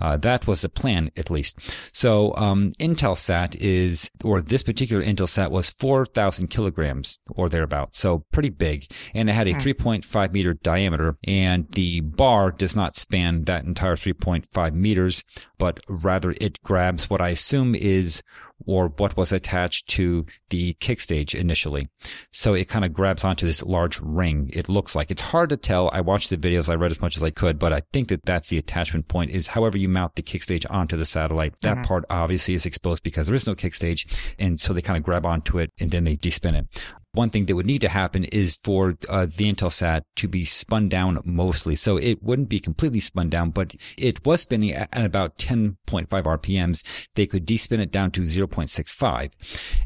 Uh, 0.00 0.16
that 0.16 0.46
was 0.46 0.62
the 0.62 0.68
plan, 0.68 1.10
at 1.16 1.30
least. 1.30 1.58
So, 1.92 2.34
um, 2.36 2.72
Intelsat 2.80 3.56
is, 3.56 4.10
or 4.24 4.40
this 4.40 4.62
particular 4.62 5.02
Intelsat 5.02 5.50
was 5.50 5.70
4,000 6.46 6.48
kilograms 6.48 7.18
or 7.30 7.48
thereabouts. 7.48 7.98
So 7.98 8.24
pretty 8.32 8.50
big. 8.50 8.86
And 9.14 9.28
it 9.28 9.32
had 9.32 9.48
a 9.48 9.52
hmm. 9.52 9.58
3.5 9.58 10.32
meter 10.32 10.54
diameter 10.54 11.16
and 11.24 11.70
the 11.72 12.00
bar 12.00 12.50
does 12.52 12.76
not 12.76 12.96
span 12.96 13.44
that 13.44 13.64
entire 13.64 13.96
3.5 13.96 14.74
meters, 14.74 15.24
but 15.58 15.80
rather 15.88 16.34
it 16.40 16.62
grabs 16.62 17.10
what 17.10 17.20
I 17.20 17.30
assume 17.30 17.74
is 17.74 18.22
or 18.64 18.88
what 18.96 19.16
was 19.16 19.32
attached 19.32 19.88
to 19.88 20.24
the 20.50 20.74
kick 20.74 21.00
stage 21.00 21.34
initially. 21.34 21.88
So 22.30 22.54
it 22.54 22.68
kind 22.68 22.84
of 22.84 22.92
grabs 22.92 23.24
onto 23.24 23.46
this 23.46 23.62
large 23.62 24.00
ring. 24.00 24.50
It 24.52 24.68
looks 24.68 24.94
like 24.94 25.10
it's 25.10 25.20
hard 25.20 25.50
to 25.50 25.56
tell. 25.56 25.90
I 25.92 26.00
watched 26.00 26.30
the 26.30 26.36
videos. 26.36 26.68
I 26.68 26.74
read 26.74 26.90
as 26.90 27.00
much 27.00 27.16
as 27.16 27.22
I 27.22 27.30
could, 27.30 27.58
but 27.58 27.72
I 27.72 27.82
think 27.92 28.08
that 28.08 28.24
that's 28.24 28.48
the 28.48 28.58
attachment 28.58 29.08
point 29.08 29.30
is 29.30 29.46
however 29.46 29.76
you 29.76 29.88
mount 29.88 30.14
the 30.14 30.22
kick 30.22 30.42
stage 30.42 30.66
onto 30.70 30.96
the 30.96 31.04
satellite. 31.04 31.54
That 31.60 31.76
mm-hmm. 31.76 31.84
part 31.84 32.04
obviously 32.08 32.54
is 32.54 32.66
exposed 32.66 33.02
because 33.02 33.26
there 33.26 33.36
is 33.36 33.46
no 33.46 33.54
kick 33.54 33.74
stage. 33.74 34.06
And 34.38 34.58
so 34.58 34.72
they 34.72 34.82
kind 34.82 34.96
of 34.96 35.02
grab 35.02 35.26
onto 35.26 35.58
it 35.58 35.72
and 35.78 35.90
then 35.90 36.04
they 36.04 36.16
despin 36.16 36.54
it 36.54 36.84
one 37.16 37.30
thing 37.30 37.46
that 37.46 37.56
would 37.56 37.66
need 37.66 37.80
to 37.80 37.88
happen 37.88 38.24
is 38.24 38.56
for 38.62 38.96
uh, 39.08 39.26
the 39.26 39.52
Intelsat 39.52 40.02
to 40.16 40.28
be 40.28 40.44
spun 40.44 40.88
down 40.88 41.20
mostly. 41.24 41.74
So 41.74 41.96
it 41.96 42.22
wouldn't 42.22 42.48
be 42.48 42.60
completely 42.60 43.00
spun 43.00 43.30
down, 43.30 43.50
but 43.50 43.74
it 43.96 44.24
was 44.24 44.42
spinning 44.42 44.72
at, 44.72 44.88
about 44.92 45.38
10.5 45.38 46.08
RPMs. 46.08 47.08
They 47.14 47.26
could 47.26 47.46
despin 47.46 47.80
it 47.80 47.90
down 47.90 48.10
to 48.12 48.22
0.65. 48.22 49.32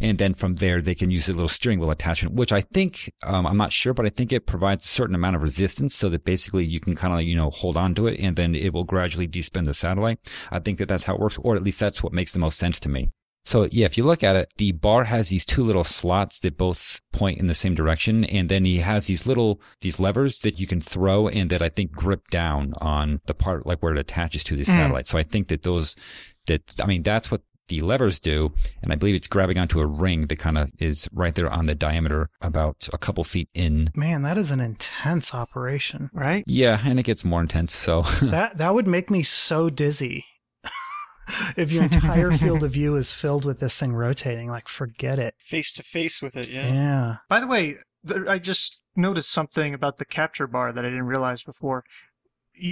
And 0.00 0.18
then 0.18 0.34
from 0.34 0.56
there, 0.56 0.82
they 0.82 0.94
can 0.94 1.10
use 1.10 1.28
a 1.28 1.32
little 1.32 1.48
steering 1.48 1.78
wheel 1.78 1.90
attachment, 1.90 2.34
which 2.34 2.52
I 2.52 2.60
think, 2.60 3.12
um, 3.22 3.46
I'm 3.46 3.56
not 3.56 3.72
sure, 3.72 3.94
but 3.94 4.06
I 4.06 4.10
think 4.10 4.32
it 4.32 4.46
provides 4.46 4.84
a 4.84 4.88
certain 4.88 5.14
amount 5.14 5.36
of 5.36 5.42
resistance 5.42 5.94
so 5.94 6.08
that 6.08 6.24
basically 6.24 6.64
you 6.64 6.80
can 6.80 6.96
kind 6.96 7.14
of, 7.14 7.22
you 7.22 7.36
know, 7.36 7.50
hold 7.50 7.76
on 7.76 7.94
to 7.94 8.06
it 8.06 8.18
and 8.20 8.36
then 8.36 8.54
it 8.54 8.72
will 8.72 8.84
gradually 8.84 9.28
despin 9.28 9.64
the 9.64 9.74
satellite. 9.74 10.18
I 10.50 10.58
think 10.58 10.78
that 10.78 10.88
that's 10.88 11.04
how 11.04 11.14
it 11.14 11.20
works, 11.20 11.38
or 11.38 11.54
at 11.54 11.62
least 11.62 11.80
that's 11.80 12.02
what 12.02 12.12
makes 12.12 12.32
the 12.32 12.38
most 12.38 12.58
sense 12.58 12.80
to 12.80 12.88
me. 12.88 13.10
So 13.44 13.68
yeah, 13.70 13.86
if 13.86 13.96
you 13.96 14.04
look 14.04 14.22
at 14.22 14.36
it, 14.36 14.52
the 14.56 14.72
bar 14.72 15.04
has 15.04 15.30
these 15.30 15.44
two 15.44 15.62
little 15.62 15.84
slots 15.84 16.40
that 16.40 16.58
both 16.58 17.00
point 17.12 17.38
in 17.38 17.46
the 17.46 17.54
same 17.54 17.74
direction. 17.74 18.24
And 18.24 18.48
then 18.48 18.64
he 18.64 18.78
has 18.78 19.06
these 19.06 19.26
little, 19.26 19.60
these 19.80 19.98
levers 19.98 20.40
that 20.40 20.58
you 20.58 20.66
can 20.66 20.80
throw 20.80 21.28
and 21.28 21.50
that 21.50 21.62
I 21.62 21.68
think 21.68 21.92
grip 21.92 22.28
down 22.30 22.74
on 22.80 23.20
the 23.26 23.34
part 23.34 23.66
like 23.66 23.82
where 23.82 23.92
it 23.92 23.98
attaches 23.98 24.44
to 24.44 24.56
the 24.56 24.62
mm. 24.62 24.66
satellite. 24.66 25.08
So 25.08 25.18
I 25.18 25.22
think 25.22 25.48
that 25.48 25.62
those, 25.62 25.96
that, 26.46 26.74
I 26.80 26.86
mean, 26.86 27.02
that's 27.02 27.30
what 27.30 27.42
the 27.70 27.80
levers 27.80 28.20
do. 28.20 28.52
And 28.82 28.92
I 28.92 28.96
believe 28.96 29.14
it's 29.14 29.28
grabbing 29.28 29.56
onto 29.56 29.80
a 29.80 29.86
ring 29.86 30.26
that 30.26 30.38
kind 30.38 30.58
of 30.58 30.70
is 30.78 31.08
right 31.12 31.34
there 31.34 31.48
on 31.48 31.64
the 31.64 31.74
diameter, 31.74 32.28
about 32.42 32.88
a 32.92 32.98
couple 32.98 33.24
feet 33.24 33.48
in. 33.54 33.90
Man, 33.94 34.22
that 34.22 34.36
is 34.36 34.50
an 34.50 34.60
intense 34.60 35.32
operation, 35.32 36.10
right? 36.12 36.44
Yeah, 36.46 36.80
and 36.84 37.00
it 37.00 37.04
gets 37.04 37.24
more 37.24 37.40
intense. 37.40 37.74
So 37.74 38.02
that 38.22 38.58
that 38.58 38.74
would 38.74 38.86
make 38.86 39.08
me 39.08 39.22
so 39.22 39.70
dizzy. 39.70 40.26
if 41.56 41.72
your 41.72 41.84
entire 41.84 42.32
field 42.32 42.62
of 42.62 42.72
view 42.72 42.96
is 42.96 43.12
filled 43.12 43.44
with 43.44 43.60
this 43.60 43.78
thing 43.78 43.94
rotating, 43.94 44.48
like 44.48 44.68
forget 44.68 45.18
it. 45.18 45.34
Face 45.38 45.72
to 45.74 45.82
face 45.82 46.22
with 46.22 46.36
it, 46.36 46.48
yeah. 46.48 46.72
Yeah. 46.72 47.16
By 47.28 47.40
the 47.40 47.46
way, 47.46 47.76
I 48.28 48.38
just 48.38 48.80
noticed 48.96 49.30
something 49.30 49.74
about 49.74 49.98
the 49.98 50.04
capture 50.04 50.46
bar 50.46 50.72
that 50.72 50.84
I 50.84 50.88
didn't 50.88 51.06
realize 51.06 51.42
before 51.42 51.84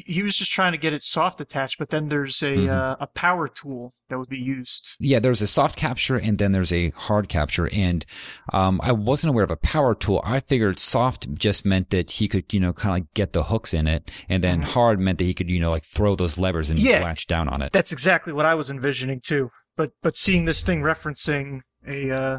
he 0.06 0.22
was 0.22 0.36
just 0.36 0.50
trying 0.50 0.72
to 0.72 0.78
get 0.78 0.92
it 0.92 1.02
soft 1.02 1.40
attached, 1.40 1.78
but 1.78 1.90
then 1.90 2.08
there's 2.08 2.42
a 2.42 2.46
mm-hmm. 2.46 2.70
uh, 2.70 2.96
a 3.00 3.06
power 3.06 3.48
tool 3.48 3.94
that 4.08 4.18
would 4.18 4.28
be 4.28 4.38
used. 4.38 4.96
Yeah, 5.00 5.18
there's 5.18 5.42
a 5.42 5.46
soft 5.46 5.76
capture 5.76 6.16
and 6.16 6.38
then 6.38 6.52
there's 6.52 6.72
a 6.72 6.90
hard 6.90 7.28
capture, 7.28 7.68
and 7.72 8.04
um, 8.52 8.80
I 8.82 8.92
wasn't 8.92 9.30
aware 9.30 9.44
of 9.44 9.50
a 9.50 9.56
power 9.56 9.94
tool. 9.94 10.20
I 10.24 10.40
figured 10.40 10.78
soft 10.78 11.32
just 11.34 11.64
meant 11.64 11.90
that 11.90 12.10
he 12.10 12.28
could, 12.28 12.52
you 12.52 12.60
know, 12.60 12.72
kind 12.72 12.90
of 12.90 12.96
like 13.02 13.14
get 13.14 13.32
the 13.32 13.44
hooks 13.44 13.74
in 13.74 13.86
it, 13.86 14.10
and 14.28 14.42
then 14.42 14.60
mm-hmm. 14.60 14.70
hard 14.70 15.00
meant 15.00 15.18
that 15.18 15.24
he 15.24 15.34
could, 15.34 15.50
you 15.50 15.60
know, 15.60 15.70
like 15.70 15.84
throw 15.84 16.14
those 16.14 16.38
levers 16.38 16.70
and 16.70 16.78
yeah, 16.78 17.02
latch 17.02 17.26
down 17.26 17.48
on 17.48 17.62
it. 17.62 17.72
That's 17.72 17.92
exactly 17.92 18.32
what 18.32 18.46
I 18.46 18.54
was 18.54 18.70
envisioning 18.70 19.20
too. 19.20 19.50
But 19.76 19.92
but 20.02 20.16
seeing 20.16 20.44
this 20.44 20.62
thing 20.62 20.82
referencing 20.82 21.60
a 21.86 22.10
uh, 22.10 22.38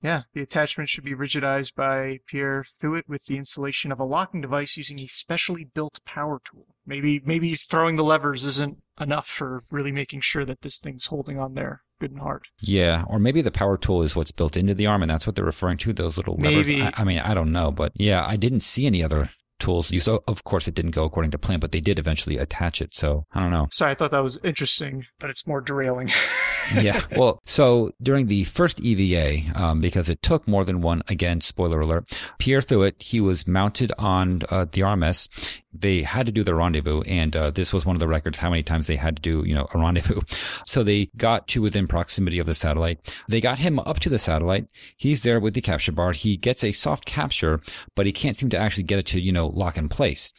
yeah, 0.00 0.22
the 0.32 0.42
attachment 0.42 0.88
should 0.88 1.04
be 1.04 1.14
rigidized 1.14 1.74
by 1.74 2.18
Pierre 2.26 2.64
Thuot 2.64 3.02
with 3.08 3.24
the 3.24 3.36
installation 3.36 3.90
of 3.90 3.98
a 3.98 4.04
locking 4.04 4.40
device 4.40 4.76
using 4.76 5.00
a 5.00 5.06
specially 5.06 5.64
built 5.64 6.00
power 6.04 6.40
tool. 6.44 6.66
Maybe 6.86 7.20
maybe 7.24 7.54
throwing 7.54 7.96
the 7.96 8.04
levers 8.04 8.44
isn't 8.44 8.78
enough 9.00 9.26
for 9.26 9.62
really 9.70 9.92
making 9.92 10.20
sure 10.20 10.44
that 10.44 10.62
this 10.62 10.78
thing's 10.80 11.06
holding 11.06 11.38
on 11.38 11.54
there 11.54 11.82
good 12.00 12.12
and 12.12 12.20
hard. 12.20 12.44
Yeah, 12.60 13.04
or 13.08 13.18
maybe 13.18 13.42
the 13.42 13.50
power 13.50 13.76
tool 13.76 14.02
is 14.02 14.14
what's 14.14 14.30
built 14.30 14.56
into 14.56 14.74
the 14.74 14.86
arm, 14.86 15.02
and 15.02 15.10
that's 15.10 15.26
what 15.26 15.36
they're 15.36 15.44
referring 15.44 15.78
to. 15.78 15.92
Those 15.92 16.16
little 16.16 16.36
levers. 16.36 16.68
Maybe. 16.68 16.82
I, 16.82 16.92
I 16.96 17.04
mean, 17.04 17.18
I 17.18 17.34
don't 17.34 17.52
know, 17.52 17.70
but 17.70 17.92
yeah, 17.94 18.24
I 18.26 18.36
didn't 18.36 18.60
see 18.60 18.86
any 18.86 19.02
other 19.02 19.30
tools 19.58 19.90
used. 19.90 20.06
So 20.06 20.22
of 20.26 20.44
course, 20.44 20.68
it 20.68 20.74
didn't 20.74 20.92
go 20.92 21.04
according 21.04 21.30
to 21.32 21.38
plan, 21.38 21.60
but 21.60 21.72
they 21.72 21.80
did 21.80 21.98
eventually 21.98 22.38
attach 22.38 22.80
it. 22.80 22.94
So 22.94 23.24
I 23.32 23.40
don't 23.40 23.50
know. 23.50 23.68
Sorry, 23.70 23.92
I 23.92 23.94
thought 23.94 24.10
that 24.10 24.22
was 24.22 24.38
interesting, 24.44 25.06
but 25.18 25.30
it's 25.30 25.46
more 25.46 25.60
derailing. 25.60 26.10
yeah. 26.74 27.00
Well, 27.16 27.40
so 27.44 27.92
during 28.02 28.26
the 28.26 28.44
first 28.44 28.80
EVA, 28.80 29.60
um, 29.60 29.80
because 29.80 30.08
it 30.08 30.22
took 30.22 30.46
more 30.46 30.64
than 30.64 30.80
one, 30.80 31.02
again, 31.08 31.40
spoiler 31.40 31.80
alert, 31.80 32.20
Pierre 32.38 32.60
Thuot, 32.60 33.00
he 33.02 33.20
was 33.20 33.46
mounted 33.46 33.92
on 33.98 34.42
uh, 34.50 34.66
the 34.70 34.82
RMS 34.82 35.28
they 35.72 36.02
had 36.02 36.26
to 36.26 36.32
do 36.32 36.42
the 36.42 36.54
rendezvous, 36.54 37.02
and 37.02 37.36
uh, 37.36 37.50
this 37.50 37.72
was 37.72 37.84
one 37.84 37.94
of 37.94 38.00
the 38.00 38.08
records 38.08 38.38
how 38.38 38.50
many 38.50 38.62
times 38.62 38.86
they 38.86 38.96
had 38.96 39.16
to 39.16 39.22
do, 39.22 39.44
you 39.46 39.54
know, 39.54 39.68
a 39.74 39.78
rendezvous. 39.78 40.20
So 40.66 40.82
they 40.82 41.06
got 41.16 41.46
to 41.48 41.62
within 41.62 41.86
proximity 41.86 42.38
of 42.38 42.46
the 42.46 42.54
satellite. 42.54 43.16
They 43.28 43.40
got 43.40 43.58
him 43.58 43.78
up 43.80 44.00
to 44.00 44.08
the 44.08 44.18
satellite. 44.18 44.66
He's 44.96 45.22
there 45.22 45.40
with 45.40 45.54
the 45.54 45.60
capture 45.60 45.92
bar. 45.92 46.12
He 46.12 46.36
gets 46.36 46.62
a 46.62 46.72
soft 46.72 47.06
capture, 47.06 47.60
but 47.94 48.06
he 48.06 48.12
can't 48.12 48.36
seem 48.36 48.50
to 48.50 48.58
actually 48.58 48.82
get 48.84 48.98
it 48.98 49.06
to, 49.06 49.20
you 49.20 49.32
know, 49.32 49.48
lock 49.48 49.76
in 49.76 49.88
place. 49.88 50.32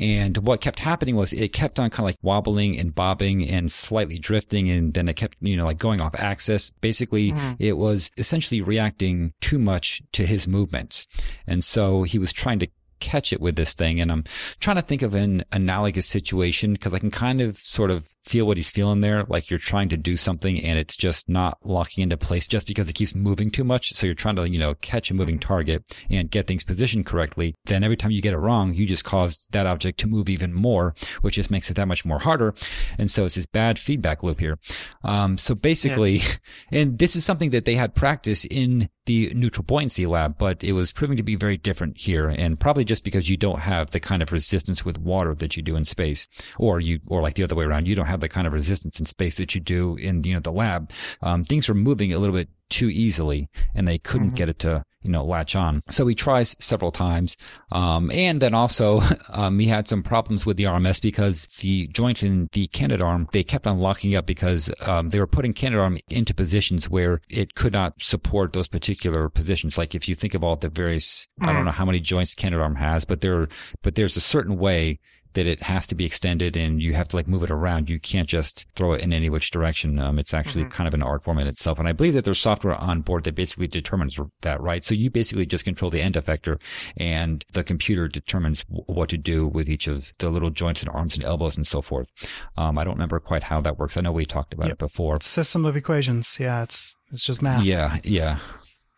And 0.00 0.38
what 0.38 0.60
kept 0.60 0.80
happening 0.80 1.14
was 1.16 1.32
it 1.32 1.52
kept 1.52 1.78
on 1.78 1.90
kind 1.90 2.00
of 2.00 2.04
like 2.06 2.18
wobbling 2.22 2.78
and 2.78 2.94
bobbing 2.94 3.48
and 3.48 3.70
slightly 3.70 4.18
drifting, 4.18 4.68
and 4.68 4.92
then 4.94 5.08
it 5.08 5.14
kept, 5.14 5.36
you 5.40 5.56
know, 5.56 5.66
like 5.66 5.78
going 5.78 6.00
off 6.00 6.14
axis. 6.16 6.70
Basically, 6.70 7.32
mm-hmm. 7.32 7.52
it 7.58 7.76
was 7.76 8.10
essentially 8.18 8.60
reacting 8.60 9.32
too 9.40 9.58
much 9.58 10.02
to 10.12 10.26
his 10.26 10.48
movements. 10.48 11.06
And 11.46 11.64
so 11.64 12.02
he 12.02 12.18
was 12.18 12.32
trying 12.32 12.58
to 12.60 12.68
catch 13.00 13.32
it 13.32 13.40
with 13.40 13.56
this 13.56 13.74
thing. 13.74 14.00
And 14.00 14.10
I'm 14.10 14.24
trying 14.60 14.76
to 14.76 14.82
think 14.82 15.02
of 15.02 15.14
an 15.14 15.44
analogous 15.52 16.06
situation 16.06 16.72
because 16.72 16.94
I 16.94 16.98
can 16.98 17.10
kind 17.10 17.40
of 17.40 17.58
sort 17.58 17.90
of 17.90 18.08
feel 18.26 18.46
what 18.46 18.56
he's 18.56 18.70
feeling 18.70 19.00
there. 19.00 19.24
Like 19.24 19.48
you're 19.48 19.58
trying 19.58 19.88
to 19.90 19.96
do 19.96 20.16
something 20.16 20.62
and 20.62 20.78
it's 20.78 20.96
just 20.96 21.28
not 21.28 21.58
locking 21.64 22.02
into 22.02 22.16
place 22.16 22.46
just 22.46 22.66
because 22.66 22.88
it 22.88 22.94
keeps 22.94 23.14
moving 23.14 23.50
too 23.50 23.64
much. 23.64 23.94
So 23.94 24.06
you're 24.06 24.14
trying 24.14 24.36
to, 24.36 24.48
you 24.48 24.58
know, 24.58 24.74
catch 24.74 25.10
a 25.10 25.14
moving 25.14 25.38
target 25.38 25.84
and 26.10 26.30
get 26.30 26.46
things 26.46 26.64
positioned 26.64 27.06
correctly. 27.06 27.54
Then 27.66 27.84
every 27.84 27.96
time 27.96 28.10
you 28.10 28.20
get 28.20 28.34
it 28.34 28.38
wrong, 28.38 28.74
you 28.74 28.84
just 28.84 29.04
cause 29.04 29.46
that 29.52 29.66
object 29.66 30.00
to 30.00 30.08
move 30.08 30.28
even 30.28 30.52
more, 30.52 30.94
which 31.22 31.36
just 31.36 31.50
makes 31.50 31.70
it 31.70 31.74
that 31.74 31.86
much 31.86 32.04
more 32.04 32.18
harder. 32.18 32.54
And 32.98 33.10
so 33.10 33.24
it's 33.24 33.36
this 33.36 33.46
bad 33.46 33.78
feedback 33.78 34.22
loop 34.22 34.40
here. 34.40 34.58
Um, 35.04 35.38
so 35.38 35.54
basically, 35.54 36.16
yeah. 36.16 36.32
and 36.72 36.98
this 36.98 37.14
is 37.14 37.24
something 37.24 37.50
that 37.50 37.64
they 37.64 37.76
had 37.76 37.94
practice 37.94 38.44
in 38.44 38.88
the 39.06 39.32
neutral 39.34 39.64
buoyancy 39.64 40.04
lab, 40.04 40.36
but 40.36 40.62
it 40.62 40.72
was 40.72 40.92
proving 40.92 41.16
to 41.16 41.22
be 41.22 41.36
very 41.36 41.56
different 41.56 41.96
here. 41.96 42.28
And 42.28 42.60
probably 42.60 42.84
just 42.84 43.04
because 43.04 43.30
you 43.30 43.36
don't 43.36 43.60
have 43.60 43.92
the 43.92 44.00
kind 44.00 44.22
of 44.22 44.32
resistance 44.32 44.84
with 44.84 44.98
water 44.98 45.34
that 45.36 45.56
you 45.56 45.62
do 45.62 45.76
in 45.76 45.84
space 45.84 46.28
or 46.58 46.80
you, 46.80 47.00
or 47.06 47.22
like 47.22 47.34
the 47.34 47.44
other 47.44 47.54
way 47.54 47.64
around, 47.64 47.88
you 47.88 47.94
don't 47.94 48.06
have 48.06 48.15
have 48.16 48.20
the 48.20 48.28
kind 48.28 48.46
of 48.46 48.52
resistance 48.52 48.98
in 48.98 49.06
space 49.06 49.36
that 49.36 49.54
you 49.54 49.60
do 49.60 49.96
in 49.96 50.24
you 50.24 50.34
know 50.34 50.40
the 50.40 50.52
lab. 50.52 50.90
Um, 51.22 51.44
things 51.44 51.68
were 51.68 51.74
moving 51.74 52.12
a 52.12 52.18
little 52.18 52.34
bit 52.34 52.48
too 52.68 52.90
easily, 52.90 53.48
and 53.74 53.86
they 53.86 53.98
couldn't 53.98 54.28
mm-hmm. 54.28 54.36
get 54.36 54.48
it 54.48 54.58
to 54.60 54.82
you 55.02 55.10
know 55.10 55.24
latch 55.24 55.54
on. 55.54 55.82
So 55.90 56.06
he 56.06 56.14
tries 56.14 56.56
several 56.58 56.90
times, 56.90 57.36
um, 57.72 58.10
and 58.10 58.40
then 58.40 58.54
also 58.54 59.00
um, 59.28 59.58
he 59.58 59.66
had 59.66 59.86
some 59.86 60.02
problems 60.02 60.46
with 60.46 60.56
the 60.56 60.64
RMS 60.64 61.00
because 61.00 61.46
the 61.60 61.86
joint 61.88 62.22
in 62.22 62.48
the 62.52 62.66
Canadarm 62.68 63.30
they 63.32 63.44
kept 63.44 63.66
on 63.66 63.78
locking 63.78 64.16
up 64.16 64.26
because 64.26 64.70
um, 64.86 65.10
they 65.10 65.20
were 65.20 65.26
putting 65.26 65.52
Canadarm 65.52 66.00
into 66.08 66.34
positions 66.34 66.88
where 66.88 67.20
it 67.28 67.54
could 67.54 67.72
not 67.72 67.94
support 68.00 68.52
those 68.52 68.68
particular 68.68 69.28
positions. 69.28 69.78
Like 69.78 69.94
if 69.94 70.08
you 70.08 70.14
think 70.14 70.34
of 70.34 70.42
all 70.42 70.56
the 70.56 70.68
various, 70.68 71.28
mm-hmm. 71.40 71.48
I 71.48 71.52
don't 71.52 71.62
mm. 71.62 71.66
know 71.66 71.72
how 71.72 71.84
many 71.84 72.00
joints 72.00 72.34
Canadarm 72.34 72.76
has, 72.76 73.04
but 73.04 73.20
there, 73.20 73.48
but 73.82 73.94
there's 73.94 74.16
a 74.16 74.20
certain 74.20 74.58
way 74.58 74.98
that 75.36 75.46
it 75.46 75.62
has 75.62 75.86
to 75.86 75.94
be 75.94 76.04
extended 76.04 76.56
and 76.56 76.82
you 76.82 76.94
have 76.94 77.08
to 77.08 77.16
like 77.16 77.28
move 77.28 77.42
it 77.42 77.50
around. 77.50 77.88
You 77.88 78.00
can't 78.00 78.28
just 78.28 78.66
throw 78.74 78.92
it 78.92 79.02
in 79.02 79.12
any 79.12 79.30
which 79.30 79.50
direction. 79.50 79.98
Um, 79.98 80.18
it's 80.18 80.34
actually 80.34 80.62
mm-hmm. 80.62 80.72
kind 80.72 80.88
of 80.88 80.94
an 80.94 81.02
art 81.02 81.22
form 81.22 81.38
in 81.38 81.46
itself. 81.46 81.78
And 81.78 81.86
I 81.86 81.92
believe 81.92 82.14
that 82.14 82.24
there's 82.24 82.40
software 82.40 82.74
on 82.74 83.02
board 83.02 83.24
that 83.24 83.34
basically 83.34 83.68
determines 83.68 84.18
that, 84.40 84.60
right? 84.60 84.82
So 84.82 84.94
you 84.94 85.10
basically 85.10 85.46
just 85.46 85.64
control 85.64 85.90
the 85.90 86.00
end 86.00 86.14
effector 86.14 86.60
and 86.96 87.44
the 87.52 87.62
computer 87.62 88.08
determines 88.08 88.64
w- 88.64 88.84
what 88.86 89.10
to 89.10 89.18
do 89.18 89.46
with 89.46 89.68
each 89.68 89.86
of 89.86 90.10
the 90.18 90.30
little 90.30 90.50
joints 90.50 90.80
and 90.80 90.90
arms 90.90 91.16
and 91.16 91.24
elbows 91.24 91.56
and 91.56 91.66
so 91.66 91.82
forth. 91.82 92.12
Um, 92.56 92.78
I 92.78 92.84
don't 92.84 92.94
remember 92.94 93.20
quite 93.20 93.42
how 93.42 93.60
that 93.60 93.78
works. 93.78 93.96
I 93.96 94.00
know 94.00 94.12
we 94.12 94.24
talked 94.24 94.54
about 94.54 94.68
yep. 94.68 94.74
it 94.74 94.78
before. 94.78 95.20
System 95.20 95.66
of 95.66 95.76
equations. 95.76 96.38
Yeah. 96.40 96.62
It's, 96.62 96.96
it's 97.12 97.24
just 97.24 97.42
math. 97.42 97.62
Yeah. 97.62 97.98
Yeah. 98.02 98.38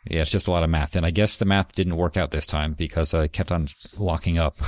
Yeah, 0.07 0.23
it's 0.23 0.31
just 0.31 0.49
a 0.49 0.51
lot 0.51 0.63
of 0.63 0.71
math. 0.71 0.97
And 0.97 1.05
I 1.05 1.11
guess 1.11 1.37
the 1.37 1.45
math 1.45 1.75
didn't 1.75 1.97
work 1.97 2.17
out 2.17 2.31
this 2.31 2.47
time 2.47 2.73
because 2.73 3.15
I 3.15 3.29
kept 3.29 3.53
on 3.53 3.69
locking 3.97 4.39
up. 4.39 4.57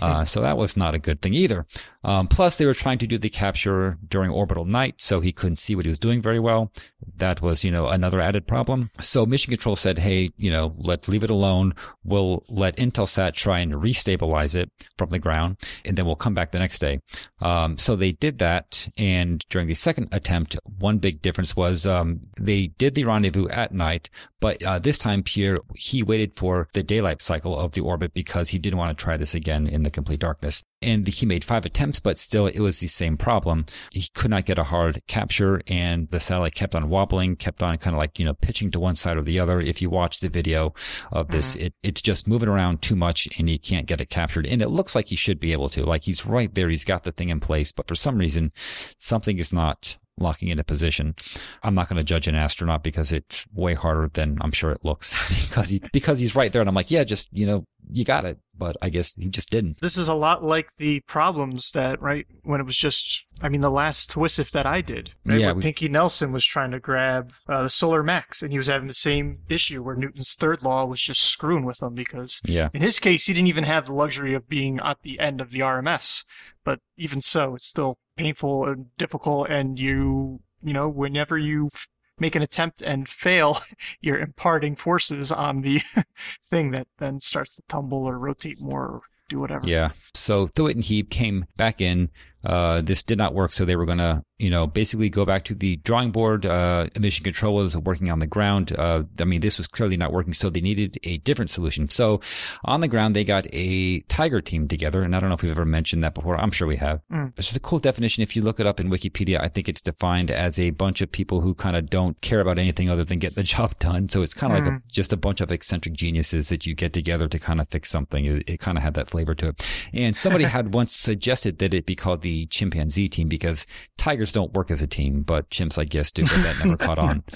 Uh, 0.00 0.24
so 0.24 0.40
that 0.40 0.56
was 0.56 0.76
not 0.76 0.92
a 0.92 0.98
good 0.98 1.22
thing 1.22 1.32
either. 1.34 1.64
Um, 2.02 2.26
plus, 2.26 2.58
they 2.58 2.66
were 2.66 2.74
trying 2.74 2.98
to 2.98 3.06
do 3.06 3.16
the 3.16 3.30
capture 3.30 3.96
during 4.08 4.30
orbital 4.30 4.64
night, 4.64 4.96
so 4.98 5.20
he 5.20 5.30
couldn't 5.30 5.60
see 5.60 5.76
what 5.76 5.84
he 5.84 5.88
was 5.88 6.00
doing 6.00 6.20
very 6.20 6.40
well. 6.40 6.72
That 7.16 7.40
was, 7.40 7.62
you 7.62 7.70
know, 7.70 7.86
another 7.86 8.20
added 8.20 8.46
problem. 8.46 8.90
So 9.00 9.24
Mission 9.24 9.52
Control 9.52 9.76
said, 9.76 10.00
hey, 10.00 10.32
you 10.36 10.50
know, 10.50 10.74
let's 10.76 11.08
leave 11.08 11.22
it 11.22 11.30
alone. 11.30 11.74
We'll 12.02 12.44
let 12.48 12.76
Intelsat 12.76 13.34
try 13.34 13.60
and 13.60 13.72
restabilize 13.74 14.56
it 14.56 14.68
from 14.98 15.10
the 15.10 15.20
ground, 15.20 15.58
and 15.84 15.96
then 15.96 16.06
we'll 16.06 16.16
come 16.16 16.34
back 16.34 16.50
the 16.50 16.58
next 16.58 16.80
day. 16.80 16.98
Um, 17.40 17.78
so 17.78 17.94
they 17.94 18.12
did 18.12 18.38
that. 18.38 18.88
And 18.98 19.44
during 19.48 19.68
the 19.68 19.74
second 19.74 20.08
attempt, 20.10 20.56
one 20.78 20.98
big 20.98 21.22
difference 21.22 21.54
was 21.54 21.86
um, 21.86 22.20
they 22.38 22.66
did 22.66 22.94
the 22.94 23.04
rendezvous 23.04 23.48
at 23.48 23.72
night, 23.72 24.10
but 24.40 24.53
uh, 24.64 24.78
this 24.78 24.98
time, 24.98 25.22
Pierre, 25.22 25.58
he 25.74 26.02
waited 26.02 26.36
for 26.36 26.68
the 26.72 26.82
daylight 26.82 27.20
cycle 27.20 27.58
of 27.58 27.72
the 27.72 27.80
orbit 27.80 28.14
because 28.14 28.48
he 28.48 28.58
didn't 28.58 28.78
want 28.78 28.96
to 28.96 29.02
try 29.02 29.16
this 29.16 29.34
again 29.34 29.66
in 29.66 29.82
the 29.82 29.90
complete 29.90 30.20
darkness. 30.20 30.62
And 30.82 31.06
he 31.06 31.24
made 31.24 31.44
five 31.44 31.64
attempts, 31.64 32.00
but 32.00 32.18
still 32.18 32.46
it 32.46 32.60
was 32.60 32.80
the 32.80 32.86
same 32.86 33.16
problem. 33.16 33.66
He 33.90 34.06
could 34.14 34.30
not 34.30 34.44
get 34.44 34.58
a 34.58 34.64
hard 34.64 35.00
capture 35.06 35.62
and 35.66 36.10
the 36.10 36.20
satellite 36.20 36.54
kept 36.54 36.74
on 36.74 36.90
wobbling, 36.90 37.36
kept 37.36 37.62
on 37.62 37.78
kind 37.78 37.94
of 37.94 37.98
like, 37.98 38.18
you 38.18 38.24
know, 38.24 38.34
pitching 38.34 38.70
to 38.72 38.80
one 38.80 38.96
side 38.96 39.16
or 39.16 39.22
the 39.22 39.40
other. 39.40 39.60
If 39.60 39.80
you 39.80 39.88
watch 39.88 40.20
the 40.20 40.28
video 40.28 40.74
of 41.10 41.28
this, 41.28 41.56
mm-hmm. 41.56 41.66
it, 41.66 41.74
it's 41.82 42.02
just 42.02 42.28
moving 42.28 42.48
around 42.48 42.82
too 42.82 42.96
much 42.96 43.28
and 43.38 43.48
he 43.48 43.58
can't 43.58 43.86
get 43.86 44.00
it 44.00 44.10
captured. 44.10 44.46
And 44.46 44.60
it 44.60 44.68
looks 44.68 44.94
like 44.94 45.08
he 45.08 45.16
should 45.16 45.40
be 45.40 45.52
able 45.52 45.70
to. 45.70 45.84
Like 45.84 46.04
he's 46.04 46.26
right 46.26 46.54
there. 46.54 46.68
He's 46.68 46.84
got 46.84 47.04
the 47.04 47.12
thing 47.12 47.30
in 47.30 47.40
place, 47.40 47.72
but 47.72 47.88
for 47.88 47.94
some 47.94 48.18
reason, 48.18 48.52
something 48.98 49.38
is 49.38 49.52
not 49.52 49.96
locking 50.18 50.48
into 50.48 50.64
position. 50.64 51.14
I'm 51.62 51.74
not 51.74 51.88
going 51.88 51.96
to 51.96 52.04
judge 52.04 52.28
an 52.28 52.34
astronaut 52.34 52.82
because 52.82 53.12
it's 53.12 53.46
way 53.52 53.74
harder 53.74 54.10
than 54.12 54.38
I'm 54.40 54.52
sure 54.52 54.70
it 54.70 54.84
looks 54.84 55.14
because 55.48 55.68
he, 55.68 55.80
because 55.92 56.18
he's 56.18 56.36
right 56.36 56.52
there. 56.52 56.62
And 56.62 56.68
I'm 56.68 56.74
like, 56.74 56.90
yeah, 56.90 57.04
just, 57.04 57.28
you 57.32 57.46
know, 57.46 57.64
you 57.90 58.04
got 58.04 58.24
it. 58.24 58.38
But 58.56 58.76
I 58.80 58.88
guess 58.88 59.14
he 59.14 59.28
just 59.28 59.50
didn't. 59.50 59.80
This 59.80 59.98
is 59.98 60.06
a 60.06 60.14
lot 60.14 60.44
like 60.44 60.68
the 60.78 61.00
problems 61.08 61.72
that, 61.72 62.00
right, 62.00 62.24
when 62.44 62.60
it 62.60 62.64
was 62.64 62.76
just, 62.76 63.24
I 63.42 63.48
mean, 63.48 63.62
the 63.62 63.70
last 63.70 64.12
TWISIF 64.12 64.52
that 64.52 64.64
I 64.64 64.80
did, 64.80 65.10
right, 65.26 65.40
yeah, 65.40 65.50
where 65.50 65.60
Pinky 65.60 65.88
Nelson 65.88 66.30
was 66.30 66.44
trying 66.44 66.70
to 66.70 66.78
grab 66.78 67.32
uh, 67.48 67.64
the 67.64 67.70
Solar 67.70 68.04
Max 68.04 68.42
and 68.42 68.52
he 68.52 68.58
was 68.58 68.68
having 68.68 68.86
the 68.86 68.94
same 68.94 69.40
issue 69.48 69.82
where 69.82 69.96
Newton's 69.96 70.34
third 70.34 70.62
law 70.62 70.84
was 70.84 71.02
just 71.02 71.22
screwing 71.22 71.64
with 71.64 71.82
him 71.82 71.94
because 71.94 72.40
yeah. 72.44 72.68
in 72.72 72.80
his 72.80 73.00
case, 73.00 73.26
he 73.26 73.34
didn't 73.34 73.48
even 73.48 73.64
have 73.64 73.86
the 73.86 73.92
luxury 73.92 74.34
of 74.34 74.48
being 74.48 74.78
at 74.78 74.98
the 75.02 75.18
end 75.18 75.40
of 75.40 75.50
the 75.50 75.58
RMS. 75.58 76.24
But 76.64 76.78
even 76.96 77.20
so, 77.20 77.56
it's 77.56 77.66
still 77.66 77.98
painful 78.16 78.66
and 78.66 78.86
difficult 78.96 79.48
and 79.48 79.78
you 79.78 80.40
you 80.62 80.72
know 80.72 80.88
whenever 80.88 81.36
you 81.36 81.68
f- 81.74 81.88
make 82.18 82.34
an 82.34 82.42
attempt 82.42 82.80
and 82.80 83.08
fail 83.08 83.58
you're 84.00 84.18
imparting 84.18 84.76
forces 84.76 85.32
on 85.32 85.62
the 85.62 85.82
thing 86.50 86.70
that 86.70 86.86
then 86.98 87.20
starts 87.20 87.56
to 87.56 87.62
tumble 87.68 88.04
or 88.04 88.18
rotate 88.18 88.60
more 88.60 88.82
or 88.82 89.02
do 89.28 89.40
whatever. 89.40 89.66
Yeah. 89.66 89.92
So 90.12 90.46
Thuot 90.46 90.72
and 90.72 90.82
Hieb 90.82 91.10
came 91.10 91.46
back 91.56 91.80
in 91.80 92.10
uh, 92.44 92.82
this 92.82 93.02
did 93.02 93.18
not 93.18 93.34
work. 93.34 93.52
So 93.52 93.64
they 93.64 93.76
were 93.76 93.86
going 93.86 93.98
to, 93.98 94.22
you 94.38 94.50
know, 94.50 94.66
basically 94.66 95.08
go 95.08 95.24
back 95.24 95.44
to 95.44 95.54
the 95.54 95.76
drawing 95.76 96.10
board. 96.10 96.44
Uh, 96.44 96.88
mission 96.98 97.24
control 97.24 97.54
was 97.54 97.76
working 97.76 98.12
on 98.12 98.18
the 98.18 98.26
ground. 98.26 98.72
Uh, 98.72 99.04
I 99.18 99.24
mean, 99.24 99.40
this 99.40 99.56
was 99.58 99.66
clearly 99.66 99.96
not 99.96 100.12
working. 100.12 100.32
So 100.32 100.50
they 100.50 100.60
needed 100.60 100.98
a 101.04 101.18
different 101.18 101.50
solution. 101.50 101.88
So 101.88 102.20
on 102.64 102.80
the 102.80 102.88
ground, 102.88 103.16
they 103.16 103.24
got 103.24 103.46
a 103.52 104.00
Tiger 104.00 104.40
team 104.40 104.68
together. 104.68 105.02
And 105.02 105.16
I 105.16 105.20
don't 105.20 105.30
know 105.30 105.34
if 105.34 105.42
we've 105.42 105.50
ever 105.50 105.64
mentioned 105.64 106.04
that 106.04 106.14
before. 106.14 106.36
I'm 106.36 106.50
sure 106.50 106.68
we 106.68 106.76
have. 106.76 107.00
Mm. 107.10 107.32
It's 107.36 107.48
just 107.48 107.56
a 107.56 107.60
cool 107.60 107.78
definition. 107.78 108.22
If 108.22 108.36
you 108.36 108.42
look 108.42 108.60
it 108.60 108.66
up 108.66 108.80
in 108.80 108.90
Wikipedia, 108.90 109.40
I 109.40 109.48
think 109.48 109.68
it's 109.68 109.82
defined 109.82 110.30
as 110.30 110.58
a 110.60 110.70
bunch 110.70 111.00
of 111.00 111.10
people 111.10 111.40
who 111.40 111.54
kind 111.54 111.76
of 111.76 111.88
don't 111.88 112.20
care 112.20 112.40
about 112.40 112.58
anything 112.58 112.90
other 112.90 113.04
than 113.04 113.18
get 113.18 113.34
the 113.34 113.42
job 113.54 113.78
done. 113.78 114.08
So 114.08 114.22
it's 114.22 114.34
kind 114.34 114.52
of 114.52 114.58
mm. 114.58 114.62
like 114.62 114.72
a, 114.72 114.76
mm. 114.76 114.82
just 114.88 115.12
a 115.12 115.16
bunch 115.16 115.40
of 115.40 115.50
eccentric 115.50 115.94
geniuses 115.94 116.50
that 116.50 116.66
you 116.66 116.74
get 116.74 116.92
together 116.92 117.28
to 117.28 117.38
kind 117.38 117.60
of 117.60 117.68
fix 117.68 117.90
something. 117.90 118.24
It, 118.24 118.50
it 118.50 118.60
kind 118.60 118.76
of 118.76 118.84
had 118.84 118.94
that 118.94 119.10
flavor 119.10 119.34
to 119.36 119.48
it. 119.48 119.66
And 119.92 120.16
somebody 120.16 120.44
had 120.54 120.74
once 120.74 120.94
suggested 120.94 121.58
that 121.58 121.72
it 121.72 121.86
be 121.86 121.96
called 121.96 122.22
the 122.22 122.33
chimpanzee 122.50 123.08
team 123.08 123.28
because 123.28 123.66
tigers 123.96 124.32
don't 124.32 124.52
work 124.52 124.70
as 124.70 124.82
a 124.82 124.86
team, 124.86 125.22
but 125.22 125.48
chimps, 125.50 125.78
I 125.78 125.84
guess, 125.84 126.10
do, 126.10 126.22
but 126.22 126.42
that 126.42 126.58
never 126.64 126.76
caught 126.76 126.98
on. 126.98 127.22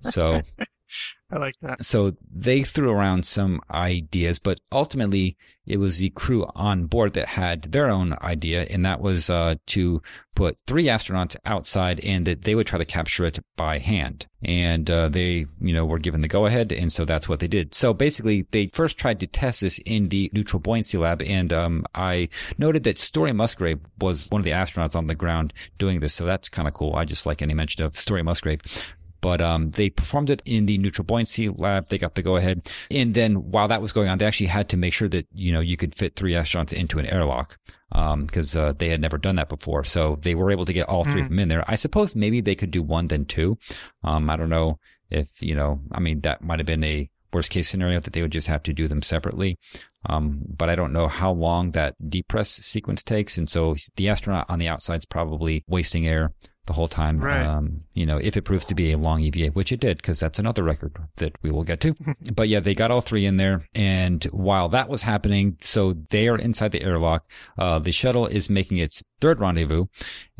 So 0.00 0.42
I 1.32 1.38
like 1.38 1.54
that. 1.62 1.84
So 1.84 2.14
they 2.30 2.62
threw 2.62 2.90
around 2.90 3.24
some 3.24 3.62
ideas, 3.70 4.38
but 4.38 4.60
ultimately 4.70 5.38
it 5.64 5.78
was 5.78 5.98
the 5.98 6.10
crew 6.10 6.46
on 6.54 6.86
board 6.86 7.14
that 7.14 7.28
had 7.28 7.62
their 7.62 7.88
own 7.88 8.14
idea, 8.20 8.64
and 8.64 8.84
that 8.84 9.00
was 9.00 9.30
uh, 9.30 9.54
to 9.68 10.02
put 10.34 10.58
three 10.66 10.86
astronauts 10.86 11.36
outside 11.46 12.00
and 12.00 12.26
that 12.26 12.42
they 12.42 12.54
would 12.54 12.66
try 12.66 12.78
to 12.78 12.84
capture 12.84 13.24
it 13.24 13.38
by 13.56 13.78
hand. 13.78 14.26
And 14.42 14.90
uh, 14.90 15.08
they, 15.08 15.46
you 15.60 15.72
know, 15.72 15.86
were 15.86 16.00
given 16.00 16.20
the 16.20 16.28
go 16.28 16.44
ahead, 16.44 16.70
and 16.70 16.92
so 16.92 17.06
that's 17.06 17.28
what 17.28 17.40
they 17.40 17.48
did. 17.48 17.74
So 17.74 17.94
basically, 17.94 18.46
they 18.50 18.66
first 18.66 18.98
tried 18.98 19.20
to 19.20 19.26
test 19.26 19.62
this 19.62 19.78
in 19.86 20.10
the 20.10 20.30
neutral 20.34 20.60
buoyancy 20.60 20.98
lab, 20.98 21.22
and 21.22 21.50
um, 21.52 21.86
I 21.94 22.28
noted 22.58 22.82
that 22.82 22.98
Story 22.98 23.32
Musgrave 23.32 23.80
was 24.00 24.28
one 24.30 24.40
of 24.40 24.44
the 24.44 24.50
astronauts 24.50 24.96
on 24.96 25.06
the 25.06 25.14
ground 25.14 25.54
doing 25.78 26.00
this, 26.00 26.12
so 26.12 26.26
that's 26.26 26.50
kind 26.50 26.68
of 26.68 26.74
cool. 26.74 26.94
I 26.94 27.04
just 27.04 27.24
like 27.24 27.40
any 27.40 27.54
mention 27.54 27.84
of 27.84 27.96
Story 27.96 28.22
Musgrave. 28.22 28.60
But 29.22 29.40
um, 29.40 29.70
they 29.70 29.88
performed 29.88 30.28
it 30.28 30.42
in 30.44 30.66
the 30.66 30.76
neutral 30.76 31.06
buoyancy 31.06 31.48
lab. 31.48 31.88
They 31.88 31.96
got 31.96 32.16
the 32.16 32.22
go 32.22 32.36
ahead. 32.36 32.70
And 32.90 33.14
then 33.14 33.36
while 33.36 33.68
that 33.68 33.80
was 33.80 33.92
going 33.92 34.08
on, 34.08 34.18
they 34.18 34.26
actually 34.26 34.48
had 34.48 34.68
to 34.70 34.76
make 34.76 34.92
sure 34.92 35.08
that, 35.08 35.26
you 35.32 35.52
know, 35.52 35.60
you 35.60 35.76
could 35.78 35.94
fit 35.94 36.16
three 36.16 36.32
astronauts 36.32 36.72
into 36.72 36.98
an 36.98 37.06
airlock 37.06 37.56
because 37.90 38.56
um, 38.56 38.62
uh, 38.64 38.72
they 38.72 38.88
had 38.88 39.00
never 39.00 39.18
done 39.18 39.36
that 39.36 39.48
before. 39.48 39.84
So 39.84 40.18
they 40.20 40.34
were 40.34 40.50
able 40.50 40.64
to 40.64 40.72
get 40.72 40.88
all 40.88 41.04
three 41.04 41.20
mm. 41.20 41.24
of 41.24 41.28
them 41.30 41.38
in 41.38 41.48
there. 41.48 41.64
I 41.68 41.76
suppose 41.76 42.16
maybe 42.16 42.40
they 42.40 42.56
could 42.56 42.72
do 42.72 42.82
one, 42.82 43.06
then 43.06 43.24
two. 43.24 43.56
Um, 44.02 44.28
I 44.28 44.36
don't 44.36 44.50
know 44.50 44.78
if, 45.08 45.40
you 45.40 45.54
know, 45.54 45.80
I 45.92 46.00
mean, 46.00 46.20
that 46.22 46.42
might 46.42 46.58
have 46.58 46.66
been 46.66 46.84
a 46.84 47.08
worst 47.32 47.50
case 47.50 47.68
scenario 47.68 48.00
that 48.00 48.12
they 48.12 48.22
would 48.22 48.32
just 48.32 48.48
have 48.48 48.62
to 48.64 48.72
do 48.72 48.88
them 48.88 49.02
separately. 49.02 49.58
Um, 50.06 50.40
but 50.48 50.68
I 50.68 50.74
don't 50.74 50.92
know 50.92 51.06
how 51.06 51.32
long 51.32 51.70
that 51.70 51.94
depress 52.10 52.50
sequence 52.50 53.04
takes. 53.04 53.38
And 53.38 53.48
so 53.48 53.76
the 53.96 54.08
astronaut 54.08 54.50
on 54.50 54.58
the 54.58 54.68
outside 54.68 54.98
is 54.98 55.06
probably 55.06 55.64
wasting 55.68 56.08
air 56.08 56.32
the 56.66 56.72
whole 56.72 56.88
time. 56.88 57.18
Right. 57.18 57.44
Um, 57.44 57.82
you 57.92 58.06
know, 58.06 58.18
if 58.18 58.36
it 58.36 58.42
proves 58.42 58.64
to 58.66 58.74
be 58.74 58.92
a 58.92 58.98
long 58.98 59.20
EVA, 59.20 59.48
which 59.52 59.72
it 59.72 59.80
did, 59.80 59.96
because 59.98 60.20
that's 60.20 60.38
another 60.38 60.62
record 60.62 60.96
that 61.16 61.34
we 61.42 61.50
will 61.50 61.64
get 61.64 61.80
to. 61.80 61.94
but 62.34 62.48
yeah, 62.48 62.60
they 62.60 62.74
got 62.74 62.90
all 62.90 63.00
three 63.00 63.26
in 63.26 63.36
there. 63.36 63.68
And 63.74 64.22
while 64.24 64.68
that 64.70 64.88
was 64.88 65.02
happening, 65.02 65.56
so 65.60 65.94
they 66.10 66.28
are 66.28 66.38
inside 66.38 66.72
the 66.72 66.82
airlock. 66.82 67.28
Uh, 67.58 67.78
the 67.78 67.92
shuttle 67.92 68.26
is 68.26 68.48
making 68.48 68.78
its 68.78 69.02
third 69.20 69.40
rendezvous. 69.40 69.86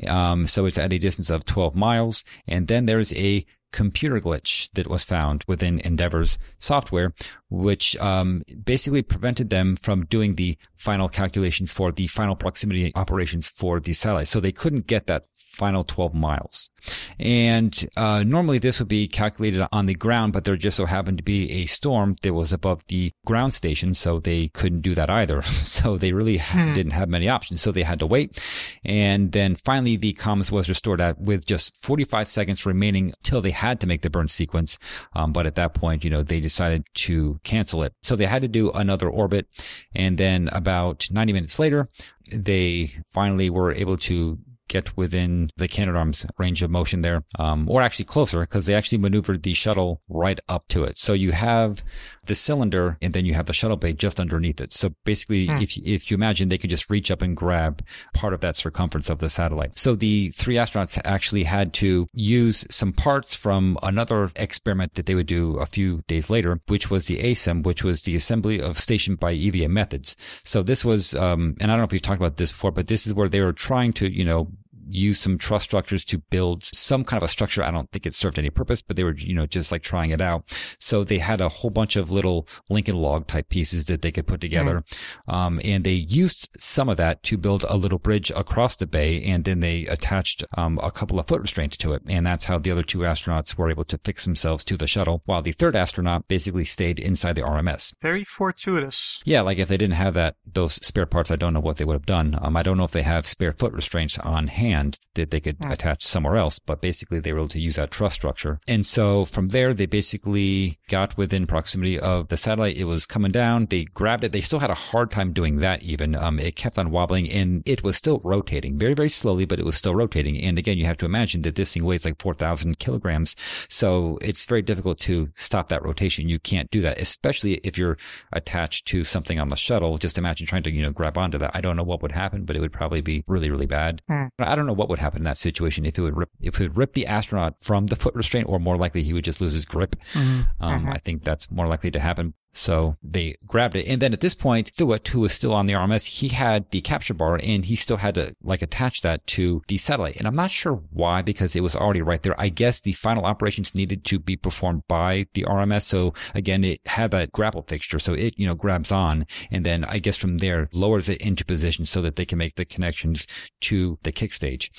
Um, 0.07 0.47
so 0.47 0.67
it's 0.67 0.79
at 0.79 0.93
a 0.93 0.99
distance 0.99 1.31
of 1.31 1.45
12 1.45 1.75
miles. 1.75 2.25
And 2.47 2.69
then 2.69 2.87
there's 2.87 3.13
a 3.15 3.45
computer 3.73 4.21
glitch 4.21 4.71
that 4.75 4.87
was 4.87 5.03
found 5.03 5.45
within 5.49 5.81
Endeavour's 5.81 6.39
software, 6.59 7.13
which 7.51 7.97
um, 7.97 8.43
basically 8.65 9.03
prevented 9.03 9.51
them 9.51 9.77
from 9.77 10.05
doing 10.07 10.37
the 10.37 10.57
final 10.77 11.09
calculations 11.09 11.73
for 11.73 11.91
the 11.91 12.07
final 12.07 12.37
proximity 12.37 12.93
operations 12.95 13.49
for 13.49 13.81
the 13.81 13.93
satellite. 13.93 14.29
So 14.29 14.39
they 14.39 14.53
couldn't 14.53 14.87
get 14.87 15.07
that 15.07 15.25
final 15.53 15.85
12 15.85 16.15
miles. 16.15 16.71
And 17.19 17.89
uh, 17.97 18.25
normally 18.25 18.59
this 18.59 18.79
would 18.79 18.89
be 18.89 19.07
calculated 19.07 19.67
on 19.71 19.87
the 19.87 19.95
ground, 19.95 20.33
but 20.33 20.45
there 20.45 20.57
just 20.57 20.77
so 20.77 20.87
happened 20.87 21.19
to 21.19 21.25
be 21.25 21.51
a 21.53 21.67
storm 21.67 22.17
that 22.23 22.33
was 22.33 22.53
above 22.53 22.85
the 22.89 23.13
ground 23.27 23.55
station, 23.55 23.95
so 23.95 24.19
they 24.19 24.49
couldn't 24.49 24.81
do 24.81 24.95
that 24.95 25.11
either. 25.11 25.43
so 25.43 25.97
they 25.97 26.13
really 26.13 26.39
hmm. 26.39 26.73
didn't 26.73 26.93
have 26.93 27.09
many 27.09 27.29
options. 27.29 27.61
So 27.61 27.71
they 27.71 27.83
had 27.83 27.99
to 28.01 28.07
wait. 28.07 28.43
And 28.85 29.33
then 29.33 29.57
finally 29.57 29.97
the 29.97 30.15
comms 30.15 30.51
was 30.51 30.69
restored 30.69 31.01
at 31.01 31.21
with 31.21 31.47
just 31.47 31.77
45 31.83 32.29
seconds 32.29 32.67
remaining 32.67 33.13
till 33.23 33.41
they 33.41 33.51
had 33.51 33.81
to 33.81 33.87
make 33.87 34.01
the 34.01 34.11
burn 34.11 34.29
sequence. 34.29 34.79
Um, 35.15 35.33
but 35.33 35.47
at 35.47 35.55
that 35.57 35.75
point, 35.75 36.03
you 36.03 36.11
know, 36.11 36.23
they 36.23 36.41
decided 36.41 36.87
to 36.95 37.39
cancel 37.45 37.83
it. 37.83 37.93
So 38.03 38.17
they 38.17 38.27
had 38.27 38.43
to 38.43 38.49
do 38.49 38.71
another 38.73 39.09
orbit. 39.09 39.47
And 39.95 40.17
then 40.17 40.49
about 40.53 41.07
90 41.11 41.33
minutes 41.33 41.59
later, 41.59 41.89
they 42.33 42.95
finally 43.13 43.51
were 43.51 43.73
able 43.73 43.97
to 43.99 44.39
get 44.73 44.97
within 44.97 45.51
the 45.57 45.69
Canadarm's 45.69 46.25
range 46.39 46.63
of 46.63 46.71
motion 46.71 47.03
there, 47.03 47.25
um, 47.39 47.69
or 47.69 47.83
actually 47.83 48.07
closer, 48.07 48.41
because 48.41 48.67
they 48.67 48.75
actually 48.75 48.99
maneuvered 48.99 49.43
the 49.43 49.55
shuttle 49.55 50.01
right 50.09 50.41
up 50.49 50.67
to 50.69 50.85
it. 50.85 50.99
So 50.99 51.13
you 51.13 51.33
have 51.33 51.85
the 52.25 52.35
cylinder, 52.35 52.99
and 53.03 53.13
then 53.13 53.27
you 53.27 53.35
have 53.35 53.47
the 53.47 53.53
shuttle 53.53 53.77
bay 53.77 53.93
just 53.93 54.21
underneath 54.21 54.61
it. 54.61 54.73
So 54.73 54.95
basically, 55.05 55.47
hmm. 55.47 55.57
if 55.57 55.77
if 55.77 56.11
you 56.11 56.15
imagine, 56.15 56.49
they 56.49 56.59
could 56.59 56.71
just 56.71 56.91
reach 56.91 57.11
up 57.11 57.23
and 57.23 57.37
grab 57.37 57.85
part 58.15 58.33
of 58.33 58.41
that 58.41 58.57
circumference 58.57 59.11
of 59.11 59.19
the 59.19 59.29
satellite. 59.29 59.79
So 59.79 59.95
the 59.95 60.31
three 60.31 60.57
astronauts 60.57 61.01
actually 61.05 61.45
had 61.45 61.73
to 61.75 62.07
use 62.13 62.65
some 62.71 62.93
parts 62.93 63.35
from 63.35 63.77
another 63.83 64.31
experiment 64.37 64.95
that 64.95 65.07
they 65.07 65.15
would 65.15 65.27
do 65.27 65.57
a 65.59 65.67
few 65.67 66.03
days 66.09 66.31
later, 66.31 66.61
which 66.69 66.91
was 66.91 67.07
the 67.07 67.19
ASEM, 67.19 67.65
which 67.65 67.85
was 67.85 68.03
the 68.03 68.17
assembly 68.17 68.61
of 68.61 68.81
station 68.81 69.17
by 69.17 69.33
EVA 69.33 69.69
methods. 69.69 70.17
So 70.45 70.63
this 70.63 70.85
was, 70.85 71.15
um, 71.15 71.57
and 71.61 71.71
I 71.71 71.75
don't 71.75 71.79
know 71.79 71.85
if 71.85 71.93
we've 71.93 72.03
talked 72.03 72.21
about 72.21 72.37
this 72.37 72.53
before, 72.53 72.71
but 72.71 72.87
this 72.87 73.07
is 73.07 73.15
where 73.15 73.29
they 73.29 73.41
were 73.41 73.53
trying 73.53 73.93
to, 73.95 74.11
you 74.11 74.25
know, 74.25 74.49
use 74.89 75.19
some 75.19 75.39
truss 75.39 75.63
structures 75.63 76.05
to 76.05 76.19
build 76.19 76.65
some 76.65 77.05
kind 77.05 77.23
of 77.23 77.25
a 77.25 77.29
structure. 77.29 77.63
I 77.63 77.71
don't 77.71 77.91
think 77.91 78.07
it 78.07 78.15
served 78.15 78.39
any 78.39 78.51
purpose, 78.51 78.83
but 78.83 78.97
they 78.97 79.05
were, 79.05 79.15
you 79.15 79.35
know, 79.35 79.47
just 79.47 79.73
like 79.73 79.83
trying 79.83 80.11
it 80.11 80.21
out. 80.21 80.45
So 80.79 81.05
they 81.05 81.19
had 81.19 81.41
a 81.41 81.49
whole 81.49 81.71
bunch 81.71 81.97
of 81.97 82.11
little 82.11 82.47
Lincoln 82.69 82.97
log 82.97 83.27
type 83.27 83.49
pieces 83.49 83.87
that 83.87 84.03
they 84.03 84.13
could 84.13 84.27
put 84.27 84.41
together. 84.41 84.85
Mm. 85.29 85.35
Um, 85.35 85.61
and 85.65 85.85
they 85.85 85.93
used 85.93 86.51
some 86.59 86.89
of 86.89 86.97
that 86.97 87.23
to 87.25 87.37
build 87.37 87.65
a 87.69 87.77
little 87.77 87.99
bridge 87.99 88.31
across 88.35 88.77
the 88.77 88.87
bay. 88.87 89.23
And 89.23 89.45
then 89.45 89.61
they 89.61 89.87
attached 89.87 90.45
um, 90.57 90.79
a 90.83 90.91
couple 90.91 91.19
of 91.19 91.27
foot 91.27 91.43
restraints 91.43 91.77
to 91.79 91.93
it. 91.93 92.03
And 92.09 92.27
that's 92.27 92.45
how 92.45 92.59
the 92.59 92.71
other 92.71 92.83
two 92.83 92.99
astronauts 92.99 93.57
were 93.57 93.71
able 93.71 93.85
to 93.85 93.99
fix 94.05 94.25
themselves 94.25 94.65
to 94.65 94.77
the 94.77 94.87
shuttle, 94.87 95.23
while 95.27 95.43
the 95.43 95.53
third 95.53 95.77
astronaut 95.77 96.29
basically 96.29 96.65
stayed 96.65 96.99
inside 96.99 97.35
the 97.35 97.43
RMS. 97.43 97.95
Very 98.03 98.25
fortuitous. 98.25 99.21
Yeah, 99.25 99.43
like 99.43 99.59
if 99.59 99.69
they 99.69 99.77
didn't 99.77 99.95
have 99.95 100.15
that, 100.15 100.37
those 100.53 100.75
spare 100.75 101.07
parts, 101.07 101.31
I 101.31 101.37
don't 101.37 101.55
know 101.55 101.61
what 101.61 101.77
they 101.77 101.85
would 101.85 101.95
have 101.95 102.07
done. 102.07 102.39
Um, 102.41 102.57
I 102.57 102.63
don't 102.63 102.77
know 102.77 102.85
if 102.85 102.93
they 102.93 103.03
have 103.03 103.27
spare 103.27 103.53
foot 103.53 103.73
restraints 103.73 104.19
on 104.19 104.49
hand 104.49 104.72
that 105.15 105.31
they 105.31 105.41
could 105.41 105.59
mm. 105.59 105.71
attach 105.71 106.05
somewhere 106.05 106.37
else, 106.37 106.59
but 106.59 106.81
basically 106.81 107.21
they 107.21 107.33
were 107.33 107.41
able 107.41 107.49
to 107.49 107.61
use 107.61 107.77
that 107.77 107.91
truss 107.91 108.15
structure. 108.15 108.61
And 108.67 108.87
so 108.87 109.25
from 109.25 109.49
there, 109.49 109.75
they 109.75 109.87
basically 109.87 110.79
got 110.89 111.17
within 111.17 111.47
proximity 111.47 111.99
of 111.99 112.29
the 112.29 112.37
satellite. 112.37 112.77
It 112.77 112.85
was 112.85 113.07
coming 113.07 113.33
down. 113.33 113.67
They 113.67 113.85
grabbed 113.85 114.25
it. 114.25 114.33
They 114.33 114.41
still 114.41 114.59
had 114.59 114.71
a 114.71 114.75
hard 114.75 115.11
time 115.11 115.33
doing 115.33 115.59
that 115.59 115.83
even. 115.83 116.15
Um, 116.15 116.39
it 116.39 116.57
kept 116.57 116.79
on 116.79 116.91
wobbling 116.91 117.31
and 117.31 117.63
it 117.67 117.83
was 117.83 117.97
still 117.97 118.21
rotating 118.25 118.79
very, 118.79 118.95
very 118.95 119.11
slowly, 119.11 119.45
but 119.45 119.59
it 119.59 119.65
was 119.65 119.77
still 119.77 119.95
rotating. 119.95 120.41
And 120.43 120.59
again, 120.59 120.79
you 120.79 120.87
have 120.87 120.97
to 120.99 121.07
imagine 121.07 121.43
that 121.43 121.55
this 121.55 121.75
thing 121.75 121.85
weighs 121.85 122.05
like 122.05 122.21
4,000 122.21 122.79
kilograms. 122.79 123.37
So 123.69 124.19
it's 124.21 124.47
very 124.47 124.63
difficult 124.63 124.99
to 125.01 125.29
stop 125.35 125.69
that 125.69 125.85
rotation. 125.85 126.29
You 126.29 126.39
can't 126.39 126.71
do 126.71 126.81
that, 126.83 126.99
especially 126.99 127.55
if 127.65 127.77
you're 127.79 127.99
attached 128.33 128.87
to 128.87 129.05
something 129.05 129.39
on 129.39 129.49
the 129.49 129.57
shuttle. 129.57 129.99
Just 129.99 130.19
imagine 130.19 130.47
trying 130.47 130.63
to, 130.65 130.71
you 130.71 130.83
know, 130.83 130.93
grab 130.93 131.19
onto 131.19 131.39
that. 131.39 131.51
I 131.55 131.61
don't 131.61 131.77
know 131.77 131.83
what 131.83 132.03
would 132.03 132.13
happen, 132.13 132.45
but 132.45 132.57
it 132.57 132.61
would 132.61 132.73
probably 132.73 133.01
be 133.01 133.25
really, 133.27 133.51
really 133.51 133.67
bad. 133.67 134.03
Mm. 134.11 134.31
I 134.39 134.55
don't 134.55 134.62
know 134.67 134.73
know 134.73 134.79
what 134.79 134.89
would 134.89 134.99
happen 134.99 135.19
in 135.19 135.25
that 135.25 135.37
situation 135.37 135.85
if 135.85 135.99
it 135.99 136.03
would 136.03 136.17
rip 136.17 136.31
if 136.41 136.61
it 136.61 136.69
would 136.69 136.77
rip 136.77 136.93
the 136.95 137.07
astronaut 137.07 137.55
from 137.61 137.87
the 137.87 137.97
foot 137.97 138.15
restraint, 138.15 138.49
or 138.49 138.59
more 138.59 138.77
likely 138.77 139.03
he 139.03 139.13
would 139.13 139.25
just 139.25 139.41
lose 139.41 139.55
his 139.55 139.65
grip. 139.65 139.97
Mm-hmm. 140.13 140.43
Um, 140.61 140.81
mm-hmm. 140.81 140.91
I 140.91 140.99
think 140.99 141.25
that's 141.25 141.51
more 141.51 141.67
likely 141.67 141.91
to 141.91 142.01
happen. 142.01 142.35
So 142.53 142.97
they 143.03 143.37
grabbed 143.47 143.77
it. 143.77 143.87
And 143.87 144.01
then 144.01 144.13
at 144.13 144.21
this 144.21 144.35
point, 144.35 144.73
Thuot, 144.73 145.09
who 145.09 145.21
was 145.21 145.33
still 145.33 145.55
on 145.55 145.67
the 145.67 145.73
RMS, 145.73 146.07
he 146.07 146.29
had 146.29 146.71
the 146.71 146.81
capture 146.81 147.15
bar 147.15 147.41
and 147.43 147.65
he 147.65 147.77
still 147.77 147.97
had 147.97 148.15
to 148.17 148.35
like 148.43 148.63
attach 148.63 149.01
that 149.03 149.27
to 149.29 149.63
the 149.69 149.79
satellite. 149.79 150.17
And 150.17 150.27
I'm 150.27 150.37
not 150.37 150.51
sure 150.51 150.83
why, 150.91 151.23
because 151.23 151.57
it 151.57 151.63
was 151.63 151.75
already 151.75 152.03
right 152.03 152.23
there. 152.23 152.39
I 152.39 152.51
guess 152.51 152.81
the 152.81 152.93
final 152.93 153.25
operations 153.25 153.75
needed 153.75 154.05
to 154.05 154.19
be 154.19 154.37
performed 154.37 154.83
by 154.87 155.27
the 155.33 155.45
RMS. 155.45 155.83
So 155.83 156.13
again, 156.35 156.63
it 156.65 156.81
had 156.87 157.11
that 157.13 157.33
grapple 157.33 157.63
fixture. 157.63 157.99
So 157.99 158.13
it, 158.13 158.35
you 158.37 158.47
know, 158.47 158.55
grabs 158.55 158.93
on 158.93 159.27
and 159.51 159.65
then 159.65 159.85
I 159.85 159.99
guess 159.99 160.17
from 160.17 160.39
there 160.39 160.69
lowers 160.73 161.09
it 161.09 161.23
into 161.23 161.45
position 161.45 161.85
so 161.87 162.03
that 162.03 162.17
they 162.17 162.27
can 162.27 162.39
make 162.39 162.57
the 162.57 162.65
connections 162.65 163.27
to 163.63 163.99
the 164.03 164.13
kick 164.13 164.33
stage. 164.33 164.71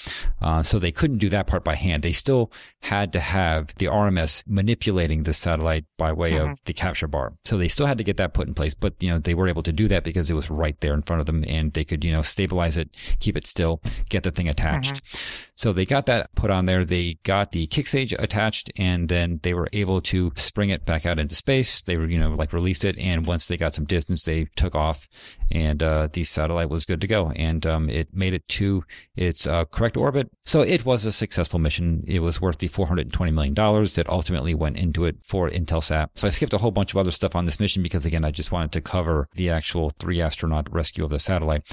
Uh, 0.42 0.62
so 0.62 0.78
they 0.78 0.92
couldn't 0.92 1.18
do 1.18 1.30
that 1.30 1.48
part 1.48 1.64
by 1.64 1.76
hand. 1.76 2.04
They 2.04 2.12
still 2.12 2.52
had 2.82 3.14
to 3.14 3.20
have 3.20 3.74
the 3.78 3.88
RMS 3.88 4.44
manipulating 4.46 5.24
the 5.24 5.34
satellite 5.34 5.86
by 5.98 6.12
way 6.12 6.34
mm-hmm. 6.34 6.52
of 6.52 6.60
the 6.66 6.74
capture 6.74 7.08
bar. 7.08 7.34
So 7.46 7.58
they 7.64 7.70
still 7.70 7.86
had 7.86 7.98
to 7.98 8.04
get 8.04 8.18
that 8.18 8.34
put 8.34 8.46
in 8.46 8.54
place, 8.54 8.74
but 8.74 8.94
you 9.02 9.10
know 9.10 9.20
they 9.20 9.34
were 9.34 9.48
able 9.48 9.64
to 9.64 9.72
do 9.72 9.88
that 9.88 10.04
because 10.04 10.30
it 10.30 10.34
was 10.34 10.50
right 10.50 10.78
there 10.82 10.94
in 10.94 11.02
front 11.02 11.22
of 11.22 11.26
them, 11.26 11.46
and 11.48 11.72
they 11.72 11.86
could 11.86 12.04
you 12.04 12.12
know 12.12 12.22
stabilize 12.22 12.76
it, 12.76 12.90
keep 13.22 13.38
it 13.38 13.48
still, 13.48 13.80
get 14.10 14.24
the 14.24 14.32
thing 14.32 14.50
attached. 14.50 14.96
Mm-hmm. 14.96 15.18
So 15.56 15.72
they 15.72 15.86
got 15.86 16.08
that 16.08 16.36
put 16.36 16.52
on 16.52 16.66
there. 16.66 16.84
They 16.84 17.20
got 17.24 17.54
the 17.54 17.66
kick 17.68 17.88
stage 17.88 18.14
attached, 18.20 18.70
and 18.76 19.08
then 19.08 19.40
they 19.44 19.54
were 19.54 19.70
able 19.72 20.02
to 20.02 20.34
spring 20.36 20.72
it 20.72 20.84
back 20.84 21.06
out 21.06 21.20
into 21.20 21.36
space. 21.36 21.82
They 21.84 21.96
were 21.96 22.06
you 22.06 22.20
know 22.20 22.32
like 22.32 22.52
released 22.52 22.84
it, 22.84 22.98
and 22.98 23.26
once 23.26 23.48
they 23.48 23.56
got 23.56 23.74
some 23.74 23.86
distance, 23.86 24.24
they 24.24 24.50
took 24.58 24.76
off, 24.76 25.08
and 25.50 25.82
uh, 25.82 26.10
the 26.12 26.26
satellite 26.26 26.70
was 26.70 26.84
good 26.84 27.00
to 27.00 27.08
go, 27.08 27.32
and 27.34 27.66
um, 27.66 27.90
it 27.90 28.14
made 28.14 28.34
it 28.34 28.46
to 28.50 28.84
its 29.16 29.48
uh, 29.48 29.64
correct 29.64 29.96
orbit. 29.96 30.30
So 30.44 30.60
it 30.60 30.84
was 30.84 31.06
a 31.06 31.14
successful 31.14 31.60
mission. 31.60 32.04
It 32.08 32.20
was 32.20 32.42
worth 32.42 32.58
the 32.58 32.68
420 32.68 33.32
million 33.32 33.54
dollars 33.54 33.96
that 33.96 34.10
ultimately 34.10 34.54
went 34.54 34.76
into 34.76 35.06
it 35.06 35.16
for 35.24 35.50
Intelsat. 35.50 36.10
So 36.16 36.28
I 36.28 36.32
skipped 36.32 36.54
a 36.54 36.58
whole 36.58 36.72
bunch 36.72 36.92
of 36.92 36.98
other 36.98 37.12
stuff 37.12 37.38
on 37.38 37.46
this 37.46 37.53
mission 37.60 37.84
because 37.84 38.06
again, 38.06 38.26
I 38.26 38.32
just 38.32 38.52
wanted 38.52 38.72
to 38.74 38.82
cover 38.82 39.28
the 39.34 39.50
actual 39.50 39.92
three 40.00 40.22
astronaut 40.22 40.72
rescue 40.72 41.04
of 41.04 41.10
the 41.10 41.20
satellite. 41.20 41.64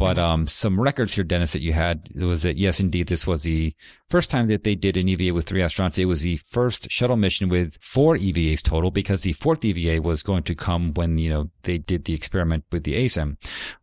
But 0.00 0.16
mm-hmm. 0.16 0.24
um, 0.24 0.46
some 0.46 0.80
records 0.80 1.12
here, 1.12 1.24
Dennis, 1.24 1.52
that 1.52 1.60
you 1.60 1.74
had 1.74 2.08
was 2.14 2.42
that 2.42 2.56
yes, 2.56 2.80
indeed, 2.80 3.08
this 3.08 3.26
was 3.26 3.42
the 3.42 3.74
first 4.08 4.30
time 4.30 4.46
that 4.46 4.64
they 4.64 4.74
did 4.74 4.96
an 4.96 5.08
EVA 5.10 5.34
with 5.34 5.46
three 5.46 5.60
astronauts. 5.60 5.98
It 5.98 6.06
was 6.06 6.22
the 6.22 6.38
first 6.38 6.90
shuttle 6.90 7.16
mission 7.16 7.50
with 7.50 7.76
four 7.82 8.16
EVAs 8.16 8.62
total 8.62 8.90
because 8.90 9.22
the 9.22 9.34
fourth 9.34 9.62
EVA 9.62 10.00
was 10.00 10.22
going 10.22 10.44
to 10.44 10.54
come 10.54 10.94
when 10.94 11.18
you 11.18 11.28
know 11.28 11.50
they 11.64 11.76
did 11.76 12.06
the 12.06 12.14
experiment 12.14 12.64
with 12.72 12.84
the 12.84 12.94
ASEM, 12.94 13.36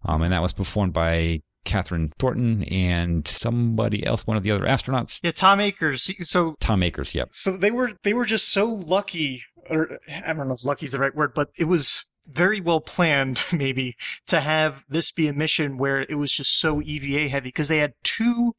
um, 0.06 0.24
and 0.24 0.34
that 0.34 0.42
was 0.42 0.54
performed 0.54 0.92
by 0.92 1.42
Kathryn 1.68 2.12
Thornton 2.18 2.64
and 2.64 3.28
somebody 3.28 4.04
else, 4.06 4.26
one 4.26 4.38
of 4.38 4.44
the 4.44 4.52
other 4.52 4.66
astronauts. 4.66 5.20
Yeah, 5.22 5.34
Tom 5.34 5.60
Akers. 5.60 6.10
So 6.22 6.56
Tom 6.60 6.82
Akers, 6.82 7.14
yep. 7.14 7.30
So 7.34 7.58
they 7.58 7.70
were 7.72 7.92
they 8.04 8.14
were 8.14 8.26
just 8.26 8.52
so 8.52 8.66
lucky, 8.66 9.44
or 9.70 10.00
I 10.26 10.34
don't 10.34 10.48
know 10.48 10.54
if 10.54 10.66
lucky 10.66 10.86
is 10.86 10.92
the 10.92 11.00
right 11.00 11.16
word, 11.16 11.34
but 11.34 11.50
it 11.58 11.66
was 11.66 12.06
very 12.28 12.60
well 12.60 12.82
planned, 12.82 13.44
maybe, 13.52 13.96
to 14.28 14.42
have 14.42 14.84
this 14.90 15.12
be 15.12 15.28
a 15.28 15.34
mission 15.34 15.78
where 15.78 16.02
it 16.02 16.16
was 16.16 16.32
just 16.32 16.60
so 16.60 16.82
EVA 16.82 17.30
heavy 17.30 17.50
because 17.50 17.68
they 17.68 17.80
had 17.80 17.94
two 18.04 18.56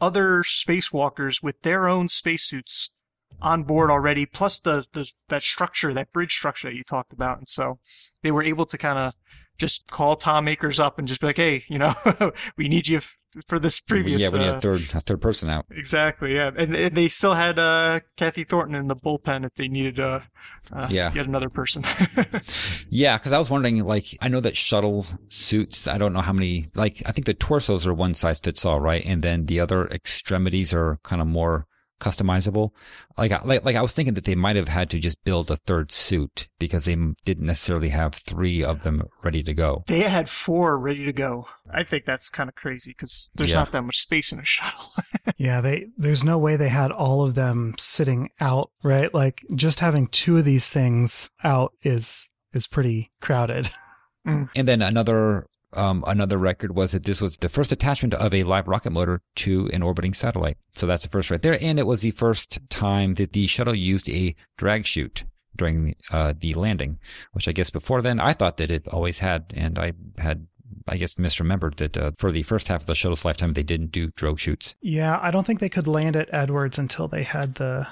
other 0.00 0.42
spacewalkers 0.42 1.42
with 1.42 1.62
their 1.62 1.88
own 1.88 2.08
spacesuits 2.08 2.90
on 3.40 3.64
board 3.64 3.90
already, 3.90 4.24
plus 4.24 4.60
the, 4.60 4.86
the 4.92 5.10
that 5.28 5.42
structure, 5.42 5.92
that 5.92 6.12
bridge 6.12 6.32
structure 6.32 6.68
that 6.68 6.76
you 6.76 6.84
talked 6.84 7.12
about, 7.12 7.38
and 7.38 7.48
so 7.48 7.78
they 8.22 8.30
were 8.30 8.42
able 8.42 8.66
to 8.66 8.78
kind 8.78 8.98
of 8.98 9.14
just 9.58 9.86
call 9.88 10.16
Tom 10.16 10.48
Akers 10.48 10.78
up 10.78 10.98
and 10.98 11.08
just 11.08 11.20
be 11.20 11.26
like, 11.26 11.36
hey, 11.36 11.64
you 11.68 11.78
know, 11.78 11.94
we 12.56 12.68
need 12.68 12.88
you 12.88 12.98
f- 12.98 13.16
for 13.46 13.58
this 13.58 13.80
previous. 13.80 14.22
Yeah, 14.22 14.30
we 14.30 14.38
need 14.38 14.48
uh, 14.48 14.54
a 14.56 14.60
third 14.60 14.80
a 14.94 15.00
third 15.00 15.20
person 15.20 15.48
out. 15.48 15.66
Exactly. 15.70 16.34
Yeah, 16.34 16.50
and, 16.56 16.74
and 16.74 16.96
they 16.96 17.08
still 17.08 17.34
had 17.34 17.58
uh, 17.58 18.00
Kathy 18.16 18.44
Thornton 18.44 18.74
in 18.74 18.88
the 18.88 18.96
bullpen 18.96 19.44
if 19.44 19.54
they 19.54 19.68
needed 19.68 20.00
uh, 20.00 20.20
uh 20.72 20.88
yeah. 20.90 21.12
yet 21.14 21.26
another 21.26 21.50
person. 21.50 21.84
yeah, 22.88 23.16
because 23.16 23.32
I 23.32 23.38
was 23.38 23.50
wondering, 23.50 23.84
like, 23.84 24.06
I 24.20 24.28
know 24.28 24.40
that 24.40 24.56
shuttle 24.56 25.04
suits. 25.28 25.86
I 25.86 25.98
don't 25.98 26.12
know 26.12 26.22
how 26.22 26.32
many. 26.32 26.66
Like, 26.74 27.02
I 27.06 27.12
think 27.12 27.26
the 27.26 27.34
torsos 27.34 27.86
are 27.86 27.94
one 27.94 28.14
size 28.14 28.40
fits 28.40 28.64
all, 28.64 28.80
right? 28.80 29.04
And 29.04 29.22
then 29.22 29.46
the 29.46 29.60
other 29.60 29.86
extremities 29.88 30.72
are 30.72 30.98
kind 31.02 31.20
of 31.20 31.28
more 31.28 31.66
customizable. 32.00 32.70
Like, 33.16 33.30
like, 33.44 33.64
like 33.64 33.76
I 33.76 33.82
was 33.82 33.94
thinking 33.94 34.14
that 34.14 34.24
they 34.24 34.34
might 34.34 34.56
have 34.56 34.68
had 34.68 34.90
to 34.90 34.98
just 34.98 35.24
build 35.24 35.50
a 35.50 35.56
third 35.56 35.90
suit 35.92 36.48
because 36.58 36.84
they 36.84 36.96
didn't 37.24 37.46
necessarily 37.46 37.90
have 37.90 38.14
three 38.14 38.62
of 38.62 38.82
them 38.82 39.02
ready 39.22 39.42
to 39.42 39.54
go. 39.54 39.84
They 39.86 40.00
had 40.02 40.28
four 40.28 40.78
ready 40.78 41.04
to 41.04 41.12
go. 41.12 41.46
I 41.72 41.84
think 41.84 42.04
that's 42.04 42.28
kind 42.28 42.48
of 42.48 42.54
crazy 42.54 42.90
because 42.90 43.30
there's 43.34 43.50
yeah. 43.50 43.56
not 43.56 43.72
that 43.72 43.82
much 43.82 43.98
space 43.98 44.32
in 44.32 44.38
a 44.38 44.44
shuttle. 44.44 44.92
yeah, 45.36 45.60
they 45.60 45.86
there's 45.96 46.24
no 46.24 46.38
way 46.38 46.56
they 46.56 46.68
had 46.68 46.90
all 46.90 47.22
of 47.22 47.34
them 47.34 47.74
sitting 47.78 48.30
out, 48.40 48.70
right? 48.82 49.12
Like 49.12 49.44
just 49.54 49.80
having 49.80 50.06
two 50.08 50.38
of 50.38 50.44
these 50.44 50.68
things 50.68 51.30
out 51.42 51.72
is 51.82 52.28
is 52.52 52.66
pretty 52.66 53.12
crowded. 53.20 53.70
Mm. 54.26 54.48
And 54.56 54.66
then 54.66 54.82
another 54.82 55.46
um, 55.72 56.04
another 56.06 56.38
record 56.38 56.74
was 56.74 56.92
that 56.92 57.04
this 57.04 57.20
was 57.20 57.36
the 57.36 57.48
first 57.48 57.72
attachment 57.72 58.14
of 58.14 58.32
a 58.32 58.44
live 58.44 58.68
rocket 58.68 58.90
motor 58.90 59.20
to 59.36 59.68
an 59.72 59.82
orbiting 59.82 60.14
satellite. 60.14 60.56
So 60.74 60.86
that's 60.86 61.02
the 61.02 61.08
first 61.08 61.30
right 61.30 61.42
there. 61.42 61.58
And 61.62 61.78
it 61.78 61.86
was 61.86 62.02
the 62.02 62.12
first 62.12 62.58
time 62.70 63.14
that 63.14 63.32
the 63.32 63.46
shuttle 63.46 63.74
used 63.74 64.08
a 64.08 64.34
drag 64.56 64.86
chute 64.86 65.24
during 65.56 65.96
uh, 66.10 66.34
the 66.38 66.54
landing, 66.54 66.98
which 67.32 67.48
I 67.48 67.52
guess 67.52 67.70
before 67.70 68.02
then 68.02 68.20
I 68.20 68.32
thought 68.32 68.58
that 68.58 68.70
it 68.70 68.86
always 68.88 69.18
had. 69.18 69.52
And 69.56 69.78
I 69.78 69.92
had 70.18 70.46
I 70.88 70.96
guess 70.96 71.14
misremembered 71.14 71.76
that 71.76 71.96
uh, 71.96 72.10
for 72.16 72.30
the 72.30 72.42
first 72.42 72.68
half 72.68 72.82
of 72.82 72.86
the 72.86 72.94
shuttle's 72.94 73.24
lifetime, 73.24 73.52
they 73.52 73.62
didn't 73.62 73.92
do 73.92 74.10
drogue 74.16 74.38
chutes. 74.38 74.76
Yeah, 74.80 75.18
I 75.20 75.30
don't 75.30 75.46
think 75.46 75.60
they 75.60 75.68
could 75.68 75.86
land 75.86 76.16
at 76.16 76.32
Edwards 76.32 76.78
until 76.78 77.08
they 77.08 77.22
had 77.22 77.56
the, 77.56 77.86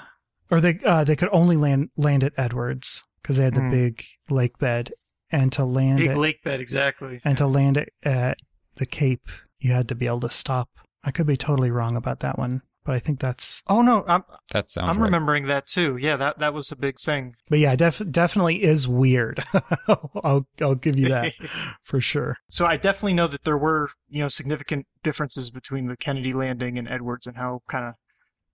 or 0.49 0.61
they 0.61 0.79
uh, 0.85 1.03
they 1.03 1.15
could 1.15 1.29
only 1.31 1.57
land 1.57 1.89
land 1.97 2.23
at 2.23 2.33
Edwards 2.37 3.03
because 3.21 3.37
they 3.37 3.43
had 3.43 3.55
the 3.55 3.61
mm. 3.61 3.71
big 3.71 4.05
lake 4.29 4.57
bed, 4.59 4.93
and 5.35 5.51
to 5.51 5.65
land 5.65 5.99
big 5.99 6.11
it, 6.11 6.17
lake 6.17 6.43
bed 6.43 6.59
exactly. 6.59 7.19
and 7.23 7.37
to 7.37 7.47
land 7.47 7.77
it 7.77 7.93
at 8.03 8.39
the 8.75 8.85
cape 8.85 9.27
you 9.59 9.71
had 9.71 9.87
to 9.87 9.95
be 9.95 10.05
able 10.05 10.19
to 10.19 10.29
stop. 10.29 10.69
I 11.03 11.11
could 11.11 11.27
be 11.27 11.37
totally 11.37 11.71
wrong 11.71 11.95
about 11.95 12.19
that 12.21 12.37
one 12.37 12.61
but 12.85 12.93
i 12.93 12.99
think 12.99 13.19
that's 13.19 13.63
oh 13.67 13.81
no 13.81 14.05
i'm 14.07 14.23
that 14.51 14.69
sounds 14.69 14.89
i'm 14.89 15.01
right. 15.01 15.07
remembering 15.07 15.47
that 15.47 15.67
too. 15.67 15.97
Yeah 15.97 16.15
that 16.17 16.39
that 16.39 16.53
was 16.53 16.71
a 16.71 16.75
big 16.75 16.99
thing. 16.99 17.35
But 17.49 17.59
yeah 17.59 17.75
def- 17.75 18.09
definitely 18.09 18.63
is 18.63 18.87
weird. 18.87 19.43
I'll 20.23 20.47
i'll 20.61 20.75
give 20.75 20.97
you 20.97 21.09
that 21.09 21.33
for 21.83 21.99
sure. 21.99 22.37
So 22.49 22.65
i 22.65 22.77
definitely 22.77 23.15
know 23.15 23.27
that 23.27 23.43
there 23.43 23.57
were 23.57 23.89
you 24.07 24.21
know 24.21 24.29
significant 24.29 24.85
differences 25.03 25.49
between 25.49 25.87
the 25.87 25.97
kennedy 25.97 26.31
landing 26.31 26.77
and 26.77 26.87
edwards 26.87 27.27
and 27.27 27.35
how 27.35 27.63
kind 27.67 27.85
of 27.85 27.93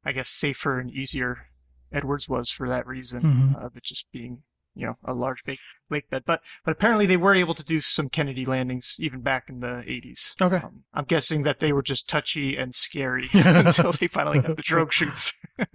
i 0.06 0.12
guess 0.14 0.30
safer 0.30 0.80
and 0.80 0.90
easier 0.90 1.48
edwards 1.92 2.30
was 2.30 2.50
for 2.50 2.70
that 2.70 2.88
reason 2.88 3.22
mm-hmm. 3.22 3.56
of 3.56 3.76
it 3.76 3.84
just 3.84 4.06
being 4.12 4.44
you 4.76 4.86
know 4.86 4.98
a 5.04 5.14
large 5.14 5.44
big 5.46 5.58
lake 5.90 6.10
bed. 6.10 6.24
But 6.26 6.42
but 6.66 6.72
apparently 6.72 7.06
they 7.06 7.18
were 7.18 7.36
able 7.36 7.54
to 7.56 7.64
do 7.64 7.82
some 7.82 8.10
Kennedy 8.10 8.46
landings 8.46 8.98
even 9.00 9.22
back 9.22 9.46
in 9.50 9.60
the 9.60 9.84
80s. 9.88 10.42
Okay. 10.42 10.58
Um, 10.58 10.84
I'm 10.94 11.06
guessing 11.06 11.44
that 11.44 11.60
they 11.60 11.74
were 11.74 11.84
just 11.84 12.08
touchy 12.08 12.56
and 12.56 12.74
scary 12.74 13.30
until 13.34 13.92
they 13.92 14.08
finally 14.08 14.42
got 14.42 14.56
the 14.56 14.62
drogue 14.62 14.92
chutes. 14.92 15.34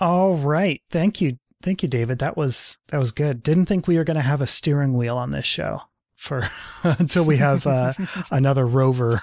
All 0.00 0.36
right. 0.36 0.82
Thank 0.90 1.20
you. 1.20 1.38
Thank 1.62 1.82
you, 1.82 1.88
David. 1.88 2.18
That 2.18 2.36
was 2.36 2.78
that 2.88 2.98
was 2.98 3.12
good. 3.12 3.42
Didn't 3.42 3.66
think 3.66 3.86
we 3.86 3.96
were 3.96 4.04
going 4.04 4.16
to 4.16 4.20
have 4.22 4.40
a 4.40 4.46
steering 4.46 4.94
wheel 4.96 5.16
on 5.16 5.30
this 5.30 5.46
show 5.46 5.80
for 6.14 6.48
until 6.82 7.24
we 7.24 7.36
have 7.38 7.66
uh, 7.66 7.94
another 8.30 8.66
rover 8.66 9.22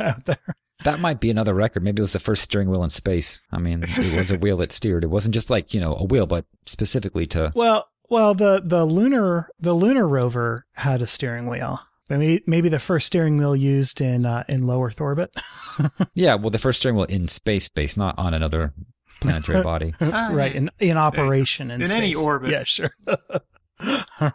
out 0.00 0.24
there. 0.24 0.56
That 0.84 1.00
might 1.00 1.20
be 1.20 1.30
another 1.30 1.54
record. 1.54 1.82
Maybe 1.82 2.00
it 2.00 2.02
was 2.02 2.12
the 2.12 2.18
first 2.18 2.42
steering 2.42 2.68
wheel 2.68 2.84
in 2.84 2.90
space. 2.90 3.42
I 3.50 3.58
mean, 3.58 3.84
it 3.88 4.16
was 4.16 4.30
a 4.30 4.36
wheel 4.36 4.58
that 4.58 4.72
steered. 4.72 5.04
It 5.04 5.10
wasn't 5.10 5.34
just 5.34 5.48
like, 5.48 5.72
you 5.72 5.80
know, 5.80 5.94
a 5.94 6.04
wheel, 6.04 6.26
but 6.26 6.44
specifically 6.66 7.26
to 7.28 7.50
Well, 7.54 7.88
well, 8.08 8.34
the 8.34 8.62
the 8.64 8.84
lunar 8.84 9.48
the 9.58 9.74
lunar 9.74 10.06
rover 10.06 10.66
had 10.74 11.02
a 11.02 11.06
steering 11.06 11.46
wheel. 11.46 11.80
Maybe 12.08 12.42
maybe 12.46 12.68
the 12.68 12.78
first 12.78 13.06
steering 13.06 13.36
wheel 13.36 13.56
used 13.56 14.00
in 14.00 14.24
uh, 14.24 14.44
in 14.48 14.66
low 14.66 14.82
Earth 14.82 15.00
orbit. 15.00 15.34
yeah, 16.14 16.34
well, 16.34 16.50
the 16.50 16.58
first 16.58 16.78
steering 16.78 16.96
wheel 16.96 17.06
in 17.06 17.26
space, 17.26 17.64
space, 17.64 17.96
not 17.96 18.16
on 18.18 18.32
another 18.32 18.72
planetary 19.20 19.62
body. 19.64 19.94
right 20.00 20.54
in 20.54 20.70
in 20.78 20.96
operation 20.96 21.70
in, 21.70 21.80
in 21.80 21.88
space. 21.88 21.96
any 21.96 22.14
orbit. 22.14 22.50
Yeah, 22.50 22.64
sure. 22.64 22.92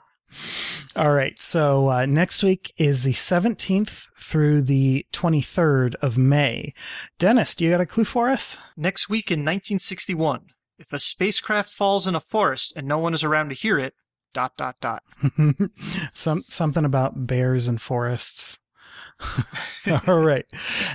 All 0.95 1.13
right. 1.13 1.39
So 1.41 1.89
uh, 1.89 2.05
next 2.05 2.43
week 2.43 2.73
is 2.77 3.03
the 3.03 3.13
17th 3.13 4.07
through 4.17 4.63
the 4.63 5.05
23rd 5.13 5.95
of 5.95 6.17
May. 6.17 6.73
Dennis, 7.17 7.55
do 7.55 7.63
you 7.63 7.71
got 7.71 7.81
a 7.81 7.85
clue 7.85 8.03
for 8.03 8.29
us? 8.29 8.57
Next 8.75 9.09
week 9.09 9.31
in 9.31 9.39
1961, 9.39 10.47
if 10.81 10.91
a 10.91 10.99
spacecraft 10.99 11.71
falls 11.71 12.07
in 12.07 12.15
a 12.15 12.19
forest 12.19 12.73
and 12.75 12.87
no 12.87 12.97
one 12.97 13.13
is 13.13 13.23
around 13.23 13.49
to 13.49 13.55
hear 13.55 13.77
it, 13.77 13.93
dot 14.33 14.57
dot 14.57 14.75
dot. 14.81 15.03
Some 16.13 16.43
something 16.47 16.85
about 16.85 17.27
bears 17.27 17.67
and 17.67 17.79
forests. 17.79 18.59
All 20.07 20.19
right. 20.19 20.45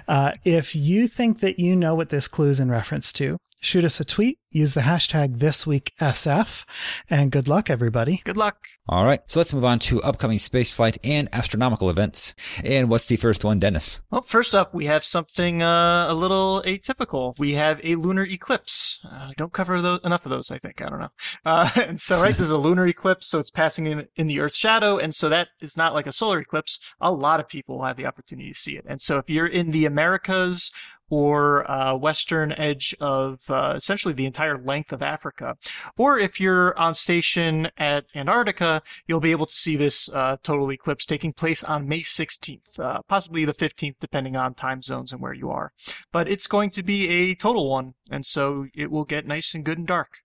Uh, 0.08 0.32
if 0.44 0.74
you 0.74 1.06
think 1.06 1.40
that 1.40 1.60
you 1.60 1.76
know 1.76 1.94
what 1.94 2.08
this 2.08 2.26
clue 2.26 2.48
is 2.48 2.58
in 2.58 2.70
reference 2.70 3.12
to, 3.14 3.38
shoot 3.60 3.84
us 3.84 4.00
a 4.00 4.04
tweet 4.04 4.38
use 4.50 4.74
the 4.74 4.82
hashtag 4.82 5.38
ThisWeekSF, 5.38 6.64
and 7.10 7.30
good 7.30 7.48
luck, 7.48 7.68
everybody. 7.70 8.22
Good 8.24 8.36
luck. 8.36 8.68
All 8.88 9.04
right, 9.04 9.20
so 9.26 9.40
let's 9.40 9.52
move 9.52 9.64
on 9.64 9.78
to 9.80 10.02
upcoming 10.02 10.38
spaceflight 10.38 10.98
and 11.04 11.28
astronomical 11.32 11.90
events. 11.90 12.34
And 12.64 12.88
what's 12.88 13.06
the 13.06 13.16
first 13.16 13.44
one, 13.44 13.58
Dennis? 13.58 14.00
Well, 14.10 14.22
first 14.22 14.54
up, 14.54 14.74
we 14.74 14.86
have 14.86 15.04
something 15.04 15.62
uh, 15.62 16.06
a 16.08 16.14
little 16.14 16.62
atypical. 16.64 17.38
We 17.38 17.54
have 17.54 17.80
a 17.82 17.96
lunar 17.96 18.24
eclipse. 18.24 19.00
Uh, 19.10 19.32
don't 19.36 19.52
cover 19.52 19.80
those, 19.82 20.00
enough 20.04 20.24
of 20.24 20.30
those, 20.30 20.50
I 20.50 20.58
think. 20.58 20.80
I 20.80 20.88
don't 20.88 21.00
know. 21.00 21.10
Uh, 21.44 21.70
and 21.76 22.00
so, 22.00 22.22
right, 22.22 22.36
there's 22.36 22.50
a 22.50 22.56
lunar 22.56 22.86
eclipse, 22.86 23.26
so 23.26 23.38
it's 23.38 23.50
passing 23.50 23.86
in, 23.86 24.08
in 24.16 24.26
the 24.26 24.40
Earth's 24.40 24.56
shadow, 24.56 24.98
and 24.98 25.14
so 25.14 25.28
that 25.28 25.48
is 25.60 25.76
not 25.76 25.94
like 25.94 26.06
a 26.06 26.12
solar 26.12 26.38
eclipse. 26.38 26.78
A 27.00 27.12
lot 27.12 27.40
of 27.40 27.48
people 27.48 27.82
have 27.82 27.96
the 27.96 28.06
opportunity 28.06 28.52
to 28.52 28.58
see 28.58 28.76
it. 28.76 28.84
And 28.88 29.00
so, 29.00 29.18
if 29.18 29.28
you're 29.28 29.46
in 29.46 29.72
the 29.72 29.84
Americas 29.84 30.70
or 31.08 31.70
uh, 31.70 31.94
western 31.94 32.52
edge 32.52 32.94
of 33.00 33.40
uh, 33.48 33.74
essentially 33.76 34.14
the 34.14 34.26
entire 34.26 34.45
length 34.54 34.92
of 34.92 35.02
Africa. 35.02 35.56
Or 35.98 36.18
if 36.18 36.40
you're 36.40 36.78
on 36.78 36.94
station 36.94 37.68
at 37.76 38.04
Antarctica, 38.14 38.82
you'll 39.08 39.18
be 39.18 39.32
able 39.32 39.46
to 39.46 39.52
see 39.52 39.76
this 39.76 40.08
uh, 40.10 40.36
total 40.44 40.70
eclipse 40.70 41.04
taking 41.04 41.32
place 41.32 41.64
on 41.64 41.88
May 41.88 42.00
16th, 42.00 42.78
uh, 42.78 43.00
possibly 43.08 43.44
the 43.44 43.54
15th, 43.54 43.96
depending 44.00 44.36
on 44.36 44.54
time 44.54 44.82
zones 44.82 45.12
and 45.12 45.20
where 45.20 45.34
you 45.34 45.50
are. 45.50 45.72
But 46.12 46.28
it's 46.28 46.46
going 46.46 46.70
to 46.70 46.82
be 46.82 47.08
a 47.08 47.34
total 47.34 47.68
one, 47.68 47.94
and 48.10 48.24
so 48.24 48.66
it 48.74 48.90
will 48.90 49.04
get 49.04 49.26
nice 49.26 49.54
and 49.54 49.64
good 49.64 49.78
and 49.78 49.86
dark. 49.86 50.18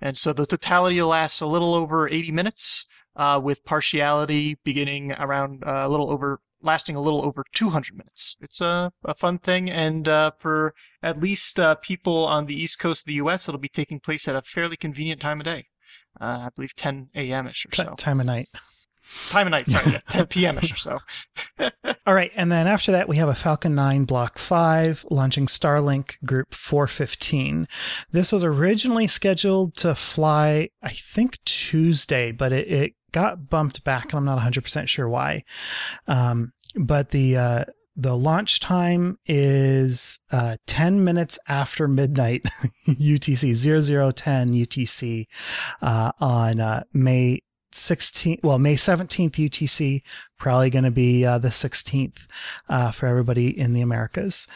And 0.00 0.16
so 0.18 0.34
the 0.34 0.44
totality 0.44 1.00
will 1.00 1.08
last 1.08 1.40
a 1.40 1.46
little 1.46 1.74
over 1.74 2.08
80 2.08 2.30
minutes. 2.32 2.86
uh, 3.16 3.40
with 3.42 3.64
partiality 3.64 4.58
beginning 4.64 5.12
around 5.12 5.62
uh, 5.64 5.86
a 5.86 5.88
little 5.88 6.10
over 6.10 6.40
lasting 6.64 6.96
a 6.96 7.00
little 7.00 7.24
over 7.24 7.44
200 7.54 7.96
minutes. 7.96 8.36
It's 8.40 8.60
a, 8.60 8.92
a 9.04 9.14
fun 9.14 9.38
thing, 9.38 9.70
and 9.70 10.08
uh, 10.08 10.32
for 10.38 10.74
at 11.02 11.20
least 11.20 11.60
uh, 11.60 11.76
people 11.76 12.26
on 12.26 12.46
the 12.46 12.54
east 12.54 12.78
coast 12.78 13.02
of 13.02 13.06
the 13.06 13.14
U.S., 13.14 13.48
it'll 13.48 13.60
be 13.60 13.68
taking 13.68 14.00
place 14.00 14.26
at 14.26 14.34
a 14.34 14.42
fairly 14.42 14.76
convenient 14.76 15.20
time 15.20 15.40
of 15.40 15.44
day. 15.44 15.66
Uh, 16.20 16.24
I 16.24 16.48
believe 16.54 16.74
10 16.74 17.10
a.m. 17.14 17.46
ish 17.46 17.66
or 17.66 17.74
so. 17.74 17.94
Time 17.96 18.20
of 18.20 18.26
night. 18.26 18.48
Time 19.28 19.46
of 19.46 19.50
night, 19.50 19.70
sorry, 19.70 19.92
yeah, 19.92 20.00
10 20.08 20.26
p.m. 20.28 20.58
ish 20.58 20.72
or 20.72 20.76
so. 20.76 20.98
All 22.06 22.14
right, 22.14 22.32
and 22.34 22.50
then 22.50 22.66
after 22.66 22.90
that, 22.92 23.08
we 23.08 23.16
have 23.16 23.28
a 23.28 23.34
Falcon 23.34 23.74
9 23.74 24.04
Block 24.04 24.38
5 24.38 25.06
launching 25.10 25.46
Starlink 25.46 26.12
Group 26.24 26.54
415. 26.54 27.68
This 28.12 28.32
was 28.32 28.44
originally 28.44 29.06
scheduled 29.06 29.76
to 29.76 29.94
fly, 29.94 30.70
I 30.82 30.90
think, 30.90 31.38
Tuesday, 31.44 32.32
but 32.32 32.52
it, 32.52 32.68
it 32.68 32.94
got 33.14 33.48
bumped 33.48 33.84
back, 33.84 34.12
and 34.12 34.14
I'm 34.14 34.24
not 34.24 34.38
100% 34.38 34.88
sure 34.88 35.08
why. 35.08 35.44
Um, 36.06 36.52
but 36.74 37.10
the 37.10 37.36
uh, 37.36 37.64
the 37.96 38.16
launch 38.16 38.58
time 38.58 39.18
is 39.24 40.18
uh, 40.32 40.56
10 40.66 41.04
minutes 41.04 41.38
after 41.48 41.86
midnight 41.86 42.42
UTC 42.88 43.54
0010 43.54 44.52
UTC 44.52 45.26
uh, 45.80 46.10
on 46.20 46.58
uh, 46.58 46.82
May 46.92 47.40
16th, 47.72 48.42
well, 48.42 48.58
May 48.58 48.74
17th 48.74 49.32
UTC, 49.32 50.02
probably 50.38 50.70
going 50.70 50.84
to 50.84 50.90
be 50.90 51.24
uh, 51.24 51.38
the 51.38 51.48
16th 51.48 52.26
uh, 52.68 52.90
for 52.90 53.06
everybody 53.06 53.56
in 53.56 53.72
the 53.72 53.80
Americas. 53.80 54.46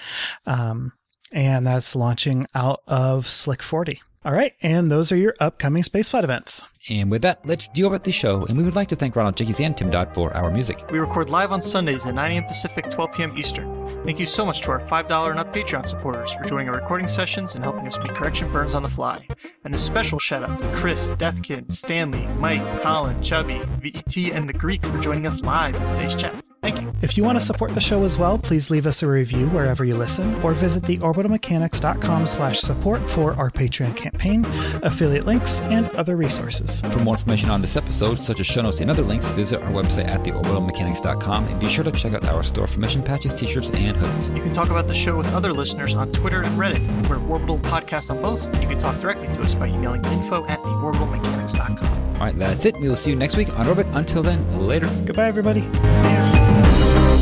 Um, 0.46 0.92
and 1.32 1.66
that's 1.66 1.94
launching 1.94 2.46
out 2.54 2.80
of 2.86 3.28
Slick 3.28 3.62
40. 3.62 4.00
All 4.24 4.32
right, 4.32 4.54
and 4.62 4.90
those 4.90 5.12
are 5.12 5.16
your 5.16 5.34
upcoming 5.38 5.82
spaceflight 5.82 6.24
events. 6.24 6.62
And 6.90 7.10
with 7.10 7.22
that, 7.22 7.40
let's 7.44 7.68
deal 7.68 7.90
with 7.90 8.04
the 8.04 8.12
show. 8.12 8.44
And 8.46 8.56
we 8.56 8.64
would 8.64 8.76
like 8.76 8.88
to 8.88 8.96
thank 8.96 9.14
Ronald 9.14 9.36
Jenkins 9.36 9.60
and 9.60 9.76
Tim 9.76 9.90
Dodd 9.90 10.14
for 10.14 10.34
our 10.34 10.50
music. 10.50 10.84
We 10.90 10.98
record 10.98 11.28
live 11.28 11.52
on 11.52 11.60
Sundays 11.60 12.06
at 12.06 12.14
9 12.14 12.32
a.m. 12.32 12.44
Pacific, 12.44 12.90
12 12.90 13.12
p.m. 13.12 13.38
Eastern. 13.38 14.04
Thank 14.04 14.18
you 14.18 14.26
so 14.26 14.46
much 14.46 14.62
to 14.62 14.70
our 14.70 14.80
$5 14.80 15.30
and 15.30 15.38
up 15.38 15.52
Patreon 15.54 15.86
supporters 15.86 16.32
for 16.32 16.44
joining 16.44 16.68
our 16.68 16.76
recording 16.76 17.08
sessions 17.08 17.54
and 17.54 17.64
helping 17.64 17.86
us 17.86 17.98
make 17.98 18.14
correction 18.14 18.50
burns 18.52 18.74
on 18.74 18.82
the 18.82 18.88
fly. 18.88 19.26
And 19.64 19.74
a 19.74 19.78
special 19.78 20.18
shout 20.18 20.48
out 20.48 20.58
to 20.58 20.76
Chris, 20.76 21.10
Deathkin, 21.10 21.70
Stanley, 21.70 22.26
Mike, 22.38 22.64
Colin, 22.82 23.22
Chubby, 23.22 23.60
VET, 23.82 24.16
and 24.16 24.48
the 24.48 24.54
Greek 24.54 24.84
for 24.84 24.98
joining 24.98 25.26
us 25.26 25.40
live 25.40 25.74
in 25.74 25.82
today's 25.88 26.14
chat. 26.14 26.34
Thank 26.60 26.80
you. 26.82 26.92
If 27.02 27.16
you 27.16 27.22
want 27.22 27.38
to 27.38 27.44
support 27.44 27.72
the 27.74 27.80
show 27.80 28.02
as 28.02 28.18
well, 28.18 28.36
please 28.36 28.68
leave 28.68 28.84
us 28.84 29.02
a 29.04 29.06
review 29.06 29.46
wherever 29.50 29.84
you 29.84 29.94
listen, 29.94 30.34
or 30.42 30.54
visit 30.54 30.82
theorbitalmechanics.com 30.82 32.26
slash 32.26 32.58
support 32.58 33.00
for 33.10 33.32
our 33.34 33.48
Patreon 33.50 33.96
campaign, 33.96 34.44
affiliate 34.82 35.24
links, 35.24 35.60
and 35.62 35.88
other 35.90 36.16
resources. 36.16 36.80
For 36.80 36.98
more 36.98 37.14
information 37.14 37.48
on 37.50 37.60
this 37.60 37.76
episode, 37.76 38.18
such 38.18 38.40
as 38.40 38.46
show 38.46 38.62
notes 38.62 38.80
and 38.80 38.90
other 38.90 39.04
links, 39.04 39.30
visit 39.30 39.62
our 39.62 39.70
website 39.70 40.08
at 40.08 40.24
theorbitalmechanics.com 40.24 41.46
and 41.46 41.60
be 41.60 41.68
sure 41.68 41.84
to 41.84 41.92
check 41.92 42.14
out 42.14 42.24
our 42.26 42.42
store 42.42 42.66
for 42.66 42.80
mission 42.80 43.04
patches, 43.04 43.36
t-shirts, 43.36 43.70
and 43.70 43.96
hoods. 43.96 44.30
You 44.30 44.42
can 44.42 44.52
talk 44.52 44.70
about 44.70 44.88
the 44.88 44.94
show 44.94 45.16
with 45.16 45.32
other 45.34 45.52
listeners 45.52 45.94
on 45.94 46.10
Twitter 46.10 46.42
and 46.42 46.58
Reddit. 46.58 47.08
We're 47.08 47.24
Orbital 47.28 47.58
Podcast 47.58 48.10
on 48.10 48.20
both, 48.20 48.46
and 48.46 48.60
you 48.60 48.68
can 48.68 48.80
talk 48.80 49.00
directly 49.00 49.28
to 49.28 49.40
us 49.42 49.54
by 49.54 49.68
emailing 49.68 50.04
info 50.06 50.44
at 50.46 50.58
theorbitalmechanics.com. 50.58 52.08
All 52.18 52.24
right, 52.24 52.36
that's 52.36 52.66
it. 52.66 52.74
We 52.80 52.88
will 52.88 52.96
see 52.96 53.10
you 53.10 53.16
next 53.16 53.36
week 53.36 53.56
on 53.60 53.68
Orbit. 53.68 53.86
Until 53.92 54.24
then, 54.24 54.66
later. 54.66 54.90
Goodbye, 55.04 55.28
everybody. 55.28 55.60
See 55.60 56.57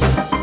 you. 0.02 0.35